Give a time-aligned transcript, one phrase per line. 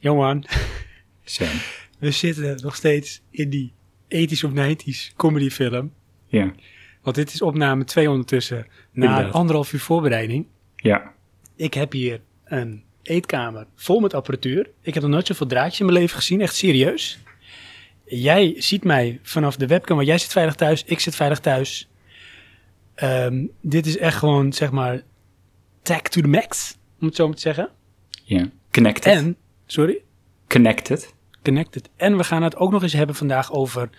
[0.00, 0.44] Johan,
[1.24, 1.48] Sam.
[1.98, 3.72] we zitten nog steeds in die
[4.14, 5.92] 80s of 90s comedyfilm.
[6.26, 6.52] Ja.
[7.02, 8.66] Want dit is opname 2 ondertussen.
[8.92, 9.32] Na Inderdaad.
[9.34, 10.46] anderhalf uur voorbereiding.
[10.76, 11.12] Ja.
[11.56, 14.70] Ik heb hier een eetkamer vol met apparatuur.
[14.82, 17.18] Ik heb nog nooit zoveel draadjes in mijn leven gezien, echt serieus.
[18.04, 21.88] Jij ziet mij vanaf de webcam, want jij zit veilig thuis, ik zit veilig thuis.
[22.94, 25.02] Ehm, dit is echt gewoon, zeg maar,
[25.82, 27.70] tag to the max, om het zo maar te zeggen.
[28.24, 28.50] Ja.
[28.70, 29.12] Connected.
[29.12, 29.36] En,
[29.72, 30.02] sorry,
[30.48, 31.14] Connected.
[31.42, 31.88] connected.
[31.96, 33.90] En we gaan het ook nog eens hebben vandaag over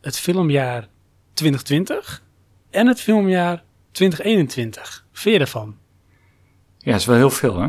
[0.00, 0.88] het filmjaar
[1.32, 2.22] 2020
[2.70, 5.06] en het filmjaar 2021.
[5.12, 5.76] Vind je ervan?
[6.78, 7.66] Ja, dat is wel heel veel, hè?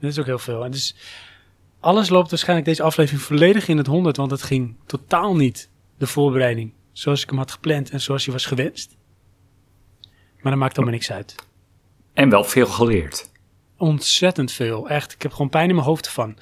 [0.00, 0.64] Dat is ook heel veel.
[0.64, 0.94] En dus
[1.80, 6.06] alles loopt waarschijnlijk deze aflevering volledig in het honderd, want het ging totaal niet de
[6.06, 8.96] voorbereiding zoals ik hem had gepland en zoals hij was gewenst.
[10.40, 11.34] Maar dat maakt allemaal niks uit.
[12.12, 13.29] En wel veel geleerd.
[13.80, 15.12] Ontzettend veel, echt.
[15.12, 16.36] Ik heb gewoon pijn in mijn hoofd ervan.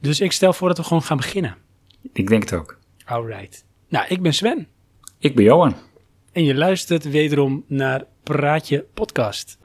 [0.00, 1.56] Dus ik stel voor dat we gewoon gaan beginnen.
[2.12, 2.78] Ik denk het ook.
[3.04, 3.64] Alright.
[3.88, 4.68] Nou, ik ben Sven.
[5.18, 5.76] Ik ben Johan.
[6.32, 9.58] En je luistert wederom naar Praatje Podcast.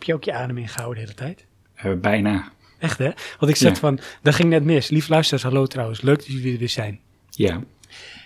[0.00, 1.46] Heb je ook je adem ingehouden de hele tijd?
[1.74, 2.52] Eh, bijna.
[2.78, 3.10] Echt hè?
[3.38, 3.80] Want ik zat Ja.
[3.80, 4.88] van, dat ging net mis.
[4.88, 6.00] Lief luisteraars, hallo trouwens.
[6.00, 7.00] Leuk dat jullie er weer zijn.
[7.30, 7.62] Ja.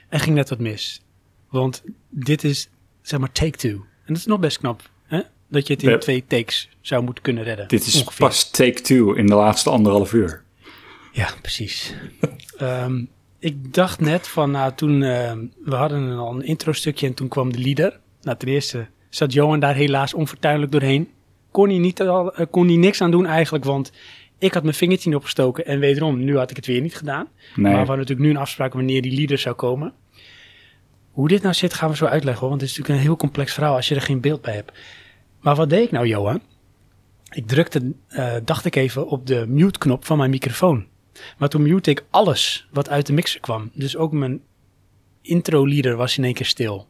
[0.09, 1.01] Er ging net wat mis.
[1.51, 2.69] Want dit is,
[3.03, 3.71] zeg maar, take two.
[3.75, 5.21] En dat is nog best knap, hè?
[5.49, 7.69] Dat je het in twee takes zou moeten kunnen redden.
[7.69, 8.27] Dit is Ongeveer.
[8.27, 10.43] pas take two in de laatste anderhalf uur.
[11.13, 11.95] Ja, precies.
[12.59, 13.05] Ehm,
[13.39, 17.53] ik dacht net van, nou, toen, ehm, we hadden al een intro-stukje en toen kwam
[17.53, 18.01] de leader.
[18.23, 21.09] Nou, ten eerste zat Johan daar helaas onfortuinlijk doorheen.
[21.55, 23.93] Kon hij, niet al, eh, kon hij niks aan doen eigenlijk, want
[24.39, 25.67] ik had mijn vingertje niet opgestoken.
[25.67, 27.27] En wederom, nu had ik het weer niet gedaan.
[27.55, 27.63] Nee.
[27.63, 29.93] Maar we hadden natuurlijk nu een afspraak wanneer die leader zou komen.
[31.11, 32.49] Hoe dit nou zit, gaan we zo uitleggen hoor.
[32.49, 34.73] Want het is natuurlijk een heel complex verhaal als je er geen beeld bij hebt.
[35.41, 36.41] Maar wat deed ik nou, Johan?
[37.31, 40.87] Ik drukte, eh, dacht ik even, op de mute-knop van mijn microfoon.
[41.39, 43.71] Maar toen mute ik alles wat uit de mixer kwam.
[43.75, 44.41] Dus ook mijn
[45.21, 46.89] intro-leader was in één keer stil.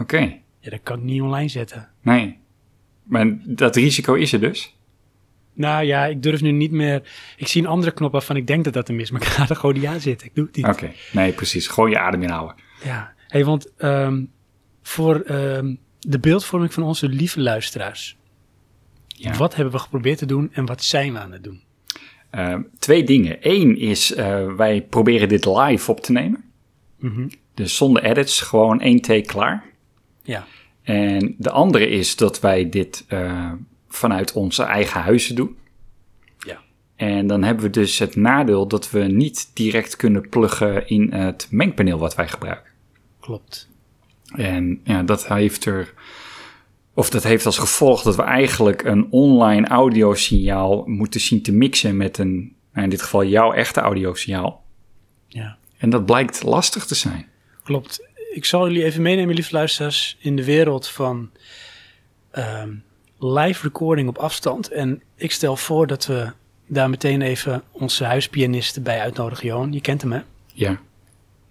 [0.00, 0.18] Oké.
[0.60, 1.88] Ja, dat kan ik niet online zetten.
[2.02, 2.38] Nee.
[3.08, 4.76] Maar dat risico is er dus.
[5.52, 7.02] Nou ja, ik durf nu niet meer...
[7.36, 9.10] Ik zie een andere knop waarvan ik denk dat dat hem is.
[9.10, 10.26] Maar ik ga er gewoon niet aan zitten.
[10.26, 10.66] Ik doe het niet.
[10.66, 10.92] Oké.
[11.12, 11.66] Nee, precies.
[11.66, 12.56] Gewoon je adem inhouden.
[12.84, 14.24] Ja, hey, want ehm,
[14.82, 18.16] voor ehm, de beeldvorming van onze lieve luisteraars,
[19.06, 19.36] Ja.
[19.36, 21.62] wat hebben we geprobeerd te doen en wat zijn we aan het doen?
[22.30, 23.36] Eh, twee dingen.
[23.40, 26.44] Eén is, eh, wij proberen dit live op te nemen.
[26.98, 27.28] Mhm.
[27.54, 29.64] Dus zonder edits, gewoon één take klaar.
[30.22, 30.46] Ja,
[30.88, 33.52] En de andere is dat wij dit eh,
[33.88, 35.56] vanuit onze eigen huizen doen.
[36.38, 36.60] ja,
[36.96, 41.46] En dan hebben we dus het nadeel dat we niet direct kunnen pluggen in het
[41.50, 42.70] mengpaneel wat wij gebruiken.
[43.20, 43.68] klopt.
[44.34, 45.94] En ja, dat heeft er.
[46.94, 51.96] Of dat heeft als gevolg dat we eigenlijk een online audiosignaal moeten zien te mixen
[51.96, 54.64] met een, nou in dit geval jouw echte audiosignaal.
[55.26, 57.26] Ja, En dat blijkt lastig te zijn.
[57.62, 58.07] klopt.
[58.38, 61.30] Ik zal jullie even meenemen, lieve luisteraars, in de wereld van
[62.30, 62.74] ehm,
[63.18, 64.68] live recording op afstand.
[64.68, 66.32] En ik stel voor dat we
[66.66, 69.72] daar meteen even onze huispianist bij uitnodigen, Johan.
[69.72, 70.20] Je kent hem, hè?
[70.52, 70.80] Ja,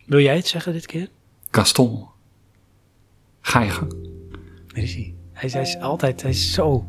[0.06, 1.10] Wil jij het zeggen dit keer?
[1.52, 2.08] Gaston.
[3.42, 3.94] Ga je gang.
[4.68, 5.14] Daar is hij.
[5.34, 6.86] Hij is, hij is altijd hij is zo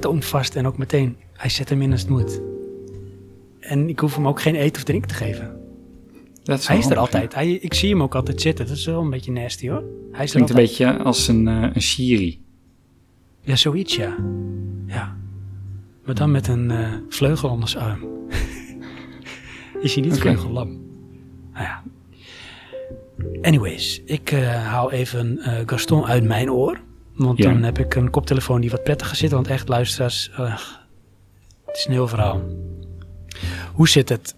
[0.00, 2.40] toonvast en ook meteen, hij zet hem in als het moet.
[3.60, 5.59] En ik hoef hem ook geen eten of drinken te geven.
[6.50, 7.34] Dat is Hij is er handig, altijd.
[7.34, 8.66] Hij, ik zie hem ook altijd zitten.
[8.66, 9.82] Dat is wel een beetje nasty hoor.
[10.12, 12.42] Hij is Klinkt een beetje als een, eh een Shiri.
[13.40, 14.16] Ja, zoiets ja.
[14.86, 15.16] Ja.
[16.04, 18.00] Maar dan met een eh, vleugel onder zijn arm.
[19.82, 20.20] is hij niet Oké.
[20.20, 20.68] vleugellam?
[21.52, 21.82] Nou ja.
[23.42, 26.80] Anyways, ik eh, haal even eh, Gaston uit mijn oor.
[27.14, 27.52] Want Ja.
[27.52, 29.30] dan heb ik een koptelefoon die wat prettiger zit.
[29.30, 30.30] Want echt, luisteraars,
[31.66, 32.40] het is een heel verhaal.
[33.74, 34.34] Hoe zit het?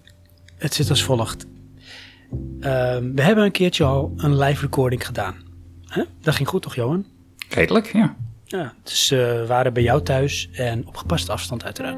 [0.57, 1.45] Het zit als volgt.
[2.59, 5.35] Ehm, we hebben een keertje al een live recording gedaan.
[6.21, 7.05] Dat ging goed toch, Johan?
[7.49, 8.15] Redelijk, ja.
[8.45, 11.97] Ja, dus eh, we waren bij jou thuis en op gepaste afstand uiteraard.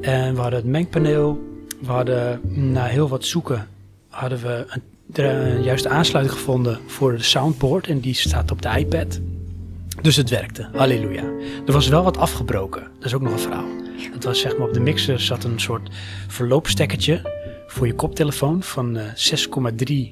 [0.00, 1.42] En we hadden het mengpaneel.
[1.80, 2.40] We hadden
[2.72, 3.68] na heel wat zoeken
[4.08, 7.86] hadden we een, de juiste aansluiting gevonden voor de soundboard.
[7.86, 9.20] En die staat op de iPad.
[10.02, 10.68] Dus het werkte.
[10.72, 11.24] Halleluja.
[11.66, 12.82] Er was wel wat afgebroken.
[12.82, 13.68] Dat is ook nog een verhaal.
[14.12, 15.90] Het was zeg maar op de mixer zat een soort
[16.28, 17.42] verloopstekkertje
[17.74, 19.06] voor je koptelefoon van eh,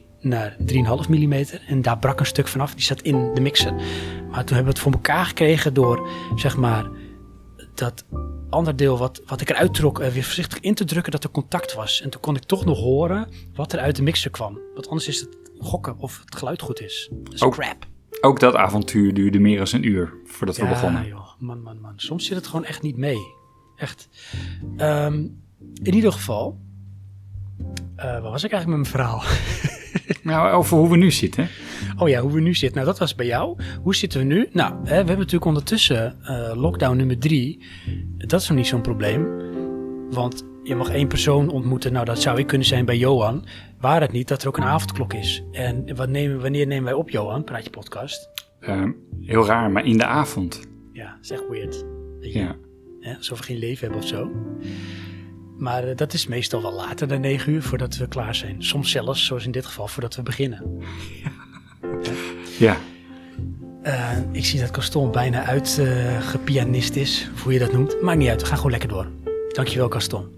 [0.01, 1.33] 6,3 naar 3,5 mm.
[1.67, 3.73] En daar brak een stuk vanaf, die zat in de mixer.
[4.31, 6.91] Maar toen hebben we het voor elkaar gekregen door, zeg maar,
[7.75, 8.05] dat
[8.51, 11.31] ander deel wat, wat ik eruit trok, uh, weer voorzichtig in te drukken dat er
[11.31, 12.01] contact was.
[12.01, 14.59] En toen kon ik toch nog horen wat er uit de mixer kwam.
[14.75, 17.09] Want anders is het gokken of het geluid goed is.
[17.13, 17.87] Dat is Ook- crap.
[18.21, 21.07] Ook dat avontuur duurde meer dan een uur voordat we begonnen.
[21.07, 21.93] joh, man, man, man.
[21.97, 23.19] Soms zit het gewoon echt niet mee.
[23.77, 24.09] Echt.
[24.77, 25.15] Ehm,
[25.83, 26.61] in ieder geval,
[27.97, 29.23] eh waar was ik eigenlijk met mijn verhaal?
[30.23, 31.49] Nou, over hoe we nu zitten.
[31.99, 32.75] Oh ja, hoe we nu zitten.
[32.75, 33.57] Nou, dat was bij jou.
[33.83, 34.49] Hoe zitten we nu?
[34.53, 37.65] Nou, hè, we hebben natuurlijk ondertussen eh, lockdown nummer drie.
[38.17, 39.27] Dat is nog niet zo'n probleem.
[40.11, 41.93] Want je mag één persoon ontmoeten.
[41.93, 43.45] Nou, dat zou ik kunnen zijn bij Johan.
[43.81, 45.43] Waar het niet dat er ook een avondklok is.
[45.53, 47.45] En wat nemen, wanneer nemen wij op, Johan?
[47.45, 48.31] Praat je podcast?
[48.61, 48.91] Ehm,
[49.21, 50.61] heel raar, maar in de avond.
[50.93, 51.85] Ja, dat is echt weird.
[52.21, 52.39] Je?
[52.39, 52.57] Ja.
[53.01, 54.31] Hè, alsof we geen leven hebben of zo.
[55.63, 58.63] Maar eh, dat is meestal wel later dan 9 uur voordat we klaar zijn.
[58.65, 60.83] Soms zelfs, zoals in dit geval, voordat we beginnen.
[62.59, 62.77] Ja.
[63.83, 68.03] Eh, ik zie dat Gaston bijna uitgepianist is, of hoe je dat noemt.
[68.03, 69.11] Maakt niet uit, we gaan gewoon lekker door.
[69.49, 70.29] Dankjewel, Gaston.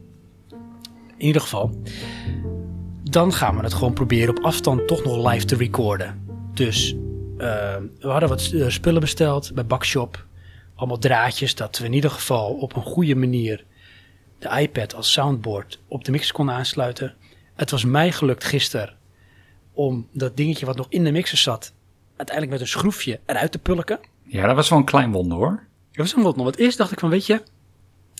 [1.17, 1.83] In ieder geval,
[3.03, 6.27] dan gaan we het gewoon proberen op afstand toch nog live te recorden.
[6.55, 6.95] Dus
[7.39, 10.27] eh, we hadden wat spullen besteld bij Bakshop.
[10.75, 13.65] Allemaal draadjes, dat we in ieder geval op een goede manier
[14.39, 17.15] de iPad als soundboard op de mixer konden aansluiten.
[17.55, 18.97] Het was mij gelukt gisteren
[19.73, 21.73] om dat dingetje wat nog in de mixer zat,
[22.17, 24.01] uiteindelijk met een schroefje eruit te pulken.
[24.27, 25.67] ja, dat was wel een klein wonder hoor.
[25.93, 26.45] Dat was een wat nog.
[26.45, 27.43] Want eerst dacht ik van, weet je,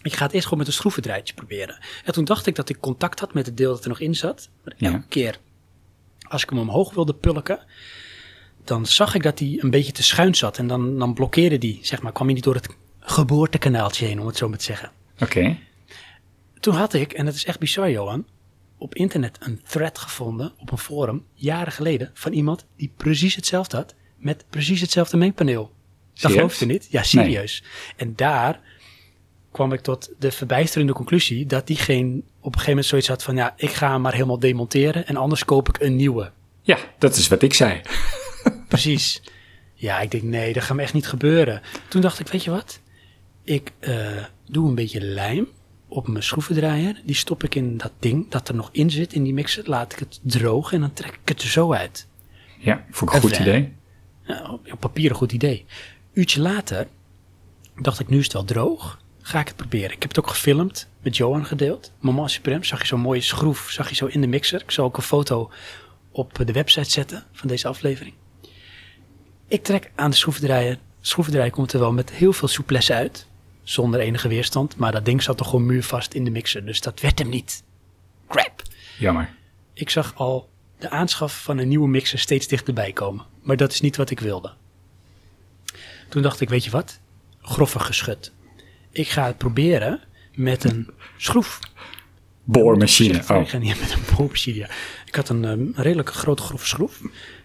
[0.03, 1.79] ik ga het eerst gewoon met een schroevendraadje proberen.
[2.05, 4.15] En toen dacht ik dat ik contact had met het deel dat er nog in
[4.15, 4.49] zat.
[4.65, 4.93] Maar Ja.
[4.93, 5.39] elke keer
[6.29, 7.59] als ik hem omhoog wilde pulken,
[8.65, 10.59] dan zag ik dat hij een beetje te schuin zat.
[10.59, 12.69] En dan, dan blokkeerde die, zeg maar, kwam hij niet door het
[13.01, 14.91] geboortekanaaltje heen, om het zo maar te zeggen.
[15.21, 15.57] Oké.
[16.65, 18.27] Toen had ik, en dat is echt bizar Johan,
[18.79, 23.77] op internet een thread gevonden op een forum, jaren geleden, van iemand die precies hetzelfde
[23.77, 25.73] had, met precies hetzelfde mengpaneel.
[26.15, 26.87] Dat geloof je niet?
[26.91, 27.63] Ja, serieus.
[27.97, 28.61] En daar
[29.51, 33.37] kwam ik tot de verbijsterende conclusie dat diegene op een gegeven moment zoiets had van,
[33.37, 36.33] ja, ik ga hem maar helemaal demonteren en anders koop ik een nieuwe.
[36.63, 37.81] Ja, dat is wat ik zei.
[38.69, 39.23] Precies.
[39.75, 41.63] Ja, ik denk, nee, dat gaat me echt niet gebeuren.
[41.89, 42.81] Toen dacht ik, weet je wat?
[43.43, 45.49] Ik eh, doe een beetje lijm
[45.95, 47.01] op mijn schroevendraaier.
[47.05, 49.63] Die stop ik in dat ding dat er nog in zit, in die mixer.
[49.67, 52.07] Laat ik het drogen en dan trek ik het er zo uit.
[52.59, 53.73] Ja, vond ik een goed idee.
[54.27, 55.65] Nou, op papier een goed idee.
[56.13, 56.87] Uurtje later
[57.81, 59.03] dacht ik, nu is het wel droog.
[59.21, 59.91] Ga ik het proberen.
[59.91, 61.93] Ik heb het ook gefilmd, met Johan gedeeld.
[62.01, 64.61] Moment Supreme, zag je zo'n mooie schroef, zag je zo in de mixer.
[64.61, 65.51] Ik zal ook een foto
[66.11, 68.15] op de website zetten van deze aflevering.
[69.49, 70.75] Ik trek aan de schroevendraaier.
[70.75, 73.27] De schroevendraaier komt er wel met heel veel souplesse uit.
[73.65, 74.77] Zonder enige weerstand.
[74.77, 76.65] Maar dat ding zat toch gewoon muurvast in de mixer.
[76.67, 77.63] Dus dat werd hem niet.
[78.29, 78.63] Crap.
[78.99, 79.35] Jammer.
[79.73, 83.25] Ik zag al de aanschaf van een nieuwe mixer steeds dichterbij komen.
[83.43, 84.53] Maar dat is niet wat ik wilde.
[86.09, 87.01] Toen dacht ik, weet je wat?
[87.41, 88.33] Groffig geschud.
[88.91, 90.01] Ik ga het proberen
[90.35, 91.59] met een schroef.
[92.45, 93.23] Boormachine.
[93.31, 94.57] Oh, Ik ga niet met een boormachine.
[94.59, 94.69] ja.
[95.07, 97.01] Ik had een, een redelijk grote grove schroef.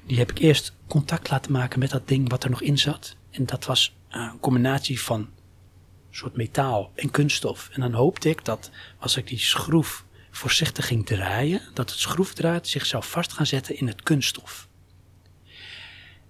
[0.06, 3.16] Die heb ik eerst contact laten maken met dat ding wat er nog in zat.
[3.32, 5.30] En dat was eh, een combinatie van
[6.20, 7.70] soort metaal en kunststof.
[7.72, 8.70] En dan hoopte ik dat
[9.00, 13.78] als ik die schroef voorzichtig ging draaien, dat het schroefdraad zich zou vast gaan zetten
[13.78, 14.68] in het kunststof.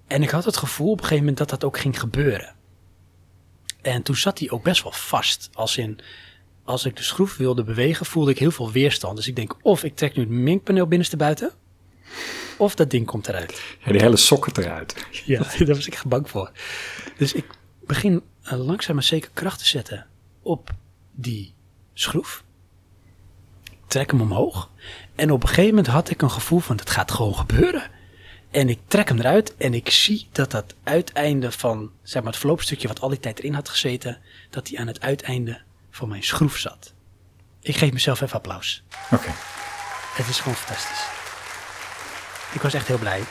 [0.07, 2.55] En ik had het gevoel op een gegeven moment dat dat ook ging gebeuren.
[3.81, 5.49] En toen zat hij ook best wel vast.
[5.53, 5.99] Als in,
[6.63, 9.15] als ik de schroef wilde bewegen, voelde ik heel veel weerstand.
[9.15, 11.51] Dus ik denk, of ik trek nu het minkpaneel binnenste buiten,
[12.57, 13.61] of dat ding komt eruit.
[13.85, 15.05] ja, die hele sokken eruit.
[15.25, 16.51] Ja, daar was ik bang voor.
[17.17, 17.45] Dus ik
[17.85, 18.21] begin
[18.57, 20.07] langzaam maar zeker kracht te zetten
[20.41, 20.69] op
[21.11, 21.53] die
[21.93, 22.43] schroef.
[23.87, 24.69] Trek hem omhoog.
[25.15, 27.83] En op een gegeven moment had ik een gevoel van, het gaat gewoon gebeuren.
[28.51, 32.41] En ik trek hem eruit en ik zie dat dat uiteinde van, zeg maar het
[32.41, 34.17] verloopstukje wat al die tijd erin had gezeten,
[34.49, 36.93] dat die aan het uiteinde van mijn schroef zat.
[37.61, 38.83] Ik geef mezelf even applaus.
[39.11, 39.29] Oké.
[40.13, 41.05] Het is gewoon fantastisch.
[42.53, 43.21] Ik was echt heel blij.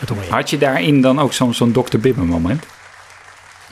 [0.00, 0.30] Dat hoor je.
[0.30, 1.98] Had je daarin dan ook zo'n zo'n Dr.
[1.98, 2.64] Bibber moment?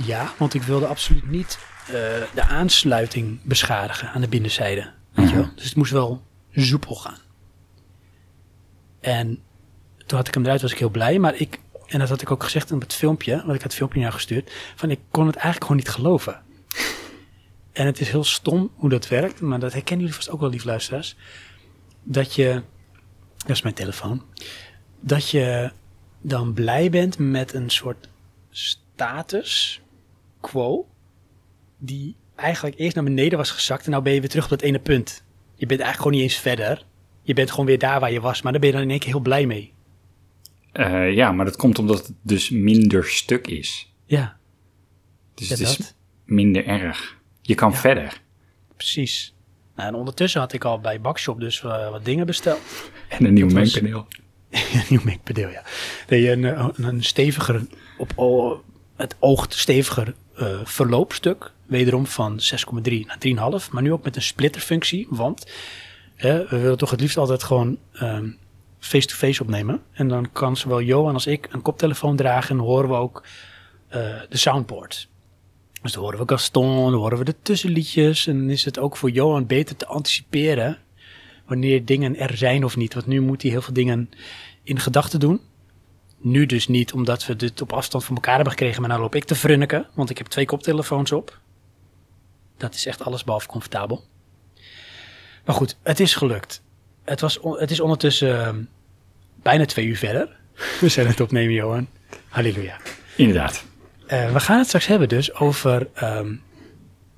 [0.04, 1.92] Ja, want ik wilde absoluut niet eh,
[2.34, 4.92] de aansluiting beschadigen aan de binnenzijde.
[5.12, 5.50] Weet je wel?
[5.54, 6.22] Dus het moest wel
[6.52, 7.18] soepel gaan.
[9.00, 9.42] En
[10.06, 11.18] toen had ik hem eruit, was ik heel blij.
[11.18, 13.74] Maar ik, en dat had ik ook gezegd in het filmpje, want ik had het
[13.74, 16.40] filmpje naar gestuurd, van ik kon het eigenlijk gewoon niet geloven.
[17.72, 20.50] En het is heel stom hoe dat werkt, maar dat herkennen jullie vast ook wel,
[20.50, 21.16] lief luisteraars.
[22.02, 22.62] Dat je,
[23.36, 24.22] dat is mijn telefoon,
[25.00, 25.72] dat je
[26.20, 28.08] dan blij bent met een soort
[28.50, 29.80] status
[30.50, 30.86] quo
[31.78, 34.60] die eigenlijk eerst naar beneden was gezakt en nou ben je weer terug op dat
[34.62, 35.24] ene punt.
[35.54, 36.84] Je bent eigenlijk gewoon niet eens verder.
[37.22, 38.98] Je bent gewoon weer daar waar je was, maar daar ben je dan in één
[38.98, 39.72] keer heel blij mee.
[40.72, 43.92] Eh, ja, maar dat komt omdat het dus minder stuk is.
[44.04, 44.36] Ja,
[45.34, 45.94] Dus Ja, het is dat.
[46.24, 47.16] minder erg.
[47.42, 47.76] Je kan Ja.
[47.76, 48.20] verder.
[48.76, 49.34] precies.
[49.76, 52.60] Nou, en ondertussen had ik al bij Bakshop dus eh, wat dingen besteld.
[53.08, 54.06] En een nieuw mengpaneel.
[54.50, 55.62] Een nieuw mengpaneel, ja.
[56.08, 57.66] Nee, een, eh, een steviger,
[57.98, 58.60] op
[58.96, 61.52] het oogt steviger eh, verloopstuk.
[61.66, 63.18] Wederom van 6,3 naar
[63.62, 63.70] 3,5.
[63.70, 65.06] Maar nu ook met een splitterfunctie.
[65.10, 65.46] Want
[66.16, 68.28] we willen toch het liefst altijd gewoon ehm,
[68.78, 69.82] face-to-face opnemen.
[69.92, 72.58] En dan kan zowel Johan als ik een koptelefoon dragen.
[72.58, 73.22] En horen we ook
[73.88, 75.08] eh, de soundboard.
[75.82, 78.26] Dus dan horen we Gaston, dan horen we de tussenliedjes.
[78.26, 80.78] En dan is het ook voor Johan beter te anticiperen
[81.46, 82.94] wanneer dingen er zijn of niet.
[82.94, 84.10] Want nu moet hij heel veel dingen
[84.62, 85.40] in gedachten doen.
[86.18, 88.80] Nu dus niet, omdat we dit op afstand van elkaar hebben gekregen.
[88.80, 91.38] Maar nou loop ik te frunniken, want ik heb twee koptelefoons op.
[92.56, 94.04] Dat is echt alles behalve comfortabel.
[95.44, 96.62] Maar goed, het is gelukt.
[97.04, 98.62] Het, was, het is ondertussen ehm,
[99.42, 100.36] bijna twee uur verder.
[100.80, 101.88] We zijn het opnemen, Johan.
[102.28, 102.76] Halleluja.
[103.16, 103.64] Inderdaad.
[104.06, 106.34] Eh, we gaan het straks hebben dus over ehm,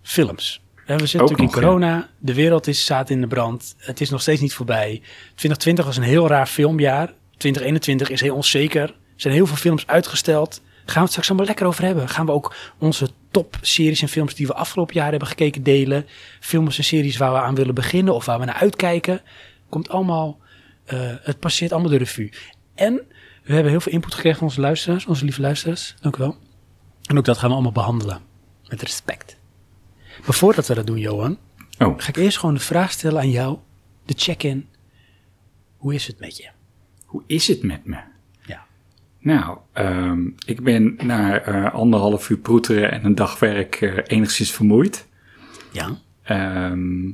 [0.03, 0.63] films.
[0.87, 1.67] Eh, we zitten Ook natuurlijk in ja.
[1.67, 2.09] corona.
[2.19, 3.75] De wereld is, staat in de brand.
[3.79, 5.03] Het is nog steeds niet voorbij.
[5.35, 7.13] 2020 was een heel raar filmjaar.
[7.39, 8.83] 2021 is heel onzeker.
[8.83, 10.61] Er zijn heel veel films uitgesteld.
[10.75, 12.09] Gaan we het straks allemaal lekker over hebben.
[12.09, 16.07] Gaan we ook onze top-series en films die we afgelopen jaar hebben gekeken delen.
[16.41, 19.23] Films en series waar we aan willen beginnen of waar we naar uitkijken.
[19.69, 20.39] Komt allemaal,
[20.85, 22.33] eh, het passeert allemaal de revue.
[22.75, 22.95] En
[23.45, 25.95] we hebben heel veel input gekregen van onze luisteraars, onze lieve luisteraars.
[26.01, 26.37] Dank u wel.
[27.05, 28.21] En ook dat gaan we allemaal behandelen.
[28.69, 29.37] Met respect.
[30.27, 31.39] Maar voordat we dat doen, Johan,
[31.79, 33.59] Oh, ga ik eerst gewoon de vraag stellen aan jou.
[34.05, 34.69] De check-in.
[35.77, 36.49] Hoe is het met je?
[37.09, 37.97] Hoe is het met me?
[38.43, 38.67] Ja.
[39.19, 44.51] Nou, ehm, ik ben na eh, anderhalf uur proeteren en een dag werk eh, enigszins
[44.51, 45.07] vermoeid.
[45.73, 45.99] Ja?
[46.23, 47.11] Ehm,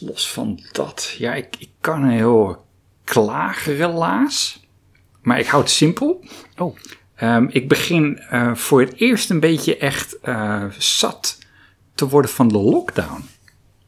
[0.00, 2.66] los van dat, ja, ik, ik kan een heel
[3.04, 4.66] klagerelaas.
[5.22, 6.24] Maar ik hou het simpel.
[6.56, 6.76] Oh,
[7.14, 10.18] Ehm, ik begin eh, voor het eerst een beetje echt
[10.78, 11.38] zat
[11.94, 13.24] te worden van de lockdown.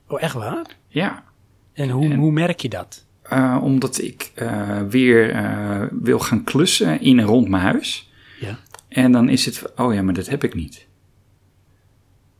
[0.08, 0.66] oh echt waar?
[0.88, 1.24] Ja,
[1.72, 3.06] En hoe, hoe merk je dat?
[3.30, 8.10] Eh, omdat ik eh, weer eh, wil gaan klussen in en rond mijn huis.
[8.40, 8.58] Ja.
[8.88, 10.86] En dan is het, oh ja, maar dat heb ik niet.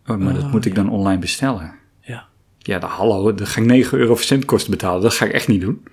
[0.07, 1.75] Oh, maar dat Oh, moet ik dan online bestellen.
[2.01, 2.29] Ja.
[2.59, 5.03] Ja, de, hallo, dan ga ik 9 euro verzendkosten betalen.
[5.03, 5.85] Dat ga ik echt niet doen.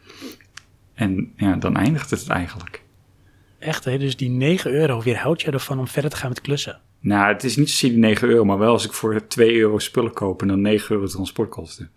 [0.94, 2.84] En ja, dan eindigt het eigenlijk.
[3.60, 3.98] Echt, hè?
[3.98, 6.82] Dus die 9 euro weerhoudt je ervan om verder te gaan met klussen.
[7.00, 9.80] Nou, het is niet zozeer die 9 euro, maar wel als ik voor 2 euro
[9.80, 11.92] spullen koop en dan 9 euro transportkosten.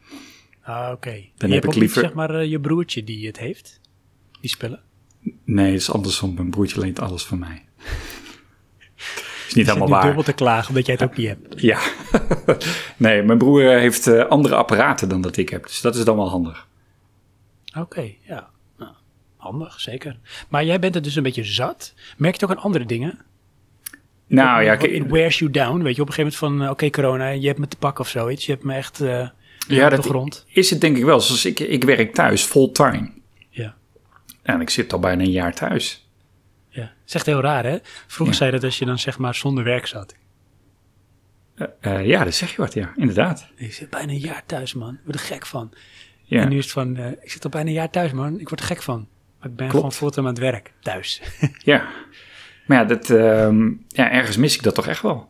[0.71, 1.11] Ah, oké.
[1.11, 3.81] heb je hebt ik liever- niet, zeg maar, eh, je broertje die het heeft?
[4.41, 4.81] Die spullen?
[5.45, 6.35] Nee, het is andersom.
[6.35, 7.65] Mijn broertje leent alles van mij.
[9.49, 10.03] is niet Je helemaal waar.
[10.05, 11.61] dubbel te klagen omdat jij het ook niet hebt.
[11.61, 11.81] Ja.
[12.97, 15.63] nee, mijn broer eh, heeft eh, andere apparaten dan dat ik heb.
[15.67, 16.69] Dus dat is dan wel handig.
[17.79, 18.51] Oké, ja.
[18.79, 18.93] Nou,
[19.37, 20.17] handig, zeker.
[20.49, 21.95] Maar jij bent het dus een beetje zat.
[22.17, 23.19] Merk je het ook aan andere dingen?
[24.27, 26.03] Nou ja, It wears you down, weet je.
[26.03, 28.47] Op een gegeven moment van, oké corona, je hebt me te pakken of zoiets.
[28.47, 29.01] Je hebt me echt
[29.75, 30.45] ja, op de grond.
[30.49, 31.21] is het denk ik wel.
[31.21, 33.11] Zoals ik, ik werk thuis, fulltime.
[33.51, 33.75] Ja.
[34.43, 36.09] En ik zit al bijna een jaar thuis.
[36.69, 36.81] ja.
[36.83, 37.79] Het is echt heel raar, hè?
[38.07, 38.41] Vroeger Ja.
[38.41, 40.15] zei dat als je dan zeg maar zonder werk zat.
[41.55, 43.47] Eh, eh, ja, dat zeg je wat, ja, inderdaad.
[43.57, 44.95] Ik zit bijna een jaar thuis, man.
[44.95, 45.73] Ik word er gek van.
[46.23, 46.43] Ja.
[46.43, 48.39] En nu is het van, eh, ik zit al bijna een jaar thuis, man.
[48.41, 49.09] Ik word er gek van.
[49.39, 49.73] Maar ik ben Klopt.
[49.75, 51.23] gewoon fulltime aan het werk, thuis.
[51.65, 51.89] ja.
[52.67, 55.29] Maar ja, dat, ehm, ja, ergens mis ik dat toch echt wel.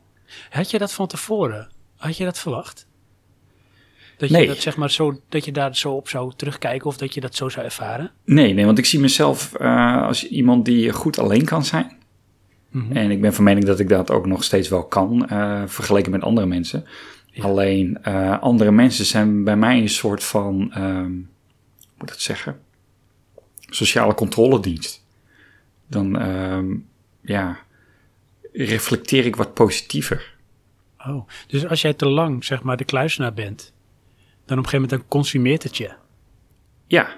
[0.50, 1.70] Had je dat van tevoren?
[1.97, 2.87] Had je dat verwacht?
[4.21, 4.41] Dat Nee.
[4.43, 7.21] je dat zeg maar zo, dat je daar zo op zou terugkijken of dat je
[7.21, 8.11] dat zo zou ervaren?
[8.25, 11.93] Nee, nee, want ik zie mezelf eh, als iemand die goed alleen kan zijn.
[12.71, 12.97] Mhm.
[12.97, 16.11] En ik ben van mening dat ik dat ook nog steeds wel kan, eh, vergeleken
[16.11, 16.85] met andere mensen.
[17.27, 17.45] Ja.
[17.45, 22.21] Alleen eh, andere mensen zijn bij mij een soort van, ehm, hoe moet ik dat
[22.21, 22.61] zeggen,
[23.69, 25.05] sociale controledienst.
[25.87, 26.67] Dan, ehm,
[27.23, 27.59] ja,
[28.53, 30.35] reflecteer ik wat positiever.
[31.07, 33.73] Oh, dus als jij te lang zeg maar de kluisenaar bent,
[34.50, 35.90] dan op een gegeven moment dan consumeert het je.
[36.87, 37.09] Ja,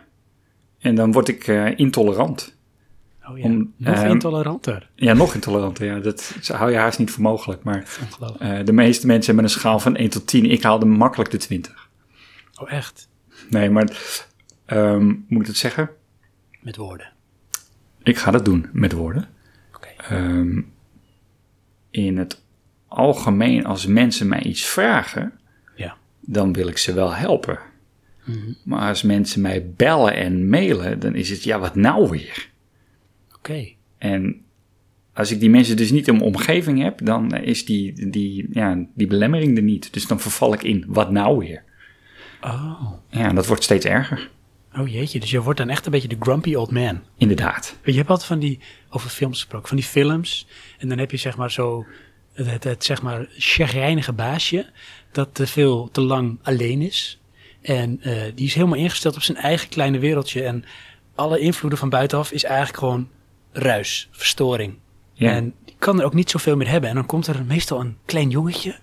[0.79, 2.57] en dan word ik eh, intolerant.
[3.29, 4.91] Oh ja, Om, nog ehm, intoleranter.
[4.95, 5.87] Ja, nog intoleranter.
[5.87, 7.63] Ja, dat hou je haast niet voor mogelijk.
[7.63, 7.99] Maar
[8.39, 10.51] eh, de meeste mensen hebben een schaal van 1 tot 10.
[10.51, 11.89] Ik haalde makkelijk de 20.
[12.61, 13.09] Oh echt?
[13.51, 13.89] Nee, maar
[14.65, 15.91] ehm, moet ik het zeggen?
[16.61, 17.13] Met woorden.
[18.03, 19.29] Ik ga dat doen met woorden.
[19.75, 19.89] Oké.
[20.09, 20.61] Ehm,
[21.91, 22.43] in het
[22.89, 25.41] algemeen, als mensen mij iets vragen.
[26.23, 27.59] Dan wil ik ze wel helpen.
[28.65, 32.51] Maar als mensen mij bellen en mailen, dan is het ja, wat nou weer?
[33.35, 33.69] Oké.
[33.99, 34.43] En
[35.13, 38.87] als ik die mensen dus niet in mijn omgeving heb, dan is die, die, ja,
[38.95, 39.93] die belemmering er niet.
[39.93, 41.63] Dus dan verval ik in wat nou weer?
[42.41, 44.31] Oh, Ja, en dat wordt steeds erger.
[44.77, 47.01] Oh jeetje, dus je wordt dan echt een beetje de grumpy old man.
[47.17, 47.77] Inderdaad.
[47.85, 48.59] Je hebt altijd van die,
[48.91, 50.47] over films gesproken, van die films.
[50.79, 51.87] En dan heb je zeg maar zo,
[52.33, 54.71] het, het, het zeg maar chagrijnige baasje,
[55.13, 57.21] dat te veel, te lang alleen is.
[57.61, 60.43] En eh, die is helemaal ingesteld op zijn eigen kleine wereldje.
[60.43, 60.65] En
[61.15, 63.09] alle invloeden van buitenaf is eigenlijk gewoon
[63.53, 64.75] ruis, verstoring.
[65.13, 65.31] Ja.
[65.31, 66.91] En die kan er ook niet zoveel meer hebben.
[66.91, 68.79] En dan komt er meestal een klein jongetje.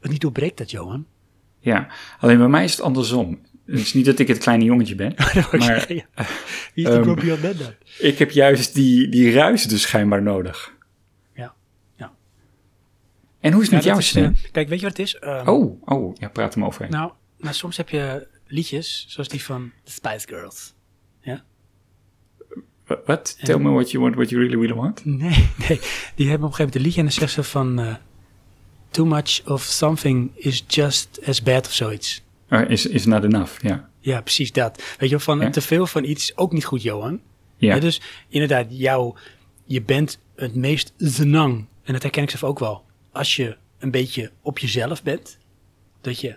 [0.00, 1.06] Wat niet doorbreekt dat, Johan.
[1.60, 3.40] Ja, alleen bij mij is het andersom.
[3.66, 5.14] Het is niet dat ik het kleine jongetje ben,
[5.58, 6.04] maar Wie
[6.74, 7.74] is de ehm, dan?
[7.98, 10.73] ik heb juist die, die ruis dus schijnbaar nodig.
[13.44, 14.24] En hoe is het met Ja, jouw dat is, stem?
[14.44, 15.14] eh, kijk, weet je wat het is?
[15.18, 16.90] Ehm, oh, oh, ja, praat hem overheen.
[16.90, 20.74] Nou, maar soms heb je liedjes, zoals die van The Spice Girls.
[21.20, 21.44] Ja?
[22.86, 23.36] Wha- What?
[23.42, 25.04] Tell me what you want, what you really, really want?
[25.22, 25.80] Nee, nee.
[26.14, 27.78] Die hebben op een gegeven moment een liedje en dan zegt ze van...
[27.80, 27.94] eh,
[28.90, 32.22] Too much of something is just as bad of zoiets.
[32.50, 33.88] Oh, is, is not enough, ja.
[34.00, 34.82] Ja, precies dat.
[34.98, 35.50] Weet je van Ja.
[35.50, 37.20] te veel van iets is ook niet goed, Johan.
[37.56, 39.16] Ja, Ja, dus inderdaad, jou,
[39.64, 41.66] je bent het meest zenang.
[41.84, 42.83] En dat herken ik zelf ook wel.
[43.14, 45.38] Als je een beetje op jezelf bent.
[46.00, 46.36] Dat je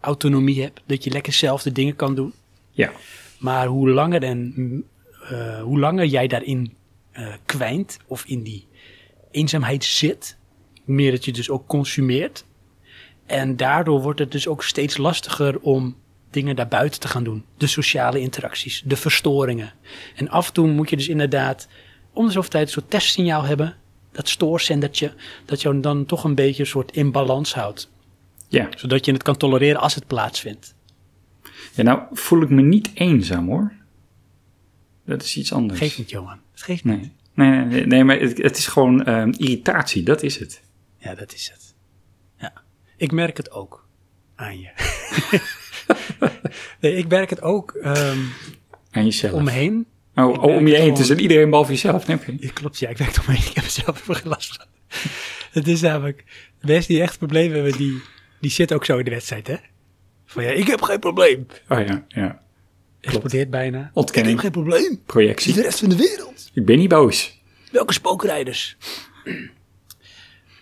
[0.00, 0.80] autonomie hebt.
[0.86, 2.32] Dat je lekker zelf de dingen kan doen.
[2.70, 2.92] ja.
[3.38, 4.84] Maar hoe langer, en,
[5.28, 6.74] eh, hoe langer jij daarin
[7.12, 8.66] eh kwijnt of in die
[9.30, 10.36] eenzaamheid zit,
[10.84, 12.44] hoe meer dat je dus ook consumeert.
[13.26, 15.96] En daardoor wordt het dus ook steeds lastiger om
[16.30, 17.44] dingen daarbuiten te gaan doen.
[17.56, 19.72] De sociale interacties, de verstoringen.
[20.16, 21.68] En af en toe moet je dus inderdaad
[22.12, 23.76] om de zoveel tijd een soort testsignaal hebben.
[24.12, 25.12] Dat stoorzendertje,
[25.44, 27.90] dat jou dan toch een beetje een soort in balans houdt.
[28.48, 28.68] ja.
[28.76, 30.74] Zodat je het kan tolereren als het plaatsvindt.
[31.74, 33.72] Ja, nou voel ik me niet eenzaam hoor.
[35.04, 35.78] Dat is iets anders.
[35.78, 36.38] Geeft niet, Johan.
[36.52, 37.00] Het geeft niet.
[37.34, 40.62] Nee, nee, nee, nee, nee, maar het, het is gewoon ehm, irritatie, dat is het.
[40.96, 41.74] Ja, dat is het.
[42.38, 42.52] Ja.
[42.96, 43.88] Ik merk het ook
[44.34, 44.70] aan je.
[46.80, 48.18] nee, ik merk het ook ehm,
[48.90, 49.32] Aan jezelf.
[49.32, 49.86] om me heen.
[50.18, 50.90] Oh, oh, om je heen.
[50.90, 52.18] Het is iedereen behalve jezelf, je?
[52.40, 53.46] Ja, klopt, ja, ik werk om me heen.
[53.48, 54.66] Ik heb er zelf even geen last van.
[55.58, 56.24] het is namelijk,
[56.60, 58.02] de mensen die echt problemen hebben, die,
[58.40, 59.56] die zitten ook zo in de wedstrijd, hè?
[60.26, 61.46] Van ja, ik heb geen probleem.
[61.68, 62.40] Oh ja, ja.
[63.00, 63.90] Explodeert bijna.
[63.94, 64.36] Ontkenning.
[64.36, 65.00] Ik heb geen probleem.
[65.06, 65.54] Projectie.
[65.54, 66.50] de rest van de wereld.
[66.54, 67.40] Ik ben niet boos.
[67.72, 68.76] Welke spookrijders?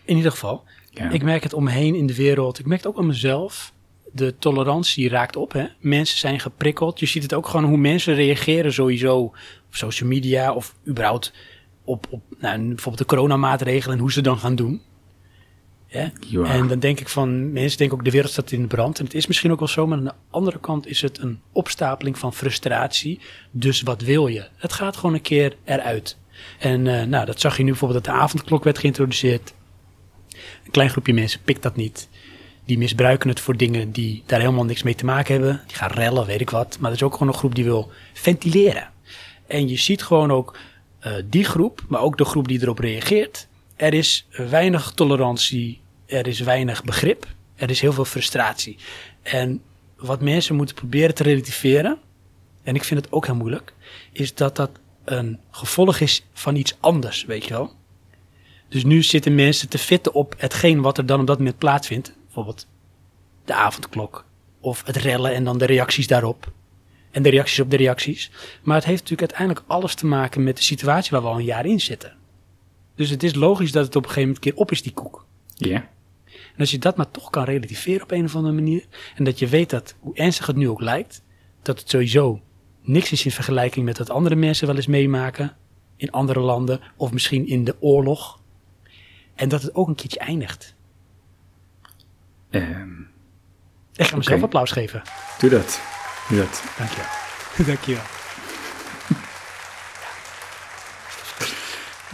[0.04, 1.10] In ieder geval, Ja.
[1.10, 2.58] ik merk het om me heen in de wereld.
[2.58, 3.72] Ik merk het ook aan mezelf.
[4.16, 5.52] De tolerantie raakt op.
[5.52, 5.66] Hè?
[5.80, 7.00] Mensen zijn geprikkeld.
[7.00, 9.34] Je ziet het ook gewoon hoe mensen reageren sowieso op
[9.70, 11.32] social media of überhaupt
[11.84, 14.82] op, op nou, bijvoorbeeld de coronamaatregelen en hoe ze dan gaan doen.
[15.86, 16.12] Ja?
[16.20, 16.44] Ja.
[16.44, 18.98] En dan denk ik van, mensen denken ook de wereld staat in de brand.
[18.98, 21.40] En het is misschien ook wel zo, maar aan de andere kant is het een
[21.52, 23.20] opstapeling van frustratie.
[23.50, 24.48] Dus wat wil je?
[24.56, 26.18] Het gaat gewoon een keer eruit.
[26.58, 29.54] En eh, nou, dat zag je nu bijvoorbeeld dat de avondklok werd geïntroduceerd.
[30.64, 32.08] Een klein groepje mensen pikt dat niet.
[32.66, 35.62] Die misbruiken het voor dingen die daar helemaal niks mee te maken hebben.
[35.66, 36.76] Die gaan rellen, weet ik wat.
[36.80, 38.90] Maar er is ook gewoon een groep die wil ventileren.
[39.46, 40.58] En je ziet gewoon ook
[40.98, 43.48] eh, die groep, maar ook de groep die erop reageert.
[43.76, 48.76] Er is weinig tolerantie, er is weinig begrip, er is heel veel frustratie.
[49.22, 49.62] En
[49.96, 51.98] wat mensen moeten proberen te relativeren,
[52.62, 53.74] en ik vind het ook heel moeilijk,
[54.12, 54.70] is dat dat
[55.04, 57.72] een gevolg is van iets anders, weet je wel.
[58.68, 62.12] Dus nu zitten mensen te fitten op hetgeen wat er dan op dat moment plaatsvindt.
[62.36, 62.68] Bijvoorbeeld
[63.44, 64.24] de avondklok
[64.60, 66.52] of het rellen en dan de reacties daarop.
[67.10, 68.30] En de reacties op de reacties.
[68.62, 71.44] Maar het heeft natuurlijk uiteindelijk alles te maken met de situatie waar we al een
[71.44, 72.16] jaar in zitten.
[72.94, 75.26] Dus het is logisch dat het op een gegeven moment keer op is, die koek.
[75.54, 75.88] Ja.
[76.24, 78.84] En als je dat maar toch kan relativeren op een of andere manier.
[79.14, 81.22] En dat je weet dat, hoe ernstig het nu ook lijkt,
[81.62, 82.40] dat het sowieso
[82.82, 85.56] niks is in vergelijking met wat andere mensen wel eens meemaken.
[85.96, 88.40] In andere landen of misschien in de oorlog.
[89.34, 90.75] En dat het ook een keertje eindigt.
[92.62, 92.90] Ehm,
[93.94, 94.44] Ik ga mezelf Oké.
[94.44, 95.02] applaus geven.
[95.38, 95.80] doe dat.
[96.28, 96.62] Doe dat.
[96.78, 97.06] Dankjewel.
[97.74, 98.02] Dankjewel.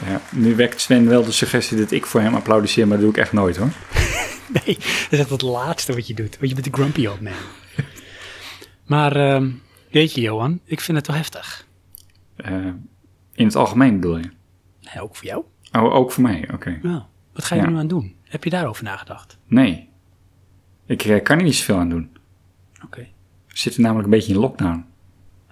[0.07, 3.15] Ja, nu wekt Sven wel de suggestie dat ik voor hem applaudisseer, maar dat doe
[3.15, 3.69] ik echt nooit hoor.
[4.65, 6.37] Nee, dat is echt het laatste wat je doet.
[6.39, 7.33] Want je bent de grumpy old man.
[8.87, 9.51] maar ehm,
[9.91, 11.67] weet je Johan, ik vind het wel heftig.
[12.37, 12.55] Eh,
[13.35, 14.31] in het algemeen bedoel je?
[14.81, 15.45] Nee, ook voor jou.
[15.73, 16.79] Oh, ook voor mij, oké.
[16.83, 17.03] Nou,
[17.33, 17.67] wat ga je Ja.
[17.67, 18.17] er nu aan doen?
[18.25, 19.39] Heb je daarover nagedacht?
[19.47, 19.89] Nee.
[20.87, 22.11] Ik eh, kan er niet zoveel aan doen.
[22.85, 23.01] Oké.
[23.49, 24.85] We zitten namelijk een beetje in lockdown.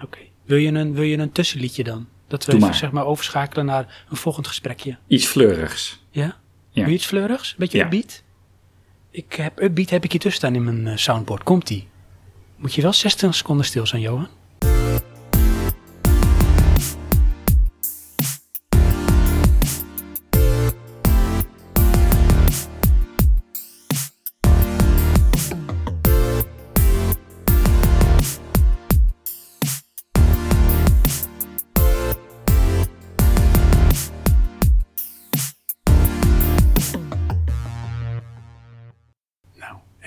[0.02, 0.18] Oké.
[0.44, 2.08] Wil, je een, wil je een tussenliedje dan?
[2.26, 2.74] Dat we maar.
[2.74, 4.98] zeg maar overschakelen naar een volgend gesprekje.
[5.06, 6.04] Iets fleurigs.
[6.10, 6.24] Ja?
[6.24, 6.36] Ja.
[6.72, 7.50] Wil je iets fleurigs?
[7.50, 7.84] Een beetje Ja.
[7.84, 8.22] upbeat?
[9.10, 11.42] Ik heb upbeat heb ik hier tussen staan in mijn eh, soundboard.
[11.42, 11.88] Komt-ie.
[12.56, 14.28] Moet je wel 60 seconden stil zijn, Johan?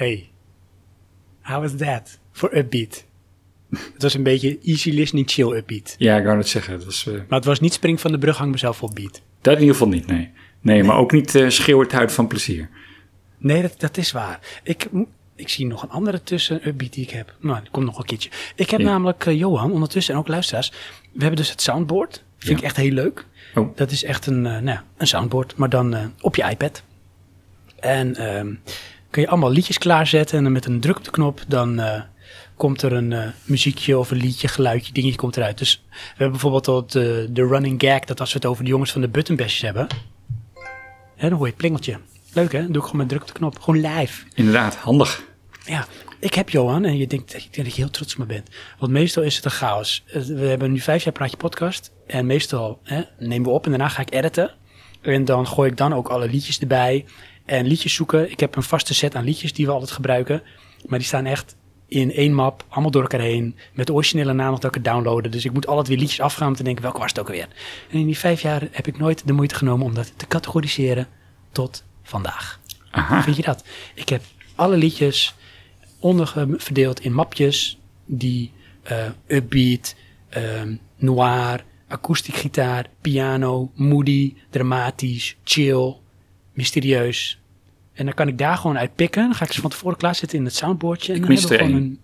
[0.03, 0.29] Hey,
[1.41, 3.03] how was that for upbeat?
[3.69, 5.95] het was een beetje easy listening, chill upbeat.
[5.97, 6.73] Ja, ik wou het zeggen.
[6.73, 9.21] Dat, was, eh, Maar het was niet spring van de brug, hang mezelf op beat.
[9.41, 10.31] dat in ieder geval niet, nee.
[10.61, 12.69] Nee, maar ook niet uh, schreeuwend uit van plezier.
[13.37, 14.39] Nee, dat, dat is waar.
[14.63, 14.87] Ik,
[15.35, 17.35] ik zie nog een andere tussen upbeat die ik heb.
[17.39, 18.29] Nou, die komt nog een keertje.
[18.55, 18.85] Ik heb Ja.
[18.85, 20.69] namelijk eh, Johan ondertussen en ook luisteraars.
[21.11, 22.23] We hebben dus het soundboard.
[22.37, 22.57] Vind Ja.
[22.57, 23.25] ik echt heel leuk.
[23.55, 23.75] Oh.
[23.75, 26.83] Dat is echt een, eh, nou, een soundboard, maar dan eh, op je iPad.
[27.79, 28.53] En ehm,
[29.13, 32.01] kun je allemaal liedjes klaarzetten en dan met een druk op de knop dan eh,
[32.55, 35.57] komt er een eh, muziekje of een liedje, geluidje, dingetje komt eruit.
[35.57, 38.69] Dus we hebben bijvoorbeeld al de, de running gag dat als we het over de
[38.69, 39.87] jongens van de buttonbashers hebben,
[41.15, 41.99] hè, dan hoor je het plingeltje.
[42.33, 42.61] Leuk hè?
[42.61, 43.59] Dan doe ik gewoon met druk op de knop.
[43.59, 44.23] Gewoon live.
[44.33, 45.23] Inderdaad, handig.
[45.65, 45.85] Ja,
[46.19, 48.49] ik heb Johan en je denkt, ik denk dat je heel trots op me bent.
[48.79, 50.03] Want meestal is het een chaos.
[50.07, 51.91] Eh, We hebben nu vijf jaar Praatje podcast.
[52.07, 54.51] En meestal hè, nemen we op en daarna ga ik editen.
[55.01, 57.05] En dan gooi ik dan ook alle liedjes erbij.
[57.45, 58.31] En liedjes zoeken.
[58.31, 60.41] Ik heb een vaste set aan liedjes die we altijd gebruiken.
[60.85, 61.55] Maar die staan echt
[61.87, 63.55] in één map, allemaal door elkaar heen.
[63.73, 65.31] Met de originele naam nog dat ik het downloaden.
[65.31, 67.47] Dus ik moet altijd weer liedjes afgaan om te denken, welke was het ook alweer?
[67.89, 71.07] En in die vijf jaar heb ik nooit de moeite genomen om dat te categoriseren
[71.51, 72.59] tot vandaag.
[72.91, 73.21] Aha.
[73.21, 73.63] Vind je dat?
[73.93, 74.21] Ik heb
[74.55, 75.35] alle liedjes
[75.99, 78.51] onderverdeeld in mapjes die
[78.83, 79.95] eh, upbeat,
[80.29, 85.95] ehm, noir, akoestiek gitaar, piano, moody, dramatisch, chill,
[86.53, 87.41] mysterieus.
[87.93, 89.23] En dan kan ik daar gewoon uit pikken.
[89.23, 91.13] Dan ga ik ze van tevoren klaarzetten in het soundboardje.
[91.13, 91.99] En Ik dan mis hebben we gewoon een,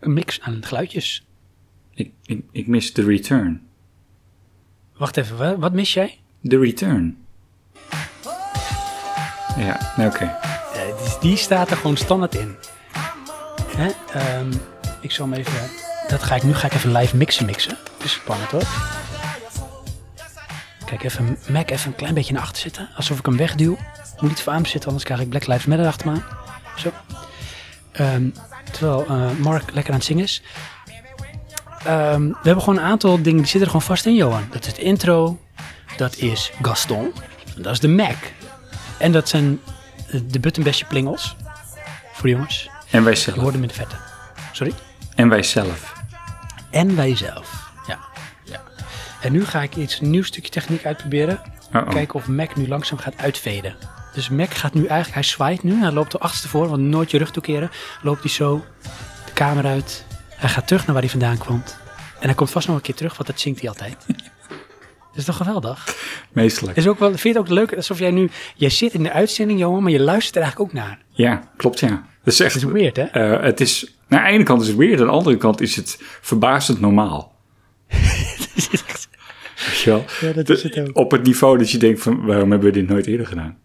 [0.00, 1.26] een mix aan geluidjes.
[1.94, 3.62] Ik, ik, ik mis de return.
[4.96, 6.18] Wacht even, wa- wat mis jij?
[6.40, 7.16] De return.
[9.58, 10.36] Ja, nee, oké.
[11.02, 12.54] Die, die staat er gewoon standaard in.
[13.76, 13.90] Hè?
[14.12, 14.52] ehm,
[15.00, 15.70] ik zal hem even.
[16.08, 17.76] Dat ga ik nu ga ik even live mixen mixen.
[17.96, 18.62] Dat is spannend hoor.
[20.88, 22.88] Kijk, even Mac even een klein beetje naar achter zitten.
[22.96, 23.78] Alsof ik hem wegduw.
[24.20, 26.24] Moet niet voor aan zitten, anders krijg ik Black Lives Matter achter me aan.
[26.76, 26.92] Zo.
[27.92, 28.28] Ehm,
[28.72, 30.42] terwijl eh, Mark lekker aan het zingen is.
[31.84, 34.46] Ehm, we hebben gewoon een aantal dingen die zitten er gewoon vast in, Johan.
[34.50, 35.38] Dat is het intro.
[35.96, 37.12] Dat is Gaston.
[37.56, 38.16] En dat is de Mac.
[38.98, 39.60] En dat zijn
[40.10, 41.36] eh, de buttonbestje plingels.
[42.12, 42.68] Voor de jongens.
[42.90, 43.36] En wij Je zelf.
[43.36, 43.96] hoort hem in de vette.
[44.52, 44.72] Sorry?
[45.14, 45.92] En wij zelf.
[46.70, 47.67] En wij zelf.
[49.20, 51.40] En nu ga ik iets nieuw stukje techniek uitproberen.
[51.72, 51.88] Uh-oh.
[51.88, 53.76] Kijken of Mac nu langzaam gaat uitveden.
[54.12, 55.74] Dus Mac gaat nu eigenlijk, hij zwaait nu.
[55.80, 57.70] Hij loopt de achterstevoor, want nooit je rug toekeren.
[58.02, 58.64] Loopt hij zo
[59.26, 60.06] de kamer uit.
[60.28, 61.62] Hij gaat terug naar waar hij vandaan kwam.
[62.20, 63.96] En hij komt vast nog een keer terug, want dat zingt hij altijd.
[65.18, 65.96] Dat is toch geweldig?
[66.32, 66.76] Meestelijk.
[66.76, 68.30] Is ook wel, vind je het ook leuk alsof jij nu...
[68.54, 70.98] Jij zit in de uitzending, Johan, maar je luistert er eigenlijk ook naar.
[71.10, 71.88] Ja, klopt ja.
[72.24, 72.60] Dat is echt...
[72.60, 73.02] Dat is weird, hè?
[73.02, 73.94] eh, het is...
[74.08, 77.36] Aan de ene kant is het weird, aan de andere kant is het verbazend normaal.
[77.88, 79.07] Weet je wel?
[79.84, 80.96] Ja, dat De- is het ook.
[80.96, 83.56] Op het niveau dat je denkt van, waarom hebben we dit nooit eerder gedaan?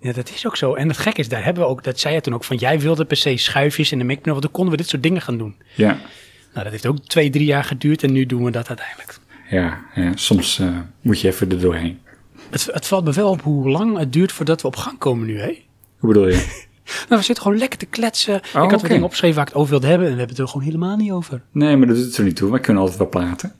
[0.00, 0.74] Ja, dat is ook zo.
[0.74, 2.80] En het gek is, daar hebben we ook, dat zei je toen ook, van jij
[2.80, 5.38] wilde per se schuifjes in de micro, want dan konden we dit soort dingen gaan
[5.38, 5.54] doen.
[5.74, 5.88] Ja,
[6.52, 9.18] Nou, dat heeft ook twee, drie jaar geduurd en nu doen we dat uiteindelijk.
[9.50, 11.98] ja, ja soms eh, moet je even er doorheen.
[12.50, 15.26] Het, het valt me wel op hoe lang het duurt voordat we op gang komen
[15.26, 15.58] nu, hè?
[15.98, 16.46] Hoe bedoel je?
[17.08, 18.34] Nou, we zitten gewoon lekker te kletsen.
[18.34, 18.72] ik had oké.
[18.76, 20.66] wat dingen opgeschreven waar ik het over wilde hebben en we hebben het er gewoon
[20.66, 21.42] helemaal niet over.
[21.52, 22.50] Nee, maar dat doet er niet toe.
[22.50, 23.52] Wij kunnen altijd wel praten.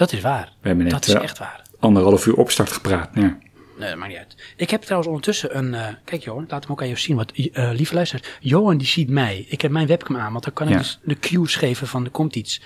[0.00, 0.52] Dat is waar.
[0.60, 1.62] We hebben net dat is eh, echt waar.
[1.78, 3.10] anderhalf uur opstart gepraat.
[3.14, 3.38] Ja.
[3.78, 4.36] Nee, dat maakt niet uit.
[4.56, 5.74] Ik heb trouwens ondertussen een...
[5.74, 7.16] eh, kijk Johan, laat hem ook aan jou zien.
[7.16, 9.44] Want, eh lieve luisteraars, Johan die ziet mij.
[9.48, 10.78] Ik heb mijn webcam aan, want dan kan ik Ja.
[10.78, 12.60] dus de cues geven van er komt iets.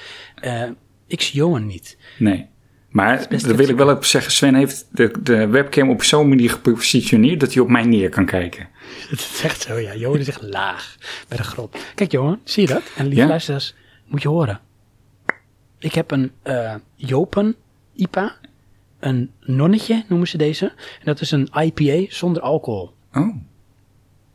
[1.07, 1.97] Ik zie Johan niet.
[2.19, 2.47] Nee.
[2.89, 6.51] Maar dan wil ik wel even zeggen, Sven heeft de, de webcam op zo'n manier
[6.51, 8.69] gepositioneerd dat hij op mij neer kan kijken.
[9.11, 9.95] Het is echt zo, ja.
[9.97, 10.97] Johan is echt laag
[11.29, 11.77] bij de grond.
[11.95, 12.83] Kijk Johan, zie je dat?
[12.97, 13.27] En lieve Ja.
[13.27, 13.75] luisteraars,
[14.07, 14.61] moet je horen.
[15.85, 17.57] Ik heb een eh Jopen
[17.95, 18.37] IPA.
[18.99, 20.67] Een nonnetje noemen ze deze.
[20.77, 22.95] En dat is een IPA zonder alcohol.
[23.13, 23.37] Oh,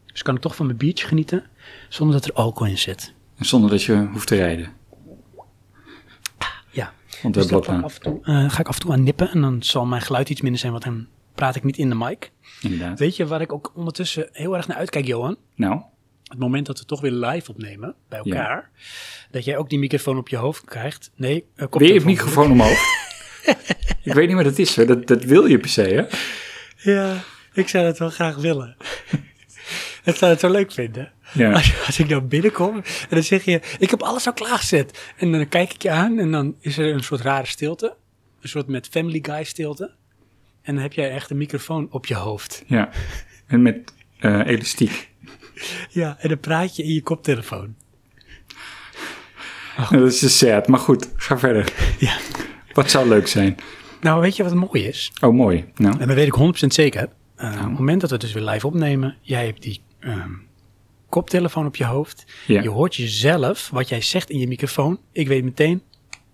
[0.05, 1.43] Dus kan ik toch van mijn biertje genieten
[1.89, 3.13] zonder dat er alcohol in zit.
[3.37, 4.71] en zonder dat je hoeft te rijden.
[6.71, 6.93] Ja.
[7.21, 9.29] Want Dus dat af en toe, eh, ga ik af en toe aan nippen.
[9.31, 11.95] En dan zal mijn geluid iets minder zijn, want dan praat ik niet in de
[11.95, 12.31] mic.
[12.61, 12.99] Inderdaad.
[12.99, 15.37] Weet je waar ik ook ondertussen heel erg naar uitkijk, Johan?
[15.55, 15.81] Nou,
[16.29, 18.69] Het moment dat we toch weer live opnemen bij elkaar.
[19.31, 21.11] Dat jij ook die microfoon op je hoofd krijgt.
[21.15, 22.79] Nee, uh, weer heeft microfoon omhoog.
[24.03, 24.85] ik weet niet wat het is, hè.
[24.85, 26.05] Dat, dat wil je per se, hè?
[26.91, 28.75] Ja, ik zou dat wel graag willen.
[30.03, 31.11] ik zou het zo leuk vinden.
[31.33, 31.51] Ja.
[31.51, 35.13] Als, als ik dan binnenkom en dan zeg je, ik heb alles al klaargezet.
[35.17, 37.95] En dan kijk ik je aan en dan is er een soort rare stilte.
[38.41, 39.91] Een soort met Family Guy stilte.
[40.61, 42.63] En dan heb jij echt een microfoon op je hoofd.
[42.67, 42.89] Ja.
[43.47, 45.08] En met eh, elastiek.
[45.89, 47.75] Ja, en dan praat je in je koptelefoon.
[49.89, 51.73] Dat is dus sad, maar goed, ga verder.
[51.99, 52.17] Ja.
[52.73, 53.55] Wat zou leuk zijn?
[54.01, 55.11] Nou, weet je wat mooi is?
[55.21, 55.65] Oh, mooi.
[55.75, 57.09] Nou, En dat weet ik 100% zeker.
[57.37, 60.31] Uh, Op het moment dat we dus weer live opnemen, jij hebt die, ehm,
[61.09, 62.25] koptelefoon op je hoofd.
[62.47, 62.61] Ja.
[62.61, 64.99] Je hoort jezelf, wat jij zegt in je microfoon.
[65.11, 65.81] Ik weet meteen,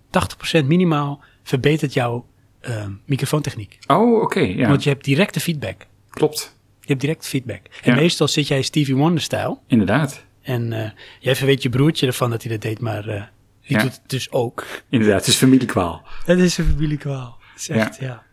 [0.09, 2.25] 80% minimaal verbetert jouw
[2.61, 3.77] ehm, microfoontechniek.
[3.87, 4.39] Oh, oké.
[4.39, 5.85] ja, Want je hebt directe feedback.
[6.09, 6.54] klopt.
[6.85, 7.61] Je hebt direct feedback.
[7.83, 7.95] En Ja.
[7.99, 9.61] meestal zit jij Stevie Wonder-stijl.
[9.67, 10.23] Inderdaad.
[10.41, 13.81] En eh, jij verweet je broertje ervan dat hij dat deed, maar die Ja.
[13.83, 14.65] doet het dus ook.
[14.89, 16.05] Inderdaad, het is familiekwaal.
[16.25, 17.37] Het is een familiekwaal.
[17.53, 18.23] Het is echt, ja.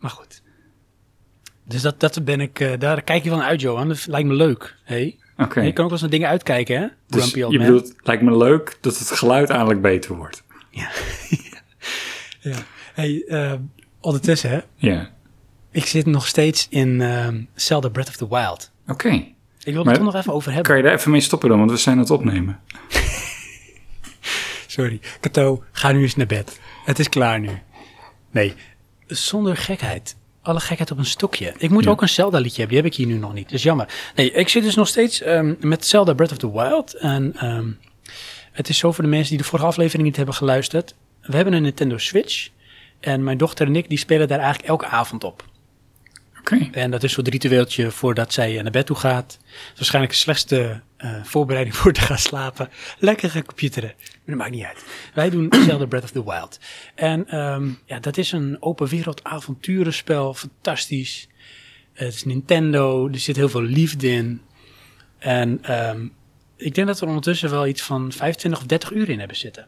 [0.00, 0.42] Maar goed.
[1.66, 3.88] Dus dat, dat ben ik, eh, daar kijk je van uit, Johan.
[3.88, 4.76] Dat lijkt me leuk.
[4.82, 5.18] Hey?
[5.36, 5.60] Oké.
[5.60, 6.86] Je kan ook wel eens naar dingen uitkijken, hè?
[7.06, 7.56] Dus je man.
[7.58, 10.42] bedoelt, lijkt me leuk dat het geluid eigenlijk beter wordt.
[10.70, 10.90] Ja.
[12.94, 13.52] Hey, eh,
[14.00, 14.60] ondertussen, hè?
[14.76, 15.10] Ja.
[15.72, 18.70] Ik zit nog steeds in ehm Zelda Breath of the Wild.
[18.88, 19.08] Oké.
[19.64, 20.66] Ik wil het toch nog even over hebben.
[20.68, 22.60] Kan je daar even mee stoppen dan, want we zijn aan het opnemen.
[24.66, 25.00] Sorry.
[25.20, 26.60] Kato, ga nu eens naar bed.
[26.84, 27.50] Het is klaar nu.
[28.30, 28.54] Nee,
[29.06, 30.16] zonder gekheid.
[30.42, 31.54] Alle gekheid op een stokje.
[31.58, 31.90] Ik moet Ja.
[31.90, 32.74] ook een Zelda-liedje hebben.
[32.76, 33.48] Die heb ik hier nu nog niet.
[33.48, 33.88] Dus jammer.
[34.16, 36.94] Nee, ik zit dus nog steeds ehm, met Zelda Breath of the Wild.
[36.94, 37.68] En ehm,
[38.52, 40.94] het is zo voor de mensen die de vorige aflevering niet hebben geluisterd.
[41.22, 42.48] We hebben een Nintendo Switch.
[43.00, 45.44] En mijn dochter en ik die spelen daar eigenlijk elke avond op.
[46.72, 49.38] En dat is zo'n ritueeltje voordat zij naar bed toe gaat.
[49.76, 52.68] Waarschijnlijk de slechtste eh, voorbereiding voor te gaan slapen.
[52.98, 53.92] Lekker gaan computeren.
[53.98, 54.84] Maar dat maakt niet uit.
[55.14, 56.60] Wij doen Zelda Breath of the Wild.
[56.94, 60.34] En ehm, ja, dat is een open wereld avonturenspel.
[60.34, 61.28] Fantastisch.
[61.92, 63.08] Het is Nintendo.
[63.08, 64.42] Er zit heel veel liefde in.
[65.18, 66.06] En ehm,
[66.56, 69.36] ik denk dat we er ondertussen wel iets van 25 of 30 uur in hebben
[69.36, 69.66] zitten.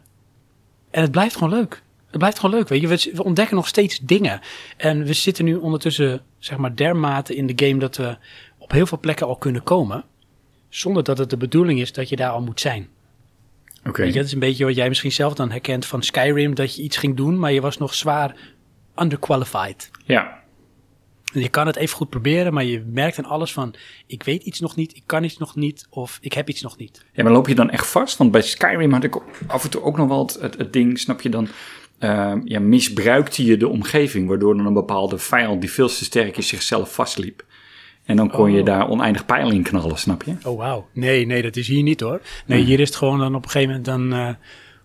[0.91, 1.83] En het blijft gewoon leuk.
[2.15, 2.89] Het blijft gewoon leuk, weet je.
[2.89, 4.41] We, we ontdekken nog steeds dingen.
[4.77, 8.17] En we zitten nu ondertussen, zeg maar, dermate in de game dat we
[8.59, 10.05] op heel veel plekken al kunnen komen.
[10.69, 12.89] Zonder dat het de bedoeling is dat je daar al moet zijn.
[13.87, 14.05] Oké.
[14.11, 16.97] Dat is een beetje wat jij misschien zelf dan herkent van Skyrim, dat je iets
[16.97, 18.37] ging doen, maar je was nog zwaar
[18.97, 19.91] underqualified.
[20.05, 20.43] Ja.
[21.33, 23.75] Je kan het even goed proberen, maar je merkt aan alles van,
[24.07, 26.77] ik weet iets nog niet, ik kan iets nog niet, of ik heb iets nog
[26.77, 27.05] niet.
[27.13, 28.17] Ja, maar loop je dan echt vast?
[28.17, 30.99] Want bij Skyrim had ik af en toe ook nog wel het, het, het ding,
[30.99, 31.49] snap je dan,
[31.99, 36.37] ehm, ja, misbruikte je de omgeving, waardoor dan een bepaalde vijand die veel te sterk
[36.37, 37.45] is zichzelf vastliep.
[38.05, 38.67] En dan kon je Oh.
[38.67, 40.35] daar oneindig pijlen in knallen, snap je?
[40.45, 40.87] Oh, wauw.
[40.93, 42.21] Nee, nee, dat is hier niet hoor.
[42.47, 44.35] Nee, hier is het gewoon dan op een gegeven moment, dan eh,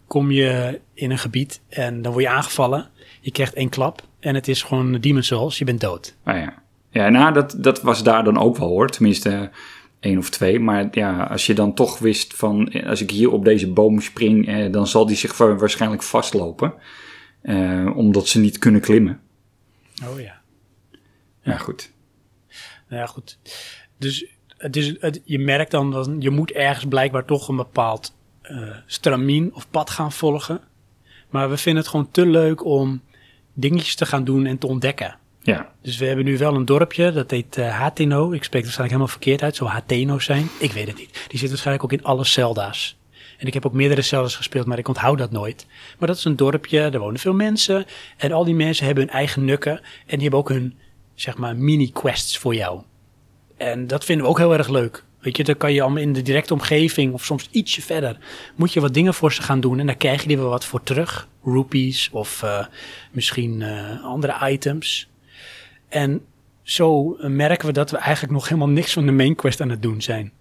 [0.08, 2.88] kom je in een gebied en dan word je aangevallen.
[3.22, 6.15] Je krijgt één klap en het is gewoon Demon Souls, je bent dood.
[6.24, 6.54] Ah ja.
[6.91, 8.89] Ja, nou, dat, dat was daar dan ook wel hoor.
[8.89, 9.50] Tenminste,
[10.00, 10.60] één of twee.
[10.60, 14.02] Maar ja, als je dan toch wist van, eh, als ik hier op deze boom
[14.02, 16.74] spring, eh, dan zal die zich wa- waarschijnlijk vastlopen.
[17.41, 19.21] Eh, omdat ze niet kunnen klimmen.
[20.04, 20.41] Oh ja.
[21.41, 21.91] Ja, goed.
[22.88, 23.38] Nou ja, goed.
[23.97, 24.25] Dus
[24.58, 28.69] het is, het, je merkt dan dat je moet ergens blijkbaar toch een bepaald eh
[28.86, 30.62] stramien of pad gaan volgen.
[31.30, 33.02] Maar we vinden het gewoon te leuk om
[33.54, 35.17] dingetjes te gaan doen en te ontdekken.
[35.41, 38.32] Ja, Dus we hebben nu wel een dorpje, dat heet eh Hateno.
[38.32, 40.47] Ik spreek het waarschijnlijk helemaal verkeerd uit, zou Hateno zijn.
[40.60, 41.25] Ik weet het niet.
[41.28, 42.98] Die zit waarschijnlijk ook in alle Zelda's.
[43.39, 45.65] En ik heb ook meerdere Zelda's gespeeld, maar ik onthoud dat nooit.
[45.99, 47.86] Maar dat is een dorpje, er wonen veel mensen.
[48.17, 49.78] En al die mensen hebben hun eigen nukken.
[49.82, 50.78] En die hebben ook hun,
[51.15, 52.82] zeg maar, mini-quests voor jou.
[53.58, 55.04] En dat vinden we ook heel erg leuk.
[55.19, 58.17] Weet je, dan kan je allemaal in de directe omgeving of soms ietsje verder,
[58.56, 60.84] moet je wat dingen voor ze gaan doen en dan krijg je er wat voor
[60.84, 61.28] terug.
[61.43, 62.65] Rupees of eh,
[63.12, 65.10] misschien eh, andere items.
[65.89, 66.21] En
[66.63, 69.82] zo merken we dat we eigenlijk nog helemaal niks van de main quest aan het
[69.82, 70.32] doen zijn.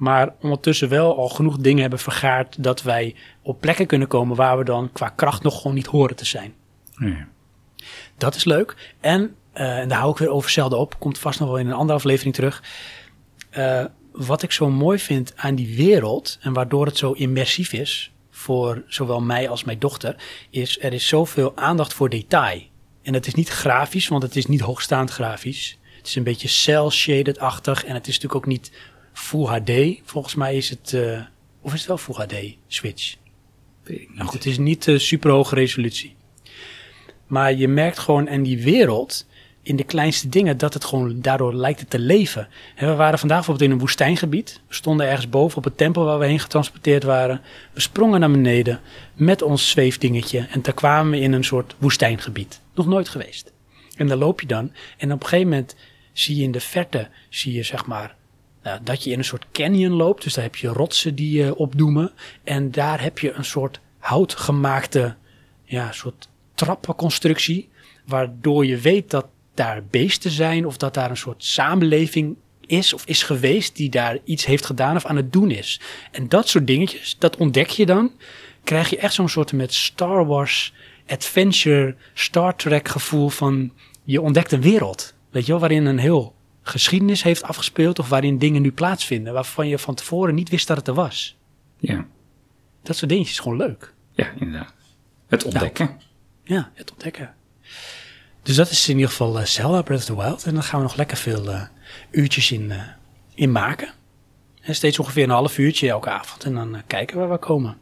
[0.00, 4.58] Maar ondertussen wel al genoeg dingen hebben vergaard dat wij op plekken kunnen komen waar
[4.58, 6.54] we dan qua kracht nog gewoon niet horen te zijn.
[6.96, 7.28] ja.
[8.16, 8.94] Dat is leuk.
[9.00, 11.66] En, eh, en daar hou ik weer over zelden op, komt vast nog wel in
[11.66, 12.62] een andere aflevering terug.
[13.50, 18.12] Eh, wat ik zo mooi vind aan die wereld en waardoor het zo immersief is
[18.30, 20.16] voor zowel mij als mijn dochter,
[20.50, 22.62] is er is zoveel aandacht voor detail.
[23.02, 25.78] En het is niet grafisch, want het is niet hoogstaand grafisch.
[25.96, 28.72] Het is een beetje cel-shaded-achtig en het is natuurlijk ook niet
[29.20, 30.00] Full HD.
[30.04, 31.20] Volgens mij is het, eh,
[31.60, 33.16] of is het wel Full HD, Switch?
[33.82, 34.16] Weet ik niet.
[34.16, 36.14] Nou goed, het is niet uh, super hoge resolutie.
[37.26, 39.26] Maar je merkt gewoon in die wereld,
[39.62, 42.48] in de kleinste dingen, dat het gewoon daardoor lijkt het te leven.
[42.76, 44.60] En we waren vandaag bijvoorbeeld in een woestijngebied.
[44.68, 47.40] We stonden ergens boven op het tempel waar we heen getransporteerd waren.
[47.72, 48.80] We sprongen naar beneden
[49.14, 50.46] met ons zweefdingetje.
[50.50, 52.60] En daar kwamen we in een soort woestijngebied.
[52.74, 53.52] Nog nooit geweest.
[53.96, 54.72] En daar loop je dan.
[54.96, 55.76] En op een gegeven moment
[56.12, 58.18] zie je in de verte, zie je zeg maar,
[58.62, 60.22] nou, dat je in een soort canyon loopt.
[60.22, 62.12] Dus daar heb je rotsen die je opdoemen.
[62.44, 65.14] En daar heb je een soort houtgemaakte,
[65.64, 67.68] ja, soort trappenconstructie.
[68.06, 73.04] Waardoor je weet dat daar beesten zijn of dat daar een soort samenleving is of
[73.06, 75.80] is geweest die daar iets heeft gedaan of aan het doen is.
[76.10, 78.12] En dat soort dingetjes, dat ontdek je dan.
[78.64, 80.74] Krijg je echt zo'n soort met Star Wars,
[81.06, 83.72] adventure, Star Trek gevoel van
[84.04, 85.14] je ontdekt een wereld.
[85.30, 86.34] Weet je wel, waarin een heel
[86.70, 90.76] geschiedenis heeft afgespeeld of waarin dingen nu plaatsvinden waarvan je van tevoren niet wist dat
[90.76, 91.36] het er was.
[91.78, 92.06] Ja,
[92.82, 93.94] Dat soort dingetjes is gewoon leuk.
[94.12, 94.74] ja inderdaad.
[95.28, 96.00] Het ontdekken.
[96.44, 97.34] Ja, het ontdekken.
[98.42, 100.44] Dus dat is in ieder geval eh, Zelda Breath of the Wild.
[100.44, 101.62] En daar gaan we nog lekker veel eh,
[102.10, 102.82] uurtjes in, eh,
[103.34, 103.92] in maken.
[104.60, 106.44] En steeds ongeveer een half uurtje elke avond.
[106.44, 107.78] En dan kijken waar we komen.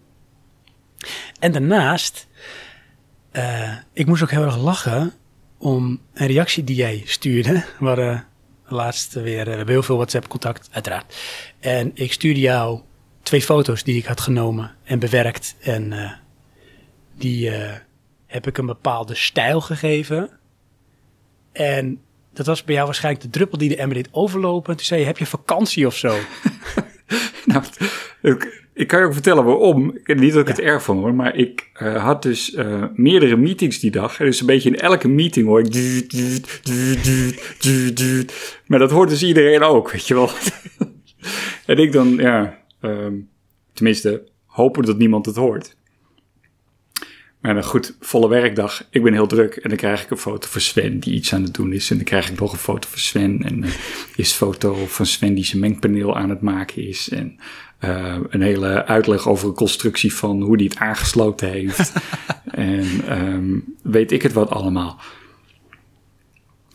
[1.40, 2.26] En daarnaast,
[3.92, 5.12] ik moest ook heel erg lachen
[5.58, 7.64] om een reactie die jij stuurde.
[7.78, 8.26] We hadden
[8.68, 11.16] laatst weer, eh, we hebben heel veel WhatsApp-contact, uiteraard.
[11.60, 12.80] En ik stuurde jou
[13.22, 15.56] twee foto's die ik had genomen en bewerkt.
[15.60, 16.12] En eh,
[17.14, 17.74] die eh,
[18.26, 20.30] heb ik een bepaalde stijl gegeven.
[21.52, 22.00] En
[22.32, 24.70] dat was bij jou waarschijnlijk de druppel die de emmer deed overlopen.
[24.70, 26.18] En toen zei je, heb je vakantie of zo?
[27.44, 27.64] Nou,
[28.78, 29.98] ik kan je ook vertellen waarom.
[30.04, 33.36] Ik- Niet dat ik het erg vond hoor, maar ik eh, had dus eh, meerdere
[33.36, 34.20] meetings die dag.
[34.20, 35.72] En dus een beetje in elke meeting hoor ik...
[35.72, 38.60] duut, duut, duut.
[38.66, 40.30] Maar dat hoort dus iedereen ook, weet je wel.
[41.66, 42.58] en ik dan, ja...
[42.80, 43.14] ehm,
[43.72, 45.76] tenminste, hopen dat niemand het hoort.
[47.40, 48.86] Maar dan goed, volle werkdag.
[48.90, 51.42] Ik ben heel druk en dan krijg ik een foto van Sven die iets aan
[51.42, 51.90] het doen is.
[51.90, 53.42] En dan krijg ik nog een foto van Sven.
[53.44, 53.70] En eh,
[54.16, 57.08] is foto van Sven die zijn mengpaneel aan het maken is.
[57.08, 57.36] En
[57.78, 61.92] eh, een hele uitleg over een constructie van hoe die het aangesloten heeft.
[62.44, 65.00] en ehm, weet ik het wat allemaal.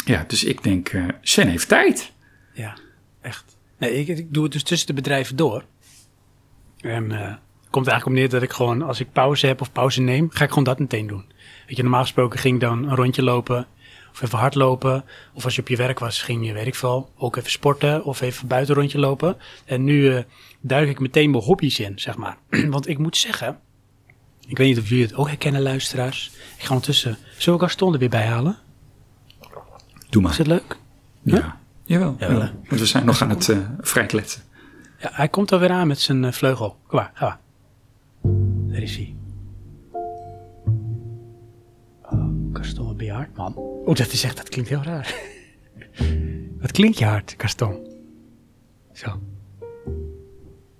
[0.05, 2.11] Ja, dus ik denk, Sven heeft tijd.
[2.53, 2.77] Ja,
[3.21, 3.57] echt.
[3.77, 5.63] Nee, ik, ik doe het dus tussen de bedrijven door.
[6.79, 7.39] En het
[7.69, 10.43] komt eigenlijk op neer dat ik gewoon, als ik pauze heb of pauze neem, ga
[10.43, 11.25] ik gewoon dat meteen doen.
[11.67, 13.67] Weet je, normaal gesproken ging ik dan een rondje lopen
[14.13, 15.03] of even hardlopen.
[15.33, 18.03] Of als je op je werk was, ging je, weet ik veel, ook even sporten
[18.03, 19.37] of even buiten een rondje lopen.
[19.65, 20.23] En nu eh,
[20.61, 22.37] duik ik meteen mijn hobby's in, zeg maar.
[22.69, 23.59] Want ik moet zeggen,
[24.47, 26.31] ik weet niet of jullie het ook herkennen, luisteraars.
[26.57, 28.57] Ik ga ondertussen, zullen we Gaston er weer bij halen?
[30.09, 30.31] Doe maar.
[30.31, 30.77] Is het leuk?
[31.21, 31.57] Ja.
[31.85, 32.15] Jawel.
[32.19, 32.49] Jawel, jawel.
[32.67, 34.41] Want we zijn nog aan het uh, vrijkletsen.
[34.99, 36.77] Ja, hij komt alweer aan met zijn uh, vleugel.
[36.87, 37.39] Kom maar, ga maar.
[38.71, 39.15] Daar is hij.
[42.53, 43.55] Gaston, hard, man.
[43.55, 45.15] Oh, dat is echt, dat klinkt heel raar.
[46.61, 47.87] wat klinkt je hard, Gaston?
[48.93, 49.21] Zo.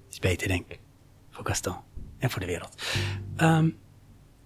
[0.09, 0.79] Is beter, denk ik.
[1.29, 1.75] Voor Gaston.
[2.17, 2.83] En voor de wereld.
[3.37, 3.77] Um,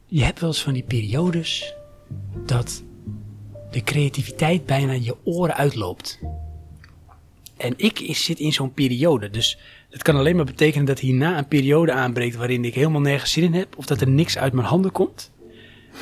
[0.05, 1.73] je hebt wel eens van die periodes
[2.45, 2.83] dat
[3.71, 6.19] de creativiteit bijna je oren uitloopt.
[7.57, 9.29] En ik zit in zo'n periode.
[9.29, 9.59] Dus
[9.89, 13.43] het kan alleen maar betekenen dat hierna een periode aanbreekt waarin ik helemaal nergens zin
[13.43, 13.77] in heb.
[13.77, 15.31] Of dat er niks uit mijn handen komt.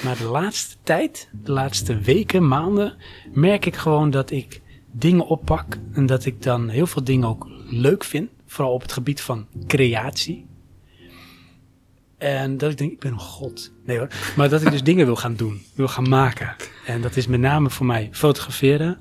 [0.03, 2.97] Maar de laatste tijd, de laatste weken, maanden,
[3.34, 5.77] merk ik gewoon dat ik dingen oppak.
[5.93, 8.29] En dat ik dan heel veel dingen ook leuk vind.
[8.45, 10.45] Vooral op het gebied van creatie.
[12.17, 13.73] En dat ik denk, ik ben een god.
[13.86, 14.08] Nee hoor.
[14.36, 15.62] Maar dat ik dus dingen wil gaan doen.
[15.73, 16.55] Wil gaan maken.
[16.86, 18.97] En dat is met name voor mij fotograferen,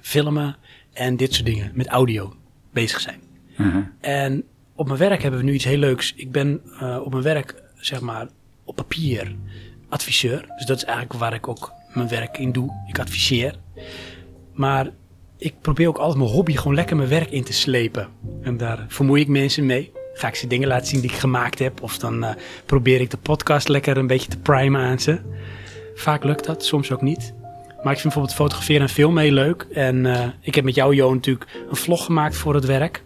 [0.00, 0.56] filmen
[0.92, 1.70] en dit soort dingen.
[1.74, 2.36] Met audio
[2.72, 3.20] bezig zijn.
[3.58, 3.84] Uh -huh.
[4.00, 4.44] En
[4.74, 6.14] op mijn werk hebben we nu iets heel leuks.
[6.16, 8.28] Ik ben uh, op mijn werk, zeg maar,
[8.64, 9.36] op papier
[9.90, 10.44] adviseur.
[10.56, 12.70] Dus dat is eigenlijk waar ik ook mijn werk in doe.
[12.86, 13.54] Ik adviseer.
[14.52, 14.90] Maar
[15.38, 18.08] ik probeer ook altijd mijn hobby gewoon lekker mijn werk in te slepen.
[18.42, 19.92] En daar vermoei ik mensen mee.
[20.14, 21.82] Ga ik ze dingen laten zien die ik gemaakt heb.
[21.82, 22.30] Of dan uh,
[22.66, 25.20] probeer ik de podcast lekker een beetje te primen aan ze.
[25.94, 27.34] Vaak lukt dat, soms ook niet.
[27.68, 29.66] Maar ik vind bijvoorbeeld fotograferen en filmen heel leuk.
[29.72, 33.04] En uh, ik heb met jou, Jo, natuurlijk een vlog gemaakt voor het werk.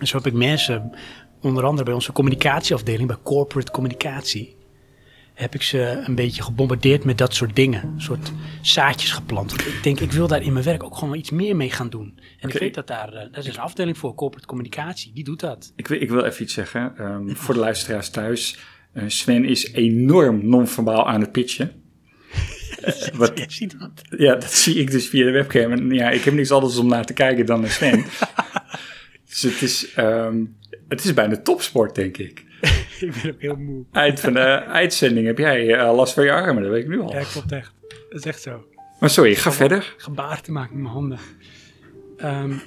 [0.00, 0.92] En zo heb ik mensen,
[1.40, 4.56] onder andere bij onze communicatieafdeling, bij corporate communicatie,
[5.40, 7.82] heb ik ze een beetje gebombardeerd met dat soort dingen.
[7.82, 9.50] Een soort zaadjes geplant.
[9.50, 11.90] Want ik denk, ik wil daar in mijn werk ook gewoon iets meer mee gaan
[11.90, 12.12] doen.
[12.16, 12.50] En okay.
[12.50, 15.72] ik weet dat daar, uh, dat is een afdeling voor corporate communicatie, die doet dat.
[15.76, 18.58] Ik, ik wil even iets zeggen, um, voor de luisteraars thuis.
[18.94, 21.72] Uh, Sven is enorm non-verbaal aan het pitchen.
[22.84, 24.18] Uh, wat, je ziet dat.
[24.18, 25.72] Ja, dat zie ik dus via de webcam.
[25.72, 28.04] En ja, ik heb niks anders om naar te kijken dan naar Sven.
[29.28, 30.56] dus het is, um,
[30.88, 32.48] het is bijna topsport, denk ik.
[33.00, 33.84] ik ben ook heel moe.
[33.92, 37.00] Eind van de uitzending heb jij uh, last van je armen, dat weet ik nu
[37.00, 37.12] al.
[37.12, 37.72] Ja, klopt echt.
[37.88, 38.64] Dat is echt zo.
[39.00, 39.94] Maar sorry, ga verder.
[39.96, 41.18] Gebaar te maken met mijn handen.
[42.24, 42.62] Um,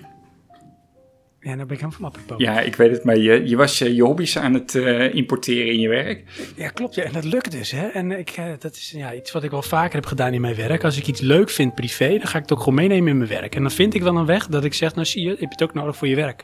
[1.44, 2.38] ja, nou ben ik helemaal van apropos.
[2.38, 5.74] Ja, ik weet het, maar je, je was je, je hobby's aan het uh, importeren
[5.74, 6.24] in je werk.
[6.56, 6.96] Ja, klopt.
[6.96, 7.72] Ja, en dat lukt dus.
[7.72, 7.88] Hè?
[7.88, 10.56] En ik, uh, dat is ja, iets wat ik wel vaker heb gedaan in mijn
[10.56, 10.84] werk.
[10.84, 13.30] Als ik iets leuk vind privé, dan ga ik het ook gewoon meenemen in mijn
[13.30, 13.56] werk.
[13.56, 15.48] En dan vind ik wel een weg dat ik zeg, nou zie je, heb je
[15.48, 16.44] het ook nodig voor je werk.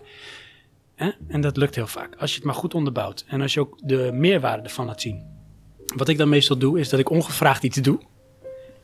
[0.99, 1.09] Hè?
[1.27, 2.15] En dat lukt heel vaak.
[2.15, 3.25] Als je het maar goed onderbouwt.
[3.27, 5.23] En als je ook de meerwaarde ervan laat zien.
[5.95, 7.99] Wat ik dan meestal doe, is dat ik ongevraagd iets doe.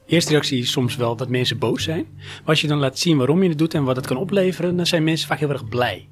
[0.06, 2.08] Eerste reactie is soms wel dat mensen boos zijn.
[2.16, 4.78] Maar als je dan laat zien waarom je het doet en wat het kan opleveren,
[4.78, 6.08] dan zijn mensen vaak heel erg blij.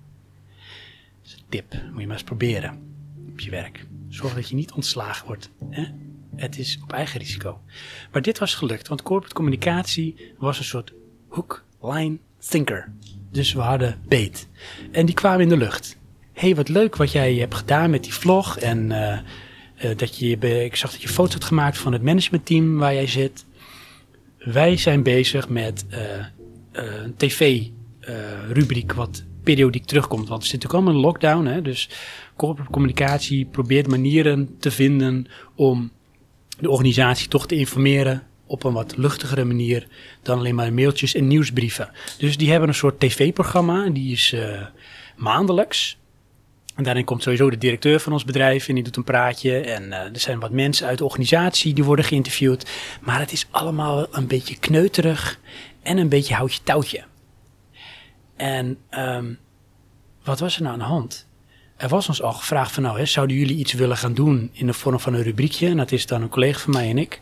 [1.23, 1.73] Is een tip.
[1.91, 2.79] Moet je maar eens proberen
[3.29, 3.85] op je werk.
[4.09, 5.49] Zorg dat je niet ontslagen wordt.
[5.69, 5.85] Hè?
[6.35, 7.61] Het is op eigen risico.
[8.11, 10.93] Maar dit was gelukt, want corporate communicatie was een soort
[11.27, 12.17] hook, line,
[12.49, 12.91] thinker.
[13.33, 14.47] Dus we hadden beet.
[14.91, 15.97] En die kwamen in de lucht.
[16.33, 18.57] hey, wat leuk wat jij hebt gedaan met die vlog.
[18.57, 19.19] En eh,
[19.75, 23.07] eh, dat je, ik zag dat je foto's had gemaakt van het managementteam waar jij
[23.07, 23.45] zit.
[24.37, 25.99] Wij zijn bezig met eh,
[26.71, 30.27] een tv-rubriek wat periodiek terugkomt.
[30.27, 31.45] Want we zitten ook allemaal in lockdown.
[31.45, 31.61] Hè?
[31.61, 31.89] Dus
[32.35, 35.91] corporate communicatie probeert manieren te vinden om
[36.59, 38.23] de organisatie toch te informeren
[38.53, 39.87] op een wat luchtigere manier
[40.21, 41.91] dan alleen maar mailtjes en nieuwsbrieven.
[42.17, 44.61] Dus die hebben een soort tv-programma, die is eh,
[45.15, 45.97] maandelijks.
[46.75, 49.59] En daarin komt sowieso de directeur van ons bedrijf en die doet een praatje.
[49.59, 52.69] En eh, er zijn wat mensen uit de organisatie die worden geïnterviewd.
[53.01, 55.39] Maar het is allemaal een beetje kneuterig
[55.81, 57.03] en een beetje houtje touwtje.
[58.35, 59.33] En ehm,
[60.23, 61.27] wat was er nou aan de hand?
[61.77, 64.65] Er was ons al gevraagd van nou, hè, zouden jullie iets willen gaan doen in
[64.65, 65.67] de vorm van een rubriekje?
[65.67, 67.21] En dat is dan een collega van mij en ik.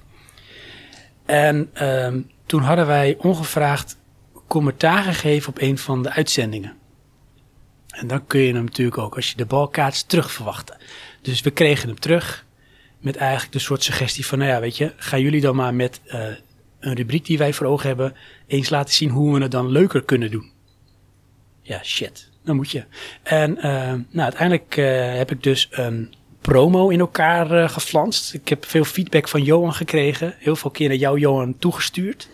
[1.26, 3.98] En ehm, toen hadden wij ongevraagd
[4.48, 6.74] commentaar gegeven op een van de uitzendingen.
[7.88, 9.72] En dan kun je hem natuurlijk ook, als je de bal
[10.08, 10.78] terug verwachten.
[11.22, 12.46] Dus we kregen hem terug
[13.00, 16.02] met eigenlijk de soort suggestie van, nou ja, weet je, gaan jullie dan maar met
[16.06, 16.26] eh,
[16.80, 18.16] een rubriek die wij voor ogen hebben,
[18.48, 20.52] eens laten zien hoe we het dan leuker kunnen doen.
[21.62, 22.84] Ja, shit, dan moet je.
[23.24, 28.34] En eh, nou, uiteindelijk eh, heb ik dus een promo in elkaar eh, geflanst.
[28.34, 30.36] Ik heb veel feedback van Johan gekregen.
[30.38, 32.30] Heel veel keer naar jou, Johan, toegestuurd.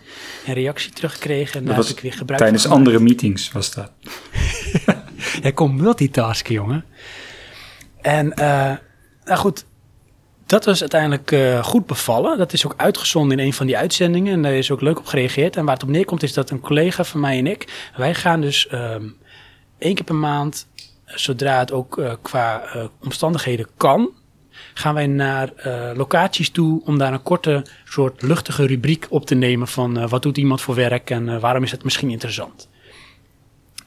[0.45, 1.59] En reactie teruggekregen.
[1.59, 3.91] En Dat was heb ik weer gebruikt Tijdens van andere meetings was dat.
[5.41, 6.85] Hij kon multitasken, jongen.
[8.01, 8.73] En eh,
[9.23, 9.65] nou goed,
[10.45, 12.37] dat was uiteindelijk eh, goed bevallen.
[12.37, 14.33] Dat is ook uitgezonden in een van die uitzendingen.
[14.33, 15.55] En daar is ook leuk op gereageerd.
[15.55, 17.91] En waar het op neerkomt is dat een collega van mij en ik...
[17.95, 19.05] wij gaan dus ehm
[19.77, 20.67] één keer per maand,
[21.07, 24.09] zodra het ook eh, qua eh, omstandigheden kan...
[24.73, 29.35] gaan wij naar eh, locaties toe om daar een korte soort luchtige rubriek op te
[29.35, 29.67] nemen...
[29.67, 32.69] van wat doet iemand voor werk en waarom is het misschien interessant.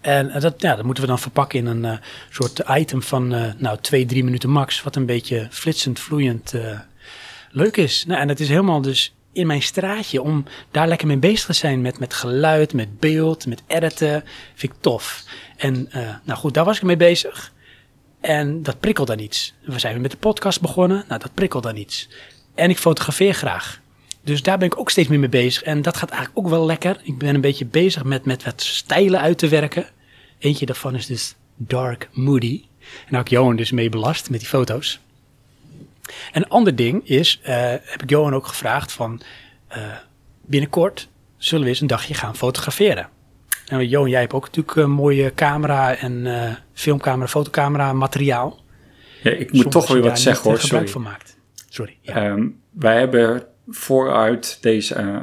[0.01, 2.01] En dat, ja, dat moeten we dan verpakken in een
[2.31, 4.83] soort item van nou, twee, drie minuten max.
[4.83, 6.55] Wat een beetje flitsend, vloeiend
[7.51, 8.05] leuk is.
[8.07, 11.53] Nou, en het is helemaal dus in mijn straatje om daar lekker mee bezig te
[11.53, 11.81] zijn.
[11.81, 14.25] Met, met geluid, met beeld, met editen.
[14.55, 15.25] Vind ik tof.
[15.61, 17.53] En eh, nou goed, daar was ik mee bezig.
[18.21, 19.55] En dat prikkelt dan iets.
[19.63, 21.05] We zijn weer met de podcast begonnen.
[21.09, 22.09] Nou, dat prikkelt dan iets.
[22.55, 23.81] En ik fotografeer graag.
[24.23, 25.63] Dus daar ben ik ook steeds meer mee bezig.
[25.63, 27.01] En dat gaat eigenlijk ook wel lekker.
[27.03, 29.87] Ik ben een beetje bezig met, met wat stijlen uit te werken.
[30.39, 32.63] Eentje daarvan is dus Dark Moody.
[32.81, 35.01] En daar heb ik Johan dus mee belast met die foto's.
[36.33, 39.21] Een ander ding is, eh, heb ik Johan ook gevraagd van...
[39.69, 39.83] eh,
[40.41, 43.09] binnenkort zullen we eens een dagje gaan fotograferen.
[43.71, 48.59] Nou, Johan, jij hebt ook natuurlijk een mooie camera en eh, filmcamera, fotocamera, materiaal.
[49.23, 51.05] Ja, ik moet toch weer wat zeggen hoor, eh, gebruik sorry.
[51.05, 51.37] van maakt.
[51.69, 51.97] Sorry.
[52.01, 52.15] Ja.
[52.15, 55.17] Ehm, wij hebben vooruit deze, eh,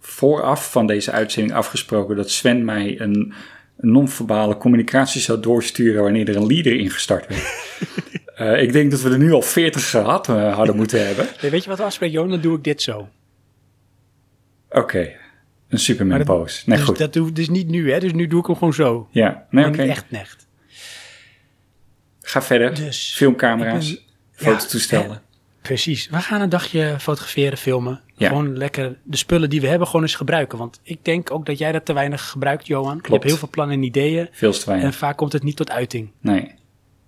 [0.00, 3.34] vooraf van deze uitzending afgesproken dat Sven mij een,
[3.76, 7.50] een non-verbale communicatie zou doorsturen wanneer er een leader ingestart werd.
[8.32, 11.26] Eh, ik denk dat we er nu al 40 gehad eh, hadden moeten hebben.
[11.42, 12.30] Nee, weet je wat we afspreken, Johan?
[12.30, 13.08] Dan doe ik dit zo.
[14.70, 15.12] Oké,
[15.72, 16.62] een Superman dat- pose.
[16.66, 16.98] Nee, dus goed.
[16.98, 18.00] dat doe dus niet nu, hè?
[18.00, 19.08] Dus nu doe ik hem gewoon zo.
[19.10, 19.80] Ja, nee, oké.
[19.80, 20.46] niet echt echt.
[22.20, 22.74] Ga verder.
[22.74, 24.04] Dus, Filmcamera's,
[24.42, 24.58] ben-
[24.88, 25.22] ja.
[25.62, 26.08] Precies.
[26.08, 28.00] We gaan een dagje fotograferen, filmen.
[28.16, 28.28] Ja.
[28.28, 30.58] Gewoon lekker de spullen die we hebben gewoon eens gebruiken.
[30.58, 32.94] Want ik denk ook dat jij dat te weinig gebruikt, Johan.
[32.94, 33.08] Je Klopt.
[33.10, 34.28] hebt heel veel plannen en ideeën.
[34.32, 34.86] Veel te weinig.
[34.88, 36.10] En vaak komt het niet tot uiting.
[36.20, 36.54] Nee.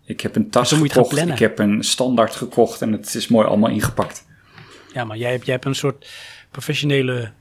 [0.04, 3.28] Ik heb een tas Dus je gekocht, ik heb een standaard gekocht en het is
[3.28, 4.26] mooi allemaal ingepakt.
[4.92, 6.08] Ja, maar jij hebt, jij hebt een soort
[6.50, 7.32] professionele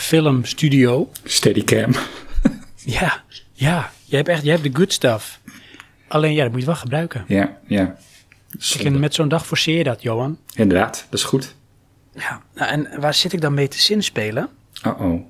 [0.00, 1.10] filmstudio.
[1.24, 1.92] Steadycam.
[2.84, 3.22] Ja,
[3.52, 3.90] ja.
[4.04, 5.40] Jij hebt echt jij hebt de good stuff.
[6.08, 7.24] Alleen ja, dat moet je wel gebruiken.
[7.28, 7.96] Ja, ja.
[8.78, 10.38] Kijk, met zo'n dag forceer je dat, Johan.
[10.54, 11.54] Inderdaad, dat is goed.
[12.14, 12.42] Ja.
[12.54, 14.48] Nou, en waar zit ik dan mee te zinspelen?
[14.86, 15.20] Oh-oh.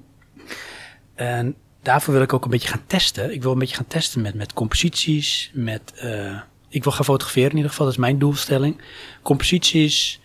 [1.14, 3.33] En daarvoor wil ik ook een beetje gaan testen.
[3.33, 5.93] Ik wil een beetje gaan testen met, met composities, met...
[5.97, 8.81] eh, ik wil gaan fotograferen in ieder geval, dat is mijn doelstelling.
[9.23, 10.21] Composities,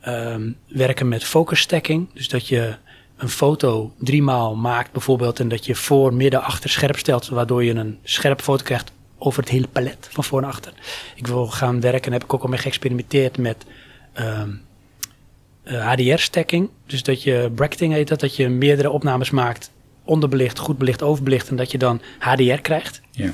[0.00, 2.08] ehm, werken met focus stacking.
[2.14, 2.76] Dus dat je
[3.16, 5.40] een foto driemaal maakt bijvoorbeeld...
[5.40, 7.28] en dat je voor, midden, achter scherp stelt...
[7.28, 10.72] waardoor je een scherp foto krijgt over het hele palet van voor en achter.
[11.14, 13.64] Ik wil gaan werken, en heb ik ook al mee geëxperimenteerd met...
[14.12, 14.50] ehm,
[15.66, 16.70] HDR-stacking.
[16.86, 19.70] Dus dat je bracketing heet dat, dat je meerdere opnames maakt,
[20.04, 23.00] onderbelicht, goed belicht, overbelicht en dat je dan HDR krijgt.
[23.10, 23.30] Ja.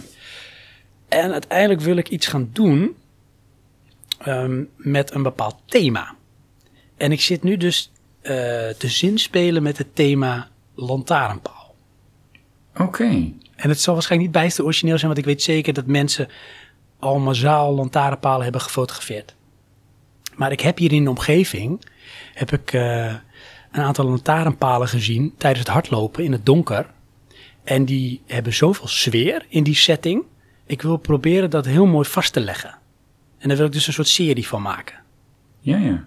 [1.09, 2.97] En uiteindelijk wil ik iets gaan doen
[4.19, 6.15] ehm, met een bepaald thema.
[6.97, 11.75] En ik zit nu dus eh, te zinspelen met het thema lantaarnpaal.
[12.77, 13.33] Oké.
[13.57, 16.29] En het zal waarschijnlijk niet bijster origineel zijn, want ik weet zeker dat mensen
[16.99, 19.35] al massaal lantaarnpalen hebben gefotografeerd.
[20.37, 21.83] Maar ik heb hier in de omgeving
[22.35, 23.15] heb ik, eh,
[23.73, 26.87] een aantal lantaarnpalen gezien tijdens het hardlopen in het donker.
[27.65, 30.23] En die hebben zoveel sfeer in die setting.
[30.67, 32.79] Ik wil proberen dat heel mooi vast te leggen.
[33.39, 34.97] En daar wil ik dus een soort serie van maken.
[35.61, 36.05] Ja, ja.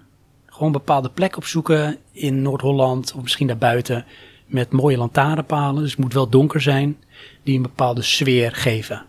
[0.56, 4.06] Gewoon een bepaalde plek opzoeken in Noord-Holland of misschien daarbuiten.
[4.46, 6.98] Met mooie lantaarnpalen, dus het moet wel donker zijn.
[7.44, 9.06] Die een bepaalde sfeer geven.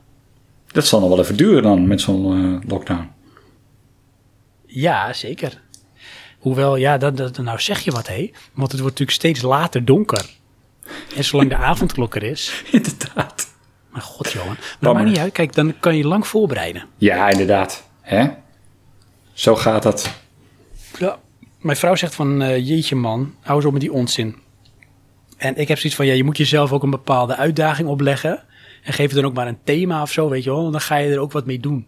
[0.67, 3.11] Dat zal nog wel even duren dan met zo'n eh, lockdown.
[4.67, 5.63] Ja, zeker.
[6.39, 8.31] Hoewel, ja, dat, dat, nou zeg je wat, hé.
[8.55, 10.31] Want het wordt natuurlijk steeds later donker.
[11.17, 12.65] En zolang de avondklok er is.
[12.71, 13.55] Inderdaad.
[13.91, 14.47] Maar god, Johan.
[14.47, 15.33] Maar dat maakt niet uit.
[15.33, 16.85] Kijk, dan kan je lang voorbereiden.
[16.97, 17.89] Ja, inderdaad.
[18.01, 18.29] Hè?
[19.33, 20.11] Zo gaat dat.
[20.99, 21.19] Ja.
[21.61, 24.37] Mijn vrouw zegt van, eh, jeetje man, hou eens op met die onzin.
[25.37, 28.43] En ik heb zoiets van, ja, je moet jezelf ook een bepaalde uitdaging opleggen.
[28.83, 30.61] En geef het dan ook maar een thema of zo, weet je wel.
[30.61, 31.87] Want dan ga je er ook wat mee doen.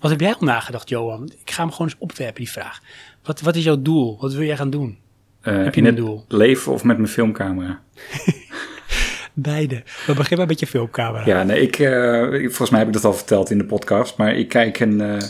[0.00, 1.32] Wat heb jij al nagedacht, Johan?
[1.44, 2.80] Ik ga hem gewoon eens opwerpen, die vraag.
[3.24, 4.18] Wat, wat is jouw doel?
[4.20, 4.98] Wat wil jij gaan doen?
[5.40, 6.24] Eh, Heb je een doel?
[6.28, 7.80] leven of met mijn filmcamera?
[9.32, 9.74] Beide.
[10.06, 11.26] We beginnen maar met je filmcamera.
[11.26, 14.34] Ja, nee, ik, eh, volgens mij heb ik dat al verteld in de podcast, maar
[14.34, 15.20] ik kijk een,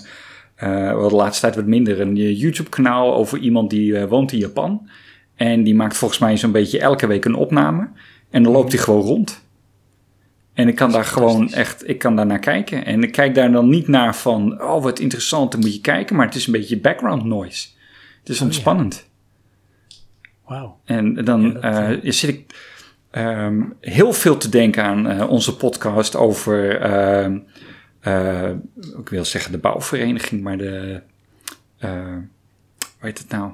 [0.69, 4.39] wel de laatste tijd wat minder, een eh, YouTube-kanaal over iemand die eh, woont in
[4.39, 4.89] Japan.
[5.35, 7.89] En die maakt volgens mij zo'n beetje elke week een opname.
[8.31, 9.49] En dan loopt hij gewoon rond.
[10.55, 12.85] En ik kan daar gewoon echt, ik kan daar naar kijken.
[12.85, 16.17] En ik kijk daar dan niet naar van, oh wat interessant, dan moet je kijken.
[16.17, 17.69] Maar het is een beetje background noise.
[18.21, 19.09] Het is ontspannend.
[20.47, 20.81] Wauw.
[20.85, 22.55] En dan Ja, dat, eh, zit ik
[23.11, 27.41] ehm, heel veel te denken aan eh, onze podcast over, ehm, eh,
[28.99, 31.03] ik wil zeggen de bouwvereniging, maar de,
[31.79, 32.17] eh
[33.01, 33.53] hoe heet het nou?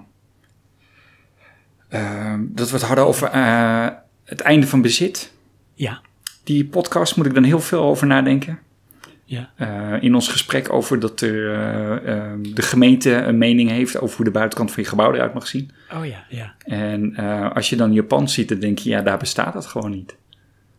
[1.88, 3.88] Ehm, dat we het hadden over eh,
[4.24, 5.32] het einde van bezit.
[5.74, 6.01] Ja.
[6.44, 8.59] Die podcast moet ik dan heel veel over nadenken.
[9.24, 9.51] Ja.
[9.57, 14.16] Eh, in ons gesprek over dat er, eh, ehm, de gemeente een mening heeft over
[14.16, 15.70] hoe de buitenkant van je gebouw eruit mag zien.
[15.94, 16.55] Oh ja, ja.
[16.59, 19.90] En eh, als je dan Japan ziet, dan denk je, ja, daar bestaat dat gewoon
[19.90, 20.16] niet.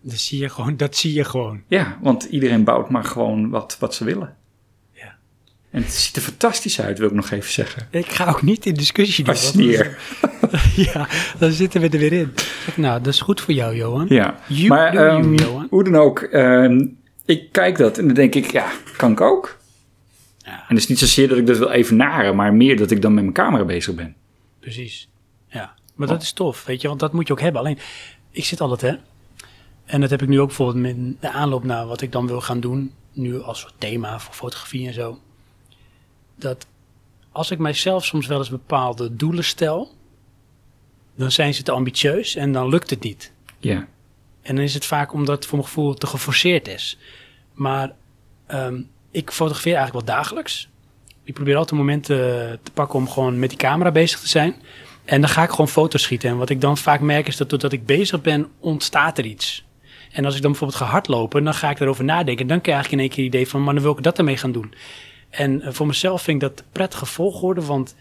[0.10, 0.78] Dat zie je gewoon.
[0.78, 1.62] Dat zie je gewoon.
[1.68, 4.36] Ja, want iedereen bouwt maar gewoon wat, wat ze willen.
[4.92, 5.16] Ja.
[5.72, 7.88] En het ziet er fantastisch uit, wil ik nog even zeggen.
[7.92, 9.36] Ik ga ook niet in discussie doen.
[9.36, 9.98] Sneer.
[10.22, 10.50] dan-
[10.94, 11.08] ja,
[11.40, 12.34] dan zitten we er weer in.
[12.76, 14.06] Nou, dat is goed voor jou, Johan.
[14.10, 15.68] Ja, You maar you, ehm, Johan.
[15.70, 16.86] hoe dan ook, ehm,
[17.26, 19.58] ik kijk dat en dan denk ik, ja, kan ik ook.
[20.38, 20.52] Ja.
[20.60, 23.14] En het is niet zozeer dat ik dat wil evenaren, maar meer dat ik dan
[23.14, 24.16] met mijn camera bezig ben.
[24.60, 25.10] Precies.
[25.48, 27.62] Ja, maar dat is tof, weet je, want dat moet je ook hebben.
[27.62, 27.78] Alleen,
[28.32, 29.00] ik zit altijd, hè.
[29.88, 32.42] En dat heb ik nu ook bijvoorbeeld met de aanloop naar wat ik dan wil
[32.42, 32.94] gaan doen.
[33.14, 35.20] Nu als soort thema voor fotografie en zo.
[36.36, 36.68] Dat
[37.32, 39.92] als ik mijzelf soms wel eens bepaalde doelen stel,
[41.16, 43.32] dan zijn ze te ambitieus en dan lukt het niet.
[43.60, 43.88] Ja,
[44.42, 46.98] En dan is het vaak omdat het voor mijn gevoel te geforceerd is.
[47.54, 47.96] Maar
[48.46, 48.82] ehm,
[49.12, 50.70] ik fotografeer eigenlijk wel dagelijks.
[51.24, 52.18] Ik probeer altijd momenten
[52.64, 54.56] te pakken om gewoon met die camera bezig te zijn.
[55.06, 56.30] En dan ga ik gewoon foto's schieten.
[56.30, 59.67] En wat ik dan vaak merk is dat doordat ik bezig ben, ontstaat er iets.
[60.12, 62.42] En als ik dan bijvoorbeeld ga hardlopen, dan ga ik erover nadenken.
[62.42, 64.18] En dan krijg ik in één keer het idee van, maar dan wil ik dat
[64.18, 64.74] ermee gaan doen.
[65.30, 67.96] En eh, voor mezelf vind ik dat prettige volgorde, want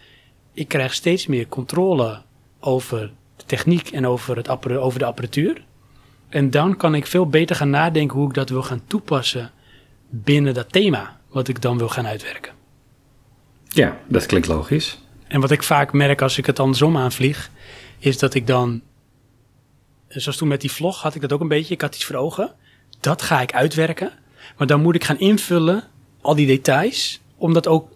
[0.53, 2.21] ik krijg steeds meer controle
[2.59, 5.65] over de techniek en over, het over de apparatuur.
[6.29, 9.51] En dan kan ik veel beter gaan nadenken hoe ik dat wil gaan toepassen
[10.09, 12.53] binnen dat thema wat ik dan wil gaan uitwerken.
[13.67, 14.99] ja dat klinkt logisch.
[15.27, 17.49] En wat ik vaak merk als ik het andersom aanvlieg,
[17.99, 18.81] is dat ik dan,
[20.21, 22.15] zoals toen met die vlog had ik dat ook een beetje, ik had iets voor
[22.15, 22.55] ogen.
[22.99, 24.11] Dat ga ik uitwerken,
[24.57, 25.83] maar dan moet ik gaan invullen,
[26.21, 27.95] al die details, om dat ook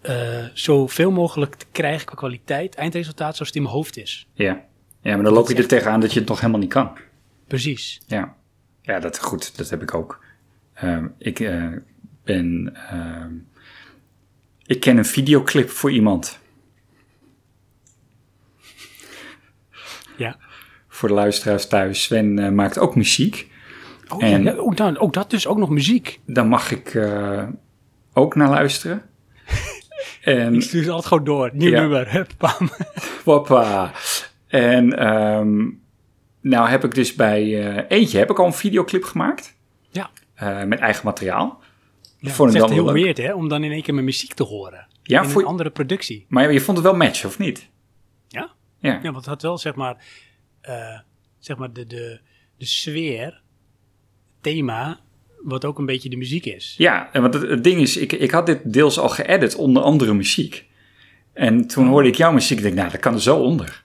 [0.00, 4.26] eh zoveel mogelijk te krijgen qua kwaliteit, eindresultaat zoals het in mijn hoofd is.
[4.32, 4.64] Ja,
[5.02, 6.98] ja maar dan loop je er tegenaan dat je het nog helemaal niet kan.
[7.46, 8.00] Precies.
[8.06, 8.34] Ja,
[8.82, 10.24] ja dat, goed, dat heb ik ook.
[10.74, 11.72] Ehm, ik eh,
[12.24, 12.76] ben.
[12.90, 13.32] ehm,
[14.66, 16.38] ik ken een videoclip voor iemand.
[20.16, 20.36] Ja.
[20.94, 22.02] Voor de luisteraars thuis.
[22.02, 23.50] Sven eh, maakt ook muziek.
[24.08, 26.20] Oh, En- ja, ja, ook, dan, ook dat dus, ook nog muziek.
[26.26, 27.42] Daar mag ik eh,
[28.12, 29.02] ook naar luisteren.
[30.22, 31.50] en Ik stuur ze altijd gewoon door.
[31.52, 31.80] Nieuw Ja.
[31.80, 32.70] nummer, hup, bam.
[34.46, 35.62] En ehm,
[36.40, 37.42] nou heb ik dus bij
[37.74, 39.56] eh, eentje heb ik al een videoclip gemaakt.
[39.90, 40.10] Ja.
[40.66, 41.62] Met eigen materiaal.
[42.18, 43.02] Ja, vond het is echt dan heel leuk.
[43.02, 44.86] weird, hè, om dan in één keer mijn muziek te horen.
[45.02, 46.26] Ja, in voor- een andere productie.
[46.28, 47.68] Maar je vond het wel match, of niet?
[48.28, 48.50] Ja?
[48.78, 48.92] Ja.
[49.02, 49.96] Ja, want het had wel, zeg maar,
[50.64, 50.98] eh,
[51.38, 52.18] zeg maar de, de,
[52.58, 53.40] de sfeer,
[54.40, 55.00] thema,
[55.42, 56.74] wat ook een beetje de muziek is.
[56.78, 59.82] Ja, en want het, het ding is, ik, ik had dit deels al geëdit onder
[59.82, 60.64] andere muziek.
[61.32, 63.82] En toen hoorde ik jouw muziek, ik denk, nou, dat kan er zo onder.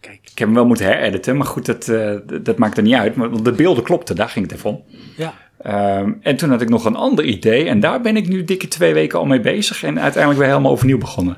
[0.00, 2.94] Kijk, Ik heb hem wel moeten herediten, maar goed, dat, eh, dat- maakt er niet
[2.94, 3.14] uit.
[3.14, 4.84] Maar want de beelden klopten, daar ging het even om.
[5.16, 5.48] ja.
[5.62, 8.68] Ehm, en toen had ik nog een ander idee en daar ben ik nu dikke
[8.68, 9.82] twee weken al mee bezig.
[9.82, 11.36] En uiteindelijk weer helemaal overnieuw begonnen.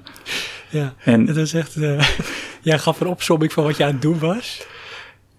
[0.73, 2.09] Ja, En- het was echt, eh,
[2.63, 4.67] jij gaf een opzomming van wat je aan het doen was.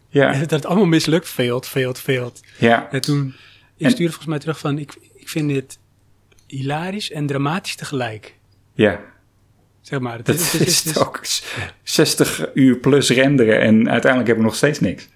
[0.10, 1.28] Ja, Dat het allemaal mislukt.
[1.28, 2.42] Failed, failed, failed.
[2.58, 2.88] ja.
[2.92, 3.28] En toen,
[3.78, 5.78] ik En- stuurde volgens mij terug van, ik, ik vind dit
[6.48, 8.36] hilarisch en dramatisch tegelijk.
[8.74, 9.00] ja.
[9.82, 10.18] Zeg maar.
[10.18, 11.22] Het Dat is, het is- het is- ook
[11.84, 15.08] 60 uur plus renderen en uiteindelijk heb ik nog steeds niks.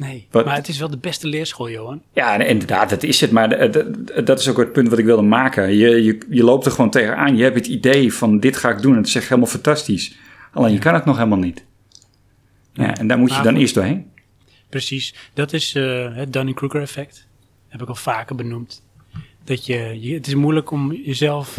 [0.00, 2.02] Nee, maar het is wel de beste leerschool, Johan.
[2.12, 3.30] Ja, inderdaad, dat is het.
[3.30, 5.74] Maar eh, dat- dat is ook het punt wat ik wilde maken.
[5.76, 7.36] Je, je, je loopt er gewoon tegenaan.
[7.36, 8.92] Je hebt het idee van dit ga ik doen.
[8.92, 10.16] En het is echt helemaal fantastisch.
[10.52, 11.64] Alleen je kan het nog helemaal niet.
[12.72, 13.62] Ja, en daar moet je Maar dan goed.
[13.62, 14.10] eerst doorheen.
[14.68, 15.14] Precies.
[15.34, 17.26] Dat is eh, het Dunning-Kruger effect.
[17.68, 18.82] Heb ik al vaker benoemd.
[19.44, 21.56] Dat je, je, het is moeilijk om jezelf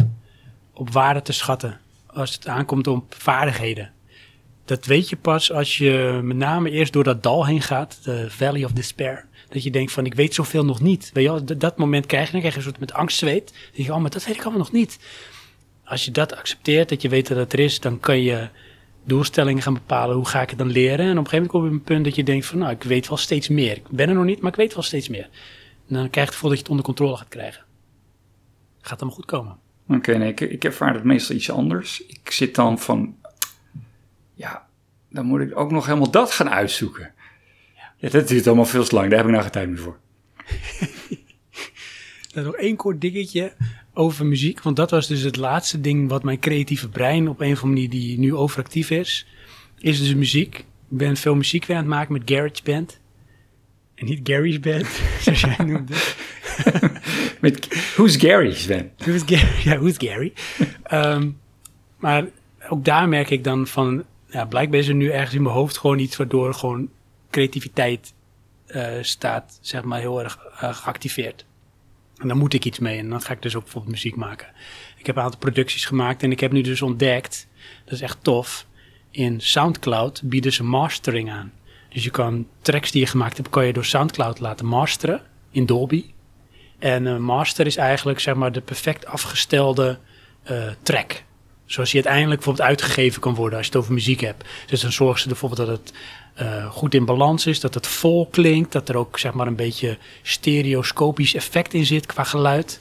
[0.74, 3.90] op waarde te schatten als het aankomt op vaardigheden.
[4.64, 8.30] Dat weet je pas als je met name eerst door dat dal heen gaat, de
[8.30, 9.26] Valley of Despair.
[9.48, 11.10] Dat je denkt van, ik weet zoveel nog niet.
[11.12, 13.46] Weet je wel, dat, dat moment krijg je, dan krijg je een soort met angstzweet.
[13.46, 14.98] Dan denk je, oh, maar dat weet ik allemaal nog niet.
[15.84, 18.48] Als je dat accepteert, dat je weet dat het er is, dan kan je
[19.04, 20.16] doelstellingen gaan bepalen.
[20.16, 21.06] Hoe ga ik het dan leren?
[21.06, 22.72] En op een gegeven moment kom je op een punt dat je denkt van, nou,
[22.72, 23.76] ik weet wel steeds meer.
[23.76, 25.28] Ik ben er nog niet, maar ik weet wel steeds meer.
[25.88, 27.64] Dan krijg je het gevoel dat je het onder controle gaat krijgen.
[28.80, 29.56] Gaat allemaal goed komen.
[29.88, 32.06] Oké, nee, ik, ik ervaar het meestal iets anders.
[32.06, 33.16] Ik zit dan van,
[35.12, 37.12] dan moet ik ook nog helemaal dat gaan uitzoeken.
[37.96, 39.08] Ja, dat duurt allemaal veel te lang.
[39.08, 39.98] Daar heb ik nou geen tijd meer voor.
[42.32, 43.52] Dan nog één kort dingetje
[43.94, 44.62] over muziek.
[44.62, 47.66] Want dat was dus het laatste ding wat mijn creatieve brein op een of andere
[47.66, 49.26] manier die nu overactief is.
[49.78, 50.58] Is dus muziek.
[50.58, 53.00] Ik ben veel muziek weer aan het maken met GarageBand.
[53.94, 54.86] En niet Gary's Band,
[55.22, 55.94] zoals jij noemde.
[57.40, 58.90] Met, who's Gary, Sven?
[58.96, 59.62] Who's Gary?
[59.64, 60.32] Ja, who's Gary?
[60.82, 61.30] Ehm,
[61.98, 62.26] maar
[62.68, 64.04] ook daar merk ik dan van...
[64.32, 66.90] Ja, blijkbaar is er nu ergens in mijn hoofd gewoon iets waardoor gewoon
[67.30, 68.14] creativiteit
[68.66, 71.44] eh, staat, zeg maar, heel erg eh, geactiveerd.
[72.16, 74.48] En dan moet ik iets mee en dan ga ik dus ook bijvoorbeeld muziek maken.
[74.96, 77.48] Ik heb een aantal producties gemaakt en ik heb nu dus ontdekt,
[77.84, 78.66] dat is echt tof,
[79.10, 81.52] in Soundcloud bieden ze mastering aan.
[81.88, 85.66] Dus je kan tracks die je gemaakt hebt, kan je door Soundcloud laten masteren in
[85.66, 86.04] Dolby.
[86.78, 89.98] En een master is eigenlijk zeg maar de perfect afgestelde
[90.42, 91.22] eh, track.
[91.72, 94.44] Zoals die uiteindelijk bijvoorbeeld uitgegeven kan worden als je het over muziek hebt.
[94.66, 95.92] Dus dan zorgen ze bijvoorbeeld dat het
[96.34, 99.56] eh, goed in balans is, dat het vol klinkt, dat er ook zeg maar een
[99.56, 102.80] beetje stereoscopisch effect in zit qua geluid.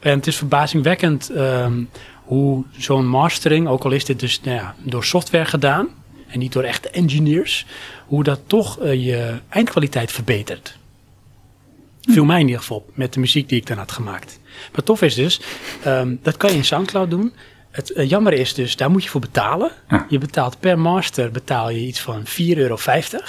[0.00, 1.84] En het is verbazingwekkend ehm,
[2.24, 5.88] hoe zo'n mastering, ook al is dit dus nou ja, door software gedaan
[6.26, 7.66] en niet door echte engineers,
[8.06, 10.76] hoe dat toch eh, je eindkwaliteit verbetert.
[12.00, 14.40] Viel mij in ieder geval op met de muziek die ik dan had gemaakt.
[14.72, 15.40] Maar tof is dus,
[15.82, 17.32] ehm, dat kan je in Soundcloud doen.
[17.76, 19.70] Het eh, jammer is dus, daar moet je voor betalen.
[19.88, 20.06] Ja.
[20.08, 22.78] Je betaalt per master betaal je iets van 4,50 euro.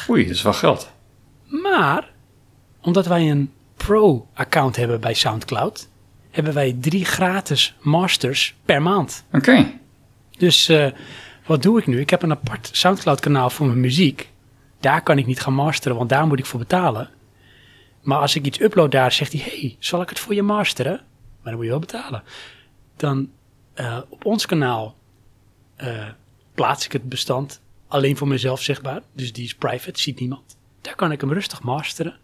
[0.10, 0.92] Oei, dat is wel geld.
[1.46, 2.10] Maar
[2.82, 5.90] omdat wij een pro-account hebben bij Soundcloud,
[6.32, 9.24] hebben wij drie gratis masters per maand.
[9.32, 9.72] Oké.
[10.38, 10.88] Dus eh,
[11.46, 12.00] wat doe ik nu?
[12.00, 14.30] Ik heb een apart Soundcloud-kanaal voor mijn muziek.
[14.80, 17.10] Daar kan ik niet gaan masteren, want daar moet ik voor betalen.
[18.02, 20.94] Maar als ik iets upload daar, zegt hij: hey, zal ik het voor je masteren?
[20.94, 22.24] Maar dan moet je wel betalen.
[22.98, 23.30] Dan
[23.78, 24.96] eh, op ons kanaal
[25.76, 26.08] eh,
[26.54, 29.02] plaats ik het bestand alleen voor mezelf zichtbaar.
[29.14, 30.58] Dus die is private, ziet niemand.
[30.82, 32.18] Daar kan ik hem rustig masteren.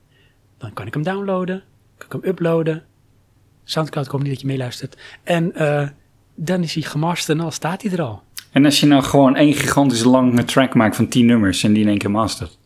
[0.58, 1.64] Dan kan ik hem downloaden,
[1.97, 2.86] kan ik hem uploaden.
[3.64, 4.97] Soundcloud komt niet dat je meeluistert.
[5.24, 5.88] En eh,
[6.36, 8.24] dan is hij gemasterd en dan staat hij er al.
[8.51, 11.84] En als je nou gewoon één gigantisch lange track maakt van 10 nummers en die
[11.84, 12.58] in één keer mastert.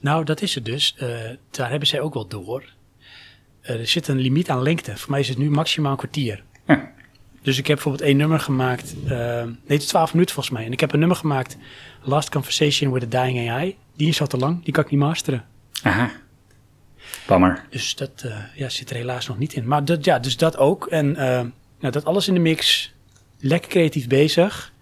[0.00, 0.96] Nou, dat is het dus.
[1.50, 2.72] Daar hebben zij ook wel door.
[3.60, 4.96] Er zit een limiet aan lengte.
[4.96, 6.44] Voor mij is het nu maximaal een kwartier.
[6.66, 6.94] Ja.
[7.46, 8.94] Dus ik heb bijvoorbeeld één nummer gemaakt.
[9.04, 9.10] eh,
[9.42, 10.64] nee, het is 12 minuten volgens mij.
[10.64, 11.56] En ik heb een nummer gemaakt.
[12.02, 13.76] Last Conversation with a Dying AI.
[13.96, 14.64] Die is al te lang.
[14.64, 15.44] Die kan ik niet masteren.
[15.82, 16.10] Aha.
[17.26, 17.64] Bammer.
[17.70, 19.66] Dus dat eh, ja, zit er helaas nog niet in.
[19.66, 20.86] Maar dat, ja, dus dat ook.
[20.86, 21.44] En eh,
[21.80, 22.92] nou, dat alles in de mix.
[23.40, 24.72] Lekker creatief bezig.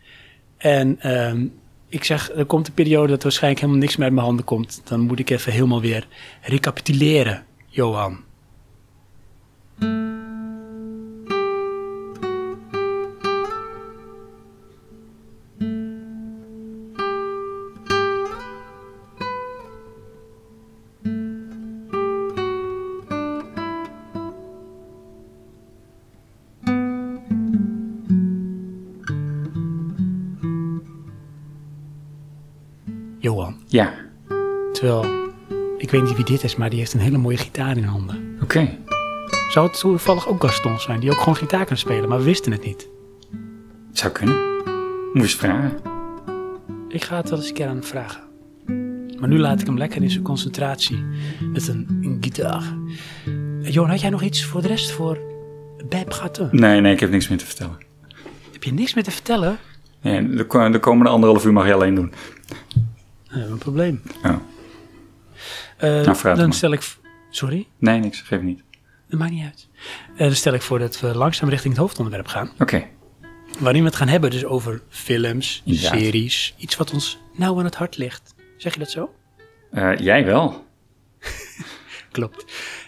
[0.56, 1.46] En ehm,
[1.88, 4.80] ik zeg, er komt een periode dat waarschijnlijk helemaal niks meer uit mijn handen komt.
[4.84, 6.06] Dan moet ik even helemaal weer
[6.40, 8.22] recapituleren, Johan.
[33.74, 33.94] Ja.
[34.72, 35.04] Terwijl,
[35.78, 38.38] ik weet niet wie dit is, maar die heeft een hele mooie gitaar in handen.
[38.42, 38.78] Oké.
[39.50, 42.52] Zou het toevallig ook Gaston zijn, die ook gewoon gitaar kan spelen, maar we wisten
[42.52, 42.88] het niet.
[43.88, 44.36] Het zou kunnen.
[44.64, 45.72] Moet je eens vragen.
[46.88, 48.22] Ik ga het wel eens een keer aan hem vragen.
[49.20, 51.04] Maar nu laat ik hem lekker in zijn concentratie
[51.52, 52.76] met een, een gitaar.
[53.60, 55.18] Johan, had jij nog iets voor de rest voor
[55.88, 56.48] Beb Gatten?
[56.52, 57.76] Nee, nee, ik heb niks meer te vertellen.
[58.52, 59.58] Heb je niks meer te vertellen?
[60.02, 62.12] Nee, de, de komende anderhalf uur mag je alleen doen.
[63.34, 64.02] Hebben we een probleem.
[64.22, 64.30] Eh,
[65.90, 66.52] Nou, dan maar.
[66.54, 66.96] stel ik...
[67.30, 67.66] Sorry?
[67.78, 68.62] Nee, niks, geef niet.
[69.08, 69.68] Dat maakt niet uit.
[70.16, 72.50] Eh, dan stel ik voor dat we langzaam richting het hoofdonderwerp gaan.
[72.58, 72.86] Oké,
[73.58, 76.54] Waarin we het gaan hebben dus over films, series.
[76.56, 78.34] Iets wat ons nauw aan het hart ligt.
[78.56, 79.14] Zeg je dat zo?
[79.70, 80.66] Eh, jij wel.
[82.12, 82.44] Klopt.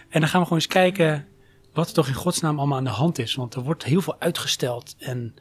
[0.09, 1.27] En dan gaan we gewoon eens kijken
[1.73, 3.35] wat er toch in godsnaam allemaal aan de hand is.
[3.35, 5.35] Want er wordt heel veel uitgesteld en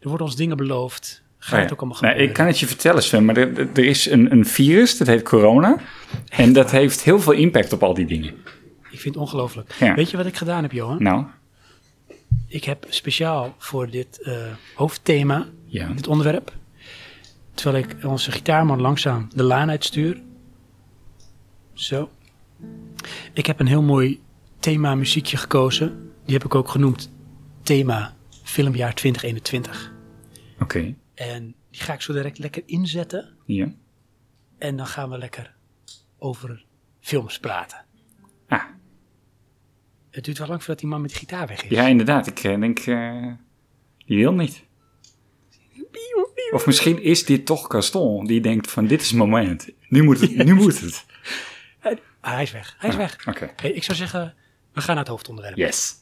[0.00, 1.22] er worden ons dingen beloofd.
[1.42, 1.64] Gaat Oh ja.
[1.64, 4.32] het ook allemaal Nou, ik kan het je vertellen, Sven, maar er, er is een,
[4.32, 5.76] een virus, dat heet corona.
[6.28, 8.34] En dat heeft heel veel impact op al die dingen.
[8.90, 9.74] Ik vind het ongelooflijk.
[9.78, 9.94] Ja.
[9.94, 11.02] Weet je wat ik gedaan heb, Johan?
[11.02, 11.24] Nou,
[12.46, 14.34] Ik heb speciaal voor dit eh,
[14.74, 15.88] hoofdthema, ja.
[15.88, 16.52] dit onderwerp,
[17.54, 20.20] terwijl ik onze gitaarman langzaam de laan uitstuur.
[21.72, 22.10] Zo.
[23.32, 24.20] Ik heb een heel mooi
[24.58, 26.10] thema muziekje gekozen.
[26.24, 27.10] Die heb ik ook genoemd
[27.62, 29.92] thema filmjaar 2021.
[30.60, 30.94] Oké,
[31.28, 33.36] En die ga ik zo direct lekker inzetten.
[33.46, 33.72] ja.
[34.58, 35.54] En dan gaan we lekker
[36.18, 36.64] over
[37.00, 37.84] films praten.
[38.48, 38.64] Ah,
[40.10, 41.70] Het duurt wel lang voordat die man met die gitaar weg is.
[41.70, 42.26] ja, inderdaad.
[42.26, 43.32] Ik eh, denk, eh,
[44.06, 44.64] die wil niet.
[46.50, 49.68] Of misschien is dit toch Gaston, die denkt van, dit is het moment.
[49.88, 51.04] Nu moet het, nu moet het.
[52.22, 52.76] Ah, hij is weg.
[52.78, 53.26] Hij is weg.
[53.28, 54.34] Oké, Hey, ik zou zeggen,
[54.72, 55.56] we gaan naar het hoofdonderwerp.
[55.56, 55.94] yes.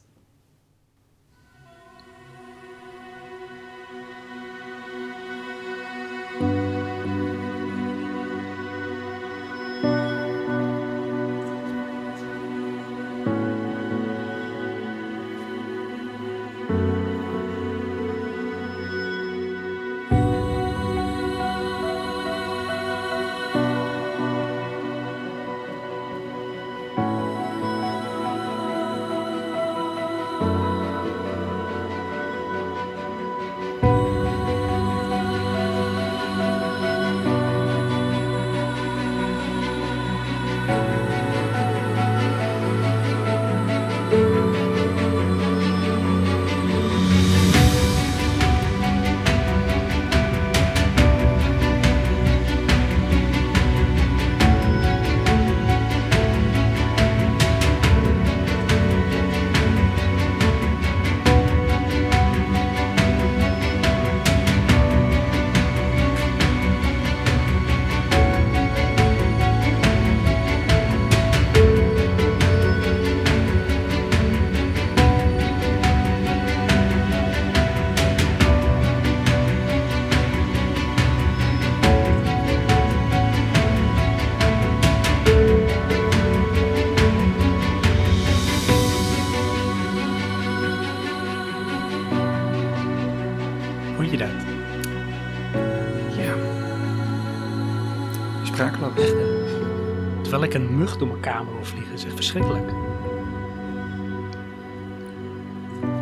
[101.30, 101.90] Kamer hoor vliegen.
[101.90, 102.70] Dat is echt verschrikkelijk.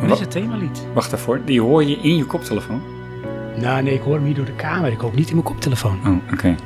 [0.00, 0.86] Wat is het themalied?
[0.94, 2.82] Wacht daarvoor, die hoor je in je koptelefoon?
[3.60, 4.92] Nou, nee, ik hoor hem hier door de kamer.
[4.92, 6.06] Ik hoop niet in mijn koptelefoon.
[6.06, 6.56] Oh, oké.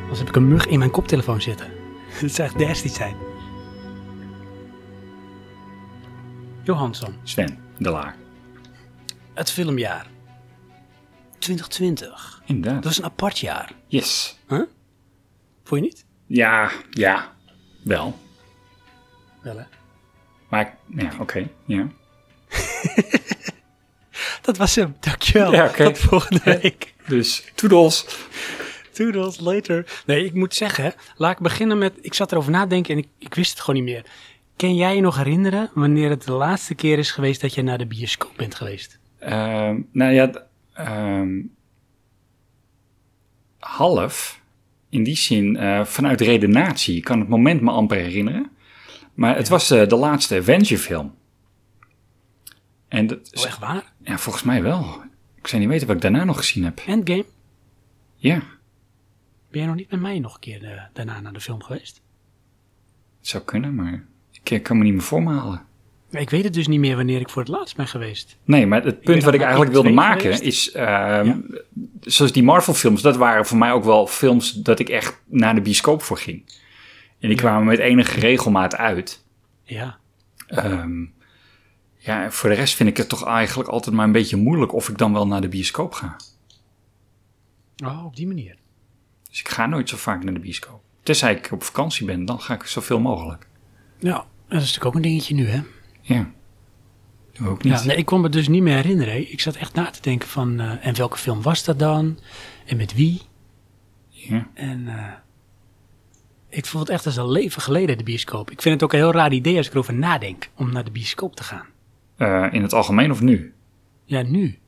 [0.00, 1.66] Anders heb ik een mug in mijn koptelefoon zitten.
[2.20, 3.16] Dat zou echt nasty zijn.
[6.62, 8.16] Johansson, Sven, de laar.
[9.34, 10.06] het filmjaar.
[11.38, 12.42] 2020.
[12.46, 12.74] Inderdaad.
[12.74, 13.72] Dat was een apart jaar.
[13.86, 14.38] Yes.
[14.48, 14.62] Huh?
[15.64, 16.04] Vond je niet?
[16.26, 17.32] Ja, ja.
[17.82, 18.18] Wel.
[19.42, 19.64] Wel hè?
[20.48, 21.48] Maar, ja, oké.
[21.64, 21.88] Ja.
[24.42, 24.96] Dat was hem.
[25.00, 25.52] Dankjewel.
[25.52, 25.84] Ja, oké.
[25.84, 26.94] Tot volgende week.
[27.06, 28.06] Dus, toedels.
[28.92, 30.02] Toodles, later.
[30.06, 31.98] Nee, ik moet zeggen, laat ik beginnen met...
[32.00, 34.04] Ik zat erover nadenken en ik, ik wist het gewoon niet meer.
[34.56, 37.78] Kan jij je nog herinneren wanneer het de laatste keer is geweest dat je naar
[37.78, 38.98] de bioscoop bent geweest?
[39.18, 41.40] Ehm, nou ja, ehm,
[43.58, 44.40] half.
[44.92, 46.96] In die zin, eh, vanuit redenatie.
[46.96, 48.50] Ik kan het moment me amper herinneren.
[49.14, 51.14] Maar het was eh, de laatste Avenger film.
[52.88, 53.92] En dat, is- Oh, echt waar?
[54.02, 55.02] ja, volgens mij wel.
[55.34, 56.78] Ik zou niet weten wat ik daarna nog gezien heb.
[56.86, 57.24] Endgame?
[58.16, 58.34] Ja,
[59.50, 62.00] Ben jij nog niet met mij nog een keer eh, daarna naar de film geweest?
[63.18, 64.04] het zou kunnen, maar
[64.42, 65.62] ik kan me niet meer voor me halen.
[66.12, 68.36] Ik weet het dus niet meer wanneer ik voor het laatst ben geweest.
[68.44, 70.42] Nee, maar het punt wat ik eigenlijk wilde 2 maken geweest.
[70.42, 70.72] is...
[70.72, 71.38] ehm,
[72.00, 75.60] Zoals die Marvel-films, dat waren voor mij ook wel films dat ik echt naar de
[75.60, 76.42] bioscoop voor ging.
[77.20, 77.36] En die Ja.
[77.36, 79.24] kwamen met enige regelmaat uit.
[79.64, 79.98] Ja.
[80.46, 81.04] Ehm,
[81.98, 84.88] ja, voor de rest vind ik het toch eigenlijk altijd maar een beetje moeilijk of
[84.88, 86.16] ik dan wel naar de bioscoop ga.
[87.84, 88.56] Oh, op die manier.
[89.30, 90.80] Dus ik ga nooit zo vaak naar de bioscoop.
[91.02, 93.46] Tenzij ik op vakantie ben, dan ga ik zoveel mogelijk.
[94.00, 94.14] Nou,
[94.48, 95.60] dat is natuurlijk ook een dingetje nu, hè?
[96.02, 96.30] Ja,
[97.44, 97.72] ook niet.
[97.80, 99.12] Ja, nee, ik kon me dus niet meer herinneren.
[99.12, 99.18] hè.
[99.18, 102.18] Ik zat echt na te denken van, eh, en welke film was dat dan?
[102.66, 103.22] En met wie?
[104.08, 104.48] Ja.
[104.54, 105.12] En eh,
[106.48, 108.50] ik voel het echt als een leven geleden, de bioscoop.
[108.50, 110.90] Ik vind het ook een heel raar idee als ik erover nadenk om naar de
[110.90, 111.66] bioscoop te gaan.
[112.16, 113.54] Eh, in het algemeen of nu?
[114.04, 114.58] Ja, nu.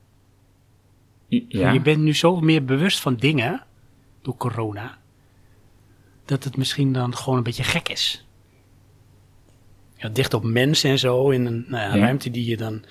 [1.30, 1.70] I- Ja.
[1.72, 3.64] Je bent nu zo meer bewust van dingen
[4.22, 4.99] door corona,
[6.24, 8.26] dat het misschien dan gewoon een beetje gek is.
[9.97, 12.01] Ja, dicht op mensen en zo, in een nou ja, Ja.
[12.03, 12.85] ruimte die je dan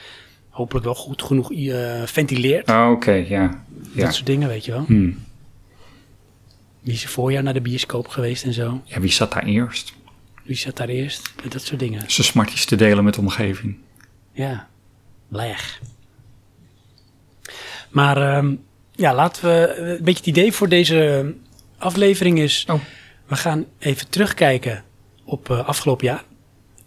[0.50, 2.70] hopelijk wel goed genoeg eh, ventileert.
[2.70, 3.64] Oh, Oké, ja.
[3.94, 4.04] ja.
[4.06, 4.84] Dat soort dingen, weet je wel.
[4.86, 5.24] Hmm.
[6.80, 8.82] Wie is er voor jou naar de bioscoop geweest en zo?
[8.86, 9.94] ja, wie zat daar eerst?
[10.44, 11.34] Wie zat daar eerst?
[11.50, 12.00] Dat soort dingen.
[12.08, 13.78] Zijn smarties te delen met de omgeving.
[14.32, 14.68] Ja,
[15.30, 15.80] leg.
[17.90, 18.56] Maar ehm,
[18.92, 19.76] ja, laten we...
[19.78, 21.34] Een beetje het idee voor deze
[21.78, 22.66] aflevering is...
[22.70, 22.80] Oh.
[23.28, 24.84] We gaan even terugkijken
[25.24, 26.24] op eh, afgelopen jaar.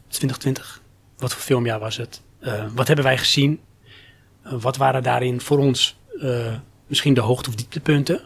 [0.08, 0.82] 2020.
[1.18, 2.20] Wat voor filmjaar was het?
[2.40, 3.60] Eh, wat hebben wij gezien?
[4.42, 6.54] Eh, wat waren daarin voor ons eh,
[6.86, 8.20] misschien de hoogte- of dieptepunten?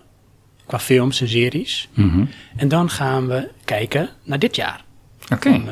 [0.67, 1.89] Qua films en series.
[1.93, 2.25] Mhm.
[2.57, 4.85] En dan gaan we kijken naar dit jaar.
[5.33, 5.63] Oké.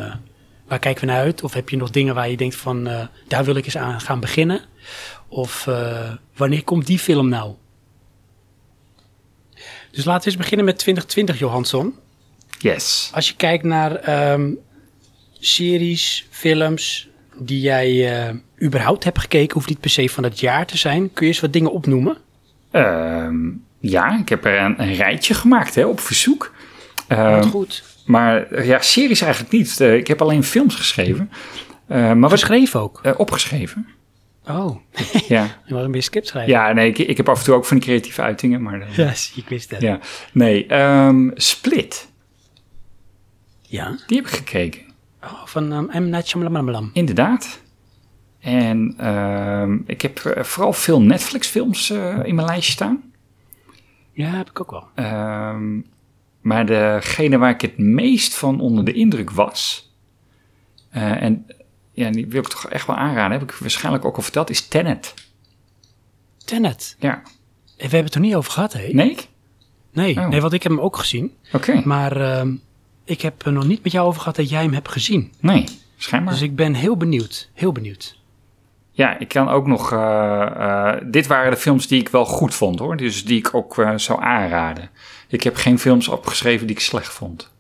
[0.66, 1.42] Waar kijken we naar uit?
[1.42, 4.20] Of heb je nog dingen waar je denkt van, daar wil ik eens aan gaan
[4.20, 4.60] beginnen?
[5.28, 5.68] Of
[6.36, 7.54] wanneer komt die film nou?
[9.90, 11.94] Dus laten we eens beginnen met 2020, Johansson.
[12.58, 13.10] Yes.
[13.14, 14.50] Als je kijkt naar ehm,
[15.40, 17.08] series, films
[17.40, 21.12] die jij eh, überhaupt hebt gekeken, hoeft niet per se van het jaar te zijn.
[21.12, 22.16] Kun je eens wat dingen opnoemen?
[22.70, 23.36] Ehm,
[23.80, 26.54] ja, ik heb er een, een rijtje gemaakt hè, op verzoek.
[27.08, 27.82] Wat goed.
[28.06, 29.80] maar ja, series eigenlijk niet.
[29.80, 31.30] Eh, ik heb alleen films geschreven.
[31.86, 33.00] Eh, maar wat Geschreven ook.
[33.16, 33.86] opgeschreven.
[34.48, 34.76] Oh,
[35.28, 35.60] ja.
[35.66, 36.52] je mag een beetje script schrijven.
[36.52, 38.62] ja, nee, ik, ik heb af en toe ook van die creatieve uitingen.
[38.62, 39.80] Maar Ja, ik wist het.
[39.80, 39.98] ja.
[40.32, 42.08] Nee, ehm, Split.
[43.62, 43.96] Ja?
[44.06, 44.80] Die heb ik gekeken.
[45.24, 46.08] Oh, van um, M.
[46.08, 46.90] Night Shyamalan.
[46.92, 47.60] Inderdaad.
[48.40, 53.02] En ehm, ik heb eh, vooral veel Netflix-films eh, in mijn lijstje staan.
[54.12, 54.88] Ja, heb ik ook wel.
[54.94, 55.80] Ehm,
[56.40, 59.92] maar degene waar ik het meest van onder de indruk was,
[60.90, 61.46] eh, en
[61.92, 64.68] ja, die wil ik toch echt wel aanraden, heb ik waarschijnlijk ook al verteld, is
[64.68, 65.14] Tenet.
[66.44, 66.96] Tenet.
[66.98, 67.22] Ja,
[67.76, 68.88] We hebben het er niet over gehad, hè?
[68.92, 69.16] nee?
[69.92, 70.28] Nee, Oh.
[70.28, 71.32] nee, want ik heb hem ook gezien.
[71.52, 72.46] Oké, Maar
[73.08, 75.32] ik heb er nog niet met jou over gehad dat jij hem hebt gezien.
[75.40, 75.64] nee,
[75.96, 76.32] schijnbaar.
[76.32, 77.50] Dus ik ben heel benieuwd.
[77.54, 78.16] Heel benieuwd.
[78.90, 79.92] Ja, ik kan ook nog.
[79.92, 82.96] eh, eh, dit waren de films die ik wel goed vond hoor.
[82.96, 84.90] Dus die ik ook eh, zou aanraden.
[85.28, 87.50] Ik heb geen films opgeschreven die ik slecht vond.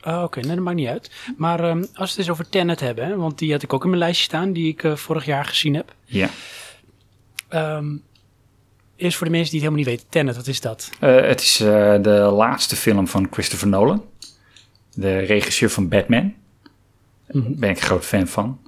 [0.00, 1.10] Ah, Oké, nee, dat maakt niet uit.
[1.36, 3.82] Maar ehm, als we het eens over Tenet hebben, hè, want die had ik ook
[3.82, 5.94] in mijn lijstje staan, die ik vorig jaar gezien heb.
[6.04, 6.28] Ja.
[7.48, 7.86] Ehm,
[8.96, 10.90] eerst voor de mensen die het helemaal niet weten, Tenet, wat is dat?
[11.00, 14.02] Het is de laatste film van Christopher Nolan.
[14.94, 16.34] De regisseur van Batman.
[17.30, 17.54] Mhm.
[17.54, 18.58] Ben ik een groot fan van.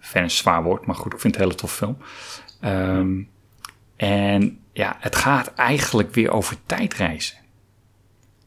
[0.00, 1.96] Fan is zwaar woord, maar goed, ik vind het een hele tof film.
[2.60, 3.20] Ehm,
[3.96, 7.36] en ja, het gaat eigenlijk weer over tijdreizen.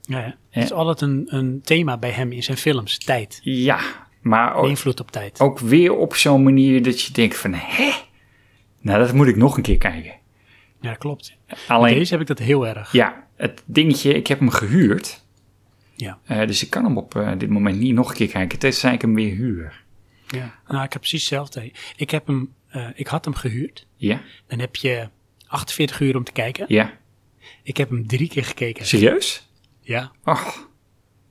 [0.01, 0.35] Ja, ja.
[0.49, 3.39] Het is altijd een, een thema bij hem in zijn films, tijd.
[3.41, 3.79] Ja,
[4.21, 5.39] maar ook, invloed op tijd.
[5.39, 7.91] ook weer op zo'n manier dat je denkt van, hè?
[8.81, 10.13] Nou, dat moet ik nog een keer kijken.
[10.81, 11.35] Ja, klopt.
[11.67, 12.91] Alleen, Deze heb ik dat heel erg.
[12.91, 15.24] ja, het dingetje, ik heb hem gehuurd.
[15.95, 16.19] Ja.
[16.25, 18.59] Eh, dus ik kan hem op eh, dit moment niet nog een keer kijken.
[18.59, 19.83] Tenzij ik hem weer huur.
[20.27, 20.55] ja.
[20.67, 21.71] Nou, ik heb precies hetzelfde.
[21.95, 23.87] Ik, heb hem, eh, ik had hem gehuurd.
[23.95, 24.21] Ja?
[24.47, 25.09] Dan heb je
[25.47, 26.65] 48 uur om te kijken.
[26.67, 26.93] Ja?
[27.63, 28.85] Ik heb hem drie keer gekeken.
[28.85, 29.49] Serieus?
[29.81, 30.11] Ja.
[30.23, 30.47] Oh,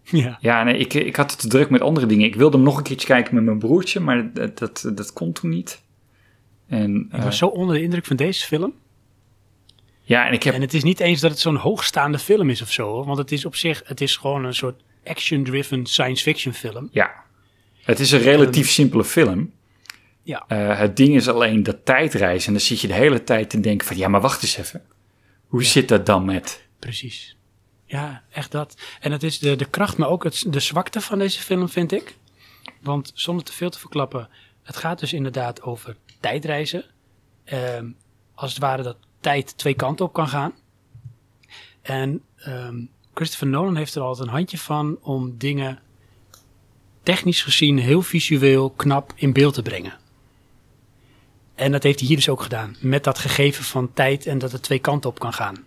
[0.05, 0.39] Ja.
[0.41, 2.27] ja, nee, ik, ik had het te druk met andere dingen.
[2.27, 5.33] Ik wilde hem nog een keertje kijken met mijn broertje, maar dat, dat, dat kon
[5.33, 5.83] toen niet.
[6.67, 8.75] En, Ik was zo onder de indruk van deze film.
[10.05, 10.55] Ja, en ik heb...
[10.55, 12.88] En het is niet eens dat het zo'n hoogstaande film is of zo.
[12.88, 13.05] hoor.
[13.05, 16.88] Want het is op zich, het is gewoon een soort action-driven science fiction film.
[16.92, 17.24] Ja,
[17.82, 19.52] het is een relatief simpele film.
[20.22, 20.44] Ja.
[20.48, 22.46] Eh, het ding is alleen dat tijdreizen.
[22.46, 23.96] En dan zit je de hele tijd te denken van...
[23.96, 24.82] Ja, maar wacht eens even.
[25.46, 26.66] Hoe zit dat dan met...
[26.78, 27.36] Precies.
[27.86, 28.76] Ja, echt dat.
[29.00, 31.92] En het is de, de kracht, maar ook het, de zwakte van deze film, vind
[31.92, 32.16] ik.
[32.80, 34.28] Want zonder te veel te verklappen,
[34.62, 36.84] het gaat dus inderdaad over tijdreizen.
[37.44, 37.90] Ehm,
[38.34, 40.53] als het ware dat tijd twee kanten op kan gaan.
[41.83, 45.79] En ehm, Christopher Nolan heeft er altijd een handje van om dingen
[47.03, 49.99] technisch gezien heel visueel knap in beeld te brengen.
[51.55, 52.77] En dat heeft hij hier dus ook gedaan.
[52.81, 55.64] Met dat gegeven van tijd en dat het twee kanten op kan gaan.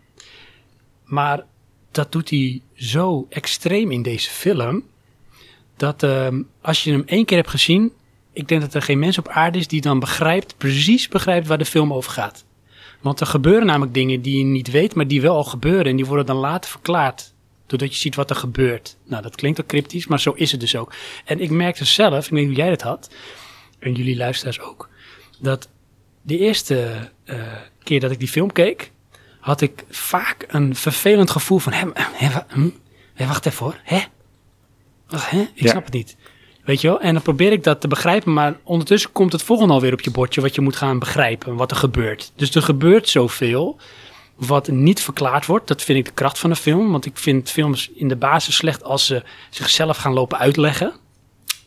[1.04, 1.46] Maar
[1.92, 4.84] dat doet hij zo extreem in deze film.
[5.76, 7.94] Dat ehm, als je hem één keer hebt gezien.
[8.32, 11.58] Ik denk dat er geen mens op aarde is die dan begrijpt, precies begrijpt waar
[11.58, 12.46] de film over gaat.
[13.02, 15.86] Want er gebeuren namelijk dingen die je niet weet, maar die wel al gebeuren.
[15.86, 17.34] En die worden dan later verklaard.
[17.66, 18.98] Doordat je ziet wat er gebeurt.
[19.04, 20.94] Nou, dat klinkt ook cryptisch, maar zo is het dus ook.
[21.26, 23.10] En ik merkte zelf, ik weet niet hoe jij dat had.
[23.80, 24.90] En jullie luisteraars ook.
[25.40, 25.70] Dat
[26.22, 27.42] de eerste eh,
[27.84, 28.92] keer dat ik die film keek,
[29.40, 32.70] had ik vaak een vervelend gevoel van, wa- hm,
[33.16, 34.00] wacht even hoor, hè?
[35.08, 35.42] Ach, hè?
[35.42, 35.70] Ik Ja.
[35.70, 36.16] snap het niet.
[36.68, 37.00] Weet je wel?
[37.00, 40.12] En dan probeer ik dat te begrijpen, maar ondertussen komt het volgende alweer op je
[40.12, 42.32] bordje wat je moet gaan begrijpen, wat er gebeurt.
[42.36, 43.78] Dus er gebeurt zoveel
[44.36, 45.68] wat niet verklaard wordt.
[45.68, 48.56] Dat vind ik de kracht van een film, want ik vind films in de basis
[48.56, 50.94] slecht als ze zichzelf gaan lopen uitleggen.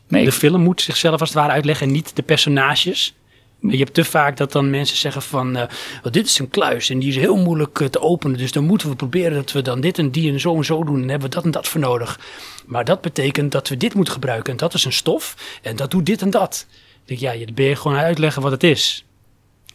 [0.09, 3.15] Nee, De film moet zichzelf als het ware uitleggen en niet de personages.
[3.61, 5.69] Je hebt te vaak dat dan mensen zeggen van, "Wel,
[6.11, 8.39] dit is een kluis en die is heel moeilijk eh, te openen.
[8.39, 10.85] Dus dan moeten we proberen dat we dan dit en die en zo en zo
[10.85, 10.95] doen.
[10.95, 12.21] En dan hebben we dat en dat voor nodig.
[12.67, 14.53] Maar dat betekent dat we dit moeten gebruiken.
[14.53, 16.67] En dat is een stof en dat doet dit en dat.
[16.71, 19.05] Ik denk, ja, je ben je gewoon uitleggen wat het is.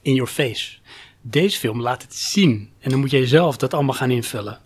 [0.01, 0.77] In your face.
[1.21, 2.69] Deze film laat het zien.
[2.79, 4.59] En dan moet jij zelf dat allemaal gaan invullen.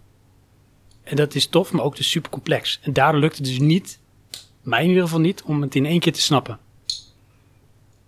[1.03, 2.79] En dat is tof, maar ook dus super complex.
[2.81, 3.99] En daardoor lukt het dus niet,
[4.61, 6.59] mij in ieder geval niet, om het in één keer te snappen.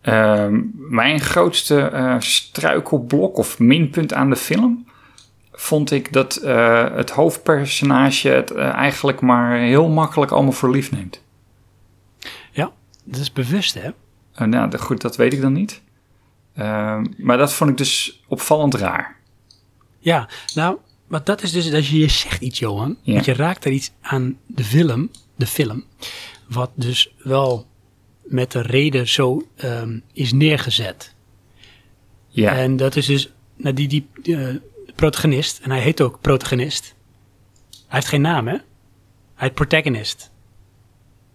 [0.01, 4.85] Ehm, mijn grootste eh, struikelblok of minpunt aan de film
[5.51, 10.91] vond ik dat eh, het hoofdpersonage het eh, eigenlijk maar heel makkelijk allemaal voor lief
[10.91, 11.23] neemt.
[12.51, 12.71] Ja,
[13.03, 13.89] dat is bewust, hè?
[14.45, 15.81] Nou, goed, dat weet ik dan niet.
[16.53, 19.15] Ehm, maar dat vond ik dus opvallend raar.
[19.99, 20.77] Ja, nou,
[21.07, 22.97] maar dat is dus, dat je, je zegt iets, Johan.
[23.01, 23.13] Ja.
[23.13, 25.83] Want je raakt er iets aan de film, de film,
[26.47, 27.67] wat dus wel
[28.31, 31.15] met de reden zo ehm, is neergezet.
[32.27, 34.55] Ja, En dat is dus, nou, die, die eh,
[34.95, 36.95] protagonist, en hij heet ook protagonist.
[37.69, 38.53] Hij heeft geen naam, hè?
[38.53, 40.31] Hij heet protagonist.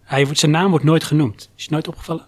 [0.02, 1.50] Hij wordt, zijn naam wordt nooit genoemd.
[1.56, 2.26] Is je nooit opgevallen?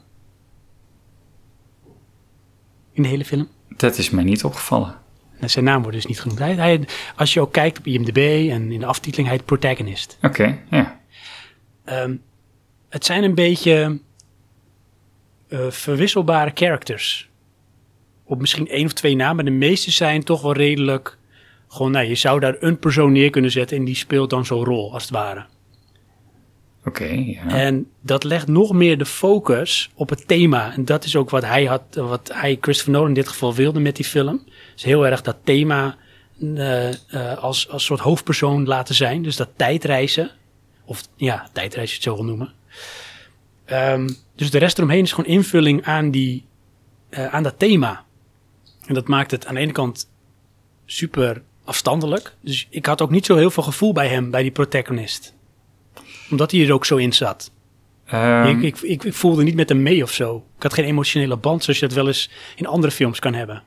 [2.93, 3.49] In de hele film?
[3.79, 4.97] dat is mij niet opgevallen.
[5.37, 6.39] Nou, zijn naam wordt dus niet genoemd.
[6.39, 6.81] Hij, hij,
[7.17, 10.19] als je ook kijkt op IMDb en in de aftiteling, hij heet protagonist.
[10.23, 11.01] Oké, ja.
[11.85, 12.17] Ehm,
[12.89, 14.01] het zijn een beetje
[15.49, 17.29] eh, verwisselbare characters.
[18.25, 19.45] Op misschien één of twee namen.
[19.45, 21.17] De meeste zijn toch wel redelijk...
[21.69, 23.77] Gewoon, nou, je zou daar een persoon neer kunnen zetten...
[23.77, 25.45] en die speelt dan zo'n rol, als het ware.
[26.85, 27.49] Oké, ja.
[27.49, 30.73] En dat legt nog meer de focus op het thema.
[30.73, 33.81] En dat is ook wat hij had, wat hij, Christopher Nolan in dit geval wilde
[33.81, 34.43] met die film.
[34.75, 35.97] Dus heel erg dat thema
[36.41, 39.23] eh, eh, als, als soort hoofdpersoon laten zijn.
[39.23, 40.31] Dus dat tijdreizen.
[40.85, 42.53] Of ja, tijdreizen het zo wil noemen.
[43.69, 46.45] Ehm, dus de rest eromheen is gewoon invulling aan, die,
[47.09, 48.05] eh, aan dat thema.
[48.87, 50.11] En dat maakt het aan de ene kant
[50.87, 52.35] super afstandelijk.
[52.41, 55.35] Dus ik had ook niet zo heel veel gevoel bij hem, bij die protagonist.
[56.31, 57.51] Omdat hij er ook zo in zat.
[58.05, 60.45] Ehm, ik, ik, ik, ik voelde niet met hem mee of zo.
[60.57, 63.63] Ik had geen emotionele band zoals je dat wel eens in andere films kan hebben.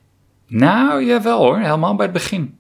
[0.48, 2.58] Nou, jawel hoor, helemaal bij het begin.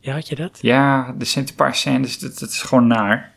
[0.00, 0.58] Ja, had je dat?
[0.60, 3.34] Ja, er zijn een paar scènes, dat, dat is gewoon naar.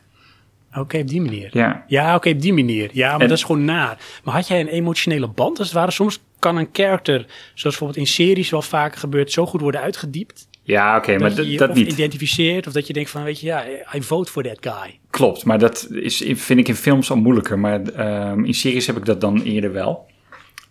[0.78, 1.50] Oké, op die manier.
[1.52, 2.90] Ja, Ja, oké, op die manier.
[2.94, 3.98] Ja, maar En- dat is gewoon naar.
[4.24, 5.92] Maar had jij een emotionele band als het ware?
[5.92, 7.18] Soms kan een character,
[7.54, 10.48] zoals bijvoorbeeld in series wel vaker gebeurt, zo goed worden uitgediept.
[10.64, 11.92] ja oké, maar dat je dat, niet.
[11.92, 13.66] identificeert of dat je denkt van, weet je, ja,
[13.96, 15.00] I vote for that guy.
[15.10, 17.60] Klopt, maar dat is, vind ik in films al moeilijker.
[17.60, 20.08] Maar ehm, in series heb ik dat dan eerder wel.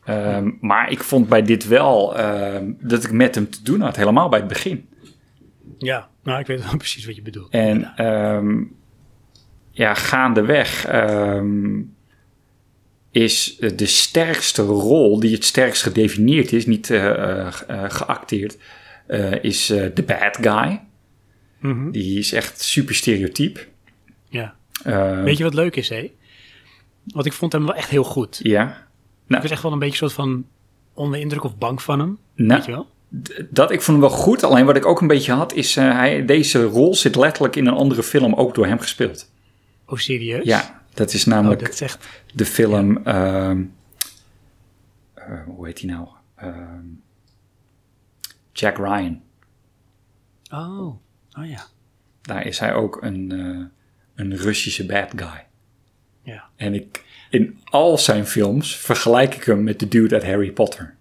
[0.05, 3.97] Ehm, maar ik vond bij dit wel ehm, dat ik met hem te doen had,
[3.97, 4.89] helemaal bij het begin.
[5.79, 7.51] Ja, nou, ik weet wel precies wat je bedoelt.
[7.51, 7.93] En
[9.79, 11.81] ja, gaandeweg ehm,
[13.11, 18.57] is de sterkste rol, die het sterkst gedefinieerd is, niet eh, eh, eh, geacteerd,
[19.43, 20.81] is de bad guy.
[21.59, 21.91] Mhm.
[21.91, 23.67] Die is echt super stereotyp.
[24.29, 24.55] Ja.
[24.85, 26.11] Ehm, Weet je wat leuk is, hè?
[27.07, 28.41] Want ik vond hem wel echt heel goed.
[28.43, 28.87] Ja.
[29.29, 30.47] Ik was echt wel een beetje soort van
[30.95, 32.19] onder indruk of bang van hem.
[32.35, 32.87] Nou, Weet je wel?
[33.51, 34.43] dat, ik vond hem wel goed.
[34.43, 37.75] Alleen wat ik ook een beetje had, is hij, deze rol zit letterlijk in een
[37.75, 39.31] andere film ook door hem gespeeld.
[39.89, 40.45] Oh, serieus?
[40.45, 42.09] Ja, dat is Oh, namelijk dat is echt...
[42.35, 43.63] de film, ehm,
[45.19, 46.09] uh, hoe heet die nou?
[46.35, 46.85] Ehm,
[48.53, 49.23] Jack Ryan.
[50.51, 50.97] Oh,
[51.33, 51.67] oh ja.
[52.23, 53.65] Daar is hij ook een, uh,
[54.15, 55.47] een Russische bad guy.
[56.23, 56.45] Ja.
[56.57, 60.97] En ik, in al zijn films vergelijk ik hem met de dude uit Harry Potter.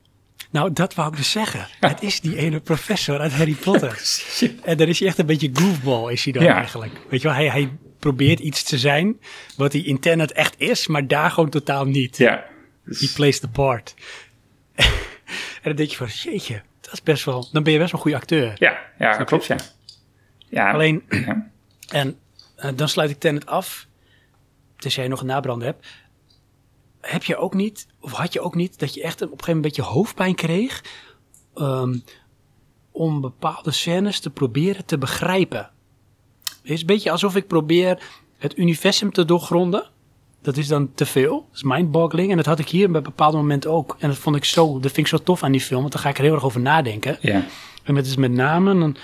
[0.51, 1.67] Nou, dat wou ik dus zeggen.
[1.89, 4.01] Het is die ene professor uit Harry Potter.
[4.63, 6.55] en dan is hij echt een beetje goofball, is hij dan Ja.
[6.55, 6.93] eigenlijk.
[7.09, 7.69] Weet je wel, hij, hij
[7.99, 9.19] probeert iets te zijn
[9.55, 12.17] wat hij intern het echt is, maar daar gewoon totaal niet.
[12.17, 12.45] Ja.
[12.83, 13.93] He plays the part.
[14.75, 17.47] en dan denk je van, jeetje, dat is best wel...
[17.51, 18.53] Dan ben je best wel een goede acteur.
[18.55, 19.57] Ja, ja Snap klopt, ja.
[20.49, 20.71] ja.
[20.71, 21.49] Alleen, ja.
[21.89, 22.19] en
[22.55, 23.87] eh, dan sluit ik Tenet af,
[24.77, 25.87] tenzij je nog een nabrander hebt.
[27.01, 29.55] Heb je ook niet, of had je ook niet, dat je echt op een gegeven
[29.55, 30.83] moment een beetje hoofdpijn kreeg...
[31.55, 31.97] ehm,
[32.91, 35.71] om bepaalde scènes te proberen te begrijpen?
[36.67, 38.03] Het is een beetje alsof ik probeer
[38.37, 39.89] het universum te doorgronden.
[40.41, 41.33] Dat is dan te veel.
[41.47, 42.31] Dat is mindboggling.
[42.31, 43.95] En dat had ik hier bij bepaalde momenten ook.
[43.99, 45.81] En dat vond ik zo, dat vind ik zo tof aan die film.
[45.81, 47.17] Want dan ga ik er heel erg over nadenken.
[47.21, 47.45] ja.
[47.83, 48.97] En het is met name een,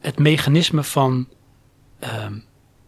[0.00, 1.28] het mechanisme van,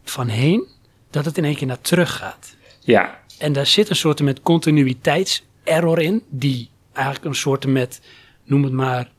[0.05, 0.69] van heen.
[1.11, 2.57] dat het in één keer naar terug gaat.
[2.81, 8.01] Ja, En daar zit een soort met continuïteitserror in, die eigenlijk een soort met,
[8.45, 9.11] noem het maar,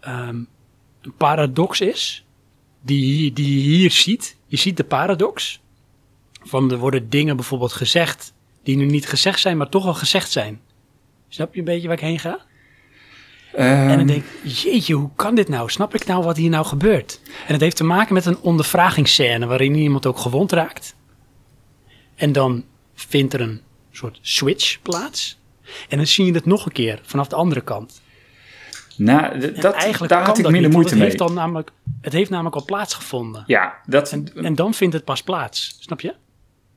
[0.00, 0.36] ehm,
[1.00, 2.24] een paradox is,
[2.82, 4.36] die, je- die je hier ziet.
[4.46, 5.60] Je ziet de paradox,
[6.44, 10.30] van er worden dingen bijvoorbeeld gezegd, die nu niet gezegd zijn, maar toch al gezegd
[10.30, 10.60] zijn.
[11.28, 12.38] Snap je een beetje waar ik heen ga?
[13.52, 15.70] En Ehm, dan denk ik, jeetje, hoe kan dit nou?
[15.70, 17.20] Snap ik nou wat hier nou gebeurt?
[17.46, 20.94] En het heeft te maken met een ondervragingsscène waarin iemand ook gewond raakt.
[22.14, 22.64] En dan
[22.94, 23.60] vindt er een
[23.90, 25.38] soort switch plaats.
[25.88, 28.01] En dan zie je het nog een keer vanaf de andere kant.
[29.04, 31.04] Nou, dat, eigenlijk daar had ik minder moeite mee.
[31.04, 33.44] heeft, dan namelijk, het heeft namelijk al plaatsgevonden.
[33.46, 36.14] Ja, dat En, en dan vindt het pas plaats, snap je?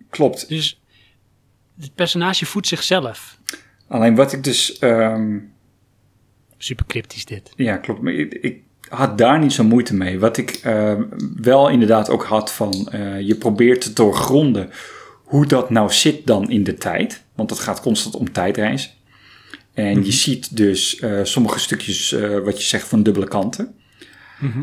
[0.10, 0.50] klopt.
[0.50, 0.82] Dus
[1.80, 3.38] het personage voedt zichzelf.
[3.88, 4.80] Alleen wat ik dus...
[4.80, 5.38] ehm,
[6.58, 7.52] Super cryptisch dit.
[7.56, 8.02] Ja, klopt.
[8.02, 10.20] Maar ik, ik had daar niet zo moeite mee.
[10.20, 10.94] Wat ik eh,
[11.42, 12.88] wel inderdaad ook had van...
[12.92, 14.70] eh, je probeert te doorgronden
[15.24, 17.24] hoe dat nou zit dan in de tijd.
[17.36, 18.92] Want het gaat constant om tijdreizen.
[19.76, 23.76] En je ziet dus eh, sommige stukjes, eh, wat je zegt, van dubbele kanten.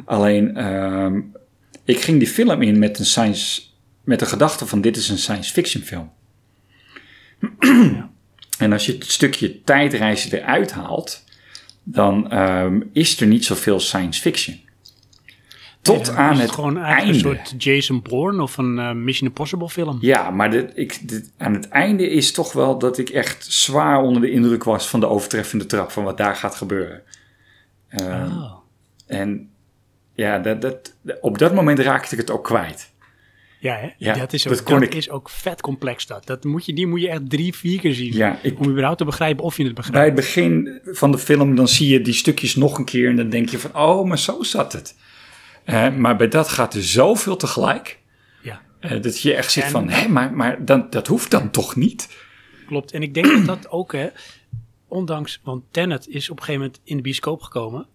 [0.04, 1.20] Alleen, ehm,
[1.84, 3.62] ik ging die film in met een science...
[4.04, 6.10] met de gedachte van dit is een science fiction film.
[8.58, 11.24] En als je het stukje tijdreizen eruit haalt,
[11.82, 14.60] dan ehm, is er niet zoveel science fiction.
[15.82, 17.12] Tot aan is het, gewoon einde.
[17.12, 19.98] een soort Jason Bourne of een eh, Mission Impossible film.
[20.00, 24.02] Ja, maar dit, ik, dit, aan het einde is toch wel dat ik echt zwaar
[24.02, 27.02] onder de indruk was van de overtreffende trap, van wat daar gaat gebeuren.
[27.88, 28.52] Ehm, Oh.
[29.06, 29.50] En
[30.14, 32.90] ja, dat, dat, op dat moment raakte ik het ook kwijt.
[33.60, 33.88] Ja, hè?
[33.98, 36.26] Ja, dat, is ook, dat dat, kon ik- is ook vet complex dat.
[36.26, 38.12] dat moet je, die moet je echt drie, vier keer zien.
[38.12, 40.06] Ja, ik, Om überhaupt te begrijpen of je het bij begrijpt.
[40.16, 43.28] het begin van de film, dan zie je die stukjes nog een keer en dan
[43.28, 44.94] denk je van, oh, maar zo zat het.
[45.98, 47.98] Maar bij dat gaat er zoveel tegelijk.
[48.42, 51.50] Ja, Eh, dat je echt zit En- van, hé, maar, maar dan, dat hoeft dan
[51.50, 52.08] toch niet?
[52.66, 52.92] klopt.
[52.92, 54.08] En ik denk dat dat ook, hè,
[54.88, 57.86] ondanks, want Tenet is op een gegeven moment in de bioscoop gekomen.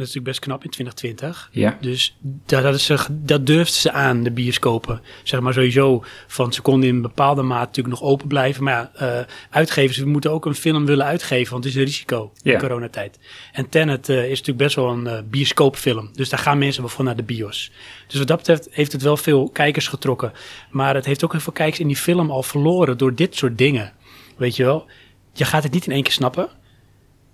[0.00, 1.48] Dat is natuurlijk best knap in 2020.
[1.52, 1.78] Ja.
[1.80, 5.00] Dus dat, dat, is, ze- dat durfden ze aan, de bioscopen.
[5.22, 8.64] Zeg maar sowieso, van ze konden in een bepaalde mate natuurlijk nog open blijven.
[8.64, 12.32] Maar ja, eh, uitgevers moeten ook een film willen uitgeven, want het is een risico
[12.42, 12.52] Ja.
[12.52, 13.18] in coronatijd.
[13.52, 16.10] En Tenet eh, is natuurlijk best wel een eh, bioscoopfilm.
[16.12, 17.70] Dus daar gaan mensen wel voor naar de bios.
[18.06, 20.32] Dus wat dat betreft heeft het wel veel kijkers getrokken.
[20.70, 23.58] Maar het heeft ook heel veel kijkers in die film al verloren door dit soort
[23.58, 23.92] dingen.
[24.36, 24.86] Weet je wel,
[25.32, 26.48] je gaat het niet in één keer snappen.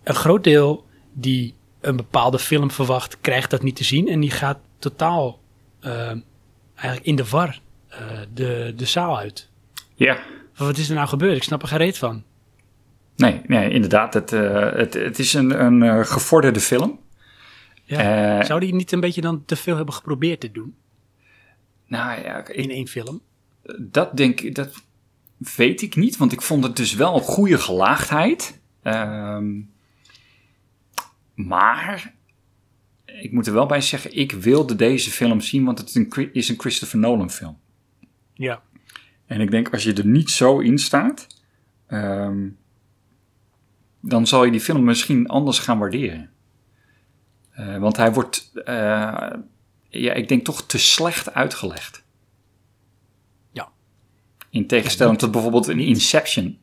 [0.04, 1.54] Een groot deel die
[1.86, 4.08] een bepaalde film verwacht, krijgt dat niet te zien.
[4.08, 5.40] En die gaat totaal
[5.80, 6.12] eh,
[6.74, 7.98] eigenlijk in de war eh,
[8.34, 9.48] de, de zaal uit.
[9.94, 10.18] Ja,
[10.56, 11.36] Wat is er nou gebeurd?
[11.36, 12.22] Ik snap er geen reet van.
[13.16, 14.14] nee, nee inderdaad.
[14.14, 16.98] Het, eh, het, het is een, een gevorderde film.
[17.84, 18.44] Ja.
[18.44, 20.74] Zou die niet een beetje dan te veel hebben geprobeerd te doen
[21.86, 23.20] nou ja, in één film?
[23.78, 24.74] dat denk ik, dat
[25.56, 28.60] weet ik niet, want ik vond het dus wel een goede gelaagdheid.
[28.82, 29.60] Ehm,
[31.36, 32.14] maar
[33.04, 36.06] ik moet er wel bij zeggen, ik wilde deze film zien, want het is een,
[36.08, 37.58] Chri- is een Christopher Nolan film.
[38.34, 38.62] Ja.
[39.26, 41.26] En ik denk, als je er niet zo in staat,
[41.86, 42.48] ehm,
[44.00, 46.30] dan zal je die film misschien anders gaan waarderen.
[47.50, 49.30] Eh, want hij wordt, eh,
[49.88, 52.04] ja, ik denk toch te slecht uitgelegd.
[53.52, 53.72] Ja.
[54.50, 56.58] In tegenstelling tot bijvoorbeeld een Inception.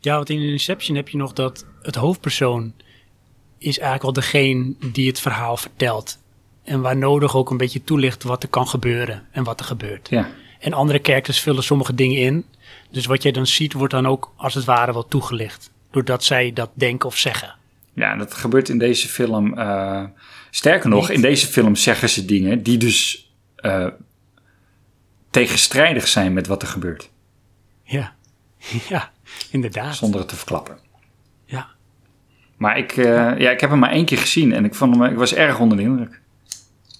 [0.00, 2.74] Ja, want in Inception heb je nog dat het hoofdpersoon
[3.60, 6.18] is eigenlijk wel degene die het verhaal vertelt.
[6.64, 10.08] En waar nodig ook een beetje toelicht wat er kan gebeuren en wat er gebeurt.
[10.08, 10.28] Ja,
[10.58, 12.44] En andere characters vullen sommige dingen in.
[12.90, 15.70] Dus wat jij dan ziet wordt dan ook als het ware wel toegelicht.
[15.90, 17.54] Doordat zij dat denken of zeggen.
[17.94, 19.58] ja dat gebeurt in deze film.
[19.58, 20.04] eh,
[20.50, 21.16] sterker nog, Niet.
[21.16, 23.86] in deze film zeggen ze dingen die dus eh,
[25.30, 27.10] tegenstrijdig zijn met wat er gebeurt.
[27.82, 28.14] Ja,
[28.88, 29.10] ja
[29.50, 29.96] inderdaad.
[29.96, 30.78] Zonder het te verklappen.
[32.60, 35.04] Maar ik, eh, ja, ik heb hem maar één keer gezien en ik, vond hem,
[35.04, 36.20] ik was erg onder de indruk.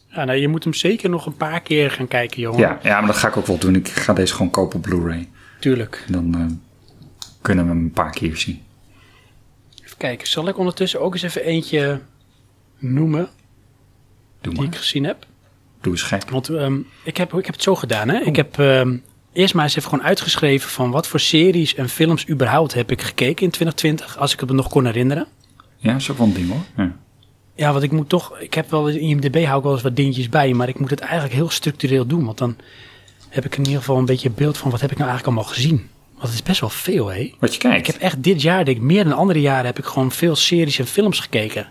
[0.08, 2.60] ja, nou je moet hem zeker nog een paar keer gaan kijken, jongen.
[2.60, 3.74] Ja, ja, maar dat ga ik ook wel doen.
[3.74, 5.28] Ik ga deze gewoon kopen op Blu-ray.
[5.58, 6.04] Tuurlijk.
[6.08, 6.46] Dan eh,
[7.42, 8.62] kunnen we hem een paar keer zien.
[9.84, 12.00] Even kijken, zal ik ondertussen ook eens even eentje
[12.78, 13.28] noemen
[14.40, 15.26] Doe die ik gezien heb?
[15.80, 16.30] Doe eens gek.
[16.30, 18.20] Want ehm, ik, heb, ik heb het zo gedaan, hè.
[18.20, 18.96] Ik heb ehm,
[19.32, 23.02] eerst maar eens even gewoon uitgeschreven van wat voor series en films überhaupt heb ik
[23.02, 25.26] gekeken in 2020, als ik het me nog kon herinneren.
[25.80, 26.62] Ja, is ook wel een ding hoor.
[26.76, 26.92] Ja.
[27.54, 29.96] Ja, want ik moet toch, ik heb wel in IMDb hou ik wel eens wat
[29.96, 32.56] dingetjes bij, maar ik moet het eigenlijk heel structureel doen, want dan
[33.28, 35.38] heb ik in ieder geval een beetje een beeld van wat heb ik nou eigenlijk
[35.38, 35.88] allemaal gezien.
[36.12, 37.34] Want het is best wel veel, hè.
[37.38, 37.78] Wat je kijkt.
[37.78, 40.36] Ik heb echt dit jaar, denk ik, meer dan andere jaren heb ik gewoon veel
[40.36, 41.62] series en films gekeken.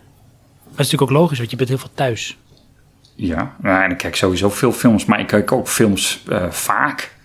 [0.63, 2.37] Dat is natuurlijk ook logisch, want je bent heel veel thuis.
[3.15, 7.15] Ja, nou, en ik kijk sowieso veel films, maar ik kijk ook films eh, vaak.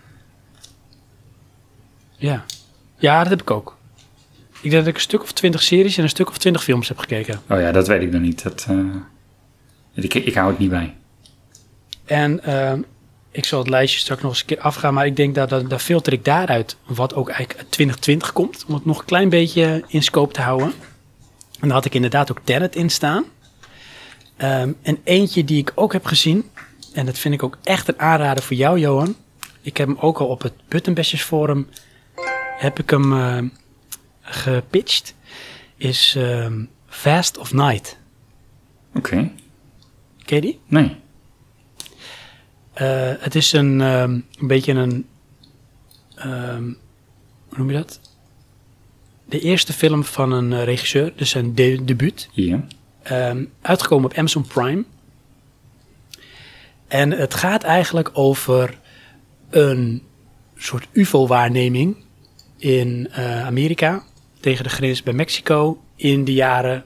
[2.17, 2.45] Ja.
[2.99, 3.74] ja, dat heb ik ook.
[4.65, 6.89] Ik denk dat ik een stuk of twintig series en een stuk of twintig films
[6.89, 7.41] heb gekeken.
[7.51, 8.43] Oh ja, dat weet ik nog niet.
[8.43, 10.95] Dat, eh, ik, ik hou het niet bij.
[12.05, 12.81] En ehm,
[13.31, 15.71] ik zal het lijstje straks nog eens een keer afgaan, maar ik denk dat, dat,
[15.71, 19.29] dat filter ik daaruit wat ook eigenlijk uit 2020 komt, om het nog een klein
[19.29, 20.73] beetje in scope te houden.
[21.61, 23.25] En daar had ik inderdaad ook Tenet in staan.
[24.37, 26.51] Ehm, en eentje die ik ook heb gezien,
[26.93, 29.17] en dat vind ik ook echt een aanrader voor jou, Johan.
[29.63, 31.69] Ik heb hem ook al op het Buttonbashers Forum
[32.59, 33.39] heb ik hem eh,
[34.25, 35.15] gepitcht.
[35.77, 37.99] Is ehm, Fast of Night.
[38.95, 39.31] Oké.
[40.25, 40.61] Ken je die?
[40.67, 40.97] Nee.
[42.73, 45.07] Eh, het is een, ehm, een beetje een.
[46.15, 46.63] ehm,
[47.49, 48.01] hoe noem je dat?
[49.25, 52.29] De eerste film van een eh, regisseur, dus zijn de debuut.
[52.33, 52.65] Ja.
[53.61, 54.85] Uitgekomen op Amazon Prime.
[56.89, 58.79] En het gaat eigenlijk over
[59.51, 60.03] een
[60.57, 61.97] soort UFO-waarneming
[62.57, 64.05] in eh, Amerika
[64.45, 66.85] tegen de grens bij Mexico in de jaren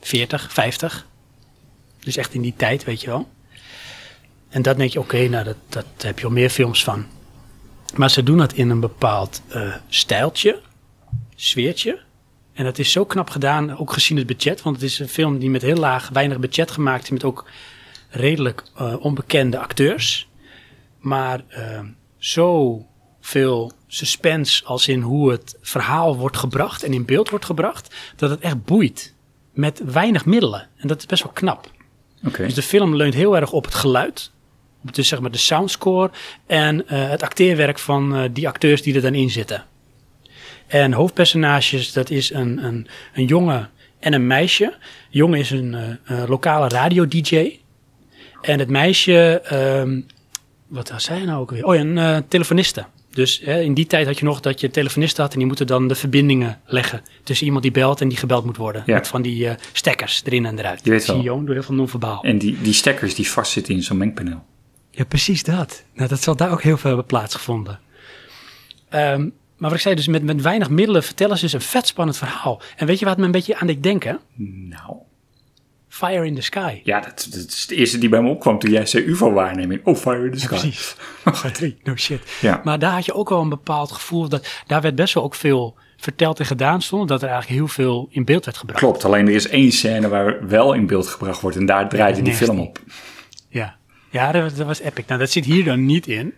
[0.00, 1.06] 40, 50.
[2.00, 3.28] Dus echt in die tijd, weet je wel.
[4.48, 7.06] En dat denk je, oké, nou, dat, dat heb je al meer films van.
[7.94, 10.60] Maar ze doen dat in een bepaald eh, stijltje,
[11.34, 12.00] sfeertje.
[12.52, 14.62] En dat is zo knap gedaan, ook gezien het budget.
[14.62, 17.10] Want het is een film die met heel laag, weinig budget gemaakt is.
[17.10, 17.50] Met ook
[18.08, 20.28] redelijk eh, onbekende acteurs.
[20.98, 21.80] Maar uh,
[22.18, 22.86] zo
[23.28, 27.94] veel suspense als in hoe het verhaal wordt gebracht en in beeld wordt gebracht.
[28.16, 29.14] Dat het echt boeit.
[29.52, 30.68] Met weinig middelen.
[30.76, 31.70] En dat is best wel knap.
[32.36, 34.30] Dus de film leunt heel erg op het geluid.
[34.82, 36.10] Dus zeg maar de soundscore
[36.46, 39.64] en eh, het acteerwerk van eh, die acteurs die er dan in zitten.
[40.66, 44.74] En hoofdpersonages, dat is een, een, een jongen en een meisje.
[45.10, 47.60] De jongen is een eh, lokale radio-dj.
[48.40, 50.00] En het meisje, ehm,
[50.66, 51.64] wat was zij nou ook weer?
[51.64, 52.84] Oh ja, een telefoniste.
[53.18, 55.66] Dus hè, in die tijd had je nog dat je telefonisten had en die moeten
[55.66, 58.82] dan de verbindingen leggen tussen iemand die belt en die gebeld moet worden.
[58.86, 58.94] Ja.
[58.94, 60.80] Met van die eh, stekkers erin en eruit.
[60.84, 61.44] Je weet wel.
[61.44, 62.22] door heel veel non-verbaal.
[62.22, 64.44] En die, die stekkers die vastzitten in zo'n mengpaneel.
[64.90, 65.84] Ja, precies dat.
[65.94, 67.80] Nou, dat zal daar ook heel veel hebben plaatsgevonden.
[68.88, 69.20] Ehm,
[69.56, 72.16] maar wat ik zei, dus met, met weinig middelen vertellen ze dus een vet spannend
[72.16, 72.60] verhaal.
[72.76, 74.20] En weet je wat me een beetje aan deed denken?
[74.68, 74.96] Nou.
[75.88, 76.80] Fire in the Sky.
[76.84, 79.80] Ja, dat, dat is de eerste die bij me opkwam toen jij zei UFO-waarneming.
[79.84, 80.48] Oh, fire in the sky.
[80.48, 80.96] Precies.
[81.24, 81.76] Oh, drie.
[81.82, 82.20] No shit.
[82.40, 82.60] Ja.
[82.64, 84.28] Maar daar had je ook wel een bepaald gevoel.
[84.28, 87.68] Dat, daar werd best wel ook veel verteld en gedaan zonder dat er eigenlijk heel
[87.68, 88.80] veel in beeld werd gebracht.
[88.80, 92.14] Klopt, alleen er is één scène waar wel in beeld gebracht wordt en daar draaide
[92.14, 92.80] die nergens film op.
[93.48, 93.76] Ja,
[94.10, 95.04] ja dat, was- dat was epic.
[95.06, 96.34] Nou, dat zit hier dan niet in.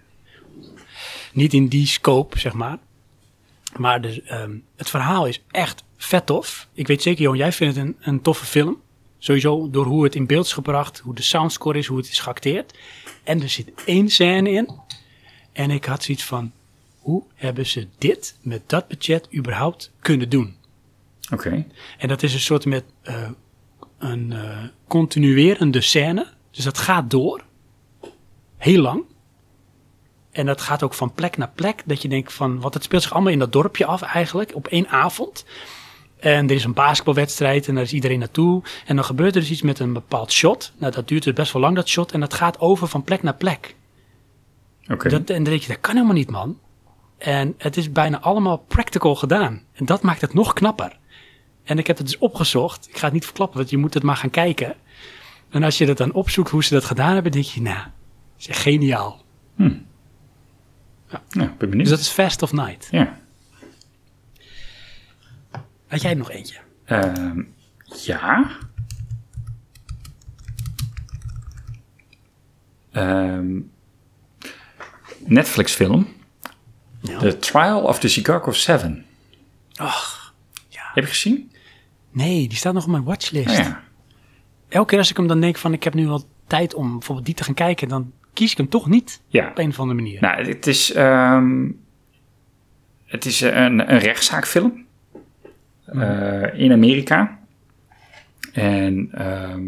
[1.33, 2.79] Niet in die scope, zeg maar.
[3.77, 6.69] Maar dus, ehm, het verhaal is echt vet tof.
[6.75, 8.81] Ik weet zeker, Johan, jij vindt het een, een toffe film.
[9.21, 12.21] Sowieso door hoe het in beeld is gebracht, hoe de soundscore is, hoe het is
[12.21, 12.79] geacteerd.
[13.25, 14.69] En er zit één scène in.
[15.53, 16.53] En ik had zoiets van,
[16.99, 20.57] hoe hebben ze dit met dat budget überhaupt kunnen doen?
[21.33, 21.67] Oké.
[21.99, 23.29] En dat is een soort met eh,
[23.99, 26.27] een eh, continuerende scène.
[26.51, 27.45] Dus dat gaat door.
[28.57, 29.05] Heel lang.
[30.31, 31.83] En dat gaat ook van plek naar plek.
[31.87, 34.55] Dat je denkt van, wat het speelt zich allemaal in dat dorpje af eigenlijk.
[34.55, 35.45] Op één avond.
[36.21, 38.63] En er is een basketbalwedstrijd en daar is iedereen naartoe.
[38.87, 40.73] En dan gebeurt er dus iets met een bepaald shot.
[40.79, 42.13] Nou, dat duurt dus best wel lang, dat shot.
[42.13, 43.75] En dat gaat over van plek naar plek.
[44.89, 45.09] Oké.
[45.09, 46.59] Dat, en dan denk je, dat kan helemaal niet, man.
[47.19, 49.63] En het is bijna allemaal practical gedaan.
[49.73, 50.99] En dat maakt het nog knapper.
[51.65, 52.89] En ik heb het dus opgezocht.
[52.89, 54.75] Ik ga het niet verklappen, want je moet het maar gaan kijken.
[55.51, 58.39] En als je dat dan opzoekt hoe ze dat gedaan hebben, denk je, nou, dat
[58.39, 59.23] is echt geniaal.
[61.07, 61.79] Ja, ben benieuwd.
[61.79, 62.89] Dus dat is Fast of Night.
[62.91, 63.20] Ja.
[65.91, 66.59] Had jij nog eentje?
[66.85, 67.43] Ehm,
[68.05, 68.51] ja.
[72.91, 73.61] Ehm,
[75.19, 76.07] Netflix film.
[77.01, 77.19] Ja.
[77.19, 79.05] The Trial of the Chicago Seven.
[79.75, 80.35] Ach,
[80.95, 81.53] Heb je gezien?
[82.11, 83.49] nee, die staat nog op mijn watchlist.
[83.49, 83.83] Oh, ja.
[84.69, 87.27] Elke keer als ik hem dan denk van, ik heb nu wel tijd om bijvoorbeeld
[87.27, 89.49] die te gaan kijken, dan kies ik hem toch niet Ja.
[89.49, 90.21] op een of andere manier.
[90.21, 91.69] Nou, het is, ehm,
[93.05, 94.85] het is een, een rechtszaakfilm
[95.93, 97.39] eh, in Amerika.
[98.53, 99.65] En ehm,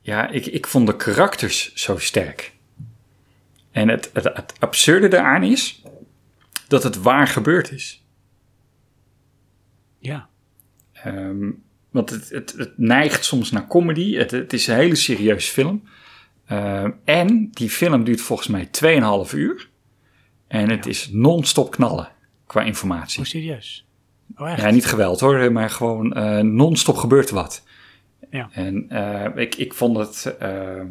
[0.00, 2.52] ja, ik, ik vond de karakters zo sterk.
[3.70, 5.82] En het, het, het absurde daaraan is
[6.68, 8.04] dat het waar gebeurd is.
[9.98, 10.28] Ja.
[10.92, 11.50] Ehm,
[11.90, 14.14] want het, het, het neigt soms naar comedy.
[14.14, 15.82] Het, het is een hele serieuze film.
[16.46, 18.68] Ehm, en die film duurt volgens mij
[19.26, 19.68] 2,5 uur.
[20.46, 22.08] En het is non-stop knallen
[22.46, 23.20] qua informatie.
[23.20, 23.87] Oh, serieus?
[24.36, 24.60] Oh, echt?
[24.60, 27.62] Ja, niet geweld hoor, maar gewoon eh, non-stop gebeurt er wat.
[28.30, 28.48] Ja.
[28.52, 30.82] En eh, ik, ik, vond het, eh,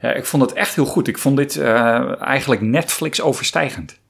[0.00, 1.08] ja, ik vond het echt heel goed.
[1.08, 4.00] Ik vond dit eigenlijk Netflix overstijgend.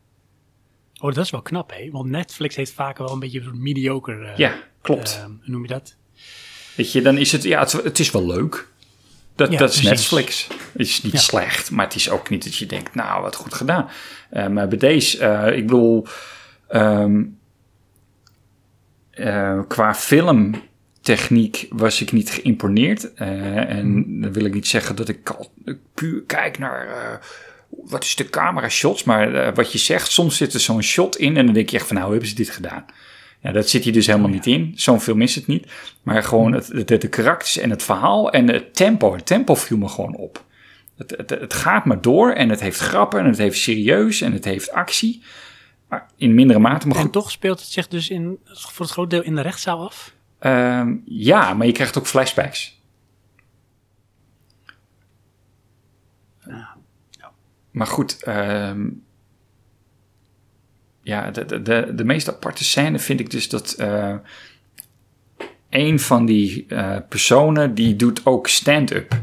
[1.01, 1.91] Oh, dat is wel knap, hè?
[1.91, 4.33] Want Netflix heeft vaak wel een beetje een mediocre...
[4.37, 5.23] Ja, klopt.
[5.25, 5.97] hoe noem je dat?
[6.77, 8.69] Weet je, dan is het, ja, het, het is wel leuk.
[9.35, 9.91] Dat, Ja, dat is precies.
[10.11, 10.47] Netflix.
[10.47, 11.19] Het is niet Ja.
[11.19, 13.89] slecht, maar het is ook niet dat je denkt, nou, wat goed gedaan.
[14.31, 15.17] Maar bij deze,
[15.57, 16.07] ik bedoel,
[16.69, 17.23] ehm,
[19.13, 23.15] eh, qua filmtechniek was ik niet geïmponeerd.
[23.15, 25.53] Eh, en dan wil ik niet zeggen dat ik al
[25.95, 26.87] puur kijk naar...
[26.87, 27.19] eh,
[27.69, 29.05] wat is de camera shots?
[29.05, 31.87] Maar wat je zegt, soms zit er zo'n shot in en dan denk je echt
[31.87, 32.85] van, nou, hebben ze dit gedaan?
[33.43, 34.73] Ja, dat zit hier dus helemaal niet in.
[34.75, 35.67] Zo'n film is het niet.
[36.03, 39.15] Maar gewoon het, het, de karakters en het verhaal en het tempo.
[39.15, 40.45] Het tempo viel me gewoon op.
[40.97, 44.33] Het, het, het gaat maar door en het heeft grappen en het heeft serieus en
[44.33, 45.23] het heeft actie.
[45.93, 46.87] Maar in mindere mate.
[46.87, 49.41] Maar En goed, toch speelt het zich dus in, voor het groot deel in de
[49.41, 50.15] rechtszaal af?
[50.39, 52.81] ehm, ja, maar je krijgt ook flashbacks.
[56.47, 56.77] Ja.
[57.11, 57.31] Ja.
[57.71, 58.89] Maar goed, ehm,
[61.03, 64.15] ja, de, de, de, de meest aparte scène vind ik dus dat eh,
[65.71, 69.23] een van die eh, personen die doet ook stand-up.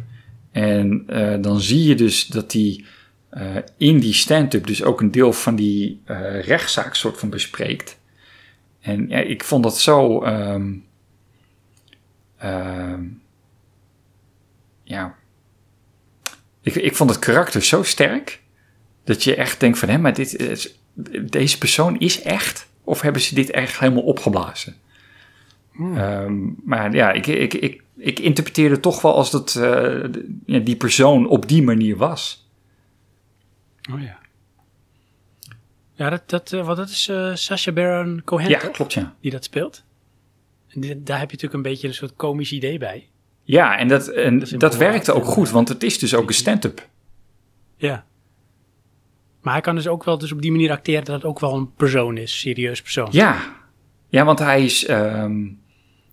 [0.51, 2.85] En eh, dan zie je dus dat die
[3.29, 7.99] eh, in die stand-up dus ook een deel van die eh, rechtszaak soort van bespreekt.
[8.79, 10.21] En ja, ik vond dat zo.
[10.23, 10.73] ehm,
[12.37, 13.03] ehm,
[14.83, 15.15] ja.
[16.61, 18.41] Ik, ik vond het karakter zo sterk.
[19.03, 20.75] Dat je echt denkt van, hé, maar dit is,
[21.21, 22.67] deze persoon is echt?
[22.83, 24.75] Of hebben ze dit echt helemaal opgeblazen?
[25.79, 30.03] Ehm, maar ja, ik, ik, ik, ik interpreteerde toch wel als dat eh,
[30.45, 32.48] die persoon op die manier was.
[33.93, 34.17] Oh ja.
[35.93, 38.71] Ja, dat, dat, eh, wat dat is Sacha Baron Cohen, Ja, toch?
[38.71, 39.15] klopt, ja.
[39.21, 39.83] Die dat speelt.
[40.67, 43.09] En daar heb je natuurlijk een beetje een soort komisch idee bij.
[43.43, 46.87] Ja, en dat, en Dat werkte ook goed, want het is dus ook een stand-up.
[47.75, 48.05] Ja.
[49.41, 51.55] Maar hij kan dus ook wel dus op die manier acteren dat het ook wel
[51.55, 53.07] een persoon is, een serieus persoon.
[53.11, 53.55] Ja,
[54.07, 55.47] ja want hij is ehm,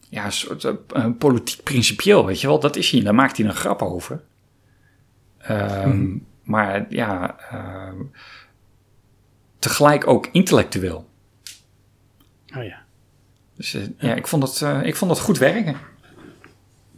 [0.08, 2.60] ja, een soort eh, een politiek principieel, weet je wel.
[2.60, 4.22] Dat is hij, daar maakt hij een grap over.
[5.38, 6.16] Ehm,
[6.46, 8.02] Maar ja, ehm,
[9.58, 11.08] tegelijk ook intellectueel.
[12.56, 12.84] Oh ja.
[13.54, 15.76] Dus eh, ja, ik vond, het, eh, ik vond het goed werken.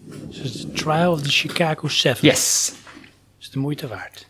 [0.05, 2.29] Dus het is Trial of the Chicago 7.
[2.29, 2.73] Yes!
[3.41, 4.28] is de moeite waard.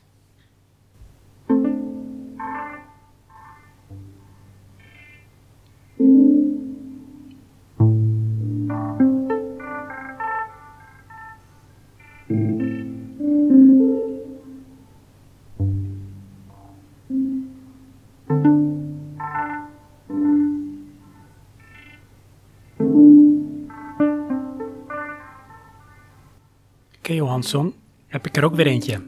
[27.09, 27.75] Oké, Johansson.
[28.07, 29.03] Heb ik er ook weer eentje.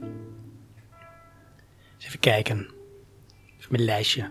[1.98, 2.56] Even kijken.
[3.58, 4.30] Even mijn lijstje.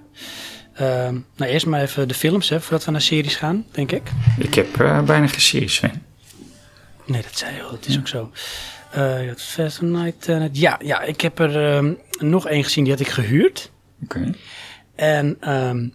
[0.74, 4.12] Ehm, nou, eerst maar even de films, hè, voordat we naar series gaan, denk ik.
[4.38, 6.04] Ik heb eh, bijna geen series, Sven.
[7.06, 7.72] Nee, dat zei je al.
[7.72, 8.32] Het is ook zo.
[8.92, 10.28] Eh, Fast Night.
[10.28, 12.84] eh, ja, ja, ik heb er ehm, nog één gezien.
[12.84, 13.72] Die had ik gehuurd.
[14.04, 14.34] Oké.
[14.96, 15.90] En ehm,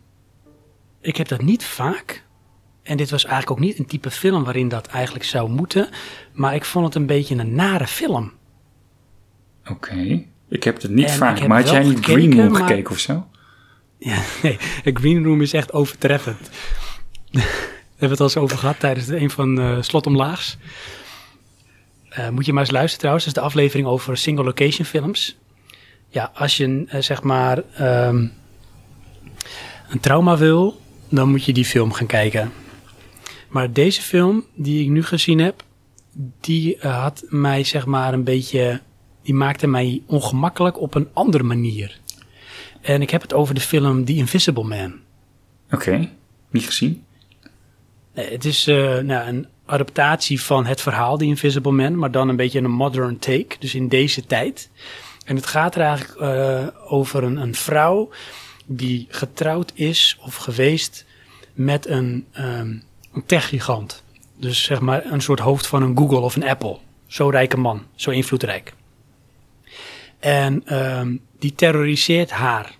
[1.01, 2.24] ik heb dat niet vaak.
[2.85, 5.89] En dit was eigenlijk ook niet een type film waarin dat eigenlijk zou moeten.
[6.33, 8.33] Maar ik vond het een beetje een nare film.
[9.71, 10.23] Oké.
[10.49, 12.91] Ik heb het niet En vaak, maar had jij niet gekeken, Green Room maar- gekeken
[12.91, 13.27] of zo?
[13.99, 16.39] Ja, nee, Green Room is echt overtreffend.
[17.31, 20.57] We hebben het al eens over gehad tijdens de- een van eh Slot Omlaags.
[22.09, 23.25] Eh, moet je maar eens luisteren trouwens.
[23.25, 25.37] Dat is de aflevering over single location films.
[26.09, 28.27] Ja, als je eh, zeg maar ehm,
[29.89, 32.53] een trauma wil, dan moet je die film gaan kijken.
[33.55, 35.65] Maar deze film die ik nu gezien heb,
[36.41, 38.81] die eh, had mij zeg maar een beetje,
[39.23, 42.01] die maakte mij ongemakkelijk op een andere manier.
[42.81, 44.95] En ik heb het over de film The Invisible Man.
[45.71, 46.11] Oké.
[46.51, 47.05] Niet gezien?
[48.15, 52.29] Nee, het is eh, nou, een adaptatie van het verhaal The Invisible Man, maar dan
[52.29, 54.71] een beetje een modern take, dus in deze tijd.
[55.25, 58.11] En het gaat er eigenlijk eh, over een, een vrouw
[58.67, 61.07] die getrouwd is of geweest
[61.53, 62.77] met een, ehm
[63.15, 64.03] een techgigant.
[64.37, 66.79] Dus zeg maar een soort hoofd van een Google of een Apple.
[67.07, 68.75] Zo rijke man, zo invloedrijk.
[70.19, 72.79] En ehm, die terroriseert haar.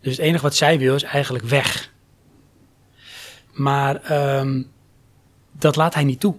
[0.00, 1.92] Dus het enige wat zij wil is eigenlijk weg.
[3.52, 4.62] Maar ehm,
[5.52, 6.36] dat laat hij niet toe.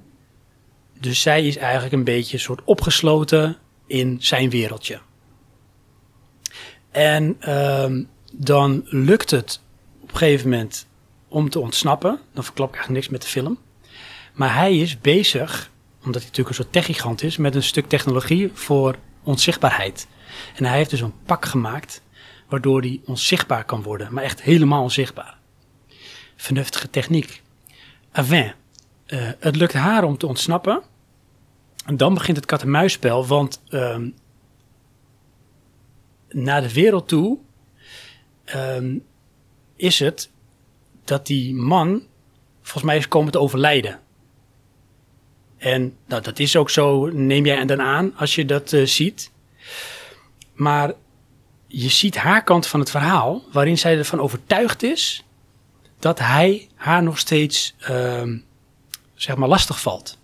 [0.99, 3.57] Dus zij is eigenlijk een beetje een soort opgesloten
[3.88, 4.99] in zijn wereldje.
[6.91, 8.03] En ehm,
[8.34, 9.61] dan lukt het
[10.02, 10.88] op een gegeven moment
[11.30, 12.19] om te ontsnappen.
[12.34, 13.57] Dan verklap ik eigenlijk niks met de film.
[14.34, 18.51] Maar hij is bezig, omdat hij natuurlijk een soort techgigant is, met een stuk technologie
[18.53, 20.07] voor onzichtbaarheid.
[20.56, 22.01] En hij heeft dus een pak gemaakt
[22.47, 25.38] waardoor hij onzichtbaar kan worden, maar echt helemaal onzichtbaar.
[26.35, 27.41] Vernuftige techniek.
[28.11, 28.53] Enfin,
[29.06, 30.81] eh, het lukt haar om te ontsnappen.
[31.85, 34.10] En dan begint het kat-en-muisspel, want ehm,
[36.30, 37.38] naar de wereld toe
[38.43, 38.97] ehm,
[39.76, 40.30] is het
[41.10, 42.03] dat die man
[42.61, 43.99] volgens mij is komen te overlijden.
[45.57, 49.31] En nou, dat is ook zo, neem jij dan aan als je dat eh, ziet.
[50.53, 50.94] Maar
[51.68, 55.23] je ziet haar kant van het verhaal, waarin zij ervan overtuigd is
[55.99, 58.38] dat hij haar nog steeds, ehm,
[59.14, 60.18] zeg maar, lastig valt.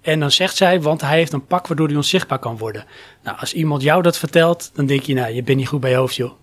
[0.00, 2.84] En dan zegt zij, want hij heeft een pak waardoor hij onzichtbaar kan worden.
[3.22, 5.90] Nou, als iemand jou dat vertelt, dan denk je, nou, je bent niet goed bij
[5.90, 6.39] je hoofd, joh.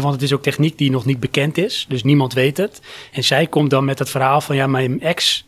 [0.00, 2.80] Want het is ook techniek die nog niet bekend is, dus niemand weet het.
[3.12, 5.44] En zij komt dan met het verhaal van, ja, mijn ex,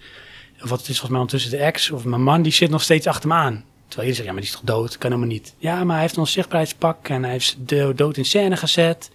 [0.62, 2.82] of wat het is volgens mij ondertussen de ex, of mijn man, die zit nog
[2.82, 3.64] steeds achter me aan.
[3.88, 4.98] Terwijl je zegt, ja, maar die is toch dood?
[4.98, 5.54] Kan helemaal niet.
[5.58, 9.10] Ja, maar hij heeft een onzichtbaarheidspak en hij heeft de dood in scène gezet.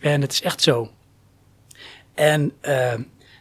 [0.00, 0.90] En het is echt zo.
[2.14, 2.92] En uh,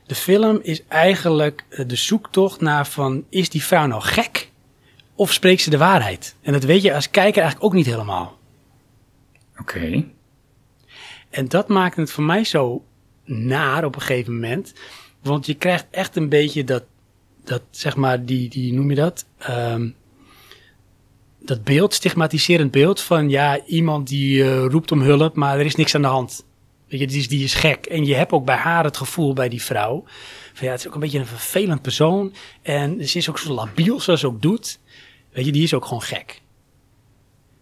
[0.05, 4.51] de film is eigenlijk eh, de zoektocht naar van, is die vrouw nou gek?
[5.15, 6.35] Of spreekt ze de waarheid?
[6.41, 8.37] En dat weet je als kijker eigenlijk ook niet helemaal.
[9.59, 10.05] Oké.
[11.33, 12.83] En dat maakt het voor mij zo
[13.25, 14.73] naar op een gegeven moment.
[15.21, 16.83] Want je krijgt echt een beetje dat,
[17.43, 19.25] dat zeg maar, die, die noem je dat?
[19.49, 19.95] Um,
[21.39, 25.75] dat beeld, stigmatiserend beeld van ja, iemand die uh, roept om hulp, maar er is
[25.75, 26.45] niks aan de hand.
[26.87, 27.85] Weet je, die is, die is gek.
[27.85, 30.03] En je hebt ook bij haar het gevoel, bij die vrouw,
[30.53, 32.33] van ja, het is ook een beetje een vervelend persoon.
[32.61, 34.79] En ze is ook zo labiel zoals ze ook doet.
[35.31, 36.41] Weet je, die is ook gewoon gek.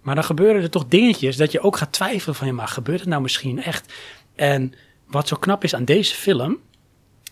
[0.01, 2.99] Maar dan gebeuren er toch dingetjes dat je ook gaat twijfelen van ja, maar gebeurt
[2.99, 3.93] het nou misschien echt?
[4.35, 4.73] En
[5.07, 6.57] wat zo knap is aan deze film,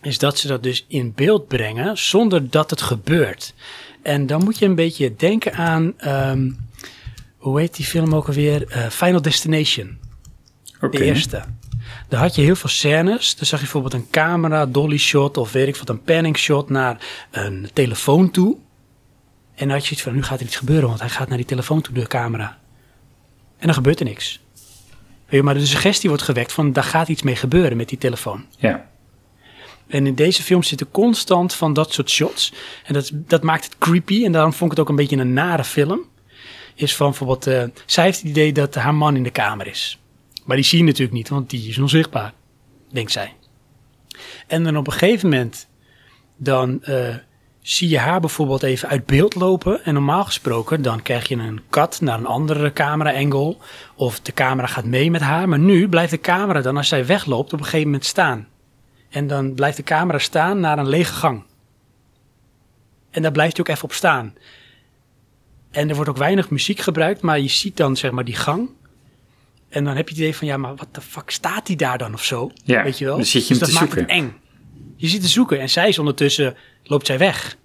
[0.02, 3.54] is dat ze dat dus in beeld brengen zonder dat het gebeurt.
[4.02, 6.68] En dan moet je een beetje denken aan, um,
[7.36, 8.76] hoe heet die film ook alweer?
[8.76, 9.98] Uh, Final Destination.
[10.80, 11.42] De eerste.
[12.08, 13.36] Daar had je heel veel scènes.
[13.36, 16.70] Dan zag je bijvoorbeeld een camera, dolly shot of weet ik wat, een panning shot
[16.70, 18.56] naar een telefoon toe.
[19.60, 21.36] En dan had je iets van, nu gaat er iets gebeuren, want hij gaat naar
[21.36, 22.58] die telefoon toe, de camera.
[23.58, 24.40] En dan gebeurt er niks.
[25.26, 27.98] Weet je, maar de suggestie wordt gewekt van, daar gaat iets mee gebeuren met die
[27.98, 28.46] telefoon.
[28.58, 28.90] Ja.
[29.86, 32.52] En in deze film zitten constant van dat soort shots.
[32.84, 34.24] En dat, dat maakt het creepy.
[34.24, 36.00] En daarom vond ik het ook een beetje een nare film.
[36.74, 39.98] Is van bijvoorbeeld, uh, zij heeft het idee dat haar man in de kamer is.
[40.44, 42.32] Maar die zie je natuurlijk niet, want die is onzichtbaar,
[42.92, 43.34] denkt zij.
[44.46, 45.68] En dan op een gegeven moment,
[46.36, 47.14] dan uh,
[47.62, 49.84] zie je haar bijvoorbeeld even uit beeld lopen.
[49.84, 53.56] En normaal gesproken, dan krijg je een kat naar een andere camera-angle.
[53.94, 55.48] Of de camera gaat mee met haar.
[55.48, 58.48] Maar nu blijft de camera dan, als zij wegloopt, op een gegeven moment staan.
[59.10, 61.42] En dan blijft de camera staan naar een lege gang.
[63.10, 64.34] En daar blijft hij ook even op staan.
[65.70, 68.68] En er wordt ook weinig muziek gebruikt, maar je ziet dan zeg maar die gang.
[69.68, 71.98] En dan heb je het idee van, ja, maar wat de fuck staat die daar
[71.98, 72.50] dan of zo?
[72.64, 73.16] Ja, Weet je wel?
[73.16, 74.14] dan zit je dus dat te maakt zoeken.
[74.14, 74.36] het eng.
[75.00, 77.56] Je zit te zoeken en zij is ondertussen, loopt zij weg.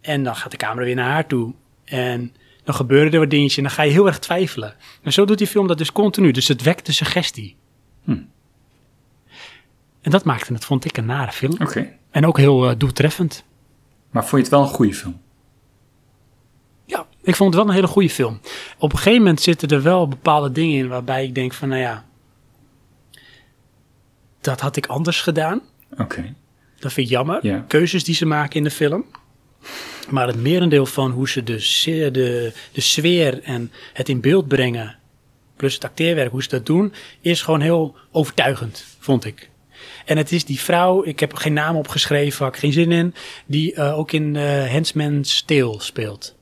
[0.00, 1.54] En dan gaat de camera weer naar haar toe.
[1.84, 2.34] En
[2.64, 4.74] dan gebeuren er wat dingetjes en dan ga je heel erg twijfelen.
[5.02, 6.30] En zo doet die film dat dus continu.
[6.30, 7.56] Dus het wekt de suggestie.
[8.04, 8.22] Hm.
[10.00, 11.56] En dat maakte het, vond ik, een nare film.
[11.60, 11.96] Oké.
[12.10, 13.44] En ook heel uh, doeltreffend.
[14.10, 15.20] Maar vond je het wel een goede film?
[16.84, 18.40] Ja, ik vond het wel een hele goede film.
[18.78, 21.80] Op een gegeven moment zitten er wel bepaalde dingen in waarbij ik denk van, nou
[21.80, 22.04] ja,
[24.40, 25.60] dat had ik anders gedaan.
[25.98, 26.34] Oké.
[26.78, 27.46] Dat vind ik jammer.
[27.46, 27.64] Ja.
[27.68, 29.04] Keuzes die ze maken in de film.
[30.10, 31.56] Maar het merendeel van hoe ze de,
[32.12, 34.98] de, de sfeer en het in beeld brengen,
[35.56, 39.50] plus het acteerwerk, hoe ze dat doen, is gewoon heel overtuigend, vond ik.
[40.04, 43.14] En het is die vrouw, ik heb geen naam opgeschreven, had ik geen zin in,
[43.46, 46.36] die uh, ook in uh, Handsman's Tale speelt.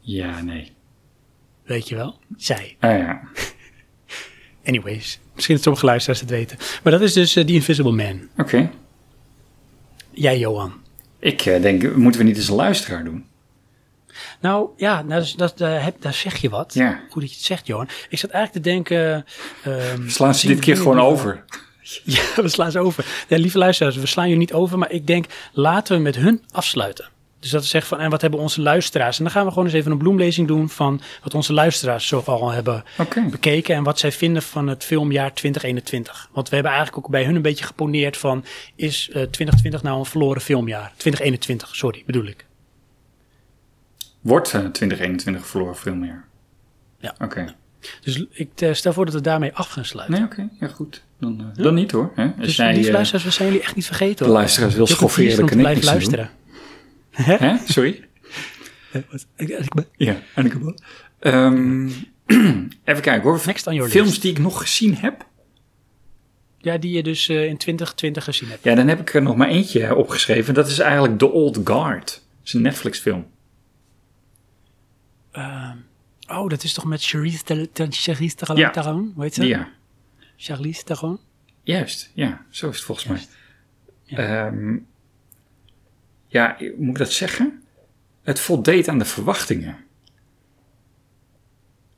[0.00, 0.72] Ja, nee.
[1.64, 2.18] Weet je wel?
[2.36, 2.76] Zij.
[2.80, 3.20] Ah ja.
[4.66, 6.58] Anyways, misschien dat sommige luisteraars het weten.
[6.82, 8.28] Maar dat is dus uh, The Invisible Man.
[8.36, 8.70] Oké.
[10.12, 10.72] Jij, Johan.
[11.18, 13.26] Ik uh, denk, moeten we niet eens een luisteraar doen?
[14.40, 16.74] Nou ja, dat, dat, uh, heb, daar zeg je wat.
[16.74, 17.00] Ja.
[17.10, 17.88] Goed dat je het zegt, Johan.
[18.08, 19.24] Ik zat eigenlijk te denken...
[19.66, 21.44] Um, Slaan ze dit keer gewoon over?
[22.04, 23.24] Ja, we slaan ze over.
[23.28, 26.42] Ja, lieve luisteraars, we slaan je niet over, maar ik denk, laten we met hun
[26.50, 27.08] afsluiten.
[27.42, 29.18] Dus dat we zeggen van, en wat hebben onze luisteraars?
[29.18, 32.22] En dan gaan we gewoon eens even een bloemlezing doen van wat onze luisteraars zo
[32.26, 33.28] al hebben okay.
[33.28, 33.74] bekeken.
[33.74, 36.28] En wat zij vinden van het filmjaar 2021.
[36.32, 38.44] Want we hebben eigenlijk ook bij hun een beetje geponeerd van,
[38.76, 40.92] is uh, 2020 nou een verloren filmjaar?
[40.96, 42.46] 2021, sorry, bedoel ik.
[44.20, 46.24] Wordt uh, 2021 een verloren filmjaar?
[46.98, 47.10] Ja.
[47.14, 47.24] Oké.
[47.24, 47.54] Okay.
[48.00, 50.16] Dus ik uh, stel voor dat we daarmee af gaan sluiten.
[50.16, 50.40] Nee, oké.
[50.40, 50.68] Okay.
[50.68, 51.02] Ja, goed.
[51.20, 51.62] Dan, uh, ja.
[51.62, 52.12] dan niet hoor.
[52.14, 52.24] Hè?
[52.24, 54.34] Als dus jij, lieve luisteraars, we zijn jullie echt niet vergeten hoor.
[54.34, 56.30] De luisteraars wil schofferen, kan ik niks luisteren.
[57.12, 57.56] Hè?
[57.64, 58.04] Sorry?
[59.96, 60.54] Ja, en ik
[61.20, 61.86] um,
[62.84, 63.42] Even kijken hoor.
[63.46, 64.22] Next on your Films list.
[64.22, 65.26] die ik nog gezien heb.
[66.58, 68.64] Ja, die je dus eh, in 2020 gezien hebt.
[68.64, 70.54] Ja, dan heb ik er nog maar eentje opgeschreven.
[70.54, 72.06] Dat is eigenlijk The Old Guard.
[72.06, 73.26] Dat is een Netflix film.
[76.28, 77.92] Oh, dat is toch met Charlize Theron?
[77.92, 78.56] Charlize Theron?
[78.56, 78.70] Ja.
[78.70, 79.12] Theron?
[79.14, 79.46] Hoe heet ze?
[79.46, 79.68] Ja,
[80.36, 81.18] Charlize Theron?
[81.62, 82.10] juist.
[82.14, 83.26] Ja, zo is het volgens mij.
[84.04, 84.46] Ja.
[84.46, 84.76] Ehm,
[86.32, 87.62] ja, moet ik dat zeggen?
[88.22, 89.76] Het voldeed aan de verwachtingen.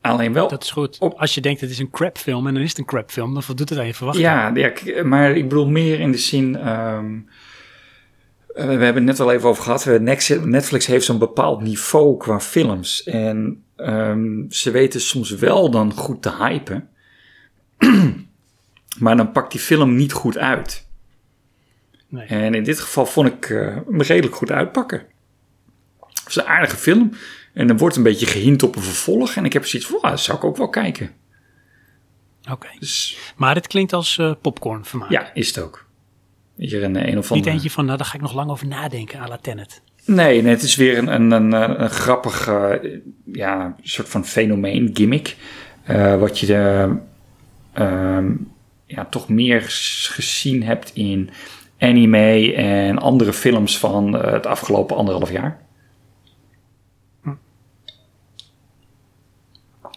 [0.00, 0.48] Alleen wel...
[0.48, 0.98] Dat is goed.
[0.98, 3.42] Op- Als je denkt het is een crapfilm en dan is het een crapfilm, dan
[3.42, 4.26] voldoet het aan je verwachting.
[4.26, 6.56] Ja, ja, maar ik bedoel meer in de zin.
[6.56, 7.18] ehm,
[8.54, 10.00] eh, we hebben het net al even over gehad.
[10.44, 13.02] Netflix heeft zo'n bepaald niveau qua films.
[13.02, 16.88] En ehm, ze weten soms wel dan goed te hypen.
[18.98, 20.83] maar dan pakt die film niet goed uit.
[22.14, 22.26] Nee.
[22.26, 23.44] En in dit geval vond ik
[23.86, 25.02] hem redelijk goed uitpakken.
[26.00, 27.12] Het is een aardige film.
[27.52, 29.34] En er wordt een beetje gehint op een vervolg.
[29.34, 31.10] En ik heb zoiets van, "Wauw, dat zou ik ook wel kijken.
[32.50, 32.68] Oké.
[32.78, 35.10] Dus Maar het klinkt als eh popcorn vermaak.
[35.10, 35.86] ja, is het ook.
[36.56, 37.50] Hier een, een of Niet andere...
[37.50, 39.82] eentje van, nou, daar ga ik nog lang over nadenken, à la Tenet.
[40.04, 42.50] Nee, nee, het is weer een, een, een, eh, een grappig
[43.32, 45.36] ja, soort van fenomeen, gimmick.
[46.18, 46.96] wat je de,
[47.72, 48.32] ehm,
[48.86, 49.62] ja, toch meer
[50.10, 51.30] gezien hebt in
[51.84, 55.62] anime en andere films van eh, het afgelopen anderhalf jaar.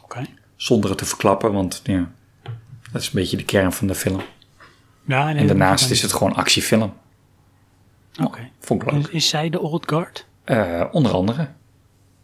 [0.03, 0.25] Oké.
[0.55, 2.11] Zonder het te verklappen, want ja,
[2.91, 4.21] dat is een beetje de kern van de film.
[5.05, 6.93] Ja, nee, En daarnaast is het gewoon actiefilm.
[8.23, 8.49] Oké.
[8.59, 9.07] Vond ik leuk.
[9.07, 10.25] Is, zij de old guard?
[10.43, 11.49] Eh, onder andere.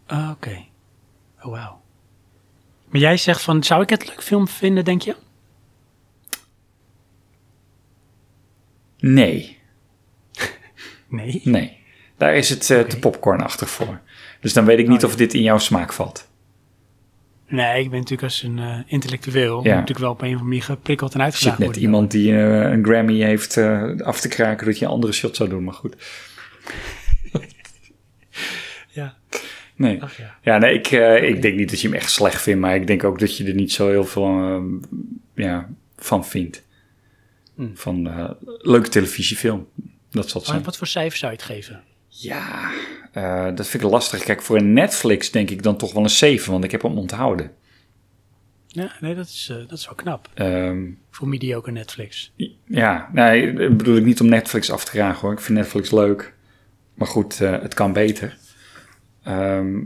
[0.06, 0.66] Ah, Oké.
[1.42, 1.82] Oh, wauw.
[2.90, 5.16] Maar jij zegt van, zou ik het leuk film vinden, denk je?
[9.06, 9.58] Nee.
[11.10, 11.42] Nee.
[11.44, 11.78] Nee,
[12.18, 14.00] daar is het eh, te popcornachtig voor.
[14.42, 15.08] Dus dan weet ik niet Oh, ja.
[15.08, 16.30] of dit in jouw smaak valt.
[17.48, 19.70] Nee, ik ben natuurlijk als een eh, intellectueel Ja.
[19.74, 21.84] natuurlijk wel op een of andere manier geprikkeld en uitgedaagd net worden.
[21.84, 23.58] iemand die eh, een Grammy heeft
[24.04, 25.96] af te kraken dat je een andere shot zou doen, maar goed.
[28.90, 29.18] Ja.
[29.76, 30.02] Nee.
[30.04, 30.36] Ach ja.
[30.42, 30.88] Ja, nee, ik,
[31.24, 33.46] ik denk niet dat je hem echt slecht vindt, maar ik denk ook dat je
[33.46, 34.62] er niet zo heel veel
[35.36, 36.64] ja, van vindt.
[37.56, 37.74] Hm.
[37.76, 40.64] Van eh, leuke televisiefilm, dat zal het Maar zijn.
[40.64, 41.84] wat voor cijfer zou je het geven?
[42.08, 42.72] Ja,
[43.12, 44.24] eh, dat vind ik lastig.
[44.24, 46.98] Kijk, voor een Netflix denk ik dan toch wel een 7, want ik heb hem
[46.98, 47.52] onthouden.
[48.68, 50.30] Ja, nee, dat is, eh, dat is wel knap.
[50.34, 52.34] Ehm, Voor mediocre Netflix.
[52.66, 55.32] Ja, nee, dat bedoel ik niet om Netflix af te gragen hoor.
[55.32, 56.34] Ik vind Netflix leuk.
[56.94, 58.38] Maar goed, het kan beter.
[59.24, 59.80] Ehm,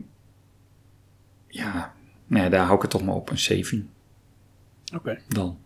[1.47, 1.93] ja,
[2.27, 3.29] nee, daar hou ik het toch maar op.
[3.29, 3.89] Een 7
[4.95, 5.19] Oké.
[5.27, 5.57] dan.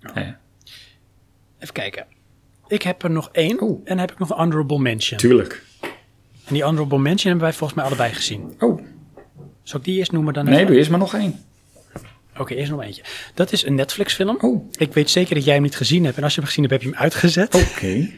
[0.00, 0.40] Ja,
[1.66, 2.06] Even kijken.
[2.68, 3.78] Ik heb er nog één Oeh.
[3.78, 5.18] en dan heb ik nog een honorable mention.
[5.18, 5.62] tuurlijk.
[6.44, 8.54] En die honorable mention hebben wij volgens mij allebei gezien.
[8.58, 8.82] Oh,
[9.62, 10.44] Zal ik die eerst noemen dan?
[10.44, 11.44] nee, doe eerst maar nog één.
[12.38, 13.02] Oké, eerst nog eentje.
[13.34, 14.36] Dat is een Netflix film.
[14.40, 16.16] Oh, Ik weet zeker dat jij hem niet gezien hebt.
[16.16, 17.54] En als je hem gezien hebt, heb je hem uitgezet.
[17.54, 18.10] oké.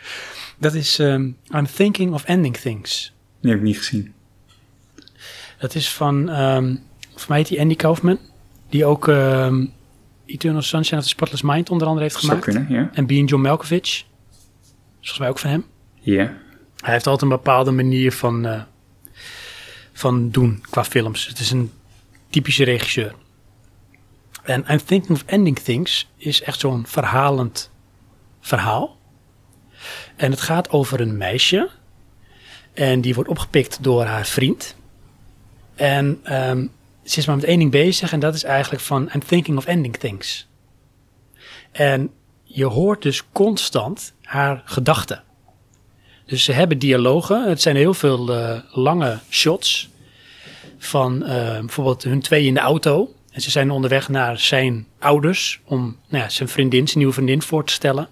[0.58, 1.22] Dat is ehm,
[1.56, 3.12] I'm Thinking of Ending Things.
[3.40, 4.14] Die heb ik niet gezien.
[5.58, 6.26] Dat is van,
[7.14, 8.18] voor mij heet die Andy Kaufman.
[8.68, 9.66] Die ook ehm,
[10.26, 12.44] Eternal Sunshine of the Spotless Mind onder andere heeft Zou gemaakt.
[12.44, 12.90] kunnen, ja.
[12.92, 13.82] En Being John Malkovich.
[13.82, 14.04] Is
[15.00, 15.64] volgens mij ook van hem.
[16.00, 16.36] Ja.
[16.76, 18.62] Hij heeft altijd een bepaalde manier van, eh,
[19.92, 21.26] van doen qua films.
[21.26, 21.72] Het is een
[22.30, 23.14] typische regisseur.
[24.42, 27.70] En I'm Thinking of Ending Things is echt zo'n verhalend
[28.40, 28.98] verhaal.
[30.16, 31.70] En het gaat over een meisje.
[32.72, 34.76] En die wordt opgepikt door haar vriend.
[35.74, 36.66] En ehm,
[37.04, 38.12] ze is maar met één ding bezig.
[38.12, 40.48] En dat is eigenlijk van I'm thinking of ending things.
[41.72, 42.10] En
[42.42, 45.22] je hoort dus constant haar gedachten.
[46.26, 47.48] Dus ze hebben dialogen.
[47.48, 49.88] Het zijn heel veel eh, lange shots.
[50.78, 53.14] Van eh, bijvoorbeeld hun twee in de auto.
[53.30, 55.60] En ze zijn onderweg naar zijn ouders.
[55.64, 58.08] Om nou ja, zijn vriendin, zijn nieuwe vriendin voor te stellen.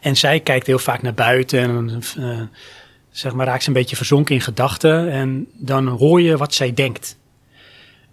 [0.00, 1.60] En zij kijkt heel vaak naar buiten.
[1.60, 2.40] En eh,
[3.10, 5.10] zeg maar, raakt ze een beetje verzonken in gedachten.
[5.10, 7.18] En dan hoor je wat zij denkt.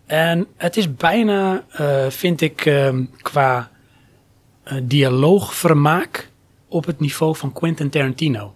[0.06, 3.72] En het is bijna, eh, vind ik, eh, qua
[4.64, 6.30] eh, dialoogvermaak
[6.68, 8.53] op het niveau van Quentin Tarantino.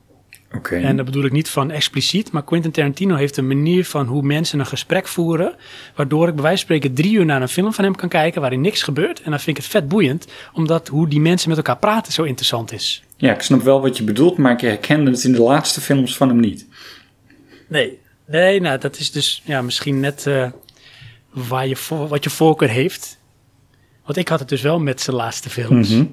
[0.55, 0.75] Oké.
[0.75, 4.21] En dat bedoel ik niet van expliciet, maar Quentin Tarantino heeft een manier van hoe
[4.21, 5.55] mensen een gesprek voeren,
[5.95, 8.41] waardoor ik bij wijze van spreken drie uur naar een film van hem kan kijken
[8.41, 9.21] waarin niks gebeurt.
[9.21, 12.23] En dan vind ik het vet boeiend, omdat hoe die mensen met elkaar praten zo
[12.23, 13.03] interessant is.
[13.17, 16.17] Ja, ik snap wel wat je bedoelt, maar ik herkende het in de laatste films
[16.17, 16.67] van hem niet.
[17.67, 20.47] Nee, nee, nou dat is dus ja, misschien net eh,
[21.47, 23.19] waar je voor, wat je voorkeur heeft.
[24.05, 25.89] Want ik had het dus wel met zijn laatste films.
[25.89, 26.05] Mhm.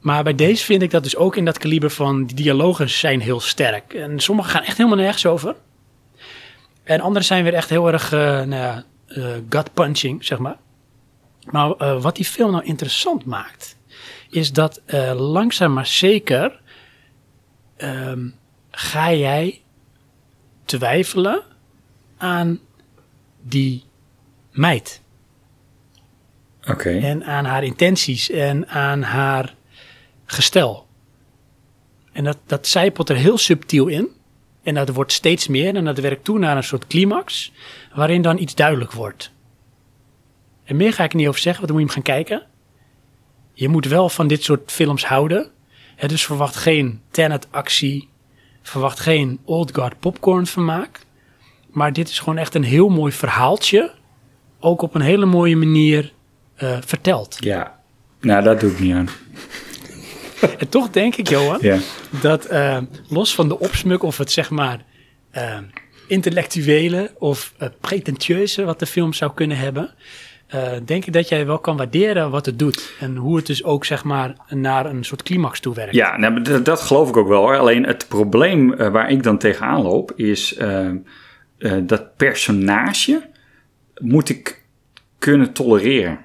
[0.00, 3.20] Maar bij deze vind ik dat dus ook in dat kaliber van die dialogen zijn
[3.20, 3.94] heel sterk.
[3.94, 5.56] En sommige gaan echt helemaal nergens over.
[6.82, 10.56] En andere zijn weer echt heel erg, eh, nou ja, eh, gut-punching, zeg maar.
[11.50, 13.76] Maar eh, wat die film nou interessant maakt,
[14.30, 14.80] is dat
[15.16, 16.60] langzaam maar zeker
[17.76, 18.28] ehm,
[18.70, 19.62] ga jij
[20.64, 21.42] twijfelen
[22.16, 22.60] aan
[23.42, 23.84] die
[24.56, 25.00] meid.
[26.68, 26.90] Oké.
[26.90, 29.54] En aan haar intenties en aan haar
[30.24, 30.86] gestel.
[32.12, 34.08] En dat, dat zijpelt er heel subtiel in.
[34.62, 37.52] En dat wordt steeds meer en dat werkt toe naar een soort climax,
[37.94, 39.30] waarin dan iets duidelijk wordt.
[40.64, 42.46] En meer ga ik niet over zeggen, want dan moet je hem gaan kijken.
[43.52, 45.50] Je moet wel van dit soort films houden.
[45.96, 48.08] Hè, dus verwacht geen Tenet actie,
[48.62, 51.00] verwacht geen Old Guard popcorn vermaak.
[51.70, 53.94] Maar dit is gewoon echt een heel mooi verhaaltje,
[54.60, 56.12] ook op een hele mooie manier
[56.56, 57.36] eh, verteld.
[57.40, 57.78] Ja.
[58.20, 59.08] Nou, dat doe ik niet aan.
[60.58, 61.78] En toch denk ik, Johan, Ja.
[62.20, 62.78] dat eh,
[63.08, 64.84] los van de opsmuk of het zeg maar
[65.30, 65.58] eh,
[66.08, 69.94] intellectuele of pretentieuze wat de film zou kunnen hebben,
[70.84, 72.92] denk ik dat jij wel kan waarderen wat het doet.
[73.00, 75.94] En hoe het dus ook zeg maar naar een soort climax toe werkt.
[75.94, 77.58] Ja, nou, dat, dat geloof ik ook wel hoor.
[77.58, 80.58] Alleen het probleem waar ik dan tegenaan loop is
[81.82, 83.22] dat personage
[84.00, 84.62] moet ik
[85.18, 86.18] kunnen tolereren.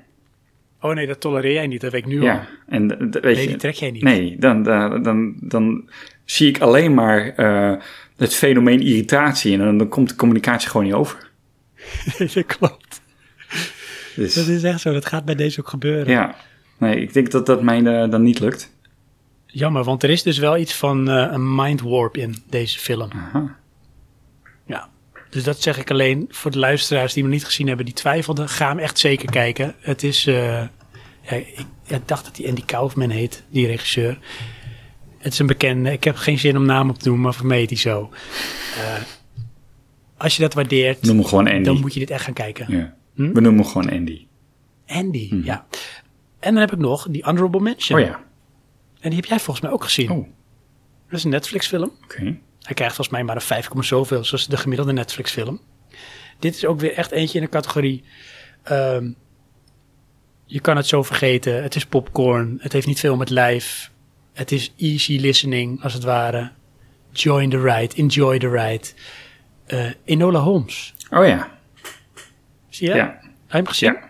[0.81, 2.26] Oh nee, dat tolereer jij niet, dat weet ik nu al.
[2.26, 4.03] Ja, en eh, d- weet Nee, je, die trek jij niet.
[4.03, 5.89] Nee, dan, dan, dan, dan
[6.26, 7.81] zie ik alleen maar eh,
[8.18, 11.30] het fenomeen irritatie en dan, dan komt de communicatie gewoon niet over.
[12.34, 13.02] dat klopt.
[14.15, 16.07] Dus, Dat is echt zo, dat gaat bij deze ook gebeuren.
[16.11, 16.35] ja,
[16.77, 18.72] nee, ik denk dat dat mij eh, dan niet lukt.
[19.45, 23.10] Jammer, want er is dus wel iets van eh, een mind warp in deze film.
[23.11, 23.60] Aha.
[25.31, 28.49] Dus dat zeg ik alleen voor de luisteraars die hem niet gezien hebben, die twijfelden.
[28.49, 29.75] Ga hem echt zeker kijken.
[29.79, 30.35] Het is, eh,
[31.21, 34.17] ja, ik, ik dacht dat hij Andy Kaufman heet, die regisseur.
[35.17, 37.45] Het is een bekende, ik heb geen zin om naam op te noemen, maar voor
[37.45, 38.09] mij heet hij zo.
[38.77, 39.01] Eh,
[40.17, 41.63] als je dat waardeert, Noem hem gewoon Andy.
[41.63, 42.65] dan moet je dit echt gaan kijken.
[42.77, 42.95] Ja.
[43.15, 43.21] Hm?
[43.33, 44.27] We noemen hem gewoon Andy.
[44.87, 45.65] Andy, ja.
[46.39, 47.99] En dan heb ik nog die Honorable Mention.
[47.99, 48.23] Oh ja,
[48.99, 50.09] En die heb jij volgens mij ook gezien.
[50.11, 50.27] oh,
[51.09, 51.91] Dat is een Netflix film.
[52.03, 52.37] oké.
[52.61, 55.61] Hij krijgt volgens mij maar een 5, zoveel, zoals de gemiddelde Netflix film.
[56.39, 58.03] Dit is ook weer echt eentje in de categorie.
[58.63, 59.11] ehm,
[60.45, 61.63] je kan het zo vergeten.
[61.63, 62.57] Het is popcorn.
[62.59, 63.91] Het heeft niet veel met lijf.
[64.33, 66.51] Het is easy listening, als het ware.
[67.11, 67.95] Join the ride.
[67.95, 68.88] Enjoy the ride.
[69.65, 70.93] Eh Enola Holmes.
[71.09, 71.59] Oh ja,
[72.69, 72.95] Zie je?
[72.95, 73.05] ja.
[73.05, 73.93] Heb je hem gezien?
[73.93, 74.09] ja.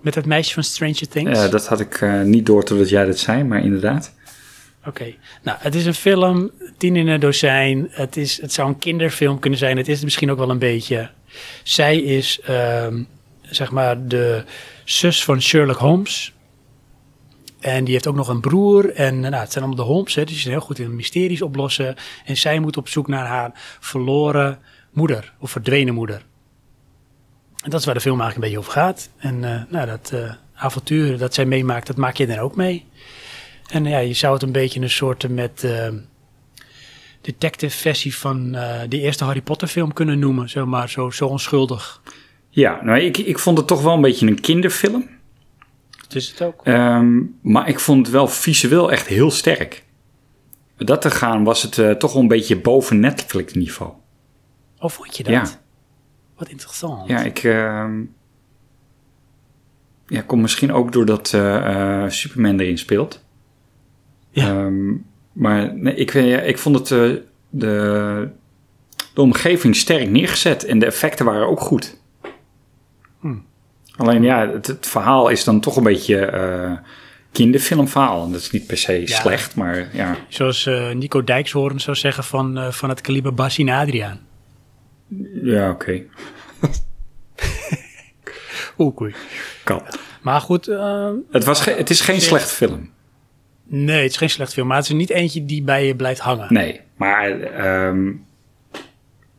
[0.00, 1.38] Met het meisje van Stranger Things?
[1.44, 4.14] Eh, dat had ik eh, niet door totdat jij dat zei, maar inderdaad.
[4.86, 5.14] Oké.
[5.42, 7.88] Nou, het is een film, tien in een dozijn.
[7.90, 9.76] Het, is, het zou een kinderfilm kunnen zijn.
[9.76, 11.10] Het is het misschien ook wel een beetje.
[11.62, 13.02] Zij is, ehm,
[13.42, 14.44] zeg maar, de
[14.84, 16.32] zus van Sherlock Holmes.
[17.60, 18.92] En die heeft ook nog een broer.
[18.92, 21.42] En nou, het zijn allemaal de Holmes, hè, dus die zijn heel goed in mysteries
[21.42, 21.96] oplossen.
[22.24, 23.50] En zij moet op zoek naar haar
[23.80, 24.58] verloren
[24.90, 26.22] moeder, of verdwenen moeder.
[27.62, 29.08] En dat is waar de film eigenlijk een beetje over gaat.
[29.16, 32.86] En eh, nou, dat eh, avontuur dat zij meemaakt, dat maak je dan ook mee.
[33.70, 35.88] En ja, je zou het een beetje een soort met eh,
[37.20, 40.48] detective versie van eh, de eerste Harry Potter film kunnen noemen.
[40.48, 42.02] Zeg maar, zo, zo onschuldig.
[42.48, 45.08] Ja, nou, ik, ik vond het toch wel een beetje een kinderfilm.
[46.00, 46.60] Dat is het ook.
[46.64, 49.84] Ehm, maar ik vond het wel visueel echt heel sterk.
[50.76, 53.92] Dat te gaan was het eh, toch wel een beetje boven Netflix niveau.
[54.78, 55.32] Oh, vond je dat?
[55.32, 55.46] Ja.
[56.36, 57.08] Wat interessant.
[57.08, 57.38] Ja, ik...
[57.38, 58.00] ehm
[60.10, 63.24] ja, komt misschien ook doordat eh, eh, Superman erin speelt.
[64.30, 64.46] Ja.
[64.46, 64.90] Ehm,
[65.32, 66.90] maar nee, ik, ik vond het...
[66.90, 68.28] eh, de,
[69.14, 71.96] de omgeving sterk neergezet en de effecten waren ook goed.
[73.20, 73.44] Hmm.
[73.96, 76.72] Alleen ja, het, het verhaal is dan toch een beetje eh
[77.32, 78.24] kinderfilmverhaal.
[78.24, 79.06] En dat is niet per se Ja.
[79.20, 80.16] slecht, maar ja.
[80.28, 84.20] Zoals eh, Nico Dijkshoorn zou zeggen van, van het kaliber Bassie en Adriaan.
[85.42, 86.02] Ja, oké.
[88.78, 89.14] Oeh, koei.
[89.64, 89.82] Kan.
[90.22, 90.66] Maar goed,
[91.30, 92.90] Het, was het is geen slecht film.
[93.70, 94.66] Nee, het is geen slecht film.
[94.66, 96.52] Maar het is niet eentje die bij je blijft hangen.
[96.52, 98.12] Nee, maar ehm,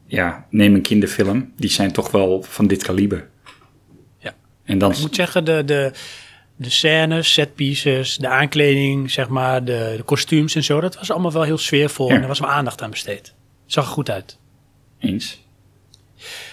[0.06, 1.54] ja, neem een kinderfilm.
[1.58, 3.28] Die zijn toch wel van dit kaliber.
[4.18, 4.34] Ja.
[4.64, 4.92] En dan...
[4.92, 5.92] Ik moet zeggen, de, de,
[6.56, 11.32] de scènes, setpieces, de aankleding, zeg maar, de, de kostuums en zo, dat was allemaal
[11.32, 12.08] wel heel sfeervol.
[12.10, 12.16] Ja.
[12.16, 13.34] En er was wel aandacht aan besteed.
[13.66, 14.38] Zag er goed uit.
[15.00, 15.42] Eens.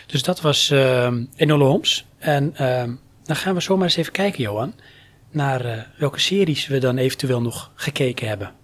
[0.07, 2.07] Dus dat was ehm Enola Holmes.
[2.19, 4.75] En ehm, dan gaan we zomaar eens even kijken, Johan,
[5.39, 8.58] naar eh, welke series we dan eventueel nog gekeken hebben.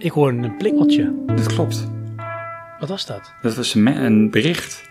[0.00, 1.12] Ik hoorde een plingeltje.
[1.26, 1.88] Dat klopt.
[2.78, 3.32] Wat was dat?
[3.42, 4.88] Dat was een, een bericht.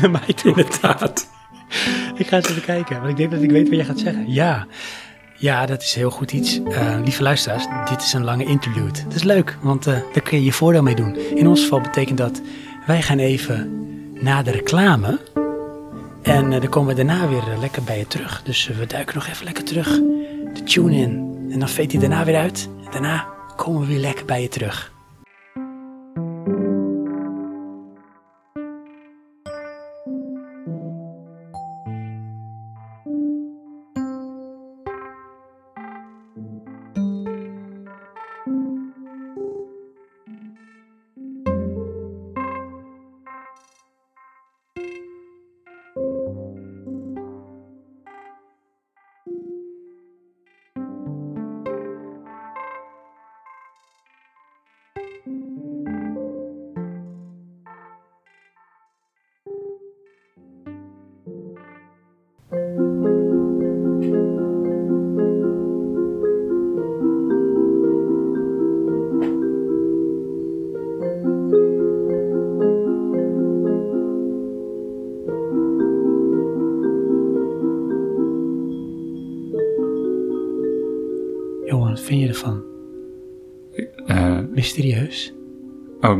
[0.00, 1.28] Naar mij toe, inderdaad.
[2.14, 4.32] ik ga eens even kijken, want ik denk dat ik weet wat jij gaat zeggen.
[4.32, 4.66] Ja,
[5.36, 6.60] ja dat is heel goed iets.
[6.62, 9.02] Eh, lieve luisteraars, dit is een lange interlude.
[9.04, 11.16] Dat is leuk, want eh, daar kun je je voordeel mee doen.
[11.16, 12.40] In ons geval betekent dat
[12.86, 13.70] wij gaan even
[14.14, 15.18] na de reclame.
[16.22, 18.42] En eh, dan komen we daarna weer lekker bij je terug.
[18.42, 19.88] Dus we duiken nog even lekker terug.
[20.54, 21.36] De tune in.
[21.50, 22.68] En dan veet hij daarna weer uit.
[22.90, 24.92] Daarna komen we weer lekker bij je terug.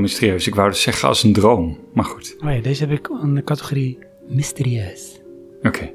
[0.08, 0.46] Mysterieus.
[0.46, 1.78] Ik wou dus zeggen als een droom.
[1.94, 2.36] Maar goed.
[2.40, 3.98] Oh ja, deze heb ik aan de categorie
[4.28, 5.20] mysterieus.
[5.62, 5.92] Oké.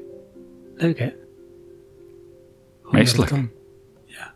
[0.74, 1.12] Leuk hè?
[2.82, 3.30] Gewoon Meestelijk.
[4.04, 4.34] Ja.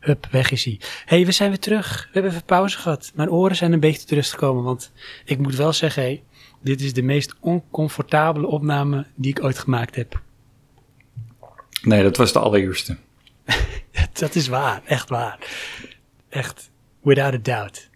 [0.00, 0.80] Hup, weg is hij.
[0.80, 2.02] Hé, hey, we zijn weer terug.
[2.02, 3.12] We hebben even pauze gehad.
[3.14, 4.92] Mijn oren zijn een beetje tot rust gekomen, want
[5.24, 6.22] ik moet wel zeggen, hé,
[6.62, 10.20] dit is de meest oncomfortabele opname die ik ooit gemaakt heb.
[11.82, 12.96] Nee, dat was de allereerste.
[14.12, 15.38] Dat is waar, echt waar.
[16.28, 16.70] Echt,
[17.02, 17.90] without a doubt.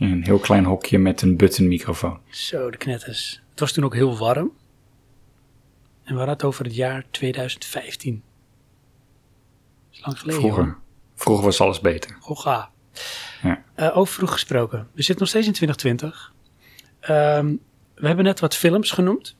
[0.00, 2.20] In een heel klein hokje met een button microfoon.
[2.28, 3.42] Zo, de knetters.
[3.50, 4.52] Het was toen ook heel warm.
[6.02, 8.22] En we hadden het over het jaar 2015.
[9.90, 10.40] Dat is lang geleden.
[10.42, 10.52] hoor.
[10.52, 10.76] Vroeger.
[11.14, 12.16] Vroeger was alles beter.
[12.20, 12.70] Goga.
[13.42, 13.64] Ja.
[13.74, 14.78] Eh, over vroeg gesproken.
[14.92, 16.32] We zitten nog steeds in 2020.
[17.00, 17.56] Ehm,
[17.94, 19.36] we hebben net wat films genoemd.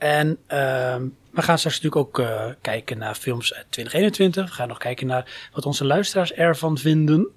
[0.00, 4.48] En ehm, we gaan straks natuurlijk ook eh, kijken naar films uit 2021.
[4.48, 7.28] We gaan nog kijken naar wat onze luisteraars ervan vinden.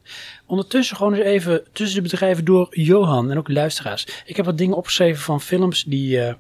[0.46, 4.24] Ondertussen gewoon eens even tussen de bedrijven door Johan en ook luisteraars.
[4.26, 6.34] Ik heb wat dingen opgeschreven van films die eh,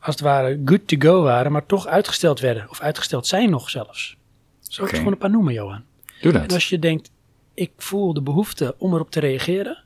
[0.00, 2.66] als het ware good to go waren, maar toch uitgesteld werden.
[2.70, 4.16] Of uitgesteld zijn nog zelfs.
[4.60, 5.84] Zal ik er gewoon een paar noemen, Johan?
[6.20, 6.52] Doe En dat.
[6.52, 7.10] als je denkt,
[7.54, 9.84] ik voel de behoefte om erop te reageren,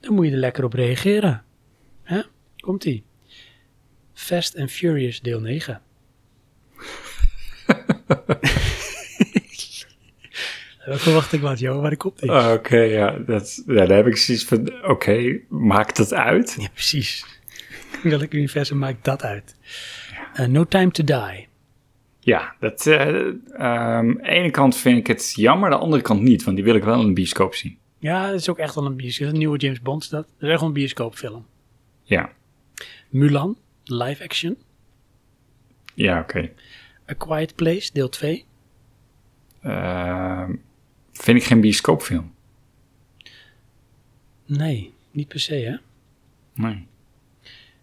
[0.00, 1.44] dan moet je er lekker op reageren.
[2.02, 2.20] Hè?
[2.56, 3.08] Komt-ie.
[4.20, 5.80] Fast and Furious deel 9.
[10.86, 11.80] Wat verwacht ik wat, joh?
[11.80, 12.52] Waar komt die?
[12.52, 16.56] Oké, ja, dat, ja, daar heb ik zoiets van, oké, maakt het uit?
[16.58, 17.24] Ja, precies.
[18.02, 19.56] Welk universum maakt dat uit?
[20.34, 21.48] Eh, no Time to Die.
[22.20, 26.22] Ja, dat, ehm, aan de ene kant vind ik het jammer, aan de andere kant
[26.22, 27.78] niet, want die wil ik wel in een bioscoop zien.
[27.98, 29.28] Ja, dat is ook echt wel een bioscoop.
[29.28, 30.22] Een nieuwe James Bond is dat.
[30.22, 31.46] Dat is echt wel een bioscoopfilm.
[32.02, 32.32] Ja,
[33.08, 33.56] Mulan,
[33.90, 34.56] live action.
[35.94, 36.50] ja, oké.
[37.10, 38.44] A Quiet Place, deel 2.
[39.62, 40.54] Ehm,
[41.12, 42.34] vind ik geen bioscoopfilm.
[44.46, 45.76] Nee, niet per se, hè?
[46.62, 46.86] Nee.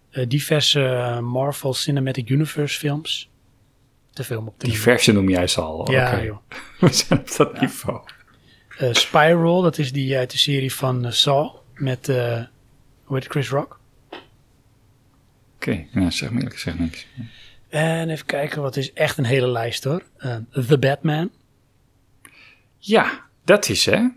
[0.09, 3.29] Eh, diverse Marvel Cinematic Universe films.
[4.13, 5.91] Te film op de Diverse noem jij ze al.
[5.91, 6.37] Ja, joh.
[6.79, 8.01] We zijn op dat niveau.
[8.77, 11.55] Eh, Spiral, dat is die uit de serie van eh, Saw.
[11.73, 12.07] Met,
[13.03, 13.79] hoe heet Chris Rock.
[15.67, 17.07] Oké, ja, zeg me eerlijk gezegd niks.
[17.69, 20.03] En even kijken, wat is echt een hele lijst hoor.
[20.17, 20.35] Eh,
[20.67, 21.29] The Batman.
[22.77, 24.07] Ja, dat is hè.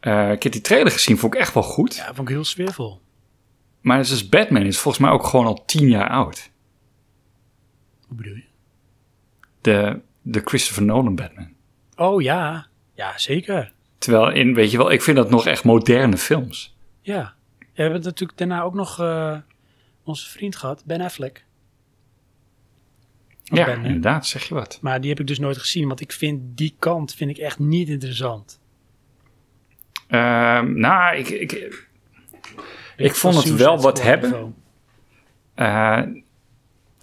[0.00, 1.94] Eh, ik heb die trailer gezien, vond ik echt wel goed.
[1.94, 3.00] Ja, vond ik heel sfeervol.
[3.80, 6.50] Maar dus Batman is volgens mij ook gewoon al tien jaar oud.
[8.06, 8.44] Hoe bedoel je?
[9.60, 11.48] De, de Christopher Nolan Batman.
[11.96, 13.72] Oh ja, ja zeker.
[13.98, 16.76] Terwijl in, weet je wel, ik vind dat nog echt moderne films.
[17.00, 17.34] Ja.
[17.58, 19.36] we hebben natuurlijk daarna ook nog eh,
[20.04, 21.44] onze vriend gehad, Ben Affleck.
[23.42, 24.78] Ja, inderdaad, zeg je wat.
[24.80, 27.58] Maar die heb ik dus nooit gezien, want ik vind die kant vind ik echt
[27.58, 28.60] niet interessant.
[30.08, 31.88] Ehm, nou, ik, ik,
[32.96, 34.54] ik vond het wel wat hebben.
[35.54, 36.02] eh,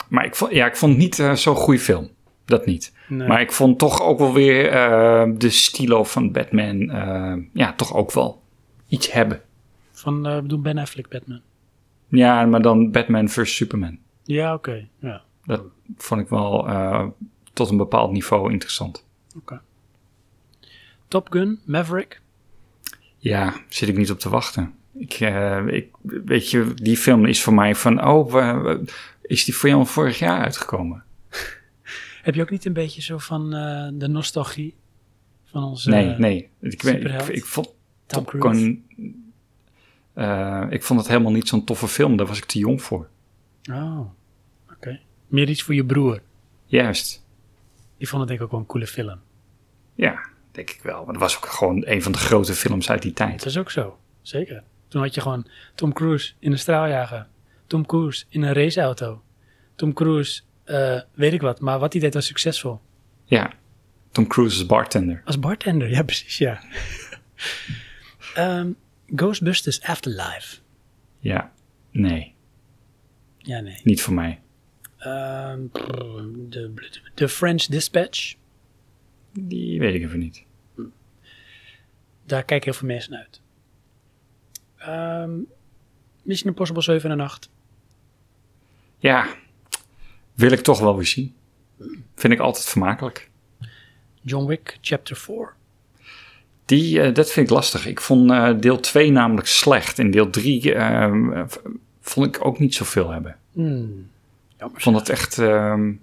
[0.07, 2.09] maar ik vond, ja, ik vond het niet eh, zo'n goede film.
[2.45, 2.93] Dat niet.
[3.07, 3.27] Nee.
[3.27, 6.77] Maar ik vond toch ook wel weer eh, de stilo van Batman,
[7.53, 8.41] ja, toch ook wel
[8.87, 9.41] iets hebben.
[9.91, 11.41] Van, bedoel Ben Affleck Batman.
[12.11, 13.55] Ja, maar dan Batman vs.
[13.55, 13.97] Superman.
[14.23, 14.87] Ja, oké.
[14.99, 15.63] Ja, Dat
[15.97, 17.07] vond ik wel eh,
[17.53, 19.05] tot een bepaald niveau interessant.
[19.37, 19.61] oké.
[21.07, 22.21] Top Gun, Maverick.
[23.17, 24.73] Ja, zit ik niet op te wachten.
[24.93, 28.73] Ik, eh, ik, weet je, die film is voor mij van, oh,
[29.21, 31.03] is die film vorig jaar uitgekomen?
[32.23, 34.75] Heb je ook niet een beetje zo van eh, de nostalgie
[35.45, 36.49] van onze nee, nee.
[36.59, 37.73] Ik, ik, ik vond
[38.05, 38.25] Tom?
[38.27, 38.85] Gun,
[40.13, 42.17] eh, ik vond het helemaal niet zo'n toffe film.
[42.17, 43.09] Daar was ik te jong voor.
[43.71, 43.99] Oh,
[44.71, 44.99] oké.
[45.27, 46.21] Meer iets voor je broer.
[46.65, 47.25] Juist.
[47.97, 49.19] Die vond het denk ik ook wel een coole film.
[49.95, 50.19] Ja,
[50.51, 51.03] denk ik wel.
[51.03, 53.37] Maar dat was ook gewoon een van de grote films uit die tijd.
[53.37, 54.63] Dat is ook zo, zeker.
[54.87, 57.27] Toen had je gewoon Tom Cruise in een straaljager.
[57.67, 59.21] Tom Cruise in een raceauto.
[59.75, 62.79] Tom Cruise, eh, weet ik wat, maar wat hij deed was succesvol.
[63.23, 63.51] Ja,
[64.11, 65.21] Tom Cruise is bartender.
[65.25, 66.61] Als bartender, ja precies, ja.
[68.35, 68.71] Ehm,
[69.15, 70.57] Ghostbusters Afterlife.
[71.19, 71.51] Ja,
[71.91, 72.33] nee,
[73.37, 73.79] Ja, nee.
[73.83, 74.41] niet voor mij.
[74.97, 75.59] Ehm,
[76.49, 76.73] de,
[77.15, 78.35] de French Dispatch.
[79.33, 80.43] Die weet ik even niet.
[82.25, 83.41] Daar kijken heel veel mensen uit.
[84.77, 85.31] Ehm
[86.23, 87.49] Mission Impossible 7 en 8.
[88.97, 89.35] Ja,
[90.33, 91.35] wil ik toch wel weer zien.
[92.15, 93.29] Vind ik altijd vermakelijk.
[94.21, 95.53] John Wick Chapter 4.
[96.71, 97.85] Die, eh, dat vind ik lastig.
[97.87, 99.99] Ik vond eh, deel 2 namelijk slecht.
[99.99, 101.55] En deel 3 eh, v-
[102.01, 103.37] vond ik ook niet zoveel hebben.
[103.51, 104.09] Hmm.
[104.57, 104.77] Jammer.
[104.77, 105.93] Ik vond het echt, ehm,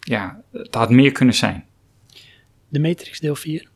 [0.00, 1.64] ja, het had meer kunnen zijn.
[2.68, 3.68] De Matrix deel 4.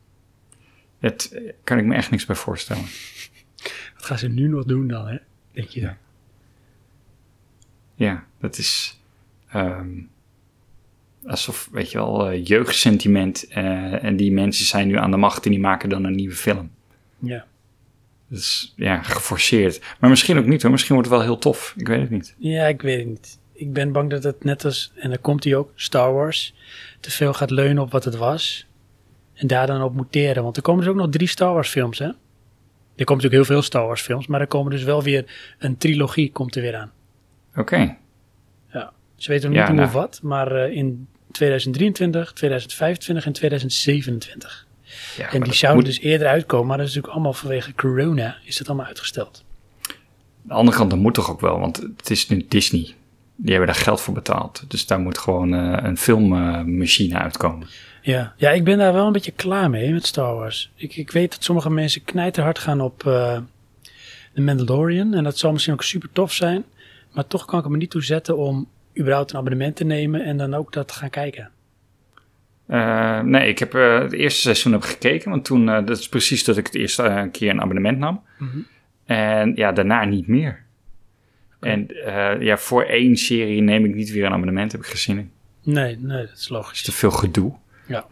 [0.99, 2.83] Het eh, kan ik me echt niks bij voorstellen.
[3.95, 5.17] Wat gaan ze nu nog doen dan, hè?
[5.53, 5.97] Denk je dan?
[7.95, 9.01] Ja, dat is
[9.49, 9.89] ehm,
[11.27, 13.47] alsof, weet je wel, eh, jeugdsentiment.
[13.49, 16.35] eh, en die mensen zijn nu aan de macht en die maken dan een nieuwe
[16.35, 16.71] film.
[17.19, 17.45] Ja.
[18.31, 19.81] Is ja, geforceerd.
[20.01, 20.71] Maar misschien ook niet hoor.
[20.71, 21.75] Misschien wordt het wel heel tof.
[21.77, 22.35] Ik weet het niet.
[22.39, 23.39] Ja, ik weet het niet.
[23.53, 26.55] Ik ben bang dat het net als, en dan komt hij ook, Star Wars,
[27.01, 28.67] te veel gaat leunen op wat het was.
[29.35, 30.43] En daar dan op muteren.
[30.43, 32.05] Want er komen dus ook nog drie Star Wars films, hè?
[32.97, 35.77] Er komt natuurlijk heel veel Star Wars films, maar er komen dus wel weer een
[35.77, 36.93] trilogie komt er weer aan.
[37.57, 37.97] Oké.
[39.17, 39.87] Ze weten nog niet Ja, hoe nou.
[39.89, 44.67] of wat, maar eh, in 2023, 2025 en 2027.
[45.17, 48.37] Ja, En die zouden moet- dus eerder uitkomen, maar dat is natuurlijk allemaal vanwege corona
[48.45, 49.45] is dat allemaal uitgesteld.
[49.89, 49.95] Aan
[50.43, 51.59] de andere kant, dat moet toch ook wel.
[51.59, 52.95] Want het is nu Disney.
[53.37, 54.65] Die hebben daar geld voor betaald.
[54.69, 57.69] Dus daar moet gewoon eh, een filmmachine uitkomen.
[58.03, 58.35] Ja.
[58.37, 60.71] ja, ik ben daar wel een beetje klaar mee met Star Wars.
[60.75, 63.39] Ik, ik weet dat sommige mensen knijterhard gaan op eh
[64.35, 65.15] The Mandalorian.
[65.15, 66.65] En dat zal misschien ook super tof zijn.
[67.13, 68.69] Maar toch kan ik me niet toe zetten om
[68.99, 71.51] überhaupt een abonnement te nemen en dan ook dat gaan kijken.
[72.67, 75.31] Eh, nee, ik heb eh, het eerste seizoen heb gekeken.
[75.31, 78.23] Want toen, eh, dat is precies dat ik het eerste keer een abonnement nam.
[78.39, 78.59] Mhm.
[79.05, 80.63] En ja, daarna niet meer.
[81.61, 81.89] En
[82.41, 84.73] ja, voor één serie neem ik niet weer een abonnement.
[84.73, 85.31] Heb ik in.
[85.63, 86.83] Nee, nee, dat is logisch.
[86.83, 87.53] te veel gedoe.
[87.87, 88.07] Ja.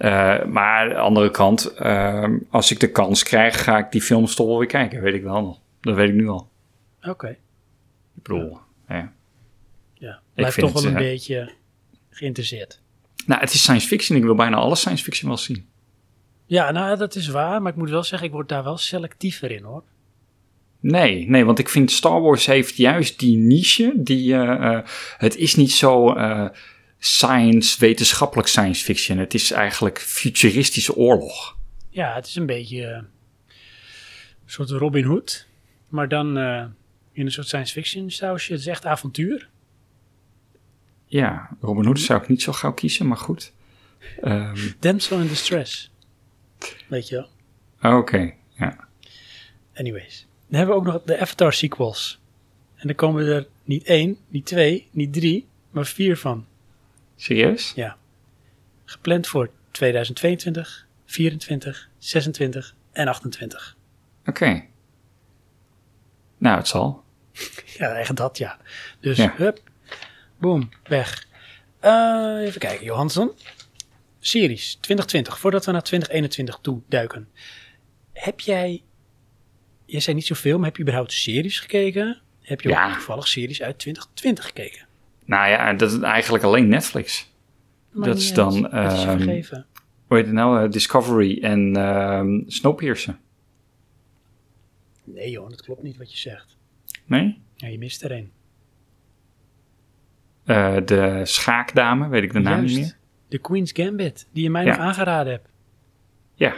[0.47, 4.35] Maar aan de andere kant, ehm, als ik de kans krijg, ga ik die films
[4.35, 5.03] toch wel weer kijken.
[5.03, 5.59] Weet ik wel nog.
[5.81, 6.49] Dat weet ik nu al.
[7.03, 7.39] Oké, Ik
[8.23, 8.97] bedoel, ja.
[8.97, 9.13] ja.
[10.35, 11.53] Blijf toch wel een eh, beetje
[12.11, 12.81] geïnteresseerd.
[13.27, 14.19] Nou, het is science fiction.
[14.19, 15.69] Ik wil bijna alle science fiction wel zien.
[16.47, 19.51] Ja, nou dat is waar, maar ik moet wel zeggen, ik word daar wel selectiever
[19.51, 19.83] in hoor.
[20.81, 23.93] Nee, nee, want ik vind Star Wars heeft juist die niche.
[23.97, 24.87] Die, eh, eh,
[25.17, 26.15] het is niet zo
[26.99, 29.19] science, wetenschappelijk science fiction.
[29.19, 31.57] Het is eigenlijk futuristische oorlog.
[31.89, 33.07] Ja, het is een beetje een
[34.47, 35.47] soort Robin Hood,
[35.89, 36.37] maar dan
[37.13, 38.53] in een soort science fiction sausje.
[38.53, 39.51] Het is echt avontuur.
[41.13, 43.53] Ja, Robin Hood zou ik niet zo gauw kiezen, maar goed.
[44.23, 45.91] Ehm, Damsel in Distress.
[46.89, 47.27] Weet je
[47.81, 47.99] wel?
[47.99, 48.89] Oké, ja.
[49.75, 50.27] Anyways.
[50.49, 52.21] Dan hebben we ook nog de Avatar sequels.
[52.77, 56.47] En dan komen er niet één, niet twee, niet drie, maar vier van.
[57.17, 57.73] Serieus?
[57.75, 57.97] Ja.
[58.85, 63.77] Gepland voor 2022, 24, 26 en 28.
[64.27, 64.65] Oké.
[66.39, 67.03] Nou, het zal.
[67.79, 68.59] Ja, echt dat ja.
[69.01, 69.35] Dus Ja.
[69.37, 69.61] hup,
[70.43, 71.27] boom, weg.
[71.81, 73.31] Eh, even kijken, Johansson.
[74.21, 77.29] Series 2020, voordat we naar 2021 toe duiken.
[78.13, 78.83] Heb jij,
[79.87, 82.21] jij zei niet zoveel, maar heb je überhaupt series gekeken?
[82.41, 82.87] Heb je Ja.
[82.89, 84.87] ook toevallig series uit 2020 gekeken?
[85.25, 87.31] Nou ja, dat is eigenlijk alleen Netflix.
[87.91, 89.23] Maar Dat is dan, is ehm?
[90.07, 90.65] Hoe heet het nou?
[90.65, 93.19] Eh, Discovery en ehm Snowpiercer.
[95.05, 96.57] Nee joh, dat klopt niet wat je zegt.
[97.05, 97.41] Nee?
[97.57, 98.31] Ja, je mist er een.
[100.45, 102.97] Eh, de schaakdame, weet ik de naam niet meer.
[103.29, 104.71] de Queen's Gambit, die je mij Ja.
[104.71, 105.49] nog aangeraden hebt.
[106.35, 106.55] Ja,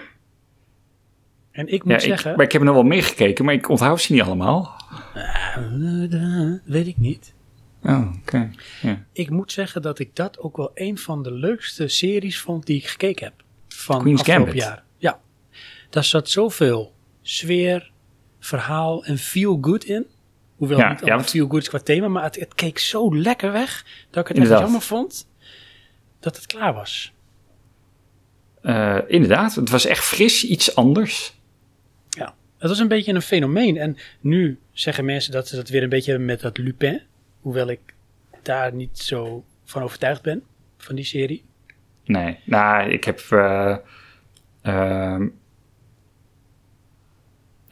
[1.51, 2.37] En ik moet ja ik, zeggen...
[2.37, 4.77] maar ik heb er nog wel meegekeken, maar ik onthoud ze niet allemaal.
[5.15, 7.35] Eh, weet ik niet.
[7.83, 8.51] Oh, oké.
[8.83, 9.05] Ja.
[9.13, 12.77] Ik moet zeggen dat ik dat ook wel een van de leukste series vond die
[12.77, 13.35] ik gekeken heb.
[13.69, 14.63] Van Queen's afgelopen Gambit?
[14.63, 14.83] jaar.
[14.99, 15.21] Ja.
[15.91, 17.91] daar zat zoveel sfeer,
[18.41, 20.07] verhaal en feel good in.
[20.57, 23.53] Hoewel Ja, niet ja, want- feel good qua thema, maar het, het keek zo lekker
[23.53, 24.61] weg dat ik het echt Inderdaad.
[24.61, 25.29] jammer vond
[26.21, 27.13] dat het klaar was.
[28.63, 31.39] Eh, inderdaad, het was echt fris, iets anders.
[32.09, 33.77] Ja, het was een beetje een fenomeen.
[33.77, 37.03] En nu zeggen mensen dat ze dat weer een beetje hebben met dat Lupin.
[37.41, 37.81] Hoewel ik
[38.43, 40.43] daar niet zo van overtuigd ben,
[40.79, 41.45] van die serie.
[42.05, 43.21] Nee, nou, ik heb.
[43.31, 43.77] eh,
[44.63, 45.29] ehm,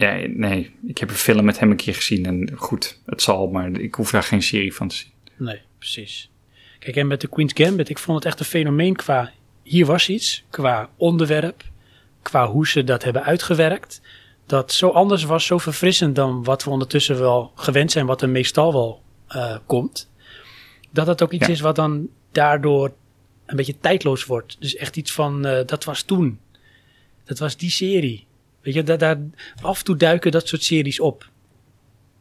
[0.02, 3.46] ja, nee, ik heb een film met hem een keer gezien en goed, het zal,
[3.48, 5.10] maar ik hoef daar geen serie van te zien.
[5.36, 6.30] Nee, precies.
[6.78, 9.32] Kijk, en met de Queen's Gambit, ik vond het echt een fenomeen qua...
[9.62, 11.64] Hier was iets, qua onderwerp,
[12.22, 14.00] qua hoe ze dat hebben uitgewerkt.
[14.46, 18.28] Dat zo anders was, zo verfrissend dan wat we ondertussen wel gewend zijn, wat er
[18.28, 20.10] meestal wel eh, komt.
[20.90, 21.52] Dat het ook iets Ja.
[21.52, 22.92] is wat dan daardoor
[23.46, 24.56] een beetje tijdloos wordt.
[24.60, 26.38] Dus echt iets van, eh, dat was toen.
[27.24, 28.26] Dat was die serie.
[28.62, 29.18] Weet je, daar, daar,
[29.62, 31.30] af en toe duiken dat soort series op.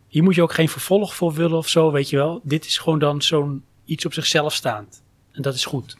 [0.08, 2.42] Hier moet je ook geen vervolg voor willen of zo, weet je wel.
[2.44, 5.02] Dit is gewoon dan zo'n iets op zichzelf staand.
[5.32, 5.98] En dat is goed.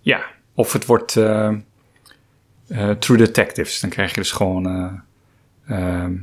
[0.00, 0.24] Ja,
[0.54, 4.66] of het wordt eh, True Detectives, dan krijg je dus gewoon.
[4.66, 4.92] eh,
[6.02, 6.14] ehm,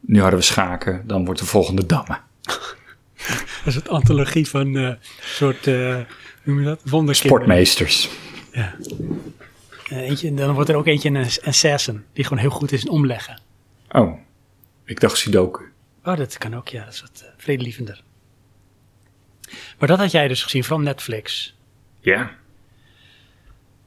[0.00, 2.20] nu hadden we schaken, dan wordt de volgende dammen.
[3.64, 6.06] Dat is het antologie van een soort, hoe
[6.42, 6.80] noem je dat?
[6.84, 7.14] Wonderkinderen.
[7.14, 8.10] Sportmeesters.
[8.52, 8.74] Ja.
[9.90, 12.90] Eh, eentje, dan wordt er ook eentje een assassin, die gewoon heel goed is in
[12.90, 13.40] omleggen.
[13.90, 14.18] Oh,
[14.84, 15.64] ik dacht Sudoku.
[16.04, 16.84] Oh, dat kan ook, ja.
[16.84, 18.02] Dat is wat uh, vredelievender.
[19.78, 21.56] Maar dat had jij dus gezien van Netflix.
[22.00, 22.30] Ja.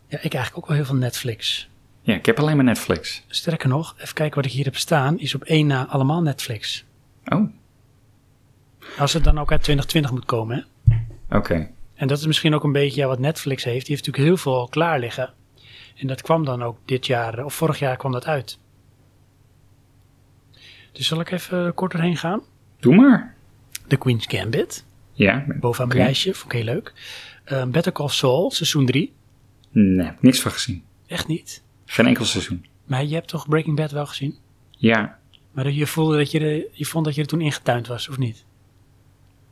[0.08, 1.70] Ja, ik eigenlijk ook wel heel veel Netflix.
[2.02, 3.24] ja, ik heb alleen maar Netflix.
[3.28, 6.86] Sterker nog, even kijken wat ik hier heb staan, is op één na allemaal Netflix.
[7.26, 7.50] Oh,
[8.98, 10.96] Als het dan ook uit 2020 moet komen, hè?
[11.38, 11.70] oké.
[11.96, 13.86] En dat is misschien ook een beetje ja, wat Netflix heeft.
[13.86, 15.34] Die heeft natuurlijk heel veel klaar liggen.
[15.95, 18.60] En dat kwam dan ook dit jaar, of vorig jaar kwam dat uit.
[20.91, 22.41] Dus zal ik even kort doorheen gaan?
[22.80, 23.36] Doe maar.
[23.88, 25.45] The Queen's Gambit, Ja.
[25.60, 26.94] bovenaan mijn lijstje, vond ik heel leuk.
[27.52, 29.14] Uh, Better Call Saul, seizoen 3.
[29.72, 30.84] Nee, heb ik niks van gezien.
[31.07, 31.64] Echt niet.
[31.86, 32.65] Geen enkel seizoen.
[32.86, 34.38] Maar je hebt toch Breaking Bad wel gezien?
[34.70, 35.18] Ja.
[35.52, 38.10] Maar dat je voelde dat je, er- je vond dat je er toen ingetuind was,
[38.10, 38.45] of niet?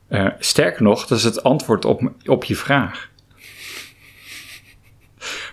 [0.08, 3.11] Eh, sterker nog, dat is het antwoord op, op je vraag.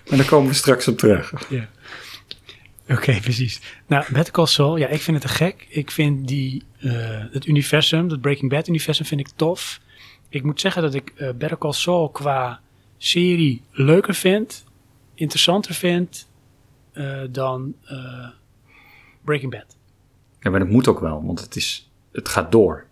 [0.09, 1.33] Maar daar komen we straks op terug.
[1.49, 1.69] Ja.
[2.89, 3.61] Oké, precies.
[3.87, 5.67] Nou, Better Call Saul, ja, ik vind het te gek.
[5.69, 9.81] Ik vind die, eh, het universum, het Breaking Bad universum, vind ik tof.
[10.29, 12.61] Ik moet zeggen dat ik eh Better Call Saul qua
[12.99, 14.65] serie leuker vind,
[15.15, 16.29] interessanter vind
[16.93, 18.29] eh, dan eh,
[19.25, 19.77] Breaking Bad.
[20.41, 22.87] Ja, maar dat moet ook wel, want het, is, het gaat door.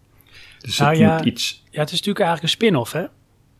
[0.61, 1.17] Dus Nou het ja.
[1.17, 1.63] moet iets...
[1.71, 3.07] Ja, het is natuurlijk eigenlijk een spin-off, hè?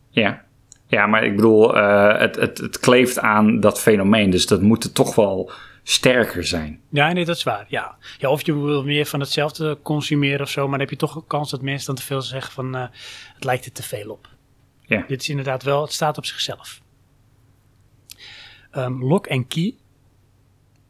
[0.09, 0.45] Ja.
[0.87, 4.29] Ja, maar ik bedoel, eh, het, het, het kleeft aan dat fenomeen.
[4.29, 5.51] Dus dat moet het toch wel
[5.83, 6.81] sterker zijn.
[6.89, 7.65] Ja, nee, dat is waar.
[7.67, 7.97] Ja.
[8.17, 11.15] ja, of je wil meer van hetzelfde consumeren of zo, maar dan heb je toch
[11.15, 12.87] een kans dat mensen dan te veel zeggen van eh,
[13.33, 14.27] het lijkt er te veel op.
[14.81, 15.03] Ja.
[15.07, 16.81] Dit is inderdaad wel, het staat op zichzelf.
[18.71, 19.75] Ehm, Lock and Key,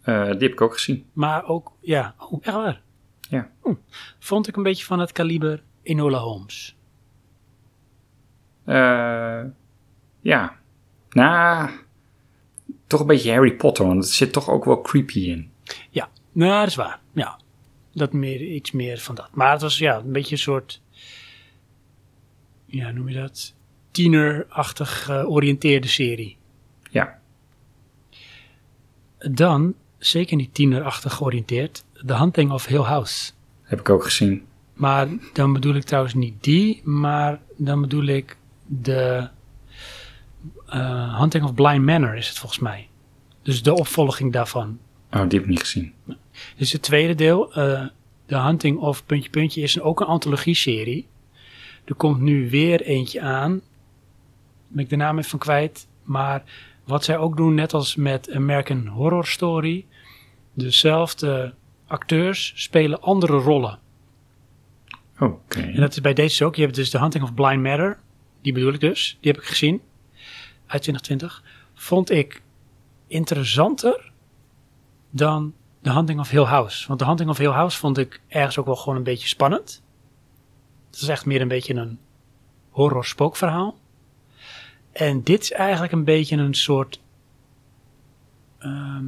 [0.02, 1.06] Eh, die heb ik ook gezien.
[1.14, 2.82] maar ook, ja, oh, echt waar.
[3.30, 3.50] Ja.
[3.64, 3.74] Hm.
[4.20, 6.76] Vond ik een beetje van het kaliber Enola Holmes.
[8.66, 9.42] Eh,
[10.28, 10.56] ja.
[11.10, 11.70] Nou,
[12.88, 15.52] toch een beetje Harry Potter, want het zit toch ook wel creepy in.
[15.90, 17.00] Ja, nou, dat is waar.
[17.14, 17.40] Ja,
[17.94, 19.30] dat meer, iets meer van dat.
[19.32, 20.82] Maar het was ja, een beetje een soort,
[22.66, 23.54] ja, noem je dat?
[23.92, 26.38] Tienerachtig georiënteerde serie.
[26.90, 27.20] Ja.
[29.18, 33.32] Dan, zeker niet tienerachtig georiënteerd, The Hunting of Hill House.
[33.62, 34.46] Heb ik ook gezien.
[34.74, 39.30] Maar dan bedoel ik trouwens niet die, maar dan bedoel ik de
[40.68, 42.88] eh, Hunting of Blind Manor is het volgens mij.
[43.42, 44.80] Dus de opvolging daarvan.
[45.12, 45.94] Oh, die heb ik niet gezien.
[46.58, 47.86] Dus het tweede deel, eh
[48.26, 51.08] The Hunting of Puntje Puntje, is een, ook een antologie-serie.
[51.86, 53.62] Er komt nu weer eentje aan.
[54.68, 55.88] Ben ik de naam even van kwijt.
[56.04, 56.44] Maar
[56.84, 59.86] wat zij ook doen, net als met American Horror Story,
[60.54, 61.54] dezelfde
[61.88, 63.80] acteurs spelen andere rollen.
[65.20, 65.60] Oké.
[65.60, 66.56] En dat is bij deze ook.
[66.56, 68.00] Je hebt dus The Hunting of Blind Matter.
[68.42, 69.18] Die bedoel ik dus.
[69.22, 69.82] Die heb ik gezien.
[70.68, 71.44] Uit 2020.
[71.74, 72.42] Vond ik
[73.08, 74.12] interessanter
[75.10, 76.88] dan The Hunting of Hill House.
[76.88, 79.82] Want The Hunting of Hill House vond ik ergens ook wel gewoon een beetje spannend.
[80.92, 82.00] Het is echt meer een beetje een
[82.70, 83.78] horror spookverhaal.
[84.92, 87.00] En dit is eigenlijk een beetje een soort
[88.58, 89.06] ehm,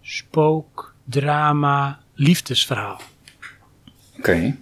[0.00, 3.00] spook, drama, liefdesverhaal.
[4.18, 4.56] Oké.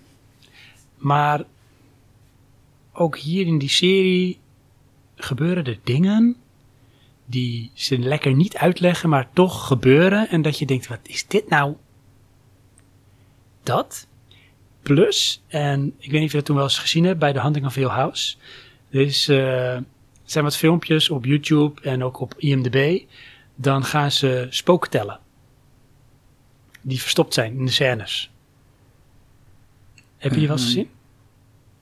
[0.96, 1.44] Maar
[2.96, 4.38] ook hier in die serie
[5.16, 6.36] gebeuren er dingen
[7.26, 10.28] die ze lekker niet uitleggen, maar toch gebeuren.
[10.28, 11.74] En dat je denkt, wat is dit nou?
[13.62, 14.06] Dat.
[14.82, 17.40] Plus, en ik weet niet of je dat toen wel eens gezien hebt bij de
[17.40, 18.36] Hunting of Hill House.
[18.90, 19.78] Er is, eh,
[20.24, 23.02] zijn wat filmpjes op YouTube en ook op IMDb.
[23.54, 25.20] Dan gaan ze spoken tellen.
[26.82, 28.30] Die verstopt zijn in de scènes.
[30.16, 30.74] Heb je die wel eens Mhm.
[30.74, 30.90] gezien?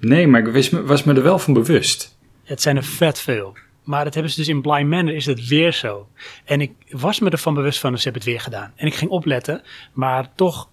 [0.05, 2.19] Nee, maar ik wist me, was me er wel van bewust.
[2.45, 3.57] Het zijn er vet veel.
[3.83, 6.09] Maar dat hebben ze dus in Blind Manor is het weer zo.
[6.45, 8.73] En ik was me ervan bewust van, ze hebben het weer gedaan.
[8.77, 9.63] En ik ging opletten,
[9.93, 10.69] maar toch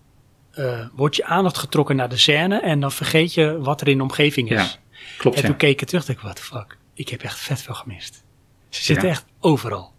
[0.51, 3.97] eh, wordt je aandacht getrokken naar de scène en dan vergeet je wat er in
[3.97, 4.79] de omgeving is.
[4.89, 5.47] Ja, klopt en ja.
[5.47, 6.77] toen keek ik terug en dacht ik, what the fuck.
[6.93, 8.23] Ik heb echt vet veel gemist.
[8.69, 9.93] Ze zitten echt overal.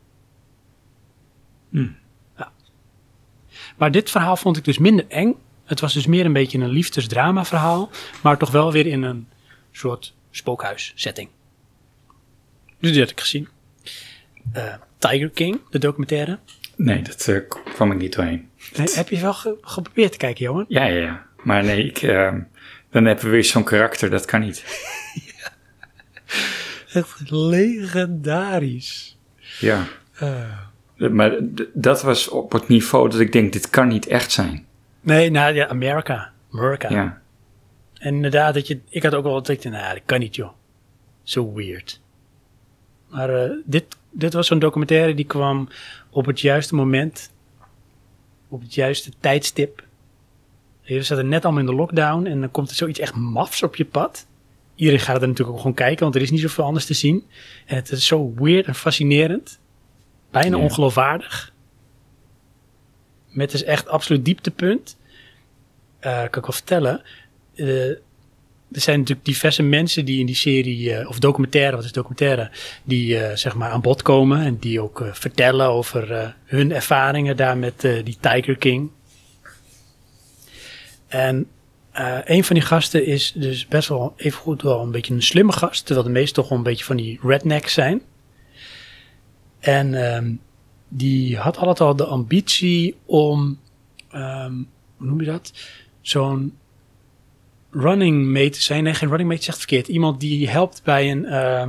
[1.70, 1.88] Hm.
[3.76, 5.34] Maar dit verhaal vond ik dus minder eng.
[5.72, 7.90] Het was dus meer een beetje een liefdesdrama verhaal,
[8.22, 9.28] maar toch wel weer in een
[9.70, 11.28] soort spookhuis setting.
[12.80, 13.48] Dus die had ik gezien.
[14.52, 16.38] Eh, Tiger King, de documentaire.
[16.76, 17.36] Nee, dat eh,
[17.74, 18.48] kwam ik niet doorheen.
[18.76, 20.64] Nee, heb je wel ge- geprobeerd te kijken, Johan?
[20.68, 21.26] Ja, ja, ja.
[21.42, 22.40] Maar nee, ik, ehm,
[22.90, 24.64] dan hebben we weer zo'n karakter, dat kan niet.
[26.92, 29.16] Echt legendarisch.
[29.60, 29.86] Ja.
[30.14, 30.58] Eh,
[31.10, 31.36] Maar
[31.74, 34.66] dat was op het niveau dat ik denk, dit kan niet echt zijn.
[35.02, 36.32] Nee, nou ja, Amerika.
[36.52, 36.90] Amerika.
[36.90, 37.20] Ja.
[37.98, 40.50] En inderdaad, dat je, ik had ook wel ik dacht, nou, dat kan niet, joh.
[41.22, 42.00] Zo weird.
[43.08, 45.68] Maar eh, dit, dit was zo'n documentaire die kwam
[46.10, 47.32] op het juiste moment,
[48.48, 49.82] op het juiste tijdstip.
[50.82, 53.76] We zaten net allemaal in de lockdown en dan komt er zoiets echt mafs op
[53.76, 54.26] je pad.
[54.74, 57.24] Iedereen gaat er natuurlijk ook gewoon kijken, want er is niet zoveel anders te zien.
[57.66, 59.60] En het is zo weird en fascinerend.
[60.30, 60.62] Bijna Ja.
[60.62, 61.51] ongeloofwaardig.
[63.32, 64.96] Met dus echt absoluut dieptepunt.
[65.98, 67.02] Eh kan ik wel vertellen.
[67.54, 67.88] Eh,
[68.72, 72.50] er zijn natuurlijk diverse mensen die in die serie, eh, of documentaire, wat is documentaire,
[72.84, 77.80] die zeg maar aan bod komen en die ook vertellen over hun ervaringen daar met
[77.80, 78.90] die Tiger King.
[81.08, 81.46] En
[82.24, 85.52] een van die gasten is dus best wel even goed wel een beetje een slimme
[85.52, 88.02] gast, terwijl de meesten toch wel een beetje van die rednecks zijn.
[89.62, 90.32] En ehm,
[90.94, 93.58] die had altijd al de ambitie om,
[94.10, 94.54] ehm,
[94.96, 95.52] hoe noem je dat?
[96.00, 96.56] Zo'n
[97.70, 98.82] running mate te zijn.
[98.84, 99.88] Nee, geen running mate zegt verkeerd.
[99.88, 101.62] Iemand die helpt bij een, eh,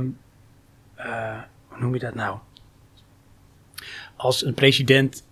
[1.68, 2.38] hoe noem je dat nou?
[4.16, 5.24] Als een president,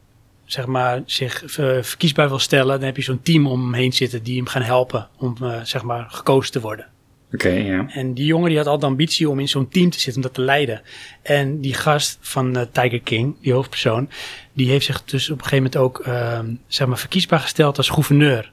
[0.45, 3.93] zeg maar, zich ver- verkiesbaar wil stellen, dan heb je zo'n team om hem heen
[3.93, 6.87] zitten die hem gaan helpen om, eh, zeg maar, gekozen te worden.
[7.33, 7.89] Oké, ja.
[7.89, 10.23] En die jongen die had altijd de ambitie om in zo'n team te zitten, om
[10.23, 10.83] dat te leiden.
[11.23, 14.09] En die gast van eh, Tiger King, die hoofdpersoon,
[14.53, 17.89] die heeft zich dus op een gegeven moment ook ehm, zeg maar, verkiesbaar gesteld als
[17.89, 18.53] gouverneur.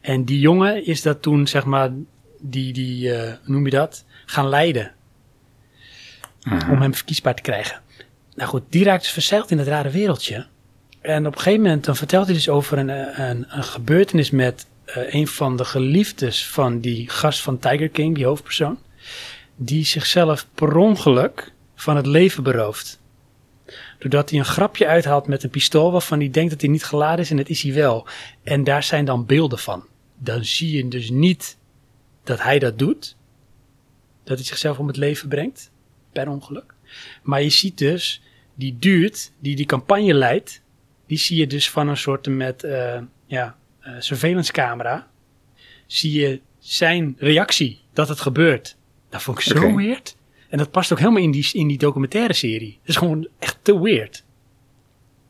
[0.00, 1.90] En die jongen is dat toen, zeg maar,
[2.40, 4.92] die, die eh, hoe noem je dat, gaan leiden
[6.44, 7.80] om hem verkiesbaar te krijgen.
[8.34, 10.46] Nou goed, die raakt dus verzeild in het rare wereldje.
[11.00, 14.30] En op een gegeven moment dan vertelt hij dus over een, eh, een, een gebeurtenis
[14.30, 18.78] met eh, een van de geliefdes van die gast van Tiger King, die hoofdpersoon.
[19.56, 23.00] Die zichzelf per ongeluk van het leven berooft.
[23.98, 27.18] Doordat hij een grapje uithaalt met een pistool waarvan hij denkt dat hij niet geladen
[27.18, 28.06] is en dat is hij wel.
[28.42, 29.84] En daar zijn dan beelden van.
[30.18, 31.56] Dan zie je dus niet
[32.24, 33.16] dat hij dat doet.
[34.24, 35.70] Dat hij zichzelf om het leven brengt.
[36.12, 36.74] Per ongeluk.
[37.22, 38.22] Maar je ziet dus
[38.54, 40.62] die duurt die die campagne leidt.
[41.06, 45.10] Die zie je dus van een soort met eh, ja, eh, surveillance camera.
[45.86, 48.76] Zie je zijn reactie dat het gebeurt.
[49.08, 50.16] Dat vond ik zo weird.
[50.48, 52.78] En dat past ook helemaal in die, in die documentaire serie.
[52.80, 54.24] Het is gewoon echt te weird.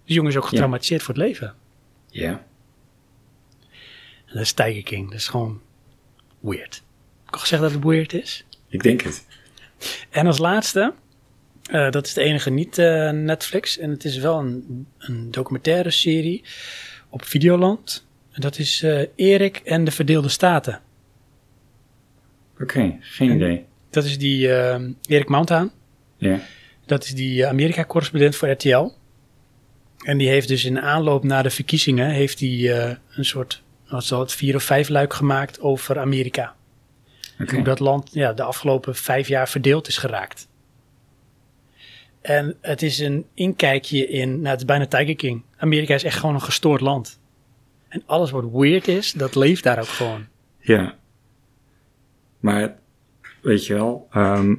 [0.04, 1.54] Die jongen is ook getraumatiseerd voor het leven.
[2.06, 2.46] Ja.
[4.26, 5.10] En dat is Tiger King.
[5.10, 5.60] Dat is gewoon
[6.40, 6.74] weird.
[7.18, 8.44] Heb ik al gezegd dat het weird is?
[8.68, 9.26] Ik denk het.
[10.10, 10.94] En als laatste,
[11.70, 13.78] eh, dat is de enige niet eh, Netflix.
[13.78, 16.44] En het is wel een, een documentaire serie
[17.08, 18.06] op Videoland.
[18.40, 20.80] Dat is eh, Erik en de Verdeelde Staten.
[22.60, 23.64] Oké, geen En- idee.
[23.90, 25.72] Dat is die eh, Erik Mountaan.
[26.16, 26.40] Ja.
[26.86, 28.88] Dat is die eh, Amerika-correspondent voor RTL.
[30.04, 32.10] En die heeft dus in aanloop naar de verkiezingen...
[32.10, 32.70] heeft hij
[33.10, 36.54] een soort, wat zal het, vier of vijf luik gemaakt over Amerika.
[37.50, 40.48] Hoe dat land ja, de afgelopen vijf jaar verdeeld is geraakt.
[42.20, 45.42] En het is een inkijkje in, nou het is bijna Tiger King.
[45.56, 47.19] Amerika is echt gewoon een gestoord land.
[47.90, 50.26] En alles wat weird is, dat leeft daar ook gewoon.
[50.58, 50.94] Ja.
[52.40, 52.76] Maar,
[53.40, 54.54] weet je wel, ehm,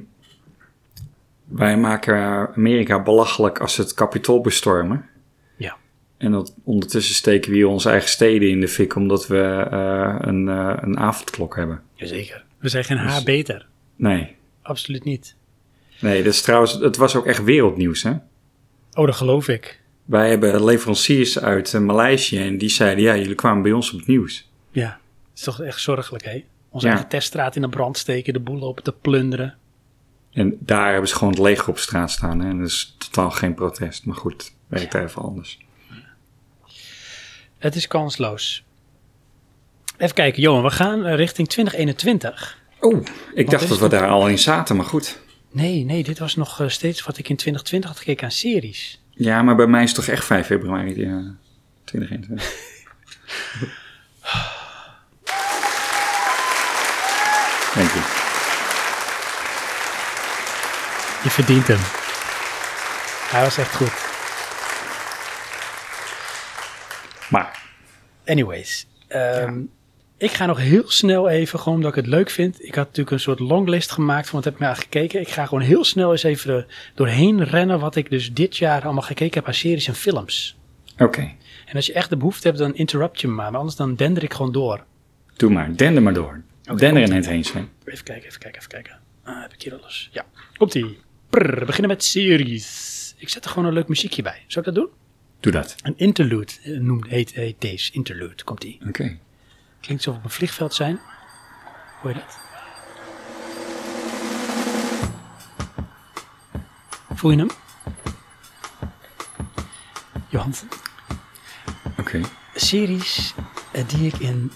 [1.44, 5.08] wij maken Amerika belachelijk als ze het kapitool bestormen.
[5.56, 5.76] Ja.
[6.16, 10.16] En dat, ondertussen steken we hier onze eigen steden in de fik omdat we eh,
[10.18, 11.82] een, eh, een avondklok hebben.
[11.94, 12.44] Jazeker.
[12.58, 13.66] We zijn geen Dus- haar beter.
[13.96, 14.36] Nee.
[14.62, 15.36] Absoluut niet.
[16.00, 18.12] Nee, dat is trouwens, het was ook echt wereldnieuws, hè?
[18.92, 19.81] Oh, dat geloof ik.
[20.04, 23.98] Wij hebben leveranciers uit uh, Maleisië en die zeiden, ja, jullie kwamen bij ons op
[23.98, 24.48] het nieuws.
[24.70, 24.86] Ja,
[25.30, 26.44] het is toch echt zorgelijk, hè?
[26.68, 26.92] Onze Ja.
[26.92, 29.56] eigen teststraat in de brand steken, de boel op te plunderen.
[30.32, 32.40] En daar hebben ze gewoon het leger op straat staan.
[32.40, 32.48] Hè?
[32.48, 34.04] En dat is totaal geen protest.
[34.06, 35.58] Maar goed, werkt even anders.
[37.58, 38.64] Het is kansloos.
[39.98, 42.58] Even kijken, Johan, we gaan eh, richting 2021.
[42.80, 43.04] Oh,
[43.34, 45.20] ik dacht dat we daar al in zaten, maar goed.
[45.50, 49.01] Nee, nee, dit was nog eh, steeds wat ik in 2020 had gekeken aan series.
[49.14, 51.22] Ja, maar bij mij is het toch echt 5 februari ja,
[51.84, 52.70] 2021.
[57.74, 58.20] Dank je.
[61.22, 61.78] Je verdient hem.
[63.30, 63.92] Hij was echt goed.
[67.28, 67.60] Maar,
[68.26, 69.60] Anyways, ehm,
[70.22, 72.64] ik ga nog heel snel even, gewoon omdat ik het leuk vind.
[72.64, 75.20] Ik had natuurlijk een soort longlist gemaakt van wat heb ik naar gekeken.
[75.20, 78.84] Ik ga gewoon heel snel eens even er doorheen rennen wat ik dus dit jaar
[78.84, 80.56] allemaal gekeken heb aan series en films.
[80.98, 81.32] oké.
[81.66, 83.50] En als je echt de behoefte hebt, dan interrupt je me maar.
[83.50, 84.84] Maar anders dan dender ik gewoon door.
[85.36, 85.76] Doe maar.
[85.76, 86.42] Dender maar door.
[86.76, 87.68] Dender in het heen zijn.
[87.84, 88.98] Even kijken, even kijken, even kijken.
[89.22, 90.08] Ah, heb ik hier alles?
[90.12, 90.24] Ja,
[90.56, 90.98] komt-ie.
[91.30, 93.14] Prrr, we beginnen met series.
[93.18, 94.42] Ik zet er gewoon een leuk muziekje bij.
[94.46, 94.92] Zou ik dat doen?
[95.40, 95.76] Doe dat.
[95.82, 97.92] Een interlude eh, noemt, heet, heet deze.
[97.92, 98.78] Interlude, komt-ie.
[98.88, 99.18] Oké.
[99.82, 101.00] Klinkt alsof we op een vliegveld zijn.
[102.00, 102.38] Hoor je dat?
[107.14, 107.50] Voel je hem?
[110.28, 110.54] Johan,
[111.98, 112.20] Oké.
[112.54, 113.34] series
[113.72, 114.52] eh, die ik in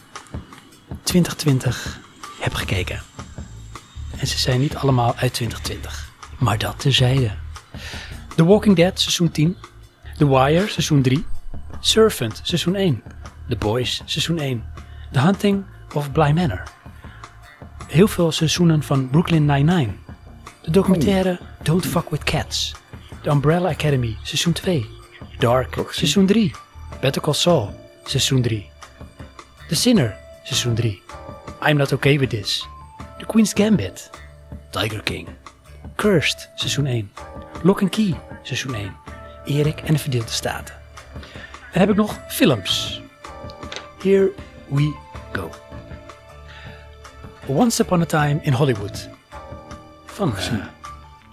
[1.03, 1.99] 2020
[2.41, 3.03] heb gekeken.
[4.19, 6.11] En ze zijn niet allemaal uit 2020.
[6.39, 7.31] Maar dat terzijde.
[8.37, 9.57] The Walking Dead, seizoen 10.
[10.17, 11.27] The Wire, seizoen 3.
[11.81, 13.03] Servant, seizoen 1.
[13.49, 14.65] The Boys, seizoen 1.
[15.13, 15.65] The Hunting
[15.95, 16.63] of Bly Manor.
[17.89, 19.93] Heel veel seizoenen van Brooklyn Nine-Nine.
[20.63, 22.75] De documentaire Don't Fuck With Cats.
[23.23, 24.87] The Umbrella Academy, seizoen 2.
[25.39, 26.53] Dark, seizoen 3.
[27.01, 27.75] Better Call Saul,
[28.05, 28.71] seizoen 3.
[29.69, 31.03] The Sinner, seizoen 3.
[31.69, 32.67] I'm Not Okay With This.
[33.19, 34.11] The Queen's Gambit.
[34.71, 35.29] Tiger King.
[35.95, 37.11] Cursed, seizoen 1.
[37.63, 38.93] Lock and Key, seizoen 1.
[39.45, 40.75] Erik en de Verdeelde Staten.
[41.73, 43.01] Dan heb ik nog films.
[44.03, 44.33] Here
[44.69, 44.95] we
[45.33, 45.51] go.
[47.47, 49.09] Once Upon a Time in Hollywood.
[50.05, 50.35] Van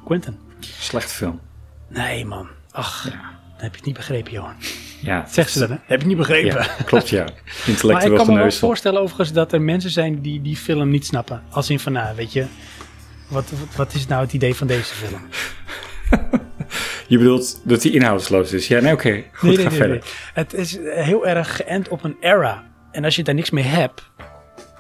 [0.05, 0.38] Quentin.
[0.60, 1.39] Slecht film.
[1.88, 3.14] Nee man, ach, dat
[3.57, 4.55] heb je het niet begrepen Johan.
[5.01, 5.26] Ja.
[5.30, 5.77] Zeg ze dan hè?
[5.85, 6.61] Heb je niet begrepen.
[6.61, 7.23] Ja, klopt ja.
[7.23, 10.89] Maar ik Intellectueel kan me wel voorstellen overigens dat er mensen zijn die die film
[10.89, 11.43] niet snappen.
[11.49, 12.45] Als in van, nou, weet je,
[13.27, 15.22] wat, wat, wat is nou het idee van deze film?
[17.07, 18.68] Je bedoelt dat die inhoudsloos is?
[18.68, 19.23] Ja, nee, oké.
[19.31, 19.97] Goed, nee, ga nee, verder.
[19.97, 20.34] nee.
[20.34, 22.64] Het is heel erg geënt op een era.
[22.93, 24.11] En als je daar niks mee hebt...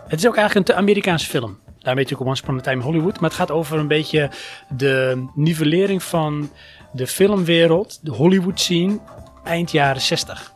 [0.07, 1.59] Het is ook eigenlijk een te Amerikaanse film.
[1.79, 3.19] Daarmee natuurlijk Once Upon a Time in Hollywood.
[3.19, 4.29] Maar het gaat over een beetje
[4.69, 6.51] de nivellering van
[6.91, 8.99] de filmwereld, de Hollywood scene,
[9.43, 10.53] eind jaren 60.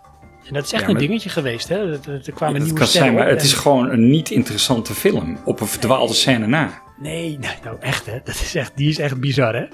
[0.47, 1.67] En dat is echt Ja, een dingetje geweest.
[1.69, 1.91] Hè?
[1.91, 5.37] Er, er kwamen nieuwe kan zijn, maar het en- is gewoon een niet interessante film.
[5.45, 6.81] Op een verdwaalde scène na.
[6.99, 8.19] Nee, nee, nou echt hè.
[8.23, 9.65] Dat is echt, die is echt bizar hè.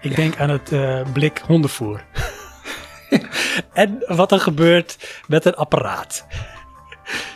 [0.00, 2.04] Ik denk aan het eh, blik hondenvoer.
[3.72, 6.26] en wat er gebeurt met een apparaat.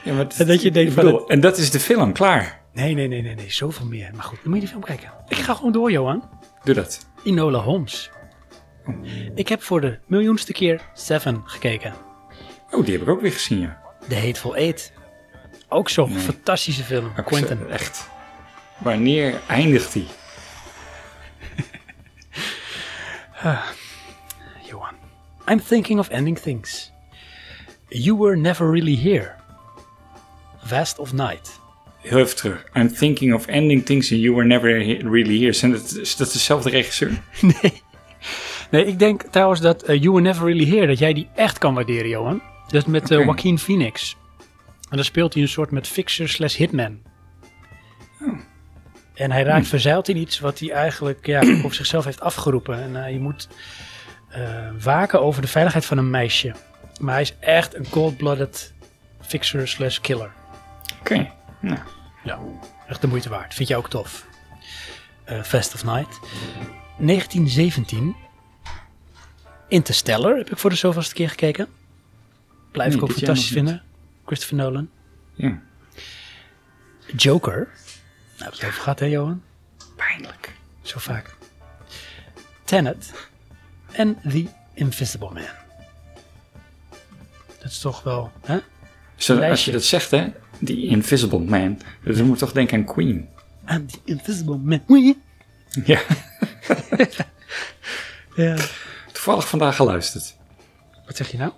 [0.05, 2.13] Ja, maar het- En dat je denkt van bedoel, het- En dat is de film,
[2.13, 2.61] klaar.
[2.73, 4.11] Nee, nee, nee, nee, nee, zoveel meer.
[4.15, 5.11] Maar goed, dan moet je die film kijken.
[5.29, 6.29] Ik ga gewoon door, Johan.
[6.65, 7.07] Doe dat.
[7.23, 8.11] Inola Holmes.
[9.35, 11.95] Ik heb voor de miljoenste keer Seven gekeken.
[12.71, 13.81] Oh, die heb ik ook weer gezien, ja.
[14.09, 14.93] The Hateful Eight.
[15.69, 17.13] Ook zo'n fantastische film.
[17.19, 17.59] Ook Quentin.
[17.59, 18.09] zo- Echt.
[18.79, 20.07] Wanneer eindigt die?
[24.69, 24.95] Johan.
[25.51, 26.93] I'm thinking of ending things.
[27.89, 29.35] You were never really here.
[30.65, 31.61] Vast of Night.
[32.01, 32.65] Heel even terug.
[32.75, 35.53] I'm thinking of ending things and you were never he- really here.
[35.53, 37.11] Zijn dat, is dat dezelfde regisseur?
[37.63, 37.83] Nee.
[38.71, 41.59] Nee, ik denk trouwens dat eh, You Were Never Really Here, dat jij die echt
[41.59, 42.43] kan waarderen, Johan.
[42.67, 43.19] Dat is met eh.
[43.19, 44.17] Joaquin Phoenix.
[44.91, 46.99] En dan speelt hij een soort met fixer slash hitman.
[49.15, 52.83] En hij raakt verzeild in iets wat hij eigenlijk ja, op zichzelf heeft afgeroepen.
[52.83, 53.49] En eh, je moet
[54.83, 56.55] waken over de veiligheid van een meisje.
[57.01, 58.73] Maar hij is echt een cold-blooded
[59.21, 60.33] fixer slash killer.
[61.05, 61.31] Oké.
[61.61, 61.79] Nou,
[62.23, 62.39] Ja,
[62.89, 63.55] echt de moeite waard.
[63.55, 64.27] Vind jij ook tof.
[65.25, 66.19] Eh Fast of Night.
[66.99, 68.17] 1917.
[69.69, 71.69] Interstellar heb ik voor de zoveelste keer gekeken.
[72.71, 73.83] Blijf Nee, ik ook fantastisch vinden.
[74.27, 74.89] Christopher Nolan.
[75.35, 75.59] ja.
[77.17, 77.55] Joker.
[77.57, 77.69] Nou,
[78.37, 79.43] hebben we het over gehad hè Johan?
[79.97, 80.53] Pijnlijk.
[80.83, 81.37] Zo vaak.
[82.65, 83.13] Tenet.
[83.93, 85.43] En The Invisible Man.
[87.59, 88.33] Dat is toch wel...
[88.45, 88.59] Hè?
[89.17, 90.27] Zo, als je dat zegt, hè,
[90.65, 93.29] die Invisible Man, dus dan moet ik toch denken aan Queen.
[93.71, 95.15] I'm the Invisible Man.
[95.85, 96.01] Ja.
[98.37, 98.57] Ja.
[99.13, 100.37] toevallig vandaag geluisterd.
[101.07, 101.53] Wat zeg je nou?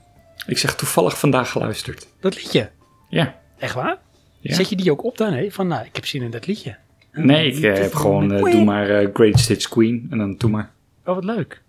[0.47, 2.07] Ik zeg toevallig vandaag geluisterd.
[2.21, 2.71] Dat liedje.
[3.09, 3.39] Ja.
[3.59, 3.99] Echt waar?
[4.41, 4.55] Ja.
[4.55, 5.33] Zet je die ook op dan?
[5.33, 5.51] Hè?
[5.51, 6.77] Van, nou, ik heb zin in dat liedje.
[7.13, 10.51] Nee, ik eh, heb gewoon, eh, doe maar eh, Great Stitch Queen en dan doe
[10.51, 10.71] maar.
[11.05, 11.63] Oh, wat leuk.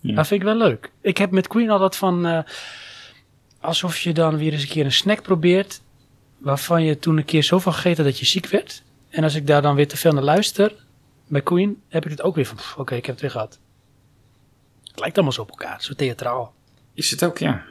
[0.00, 0.14] Ja.
[0.14, 0.90] Dat vind ik wel leuk.
[1.02, 2.26] Ik heb met Queen altijd van...
[2.26, 2.38] eh,
[3.60, 5.80] alsof je dan weer eens een keer een snack probeert...
[6.38, 8.82] waarvan je toen een keer zoveel gegeten dat je ziek werd.
[9.10, 10.74] En als ik daar dan weer te veel naar luister...
[11.26, 12.58] bij Queen, heb ik het ook weer van...
[12.76, 13.58] Oké, ik heb het weer gehad.
[14.90, 15.82] Het lijkt allemaal zo op elkaar.
[15.82, 16.54] Zo theatraal.
[16.94, 17.62] Is het ook, ja.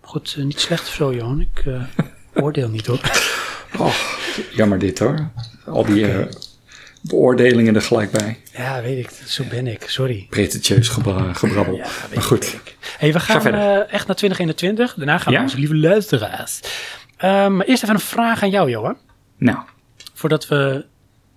[0.00, 1.40] Goed, eh, niet slecht of zo, Johan.
[1.40, 1.82] Ik eh,
[2.44, 3.00] oordeel niet hoor.
[3.78, 3.94] Oh,
[4.52, 5.30] jammer dit hoor.
[5.66, 6.26] Al die eh,
[7.00, 8.40] beoordelingen er gelijk bij.
[8.52, 9.10] Ja, weet ik.
[9.26, 9.88] Zo ben ik.
[9.88, 10.26] Sorry.
[10.30, 11.74] Pretentieus gebra- gebrabbel.
[11.76, 12.44] Ja, maar goed.
[12.52, 12.76] ik.
[12.98, 13.54] Hey, we gaan
[13.88, 14.94] echt naar 2021.
[14.94, 16.60] Daarna gaan we onze lieve luisteraars.
[17.24, 18.96] Ehm, maar eerst even een vraag aan jou, Johan.
[19.36, 19.58] Nou,
[20.14, 20.86] Voordat we,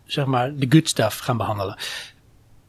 [0.06, 1.78] zeg maar, de good stuff gaan behandelen.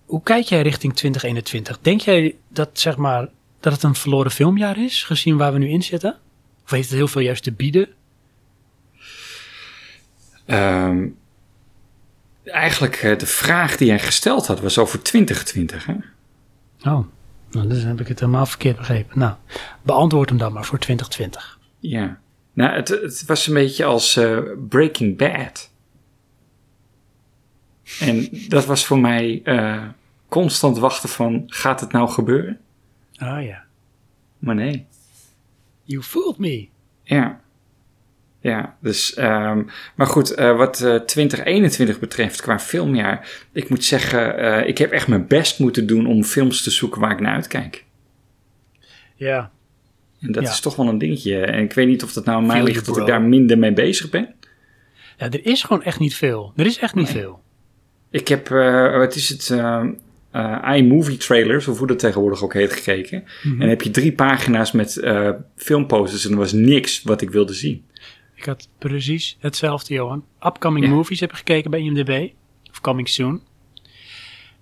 [0.06, 1.78] Hoe kijk jij richting 2021?
[1.80, 3.28] Denk jij dat, zeg maar,
[3.60, 6.16] dat het een verloren filmjaar is, gezien waar we nu in zitten?
[6.64, 7.88] Of heeft het heel veel juist te bieden?
[10.46, 11.06] ehm,
[12.44, 15.86] eigenlijk eh, de vraag die jij gesteld had was over 2020.
[15.86, 15.94] Hè?
[16.90, 17.06] Oh,
[17.50, 19.18] nou, dus heb ik het helemaal verkeerd begrepen.
[19.18, 19.34] Nou,
[19.82, 21.58] beantwoord hem dan maar voor 2020.
[21.78, 22.18] Ja.
[22.58, 25.70] Nou, het, het was een beetje als eh, Breaking Bad.
[28.00, 29.84] En dat was voor mij eh,
[30.28, 32.60] constant wachten van, gaat het nou gebeuren?
[33.16, 33.64] Ah ja.
[34.38, 34.86] Maar nee.
[35.82, 36.68] You fooled me.
[37.02, 37.40] Ja.
[38.40, 39.62] Ja, dus, ehm,
[39.94, 45.08] maar goed, eh, wat eh, 2021 betreft qua filmjaar, ik moet zeggen, ik heb echt
[45.08, 47.84] mijn best moeten doen om films te zoeken waar ik naar uitkijk.
[49.14, 49.50] Ja.
[50.20, 50.50] En dat Ja.
[50.50, 51.40] is toch wel een dingetje.
[51.40, 53.72] En ik weet niet of dat nou aan mij ligt dat ik daar minder mee
[53.72, 54.34] bezig ben.
[55.18, 56.52] Ja, er is gewoon echt niet veel.
[56.56, 57.40] Er is echt niet veel.
[58.10, 59.84] Ik heb, eh, wat is het, eh,
[60.30, 63.24] eh, iMovie trailers, of hoe dat tegenwoordig ook heet, gekeken.
[63.42, 63.52] Mhm.
[63.52, 65.00] En dan heb je drie pagina's met
[65.56, 67.84] filmposters en er was niks wat ik wilde zien.
[68.34, 70.24] Ik had precies hetzelfde, Johan.
[70.46, 70.90] Upcoming Ja.
[70.92, 72.28] movies heb ik gekeken bij IMDb.
[72.70, 73.40] Of coming soon.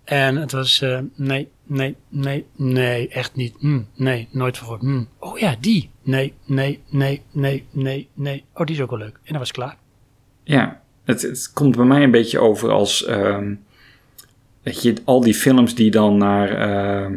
[0.07, 3.55] En het was, eh, nee, nee, nee, nee, echt niet.
[3.59, 4.79] Hm, nee, nooit voor.
[4.79, 5.03] Hm.
[5.19, 5.91] Oh ja, die.
[6.03, 8.45] Nee, nee, nee, nee, nee, nee.
[8.55, 9.15] Oh, die is ook wel leuk.
[9.15, 9.77] En dan was klaar.
[10.45, 13.55] Ja, het, het komt bij mij een beetje over als, ehm,
[14.63, 17.17] weet je, al die films die dan naar, ehm,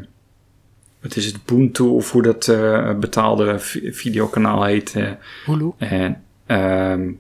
[1.02, 4.96] wat is het, Boonto of hoe dat eh, betaalde vi- videokanaal heet.
[4.96, 5.12] eh,
[5.46, 5.72] Hulu.
[5.78, 7.12] en ehm,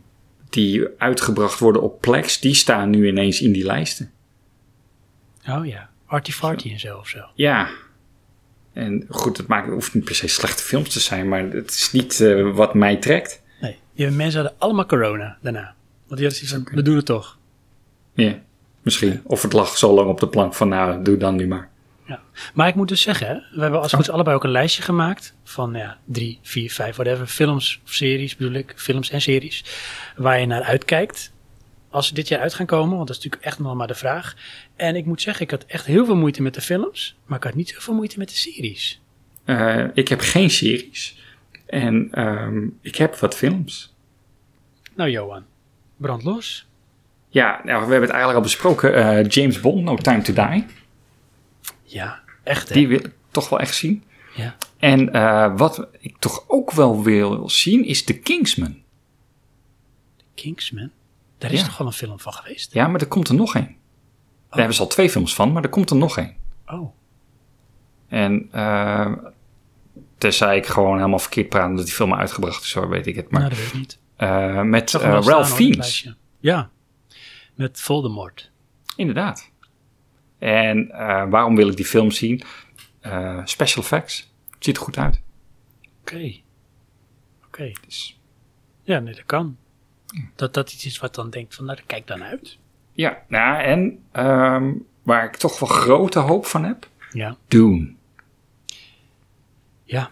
[0.49, 4.11] die uitgebracht worden op Plex, die staan nu ineens in die lijsten.
[5.49, 5.89] Oh ja.
[6.05, 7.19] Artie Farty en zo of zo.
[7.33, 7.69] Ja.
[8.73, 11.69] En goed, het maakt, het hoeft niet per se slechte films te zijn, maar het
[11.69, 13.41] is niet eh, wat mij trekt.
[13.61, 15.73] Nee, die mensen hadden allemaal corona daarna.
[16.07, 17.37] Want die hadden zoiets van, we doen het toch.
[18.13, 18.39] Ja,
[18.81, 19.21] misschien.
[19.23, 21.69] Of het lag zo lang op de plank van, nou, doe dan nu maar.
[22.05, 22.21] Ja.
[22.53, 24.81] Maar ik moet dus zeggen, we hebben als het goed is allebei ook een lijstje
[24.81, 29.63] gemaakt van ja, drie, vier, vijf, whatever, films of series bedoel ik, films en series,
[30.15, 31.31] waar je naar uitkijkt
[31.89, 33.95] als ze dit jaar uit gaan komen, want dat is natuurlijk echt nog maar de
[33.95, 34.35] vraag.
[34.79, 37.43] En ik moet zeggen, ik had echt heel veel moeite met de films, maar ik
[37.43, 39.01] had niet zoveel moeite met de series.
[39.43, 41.17] Eh, ik heb geen series.
[41.65, 43.93] En ehm, ik heb wat films.
[44.95, 45.45] Nou Johan,
[45.97, 46.67] brand los.
[47.29, 48.93] Ja, nou, we hebben het eigenlijk al besproken.
[48.95, 50.65] Eh, James Bond, No Time to Die.
[51.83, 52.75] Ja, echt hè.
[52.75, 54.03] Die wil ik toch wel echt zien.
[54.35, 54.55] Ja.
[54.77, 58.77] En eh, wat ik toch ook wel wil zien, is The Kingsman.
[60.35, 60.91] Kingsman,
[61.37, 61.65] daar is Ja.
[61.65, 62.73] toch wel een film van geweest?
[62.73, 63.75] Ja, maar er komt er nog één.
[64.49, 66.35] Daar hebben ze al twee films van, maar er komt er nog één.
[66.67, 66.93] Oh,
[68.07, 69.13] En uh,
[70.17, 73.31] tenzij ik gewoon helemaal verkeerd praat dat die film uitgebracht is, zo weet ik het.
[73.31, 73.99] Maar nou dat weet ik niet.
[74.15, 76.13] eh, met eh, staan, Ralph hoor, Fiennes.
[76.39, 76.69] Ja,
[77.55, 78.51] met Voldemort.
[78.95, 79.51] Inderdaad.
[80.37, 80.87] En
[81.29, 82.41] waarom wil ik die film zien?
[83.43, 84.33] Special effects.
[84.51, 85.21] Het ziet er goed uit.
[86.01, 86.33] Oké.
[87.45, 87.71] Oké.
[87.85, 88.19] Dus,
[88.83, 89.57] Ja, nee, dat kan.
[90.35, 92.57] Dat dat iets is wat dan denkt van, nou, kijk dan uit.
[92.99, 94.71] Ja, nou, en ehm,
[95.03, 97.35] waar ik toch wel grote hoop van heb, Ja.
[97.47, 97.93] Dune.
[99.83, 100.09] Ja.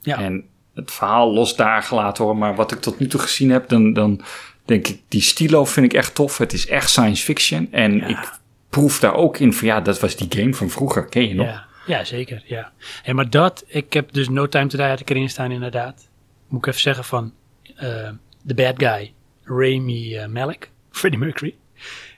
[0.00, 0.18] Ja.
[0.20, 0.44] En
[0.74, 3.92] het verhaal los daar gelaten hoor, maar wat ik tot nu toe gezien heb, dan,
[3.92, 4.20] dan
[4.64, 6.38] denk ik, die stilo vind ik echt tof.
[6.38, 7.68] Het is echt science fiction.
[7.72, 8.06] En Ja.
[8.06, 8.38] ik
[8.68, 11.46] proef daar ook in van, ja, dat was die game van vroeger, ken je nog?
[11.46, 12.42] Ja, ja, zeker.
[12.46, 12.72] Ja.
[13.02, 16.08] Hey, maar dat, ik heb dus No Time to Die had ik erin staan inderdaad.
[16.48, 17.32] Moet ik even zeggen van
[17.76, 18.08] eh
[18.46, 19.12] The Bad Guy,
[19.44, 21.54] Rami eh, Malek, Freddie Mercury.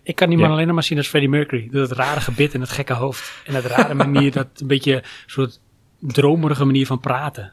[0.06, 0.52] Ik kan die man Ja.
[0.52, 1.68] alleen nog maar zien als Freddie Mercury.
[1.70, 3.42] Door dat rare gebit en het gekke hoofd.
[3.46, 5.60] En dat rare manier, dat een beetje soort
[6.00, 7.52] dromerige manier van praten.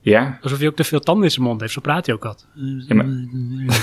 [0.00, 0.38] Ja?
[0.42, 1.72] Alsof hij ook te veel tanden in zijn mond heeft.
[1.72, 2.48] Zo praat hij ook altijd.
[2.88, 3.06] Ja, maar-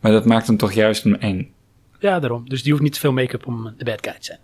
[0.00, 1.52] Maar dat maakt hem toch juist een eng.
[1.98, 2.48] Ja, daarom.
[2.48, 4.38] Dus die hoeft niet te veel make-up om de bad guy te zijn.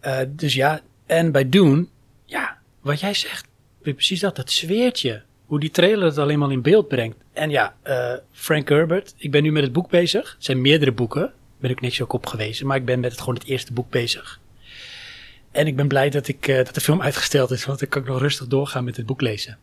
[0.00, 1.86] Eh, dus ja, en bij Dune,
[2.24, 3.48] ja, wat jij zegt,
[3.82, 5.22] precies dat, dat zweertje.
[5.46, 7.16] Hoe die trailer het alleen maar in beeld brengt.
[7.32, 10.32] En ja, eh, Frank Herbert, ik ben nu met het boek bezig.
[10.32, 12.66] Het zijn meerdere boeken, ben ik niks ook op gewezen.
[12.66, 14.40] Maar ik ben met het, gewoon het eerste boek bezig.
[15.50, 18.02] En ik ben blij dat, ik, eh, dat de film uitgesteld is, want dan kan
[18.02, 19.58] ik nog rustig doorgaan met het boek lezen.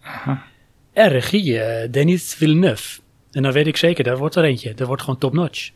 [0.00, 0.44] Aha.
[0.92, 3.00] En regie, eh, Denis Villeneuve.
[3.30, 4.74] En dan weet ik zeker, daar wordt er eentje.
[4.74, 5.70] Dat wordt gewoon top-notch.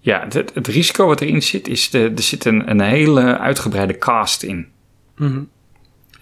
[0.00, 3.98] Ja, het, het risico wat erin zit, is de, er zit een, een hele uitgebreide
[3.98, 4.68] cast in.
[5.16, 5.42] Mhm.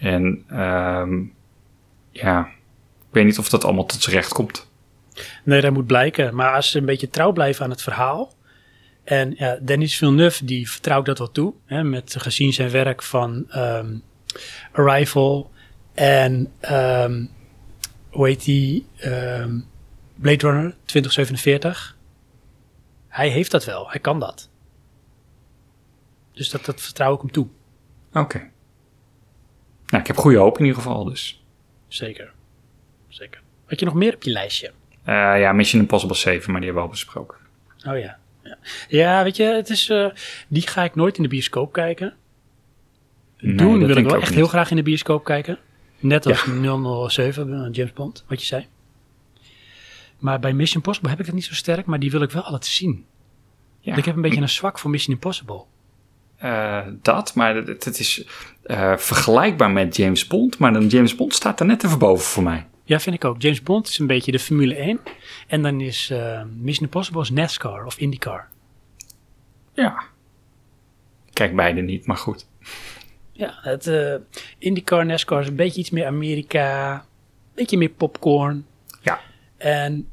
[0.01, 1.23] En ehm,
[2.11, 2.47] ja,
[2.99, 4.71] ik weet niet of dat allemaal tot z'n recht komt.
[5.45, 6.35] Nee, dat moet blijken.
[6.35, 8.33] Maar als ze een beetje trouw blijven aan het verhaal.
[9.05, 11.55] En ja, Denis Villeneuve, die vertrouwt dat wel toe.
[11.67, 13.97] Hè, met gezien zijn werk van ehm,
[14.73, 15.51] Arrival
[15.95, 17.27] en ehm,
[18.11, 18.87] hoe heet die?
[20.21, 21.97] Blade Runner 2047.
[23.09, 24.49] Hij heeft dat wel, hij kan dat.
[26.33, 27.47] Dus dat, dat vertrouw ik hem toe.
[28.13, 28.50] Oké.
[29.91, 31.43] Nou, ik heb goede hoop in ieder geval, dus.
[31.89, 32.33] Zeker.
[33.09, 33.41] Zeker.
[33.67, 34.73] Had je nog meer op je lijstje?
[35.05, 37.37] Eh, ja, Mission Impossible 7, maar die hebben we al besproken.
[37.87, 38.19] Oh ja.
[38.43, 38.59] Ja,
[38.89, 40.07] ja weet je, het is, eh,
[40.49, 42.15] die ga ik nooit in de bioscoop kijken.
[43.39, 44.35] Nee, Doen wil ik wel echt niet.
[44.39, 45.59] heel graag in de bioscoop kijken.
[45.99, 46.53] Net als Ja.
[47.09, 48.67] 007, eh, James Bond, wat je zei.
[50.19, 52.43] Maar bij Mission Impossible heb ik dat niet zo sterk, maar die wil ik wel
[52.43, 53.05] altijd zien.
[53.81, 55.63] Ja, Ik heb een beetje een zwak voor Mission Impossible.
[56.41, 58.25] Eh, dat, maar het, het is
[58.63, 62.43] eh, vergelijkbaar met James Bond, maar dan James Bond staat er net even boven voor
[62.43, 62.67] mij.
[62.85, 63.43] Ja, vind ik ook.
[63.43, 65.01] James Bond is een beetje de Formule 1.
[65.47, 68.49] En dan is eh, Mission Impossible is NASCAR of IndyCar.
[69.73, 70.03] Ja.
[71.27, 72.47] Ik Kijk beide niet, maar goed.
[73.33, 73.91] Ja, het
[74.59, 76.95] IndyCar, NASCAR is een beetje iets meer Amerika.
[76.95, 78.67] Een beetje meer popcorn.
[79.01, 79.21] Ja.
[79.57, 80.09] En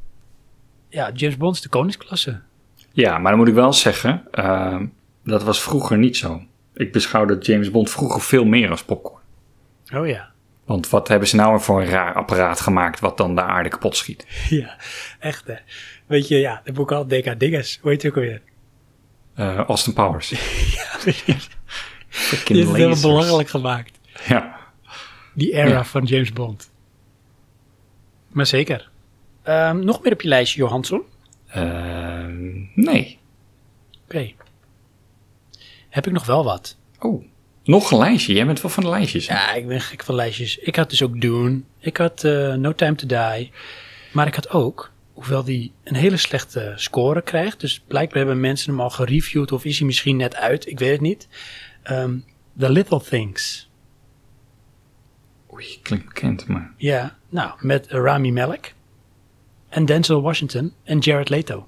[0.90, 2.40] ja, James Bond is de koningsklasse.
[2.91, 4.24] Ja, maar dan moet ik wel zeggen,
[5.28, 6.41] dat was vroeger niet zo.
[6.74, 9.22] Ik beschouwde James Bond vroeger veel meer als popcorn.
[9.94, 10.30] Oh ja.
[10.66, 13.70] Want wat hebben ze nou weer voor een raar apparaat gemaakt wat dan de aarde
[13.70, 14.26] kapot schiet?
[14.49, 14.76] Ja,
[15.20, 15.56] echt hè.
[16.06, 17.80] Weet je, ja, dat boek al DK Dinges.
[17.82, 18.41] Hoe heet het ook alweer?
[19.34, 20.30] Eh, Austin Powers.
[20.76, 21.49] Ja, precies.
[22.45, 23.02] Die is lasers.
[23.02, 23.99] belachelijk gemaakt.
[24.28, 24.56] Ja.
[25.34, 25.84] Die era Ja.
[25.84, 26.72] van James Bond.
[28.28, 28.90] Maar zeker.
[29.44, 31.02] Ehm, nog meer op je lijstje, Johansson?
[31.48, 32.26] Eh,
[32.76, 33.20] nee.
[34.06, 34.32] Oké.
[35.98, 36.78] Heb ik nog wel wat?
[36.99, 37.26] Oh,
[37.64, 38.34] nog een lijstje.
[38.34, 39.28] Jij bent wel van de lijstjes.
[39.28, 39.34] hè?
[39.34, 40.57] Ja, ik ben gek van lijstjes.
[40.57, 41.61] Ik had dus ook Dune.
[41.80, 43.52] Ik had eh, No Time to Die.
[44.14, 47.60] Maar ik had ook, hoewel die een hele slechte score krijgt.
[47.60, 49.52] Dus blijkbaar hebben mensen hem al gereviewd.
[49.52, 50.68] Of is hij misschien net uit.
[50.68, 51.28] Ik weet het niet.
[51.84, 52.18] Ehm,
[52.60, 53.69] The Little Things.
[55.53, 56.74] Oei, klinkt bekend, maar...
[56.78, 58.74] Ja, nou, met Rami Malek.
[59.69, 61.68] En Denzel Washington en Jared Leto.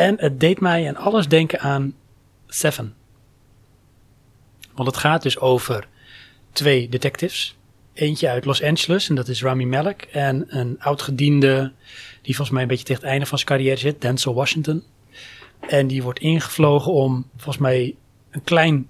[0.00, 1.94] En het deed mij aan alles denken aan
[2.46, 2.94] Seven.
[4.74, 5.88] Want het gaat dus over
[6.52, 7.56] twee detectives.
[7.92, 10.02] Eentje uit Los Angeles, en dat is Rami Malek.
[10.12, 11.72] En een oud-gediende,
[12.22, 14.82] die volgens mij een beetje tegen het einde van zijn carrière zit, Denzel Washington.
[15.60, 17.94] En die wordt ingevlogen om volgens mij
[18.30, 18.88] een klein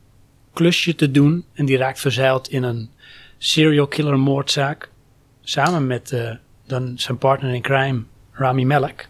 [0.53, 1.45] klusje te doen.
[1.53, 2.91] En die raakt verzeild in een
[3.39, 4.91] serial killer moordzaak.
[5.41, 6.35] Samen met eh,
[6.67, 9.09] dan zijn partner in crime, Rami Malek.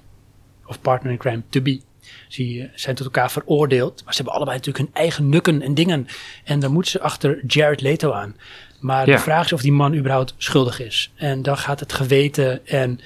[0.66, 1.80] Of partner in crime, to be.
[2.28, 4.04] Ze zijn tot elkaar veroordeeld.
[4.04, 6.06] Maar ze hebben allebei natuurlijk hun eigen nukken en dingen.
[6.44, 8.36] En dan moeten ze achter Jared Leto aan.
[8.80, 9.16] Maar Ja.
[9.16, 11.12] de vraag is of die man überhaupt schuldig is.
[11.16, 13.00] En dan gaat het geweten en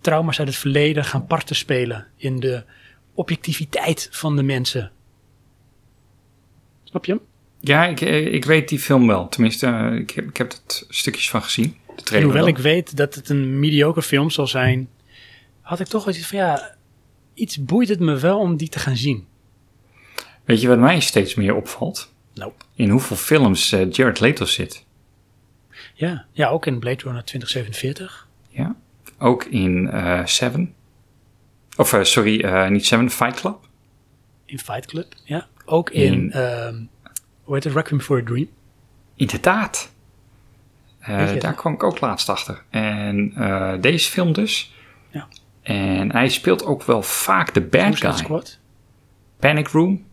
[0.00, 2.62] trauma's uit het verleden gaan parten spelen in de
[3.14, 4.90] objectiviteit van de mensen.
[6.84, 7.20] Snap je hem?
[7.60, 9.28] Ja, ik, eh, ik weet die film wel.
[9.28, 11.76] Tenminste, eh, ik heb, ik heb er stukjes van gezien.
[12.04, 12.46] De hoewel wel.
[12.46, 14.88] ik weet dat het een mediocre film zal zijn,
[15.60, 16.74] had ik toch wel iets van ja,
[17.34, 19.26] iets boeit het me wel om die te gaan zien.
[20.44, 22.12] Weet je wat mij steeds meer opvalt?
[22.34, 24.84] Nou, In hoeveel films eh, Jared Leto zit.
[25.94, 28.28] ja, ja, ook in Blade Runner 2047.
[28.48, 28.76] Ja.
[29.18, 30.74] Ook in eh, Seven.
[31.76, 33.68] Of eh, sorry, niet Seven, Fight Club.
[34.44, 35.48] In Fight Club, ja.
[35.64, 36.82] Ook in, In- ehm,
[37.42, 38.48] hoe heet het, Requiem for a Dream.
[39.14, 39.92] Inderdaad.
[41.38, 42.62] Daar kwam ik ook laatst achter.
[42.70, 43.34] En
[43.80, 44.74] deze film dus.
[45.64, 48.16] En hij speelt ook wel vaak de bad Suicide guy.
[48.16, 48.58] Squad.
[49.38, 50.06] Panic Room.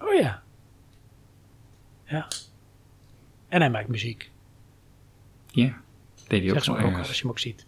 [0.00, 0.42] Oh ja.
[2.04, 2.28] Ja.
[3.48, 4.30] En hij maakt muziek.
[5.50, 5.80] Ja,
[6.28, 7.66] deed hij ook maar ook als je hem ook ziet.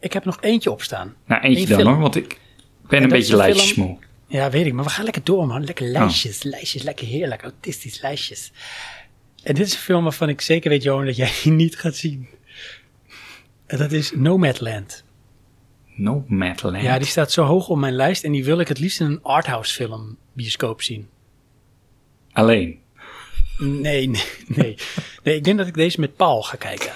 [0.00, 1.14] Ik heb nog eentje opstaan.
[1.24, 1.92] Nou, eentje Eén dan film.
[1.92, 2.40] hoor, want ik
[2.88, 3.98] ben En een beetje lijstjesmoe.
[4.26, 5.64] Ja, weet ik, maar we gaan lekker door, man.
[5.64, 5.92] Lekker Oh.
[5.92, 8.52] lijstjes, lijstjes, lekker heerlijk, autistisch lijstjes.
[9.42, 11.94] En dit is een film waarvan ik zeker weet, Johan, dat jij die niet gaat
[11.96, 12.28] zien.
[13.72, 15.04] En dat is Nomadland.
[15.94, 16.82] Nomadland.
[16.82, 19.06] Ja, die staat zo hoog op mijn lijst en die wil ik het liefst in
[19.06, 21.08] een arthouse film bioscoop zien.
[22.32, 22.80] Alleen.
[23.58, 24.76] Nee, nee, nee.
[25.22, 26.92] Nee, ik denk dat ik deze met Paul ga kijken.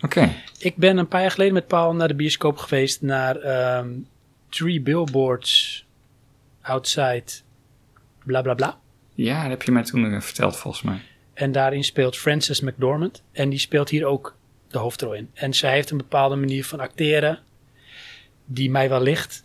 [0.00, 0.32] Oké.
[0.58, 3.88] Ik ben een paar jaar geleden met Paul naar de bioscoop geweest naar ehm,
[4.48, 5.84] Three Billboards
[6.62, 7.24] Outside
[8.24, 8.78] bla bla bla.
[9.14, 11.00] Ja, dat heb je mij toen eh, verteld volgens mij.
[11.34, 13.22] En daarin speelt Frances McDormand.
[13.32, 14.36] En die speelt hier ook
[14.76, 15.30] de hoofdrol in.
[15.34, 17.38] En zij heeft een bepaalde manier van acteren
[18.44, 19.44] die mij wel ligt.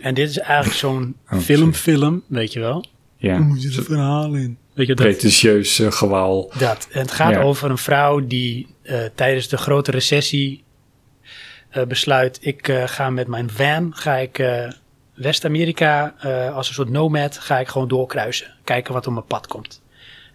[0.00, 2.84] En dit is eigenlijk zo'n Oh, filmfilm, weet je wel.
[3.16, 3.38] Ja.
[3.38, 4.58] moet je het verhaal in?
[4.74, 5.06] Weet je dat?
[5.06, 6.52] Pretentieus eh, gewauwel.
[6.58, 6.88] Dat.
[6.92, 7.40] En het gaat Ja.
[7.40, 10.64] over een vrouw die eh, tijdens de grote recessie
[11.70, 14.70] eh, besluit: ik eh, ga met mijn van, ga ik eh,
[15.14, 18.54] West-Amerika eh, als een soort nomad, ga ik gewoon doorkruisen.
[18.64, 19.82] Kijken wat op mijn pad komt.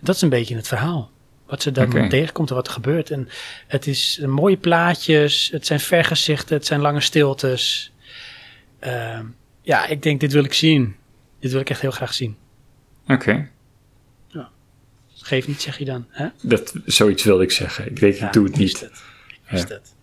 [0.01, 1.09] Dat is een beetje het verhaal.
[1.47, 3.09] Wat ze dan tegenkomt en wat er gebeurt.
[3.11, 3.29] En
[3.67, 7.91] het is mooie plaatjes, het zijn vergezichten, het zijn lange stiltes.
[8.79, 9.25] Ehm,
[9.61, 10.95] ja, ik denk, dit wil ik zien.
[11.39, 12.35] Dit wil ik echt heel graag zien.
[13.07, 13.49] Oké.
[15.17, 16.05] Geef niet, zeg je dan.
[16.09, 16.27] Hè?
[16.41, 17.89] Dat, zoiets wilde ik zeggen.
[17.91, 18.79] Ik weet, Ja, ik doe het niet.
[18.79, 18.91] het.
[19.27, 19.75] Ik wist Ja.
[19.75, 19.94] het.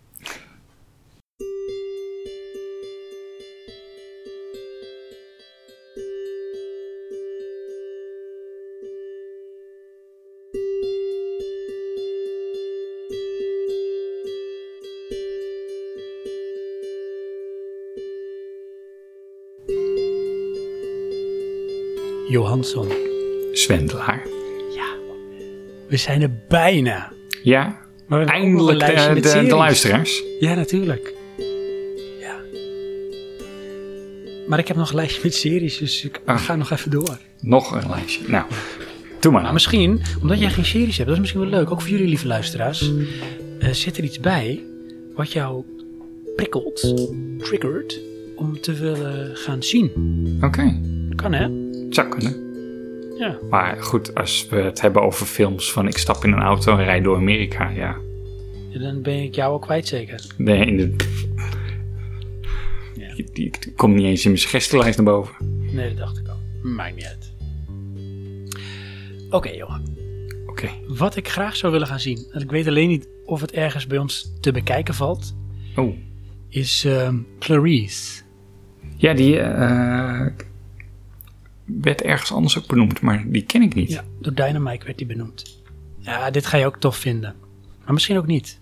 [22.32, 22.88] Johansson.
[23.52, 24.22] Zwendelaar.
[24.74, 24.94] Ja,
[25.88, 27.12] we zijn er bijna.
[27.42, 30.22] Ja, eindelijk lijstje de, de, luisteraars.
[30.40, 31.14] Ja, natuurlijk.
[32.20, 32.34] Ja.
[34.48, 36.40] Maar ik heb nog een lijstje met series, dus ik Ah.
[36.40, 37.18] ga nog even door.
[37.40, 38.28] Nog een lijstje.
[38.28, 38.44] Nou,
[39.20, 39.42] doe maar.
[39.42, 42.08] Maar misschien, omdat jij geen series hebt, dat is misschien wel leuk, ook voor jullie
[42.08, 42.92] lieve luisteraars,
[43.58, 44.60] eh, zit er iets bij
[45.14, 45.64] wat jou
[46.36, 46.94] prikkelt,
[47.38, 48.00] triggert,
[48.36, 49.90] om te willen gaan zien.
[50.40, 50.80] Oké,
[51.16, 51.61] Kan hè?
[51.94, 52.50] Zou kunnen.
[53.18, 53.38] Ja.
[53.50, 56.84] Maar goed, als we het hebben over films van ik stap in een auto en
[56.84, 57.96] rijd door Amerika, ja.
[58.70, 60.24] Ja, Dan ben ik jou ook kwijt zeker.
[60.36, 60.96] Nee, in de...
[62.94, 63.14] Ja.
[63.32, 65.34] Die komt niet eens in mijn suggestielijst naar boven.
[65.72, 66.36] Nee, dat dacht ik al.
[66.62, 67.32] Maakt niet uit.
[69.30, 69.82] Oké Johan,
[70.46, 70.70] Oké.
[70.88, 73.86] wat ik graag zou willen gaan zien, en ik weet alleen niet of het ergens
[73.86, 75.34] bij ons te bekijken valt,
[75.76, 75.96] Oh.
[76.48, 78.22] is ehm, Clarice.
[78.96, 80.26] Ja, die eh,
[81.80, 83.90] werd ergens anders ook benoemd, maar die ken ik niet.
[83.90, 85.60] Ja, door Dynamite werd die benoemd.
[85.98, 87.34] Ja, dit ga je ook tof vinden.
[87.84, 88.58] Maar misschien ook niet.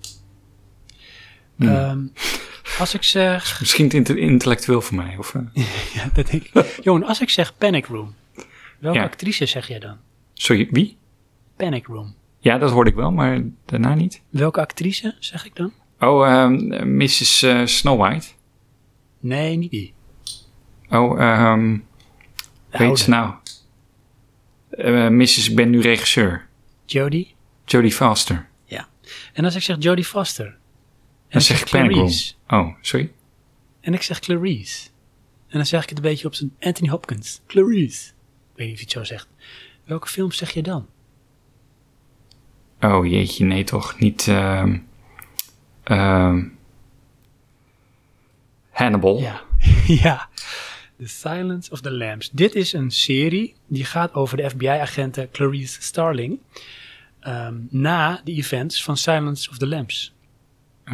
[1.56, 1.68] Hmm.
[1.68, 1.98] Ehm,
[2.78, 3.56] als ik zeg...
[3.60, 5.16] Misschien te inte- intellectueel voor mij.
[5.18, 5.42] Of, eh,
[5.94, 6.78] ja, dat denk ik.
[6.84, 8.14] Johan, als ik zeg Panic Room.
[8.78, 9.04] Welke Ja.
[9.04, 9.96] actrice zeg jij dan?
[10.34, 10.96] sorry, wie?
[11.56, 12.14] Panic Room.
[12.38, 14.22] Ja, dat hoorde ik wel, maar daarna niet.
[14.30, 15.72] Welke actrice zeg ik dan?
[15.98, 17.42] Oh, ehm, Mrs.
[17.42, 18.26] eh, Snow White.
[19.20, 19.94] Nee, niet die.
[20.90, 21.78] Oh, ehm
[22.70, 23.34] Weet ze nou?
[24.70, 25.48] Eh, Mrs.
[25.48, 26.46] Ik ben nu regisseur.
[26.86, 27.34] Jodie.
[27.64, 28.48] Jodie Foster.
[28.64, 28.88] Ja.
[29.32, 30.46] En als ik zeg Jodie Foster.
[30.46, 30.56] En
[31.28, 32.34] Dan zeg ik Panic.
[32.48, 33.12] Oh, sorry.
[33.80, 34.88] En ik zeg Clarice.
[35.48, 37.40] En dan zeg ik het een beetje op zijn Anthony Hopkins.
[37.46, 38.08] Clarice.
[38.52, 39.28] Ik weet niet of je het zo zegt.
[39.84, 40.86] Welke film zeg je dan?
[42.80, 43.98] Oh jeetje, nee toch.
[43.98, 44.78] Niet ehm
[45.82, 46.44] ehm,
[48.70, 49.20] Hannibal.
[49.20, 49.42] Ja.
[50.02, 50.28] ja.
[51.00, 52.30] The Silence of the Lambs.
[52.30, 56.38] Dit is een serie die gaat over de FBI-agente Clarice Starling.
[57.20, 60.12] ehm, na de events van Silence of the Lambs.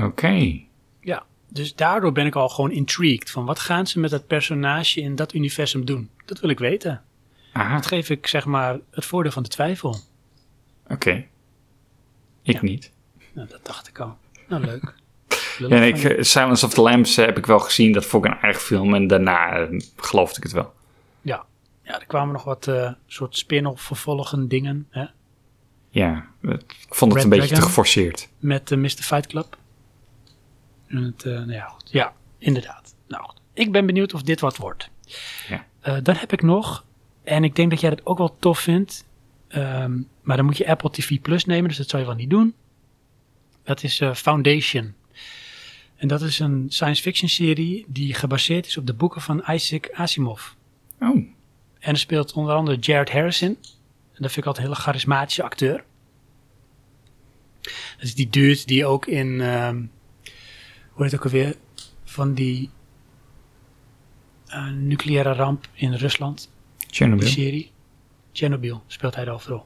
[0.00, 0.60] Oké.
[1.00, 1.26] Ja.
[1.48, 5.14] Dus daardoor ben ik al gewoon intrigued van wat gaan ze met dat personage in
[5.16, 6.10] dat universum doen.
[6.24, 7.02] Dat wil ik weten.
[7.52, 9.96] Dat geef ik zeg maar het voordeel van de twijfel.
[10.88, 11.26] oké.
[12.42, 12.62] Ik Ja.
[12.62, 12.92] niet.
[13.32, 14.16] Nou, dat dacht ik al.
[14.48, 14.94] Nou, leuk.
[15.58, 17.92] Ja, nee, ik, Silence of the Lambs eh, heb ik wel gezien.
[17.92, 18.94] Dat vond ik een aardig film.
[18.94, 20.72] En daarna eh, geloofde ik het wel.
[21.20, 21.44] ja.
[21.82, 24.86] ja, er kwamen nog wat eh, soort spin-off vervolgen dingen.
[24.90, 25.04] Hè?
[25.90, 27.62] Ja, ik vond het Red een beetje Dragon.
[27.62, 28.28] te geforceerd.
[28.38, 28.88] met de Mr.
[28.88, 29.56] Fight Club.
[30.86, 31.88] En het, nou ja, goed.
[31.90, 32.94] ja, inderdaad.
[33.08, 33.40] Nou, goed.
[33.52, 34.90] ik ben benieuwd of dit wat wordt.
[35.48, 35.64] Ja.
[36.00, 36.84] Dan heb ik nog,
[37.24, 39.06] en ik denk dat jij dat ook wel tof vindt,
[39.48, 42.30] ehm, maar dan moet je Apple TV Plus nemen, dus dat zou je wel niet
[42.30, 42.54] doen.
[43.62, 44.94] Dat is Foundation.
[45.96, 49.90] En dat is een science fiction serie die gebaseerd is op de boeken van Isaac
[49.92, 50.48] Asimov.
[51.00, 51.16] Oh,
[51.78, 53.48] En er speelt onder andere Jared Harrison.
[53.48, 55.84] En dat vind ik altijd een hele charismatische acteur.
[57.62, 59.76] Dat is die dude die ook in, ehm,
[60.90, 61.56] hoe heet het ook alweer,
[62.04, 62.70] van die
[64.46, 67.28] eh, nucleaire ramp in Rusland, die Chernobyl.
[67.28, 67.70] serie.
[68.32, 69.64] Chernobyl speelt hij de hoofdrol.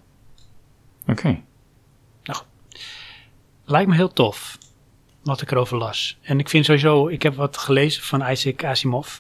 [1.06, 1.42] Oké.
[3.64, 4.58] Lijkt me heel tof.
[5.22, 6.18] Wat ik erover las.
[6.22, 9.18] En ik vind sowieso, ik heb wat gelezen van Isaac Asimov.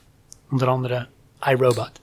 [0.50, 1.08] Onder andere
[1.40, 2.00] iRobot.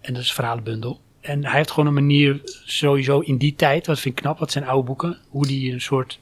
[0.00, 1.00] En dat is een verhalenbundel.
[1.20, 4.52] En hij heeft gewoon een manier, sowieso in die tijd, wat vind ik knap, wat
[4.52, 6.20] zijn oude boeken, hoe die een soort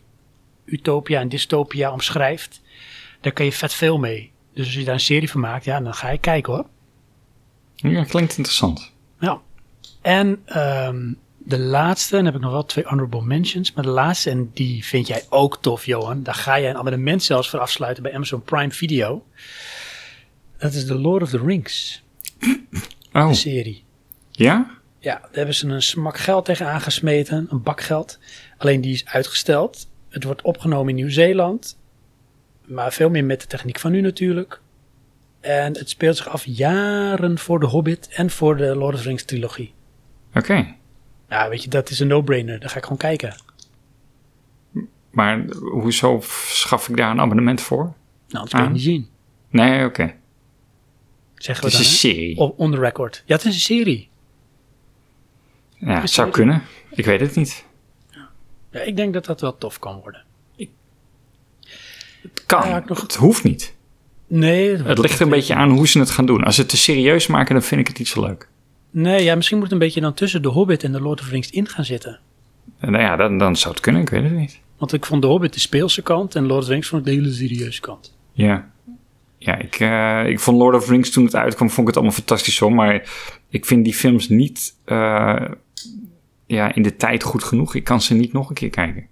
[0.64, 2.62] utopia en dystopia omschrijft.
[3.20, 4.32] Daar kan je vet veel mee.
[4.54, 6.66] Dus als je daar een serie van maakt, ja, dan ga je kijken hoor.
[7.74, 8.92] Ja, klinkt interessant.
[9.20, 9.40] Ja.
[10.02, 11.12] En ehm,
[11.44, 14.84] de laatste, dan heb ik nog wel twee honorable mentions, maar de laatste, en die
[14.84, 16.22] vind jij ook tof, Johan.
[16.22, 19.24] Daar ga je een abonnement zelfs voor afsluiten bij Amazon Prime Video.
[20.58, 22.02] Dat is The Lord of the Rings,
[23.12, 23.84] Oh, de serie.
[24.30, 24.70] ja?
[24.98, 28.18] Ja, daar hebben ze een smak geld tegen aangesmeten, een bak geld.
[28.58, 29.88] Alleen die is uitgesteld.
[30.08, 31.78] Het wordt opgenomen in Nieuw-Zeeland,
[32.64, 34.60] maar veel meer met de techniek van nu natuurlijk.
[35.40, 39.06] En het speelt zich af jaren voor The Hobbit en voor de Lord of the
[39.06, 39.74] Rings trilogie.
[40.34, 40.74] Oké.
[41.34, 42.60] Ja, weet je, dat is een no-brainer.
[42.60, 43.34] Daar ga ik gewoon kijken.
[45.10, 47.78] Maar hoezo schaf ik daar een abonnement voor?
[47.84, 47.94] Nou,
[48.28, 48.70] anders kun je Ah.
[48.72, 49.08] het niet zien.
[49.48, 50.14] Nee, oké.
[51.34, 52.18] Zeggen Het is dan, een hè?
[52.18, 52.38] serie.
[52.56, 53.22] On the record.
[53.26, 54.08] Ja, het is een serie.
[55.78, 56.62] Ja, het zou kunnen.
[56.90, 57.64] Ik weet het niet.
[58.70, 60.24] Ja, ik denk dat dat wel tof kan worden.
[62.22, 62.68] Het kan.
[62.68, 63.74] Ja, ik nog- Het hoeft niet.
[64.26, 66.44] Nee, Het ligt er een beetje aan hoe ze het gaan doen.
[66.44, 68.48] Als ze het te serieus maken, dan vind ik het niet zo leuk.
[68.94, 71.26] Nee, ja, misschien moet het een beetje dan tussen The Hobbit en The Lord of
[71.26, 72.18] the Rings in gaan zitten.
[72.78, 74.02] En Nou ja, dan, dan zou het kunnen.
[74.02, 74.60] Ik weet het niet.
[74.78, 77.12] Want ik vond The Hobbit de speelse kant en Lord of the Rings vond ik
[77.12, 78.16] de hele serieuze kant.
[78.32, 78.70] Ja.
[79.38, 81.96] Ja, ik, eh, ik vond Lord of the Rings toen het uitkwam, vond ik het
[81.96, 82.72] allemaal fantastisch hoor.
[82.72, 83.10] Maar
[83.48, 85.44] ik vind die films niet eh,
[86.46, 87.74] ja, in de tijd goed genoeg.
[87.74, 89.06] Ik kan ze niet nog een keer kijken.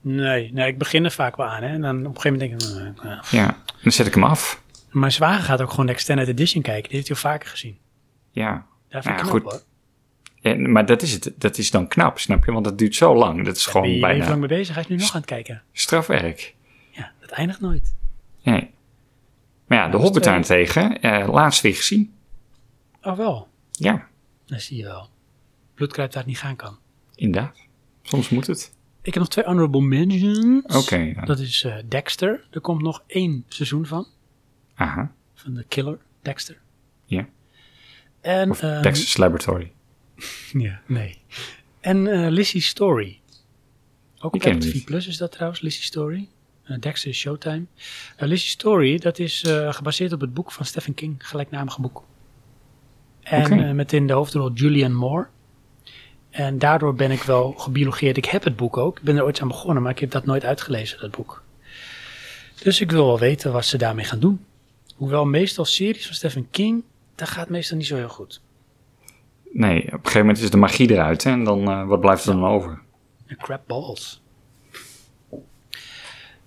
[0.00, 1.62] Nee, nee, ik begin er vaak wel aan.
[1.62, 1.68] Hè?
[1.68, 3.02] En dan op een gegeven moment denk ik...
[3.02, 3.22] eh, eh.
[3.30, 4.61] Ja, dan zet ik hem af.
[4.92, 6.82] Mijn zwager gaat ook gewoon de Extended Edition kijken.
[6.88, 7.78] Die heeft hij al vaker gezien.
[8.30, 8.66] Ja.
[8.88, 9.42] Daar vind Ja, ik goed.
[9.42, 9.62] hoor.
[10.42, 12.52] En, maar dat is, het, dat is dan knap, snap je?
[12.52, 13.44] Want dat duurt zo lang.
[13.44, 14.74] Dat is Daar ben gewoon je bijna lang mee bezig.
[14.74, 15.62] Hij is nu nog aan het kijken.
[15.72, 16.54] strafwerk.
[16.90, 17.94] Ja, dat eindigt nooit.
[18.42, 18.70] Nee.
[19.66, 22.14] Maar ja, de is Hobbit daarentegen, eh, laatst weer gezien.
[23.02, 24.06] Oh wel, Ja,
[24.46, 25.10] dat zie je wel.
[25.74, 26.78] Bloedkruid daar niet gaan kan.
[27.14, 27.58] inderdaad.
[28.02, 28.72] Soms moet het.
[29.02, 30.76] Ik heb nog twee honorable mentions.
[30.76, 30.96] Oké.
[30.96, 31.24] ja.
[31.24, 32.46] Dat is eh, Dexter.
[32.50, 34.06] Er komt nog één seizoen van.
[34.82, 35.12] Aha.
[35.34, 36.56] Van de killer Dexter.
[37.04, 37.28] Ja.
[38.20, 39.72] En, Of ehm, Dexter's Laboratory.
[40.52, 41.18] Ja, nee.
[41.80, 43.20] En Lizzie Story.
[44.20, 44.84] Ook op TV.
[44.84, 46.28] Plus is dat trouwens, Lizzie Story.
[46.62, 47.64] Eh, Dexter is Showtime.
[48.18, 52.04] Uh, Story, dat is gebaseerd op het boek van Stephen King, gelijknamige boek.
[53.22, 55.26] En met in de hoofdrol Julianne Moore.
[56.30, 58.16] En daardoor ben ik wel gebiologeerd.
[58.16, 58.98] Ik heb het boek ook.
[58.98, 61.42] Ik ben er ooit aan begonnen, maar ik heb dat nooit uitgelezen, dat boek.
[62.62, 64.44] Dus ik wil wel weten wat ze daarmee gaan doen.
[65.02, 68.40] Hoewel meestal series van Stephen King, dat gaat meestal niet zo heel goed.
[69.52, 71.24] Nee, op een gegeven moment is de magie eruit.
[71.24, 72.80] Hè, en dan, eh, wat blijft er dan over?
[73.26, 74.22] En crap balls.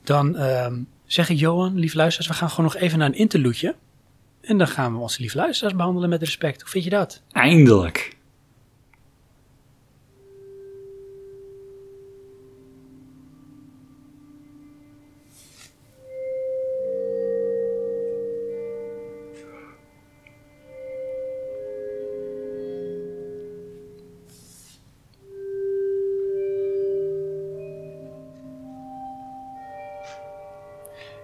[0.03, 3.75] Dan ehm, zeg ik Johan, lief luisteraars, we gaan gewoon nog even naar een interludeje.
[4.41, 6.61] En dan gaan we onze lief luisteraars behandelen met respect.
[6.61, 7.21] Hoe vind je dat?
[7.31, 8.14] Eindelijk.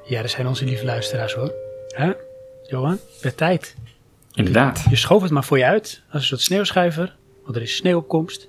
[0.03, 1.53] Ja, dat zijn onze lieve luisteraars hoor.
[1.87, 2.11] Hè?
[2.67, 3.75] Johan, de tijd.
[4.33, 4.83] Inderdaad.
[4.89, 8.47] Je schoof het maar voor je uit als een soort sneeuwschuiver, want er is sneeuwopkomst.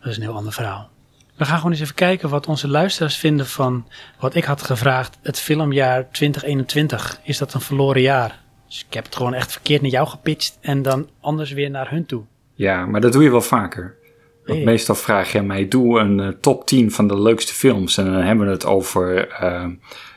[0.00, 0.90] Dat is een heel ander verhaal.
[1.36, 5.18] We gaan gewoon eens even kijken wat onze luisteraars vinden van wat ik had gevraagd.
[5.22, 7.20] Het filmjaar 2021.
[7.22, 8.40] Is dat een verloren jaar?
[8.66, 11.90] Dus ik heb het gewoon echt verkeerd naar jou gepitcht en dan anders weer naar
[11.90, 12.22] hun toe.
[12.54, 13.96] Ja, maar dat doe je wel vaker.
[14.44, 14.66] Want Hey.
[14.66, 17.96] meestal vraag je mij, doe een eh, top 10 van de leukste films.
[17.96, 19.68] En dan hebben we het over eh,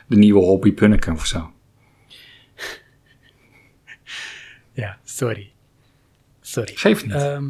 [0.06, 1.50] de nieuwe Hobby Punneken of zo.
[4.72, 5.52] Ja, sorry.
[6.40, 6.72] Sorry.
[6.74, 7.14] Geef niet.
[7.14, 7.44] Ehm,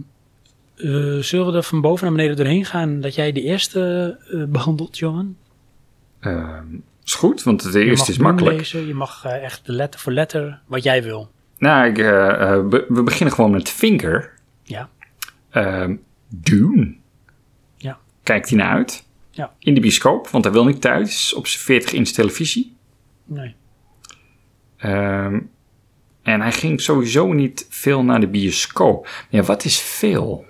[0.77, 4.45] eh, zullen we er van boven naar beneden doorheen gaan dat jij de eerste eh,
[4.45, 5.37] behandelt, Johan?
[6.21, 6.67] Ehm,
[7.05, 8.57] is goed, want de Je eerste is makkelijk.
[8.57, 11.31] lezen, je mag echt de letter voor letter, wat jij wil.
[11.59, 14.33] Nou, ik, we, beginnen gewoon met Finger.
[14.63, 14.89] Ja,
[15.51, 15.95] Ehm
[16.29, 16.95] Dune.
[17.77, 19.05] ja, Kijkt hij naar uit?
[19.31, 19.53] ja.
[19.59, 21.35] In de bioscoop, want hij wil niet thuis.
[21.35, 22.77] Op zijn 40 inch televisie.
[23.25, 23.55] Nee.
[24.77, 25.41] Ehm,
[26.23, 29.09] en hij ging sowieso niet veel naar de bioscoop.
[29.31, 30.45] Ja, wat is veel?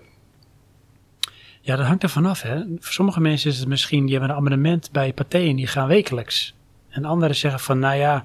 [1.61, 2.57] Ja, dat hangt er vanaf, hè.
[2.59, 5.89] Voor sommige mensen is het misschien, die hebben een abonnement bij Pathé en die gaan
[5.89, 6.55] wekelijks.
[6.89, 8.25] En anderen zeggen van, nou ja,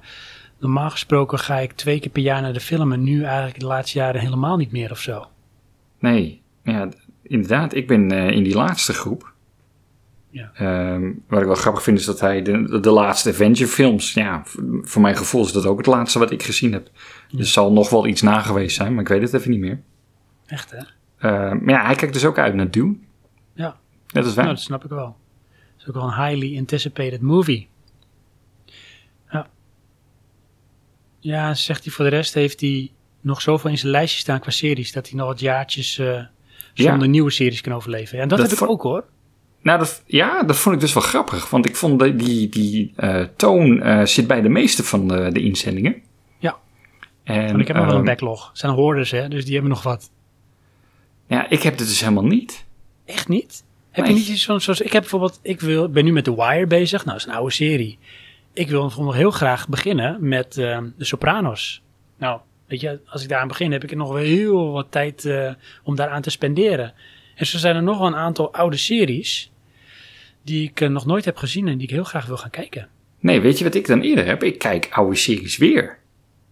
[0.58, 3.66] normaal gesproken ga ik twee keer per jaar naar de film en nu eigenlijk de
[3.66, 5.26] laatste jaren helemaal niet meer of zo.
[5.98, 6.88] Nee, ja,
[7.32, 7.74] inderdaad.
[7.74, 9.32] Ik ben eh, in die laatste groep.
[10.30, 10.50] Ja.
[10.54, 14.42] Ehm, wat ik wel grappig vind is dat hij de, de laatste Avenger films, ja,
[14.82, 16.90] voor mijn gevoel is dat ook het laatste wat ik gezien heb.
[17.28, 17.38] Ja.
[17.38, 19.80] Er zal nog wel iets na geweest zijn, maar ik weet het even niet meer.
[20.46, 20.78] Echt, hè?
[21.18, 22.96] Ehm, maar ja, hij kijkt dus ook uit naar Dune.
[23.54, 23.76] Ja.
[24.12, 24.44] Net als wij.
[24.44, 25.16] Nou, dat snap ik wel.
[25.72, 27.68] Het is ook wel een highly anticipated movie.
[29.30, 29.48] Ja.
[31.20, 34.50] Ja, zegt hij voor de rest heeft hij nog zoveel in zijn lijstje staan qua
[34.50, 36.22] series dat hij nog wat jaartjes eh,
[36.74, 38.16] zonder nieuwe series kan overleven.
[38.16, 39.04] Ja, en dat, Dat heb ik ook hoor.
[39.62, 41.50] Nou, dat, ja, dat vond ik dus wel grappig.
[41.50, 45.30] Want ik vond dat die, die eh, toon eh, zit bij de meeste van de,
[45.32, 46.02] de inzendingen.
[46.38, 46.56] Ja.
[47.24, 48.48] En, Want ik heb nog wel een ehm, backlog.
[48.48, 50.10] Het zijn hoorders, hè, dus die hebben nog wat.
[51.26, 52.64] Ja, ik heb het dus helemaal niet.
[53.04, 53.64] Echt niet?
[53.90, 54.14] Heb Nee.
[54.14, 56.66] je niet iets van, zoals ik heb bijvoorbeeld, ik wil, ben nu met The Wire
[56.66, 57.04] bezig.
[57.04, 57.98] Nou, dat is een oude serie.
[58.52, 61.82] Ik wil nog heel graag beginnen met ehm, De Sopranos.
[62.18, 62.40] Nou,
[62.72, 65.52] weet je, als ik daar aan begin, heb ik nog wel heel wat tijd eh,
[65.82, 66.94] om daaraan te spenderen.
[67.34, 69.50] En zo zijn er nog wel een aantal oude series
[70.42, 72.88] die ik eh, nog nooit heb gezien en die ik heel graag wil gaan kijken.
[73.18, 74.42] Nee, weet je wat ik dan eerder heb?
[74.42, 75.98] Ik kijk oude series weer.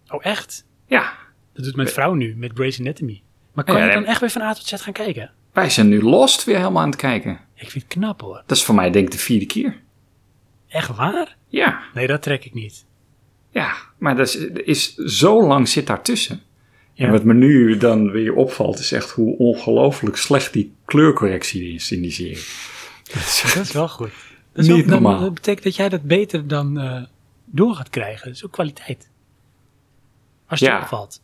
[0.07, 0.65] Oh, echt?
[0.87, 1.13] Ja,
[1.53, 3.21] Dat doet mijn vrouw nu met Grey's Anatomy.
[3.53, 5.31] Maar kan Ja, je dan echt weer van A tot Z gaan kijken?
[5.53, 7.39] wij zijn nu Lost weer helemaal aan het kijken.
[7.55, 8.43] Ik vind het knap hoor.
[8.45, 9.79] Dat is voor mij denk ik de vierde keer.
[10.67, 11.35] Echt waar?
[11.47, 12.85] Ja, Nee, dat trek ik niet.
[13.51, 13.73] Ja.
[13.97, 16.41] Maar dat is, is zo lang zit daartussen.
[16.93, 17.05] Ja.
[17.05, 21.91] En wat me nu dan weer opvalt is echt hoe ongelooflijk slecht die kleurcorrectie is
[21.91, 22.43] in die serie.
[23.13, 24.11] Dat is echt- Dat is wel goed.
[24.53, 25.19] Dat, is Niet ook, dan- normaal.
[25.21, 27.03] dat betekent dat jij dat beter dan eh,
[27.45, 28.25] door gaat krijgen.
[28.27, 29.09] Dat is ook kwaliteit.
[30.47, 30.79] Als het Ja.
[30.81, 31.21] opvalt.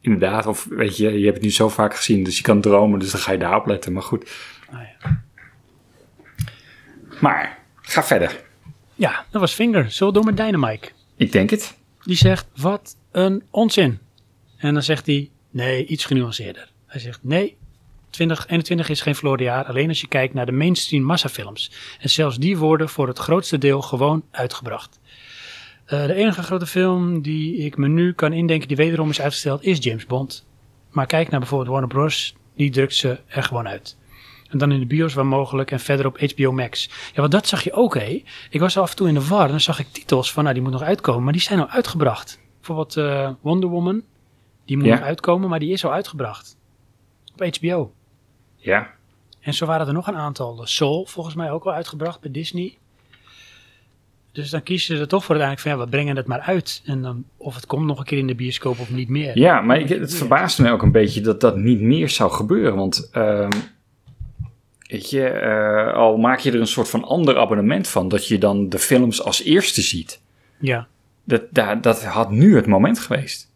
[0.00, 2.98] Inderdaad, of weet je, je hebt het nu zo vaak gezien, dus je kan dromen,
[2.98, 3.92] dus dan ga je daarop letten.
[3.92, 4.30] Maar goed,
[4.70, 5.22] Ah, ja.
[7.20, 8.40] maar ga verder.
[8.94, 9.94] ja, dat was Finger.
[9.98, 10.88] We door met Dynamite?
[11.16, 11.76] Ik denk het.
[12.04, 13.98] Die zegt, wat een onzin.
[14.56, 16.70] En dan zegt hij, nee, iets genuanceerder.
[16.86, 17.56] Hij zegt, nee,
[18.10, 21.70] 2021 is geen verloren jaar, alleen als je kijkt naar de mainstream massafilms.
[22.00, 24.98] En zelfs die worden voor het grootste deel gewoon uitgebracht.
[25.84, 29.64] Eh, de enige grote film die ik me nu kan indenken die wederom is uitgesteld
[29.64, 30.46] is James Bond.
[30.90, 32.34] Maar kijk naar bijvoorbeeld Warner Bros.
[32.56, 33.96] Die drukt ze er gewoon uit.
[34.50, 36.90] En dan in de bios waar mogelijk en verder op HBO Max.
[37.14, 38.22] Ja, want dat zag je ook, hé.
[38.50, 40.54] Ik was af en toe in de war en dan zag ik titels van, nou,
[40.54, 41.22] die moet nog uitkomen.
[41.24, 42.40] Maar die zijn al uitgebracht.
[42.56, 44.02] Bijvoorbeeld eh, Wonder Woman.
[44.64, 44.94] Die moet Ja.
[44.94, 46.56] nog uitkomen, maar die is al uitgebracht.
[47.32, 47.92] Op HBO.
[48.56, 48.90] Ja.
[49.40, 50.60] En zo waren er nog een aantal.
[50.64, 52.76] Soul, volgens mij ook al uitgebracht bij Disney.
[54.32, 56.82] Dus dan kiezen ze er toch voor uiteindelijk van, ja, we brengen het maar uit.
[56.84, 59.38] En dan, of het komt nog een keer in de bioscoop of niet meer.
[59.38, 62.76] Ja, maar ik, het verbaasde me ook een beetje dat dat niet meer zou gebeuren.
[62.76, 63.50] Want, ehm,
[64.88, 68.38] weet je, eh, al maak je er een soort van ander abonnement van, dat je
[68.38, 70.22] dan de films als eerste ziet.
[70.58, 70.88] Ja,
[71.24, 73.52] Dat, dat, dat had nu het moment geweest.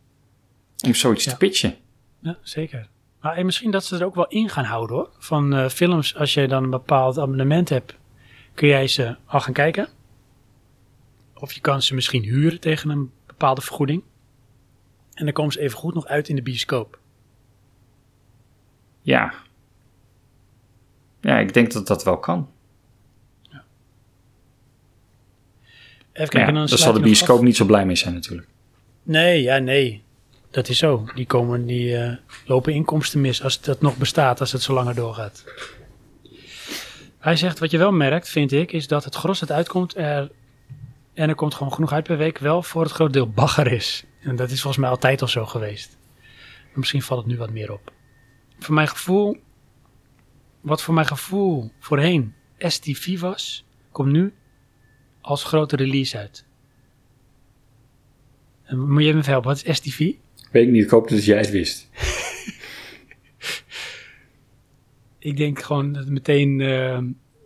[0.87, 1.31] Om zoiets Ja.
[1.31, 1.75] te pitchen.
[2.21, 2.89] ja zeker.
[3.21, 5.11] Maar misschien dat ze er ook wel in gaan houden hoor.
[5.19, 7.97] Van eh, films, als je dan een bepaald abonnement hebt,
[8.55, 9.89] kun jij ze al gaan kijken.
[11.35, 14.03] Of je kan ze misschien huren tegen een bepaalde vergoeding.
[15.15, 16.99] En dan komen ze even goed nog uit in de bioscoop.
[19.03, 19.33] Ja.
[21.21, 22.49] Ja, ik denk dat dat wel kan.
[23.49, 23.59] Even
[26.13, 27.45] Maar kijken, ja, en dan daar zal de bioscoop af.
[27.45, 28.49] niet zo blij mee zijn natuurlijk.
[29.03, 30.03] Nee, ja, nee.
[30.51, 31.05] Dat is zo.
[31.15, 32.17] Die, komen, die eh,
[32.47, 35.45] lopen inkomsten mis als dat nog bestaat, als het zo langer doorgaat.
[37.19, 40.31] Hij zegt, wat je wel merkt, vind ik, is dat het gros dat uitkomt er,
[41.15, 44.05] en er komt gewoon genoeg uit per week, wel voor het groot deel bagger is.
[44.21, 45.97] En dat is volgens mij altijd al zo geweest.
[46.69, 47.93] Maar misschien valt het nu wat meer op.
[48.59, 49.37] Voor mijn gevoel,
[50.61, 54.33] wat voor mijn gevoel voorheen STV was, komt nu
[55.21, 56.47] als grote release uit.
[58.69, 59.99] Moet je me even helpen, wat is STV?
[60.51, 61.89] Weet ik niet, ik hoop dat jij het wist.
[65.19, 66.99] Ik denk gewoon dat het meteen eh,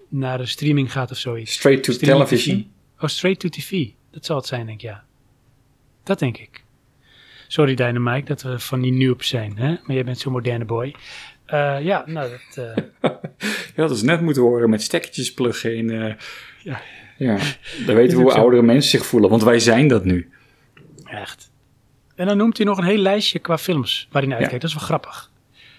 [0.09, 1.53] naar de streaming gaat of zoiets.
[1.53, 2.63] Straight to Streaming television.
[2.97, 3.03] TV.
[3.03, 3.89] Oh, straight to TV.
[4.11, 5.05] Dat zal het zijn, denk ik, ja.
[6.03, 6.65] Dat denk ik.
[7.49, 9.69] Sorry, Dynamite, dat we van die noobs zijn, hè?
[9.69, 10.95] Maar jij bent zo'n moderne boy.
[11.55, 12.65] Eh, ja, nou, dat...
[12.67, 13.11] eh,
[13.75, 15.91] Je had dus net moeten horen met stekkertjes pluggen in.
[15.91, 16.15] eh,
[16.63, 16.81] Ja.
[17.19, 17.37] ja.
[17.87, 18.39] Dan weten we hoe zo.
[18.39, 20.31] oudere mensen zich voelen, want wij zijn dat nu.
[21.05, 21.51] Echt.
[22.15, 24.61] En dan noemt hij nog een heel lijstje qua films waar hij uitkijkt.
[24.61, 25.31] Dat is wel grappig.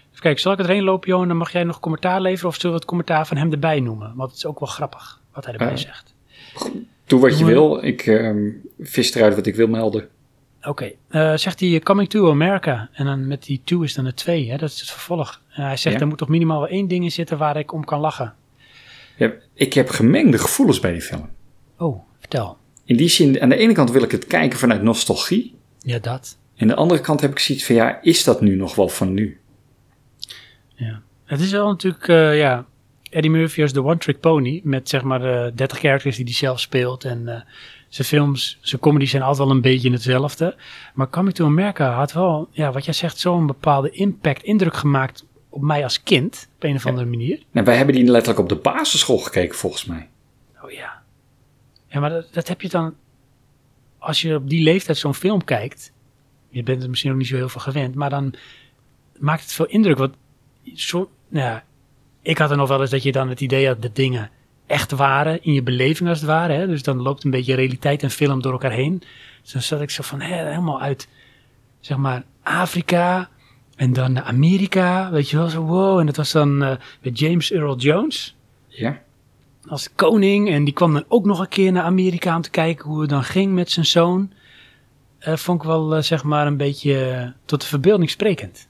[0.09, 1.27] Even kijken, zal ik het erheen lopen, Johan?
[1.27, 4.13] Dan mag jij nog commentaar leveren of zullen we het commentaar van hem erbij noemen?
[4.15, 6.13] Want het is ook wel grappig wat hij erbij zegt.
[7.05, 7.83] Doe wat je wil.
[7.83, 10.09] Ik ehm, vis eruit wat ik wil melden.
[10.67, 12.89] Oké, eh, zegt hij Coming to America.
[12.93, 14.57] En dan met die 2 is dan de 2, hè?
[14.57, 15.41] dat is het vervolg.
[15.49, 16.01] En hij zegt, Ja.
[16.01, 18.33] er moet toch minimaal wel één ding in zitten waar ik om kan lachen.
[19.17, 21.29] Ja, ik heb gemengde gevoelens bij die film.
[21.77, 22.57] Oh, vertel.
[22.85, 25.55] In die zin, aan de ene kant wil ik het kijken vanuit nostalgie.
[25.79, 26.37] Ja, dat.
[26.55, 28.89] En aan de andere kant heb ik zoiets van, ja, is dat nu nog wel
[28.89, 29.39] van nu?
[30.75, 31.01] Ja.
[31.25, 32.65] Het is wel natuurlijk, eh, ja...
[33.15, 34.61] Eddie Murphy als de One Trick Pony.
[34.63, 37.03] Met zeg maar eh 30 characters die hij zelf speelt.
[37.03, 37.41] En eh,
[37.87, 40.55] zijn films, zijn comedies zijn altijd wel een beetje hetzelfde.
[40.93, 45.25] Maar Coming to America had wel, ja, wat jij zegt, zo'n bepaalde impact, indruk gemaakt
[45.49, 46.49] op mij als kind.
[46.55, 47.39] Op een of andere manier.
[47.51, 50.09] Nou, wij hebben die letterlijk op de basisschool gekeken, volgens mij.
[50.61, 51.01] Oh ja.
[51.87, 52.95] Ja, maar dat, dat heb je dan...
[53.97, 55.91] Als je op die leeftijd zo'n film kijkt...
[56.49, 57.95] Je bent er misschien ook niet zo heel veel gewend...
[57.95, 58.33] Maar dan
[59.19, 59.97] maakt het veel indruk.
[59.97, 60.15] Want
[60.73, 61.63] zo, nou ja,
[62.25, 63.81] ik had er nog wel eens dat je dan het idee had...
[63.81, 64.29] dat dingen
[64.65, 66.53] echt waren in je beleving als het ware.
[66.53, 66.67] Hè?
[66.67, 69.03] Dus dan loopt een beetje realiteit en film door elkaar heen.
[69.41, 71.07] Dus dan zat ik zo van hè, helemaal uit...
[71.79, 73.29] Zeg maar Afrika...
[73.75, 75.99] En dan naar Amerika, weet je wel, zo wow.
[75.99, 78.35] En dat was dan eh, met James Earl Jones
[78.67, 79.01] Ja.
[79.67, 80.49] als koning.
[80.49, 83.09] En die kwam dan ook nog een keer naar Amerika om te kijken hoe het
[83.09, 84.31] dan ging met zijn zoon.
[85.19, 88.67] Eh, vond ik wel, eh, zeg maar, een beetje tot de verbeelding sprekend.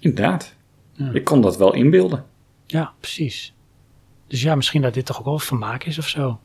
[0.00, 0.54] Inderdaad.
[0.92, 1.10] Ja.
[1.12, 2.24] Ik kon dat wel inbeelden.
[2.66, 3.54] Ja, precies.
[4.26, 6.40] Dus ja, misschien dat dit toch ook wel vermaak is of zo.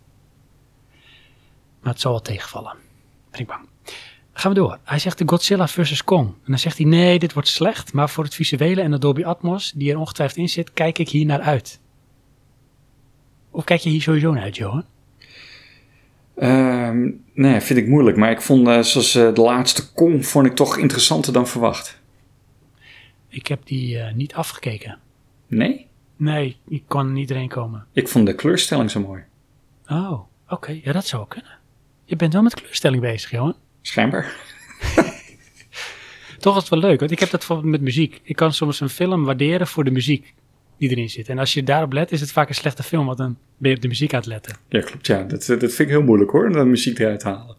[1.81, 2.75] Maar het zal wel tegenvallen.
[3.31, 3.67] Ben ik bang.
[4.33, 4.77] Gaan we door.
[4.83, 6.03] Hij zegt de Godzilla vs.
[6.03, 6.27] Kong.
[6.27, 7.93] En dan zegt hij, nee, dit wordt slecht.
[7.93, 11.09] Maar voor het visuele en de Dolby Atmos, die er ongetwijfeld in zit, kijk ik
[11.09, 11.79] hier naar uit.
[13.51, 14.85] Of kijk je hier sowieso naar uit, Johan?
[16.35, 18.17] Ehm, nee, vind ik moeilijk.
[18.17, 21.96] Maar ik vond, eh, zoals eh, de laatste Kong, vond ik toch interessanter dan verwacht.
[23.37, 24.99] Ik heb die eh, niet afgekeken.
[25.47, 25.87] Nee?
[26.15, 27.85] Nee, ik kon niet erin komen.
[27.91, 29.23] Ik vond de kleurstelling zo mooi.
[29.87, 30.79] Oh, oké.
[30.83, 31.57] Ja, dat zou wel kunnen.
[32.05, 33.55] Je bent wel met kleurstelling bezig, Johan.
[33.81, 34.35] Schijnbaar.
[36.39, 38.21] Toch is het wel leuk, want ik heb dat bijvoorbeeld met muziek.
[38.23, 40.33] Ik kan soms een film waarderen voor de muziek
[40.77, 41.29] die erin zit.
[41.29, 43.75] En als je daarop let, is het vaak een slechte film, want dan ben je
[43.75, 44.57] op de muziek aan het letten.
[44.69, 45.07] Ja, klopt.
[45.07, 47.55] Ja, dat, dat vind ik heel moeilijk hoor, de muziek eruit halen.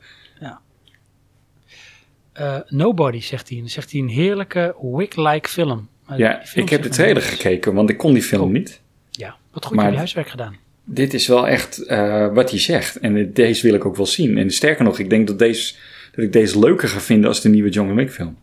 [2.38, 3.58] Eh, Nobody, zegt hij.
[3.58, 5.88] Dan zegt hij een heerlijke Wick-like film.
[6.06, 8.80] Maar Ja, film ik heb de trailer gekeken, want ik kon die film niet.
[9.10, 10.56] Ja, wat goed, Maar- heb je huiswerk gedaan.
[10.84, 12.98] Dit is wel echt eh, wat hij zegt.
[12.98, 14.38] En deze wil ik ook wel zien.
[14.38, 15.74] En sterker nog, ik denk dat, deze,
[16.12, 18.36] dat ik deze leuker ga vinden als de nieuwe John Wick film.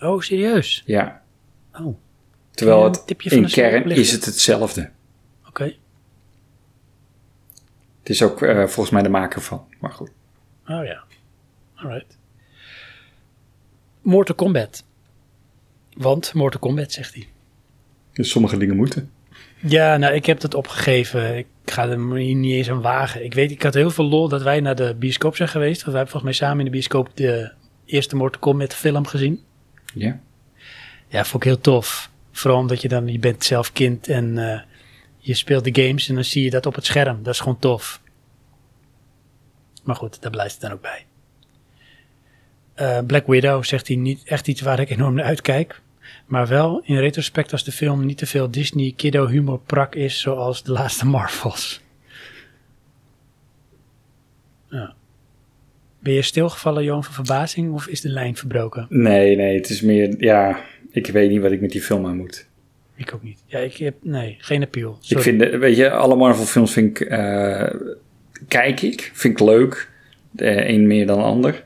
[0.00, 0.82] Oh, serieus?
[0.86, 1.22] Ja,
[1.72, 1.96] Oh,
[2.50, 4.90] terwijl het tipje van in kern is het hetzelfde.
[5.48, 5.64] oké.
[7.98, 9.64] Het is ook eh, volgens mij de maker van.
[9.80, 10.10] Maar goed.
[10.68, 11.02] Oh ja.
[11.74, 12.16] Alright.
[14.04, 14.84] Mortal Kombat.
[15.96, 17.28] Want Mortal Kombat, zegt hij.
[18.12, 19.10] Dus sommige dingen moeten.
[19.60, 21.36] Ja, nou, ik heb het opgegeven.
[21.36, 23.24] Ik ga er niet eens aan wagen.
[23.24, 25.82] Ik weet, ik had heel veel lol dat wij naar de bioscoop zijn geweest.
[25.82, 27.52] Want wij hebben volgens mij samen in de bioscoop de
[27.84, 29.40] eerste Mortal Kombat film gezien.
[29.94, 30.20] Ja.
[31.08, 32.10] Ja, vond ik heel tof.
[32.32, 34.60] Vooral omdat je dan, je bent zelf kind en eh,
[35.18, 37.22] je speelt de games en dan zie je dat op het scherm.
[37.22, 38.00] Dat is gewoon tof.
[39.82, 41.06] Maar goed, daar blijft het dan ook bij.
[42.74, 45.80] Eh, Black Widow zegt hij niet echt iets waar ik enorm naar uitkijk.
[46.26, 50.20] Maar wel in retrospect als de film niet te veel Disney kiddo humor prak is
[50.20, 51.82] zoals de laatste Marvels.
[54.70, 54.94] Ja.
[55.98, 58.86] Ben je stilgevallen, Johan, van verbazing of is de lijn verbroken?
[58.88, 62.16] Nee, nee, het is meer, ja, ik weet niet wat ik met die film aan
[62.16, 62.46] moet.
[62.96, 63.42] Ik ook niet.
[63.46, 64.98] Ja, ik heb, nee, geen appeal.
[65.08, 67.74] Ik vind, weet je, alle Marvel films vind ik, eh,
[68.48, 69.90] kijk ik, vind ik leuk.
[70.30, 71.64] De een meer dan de ander.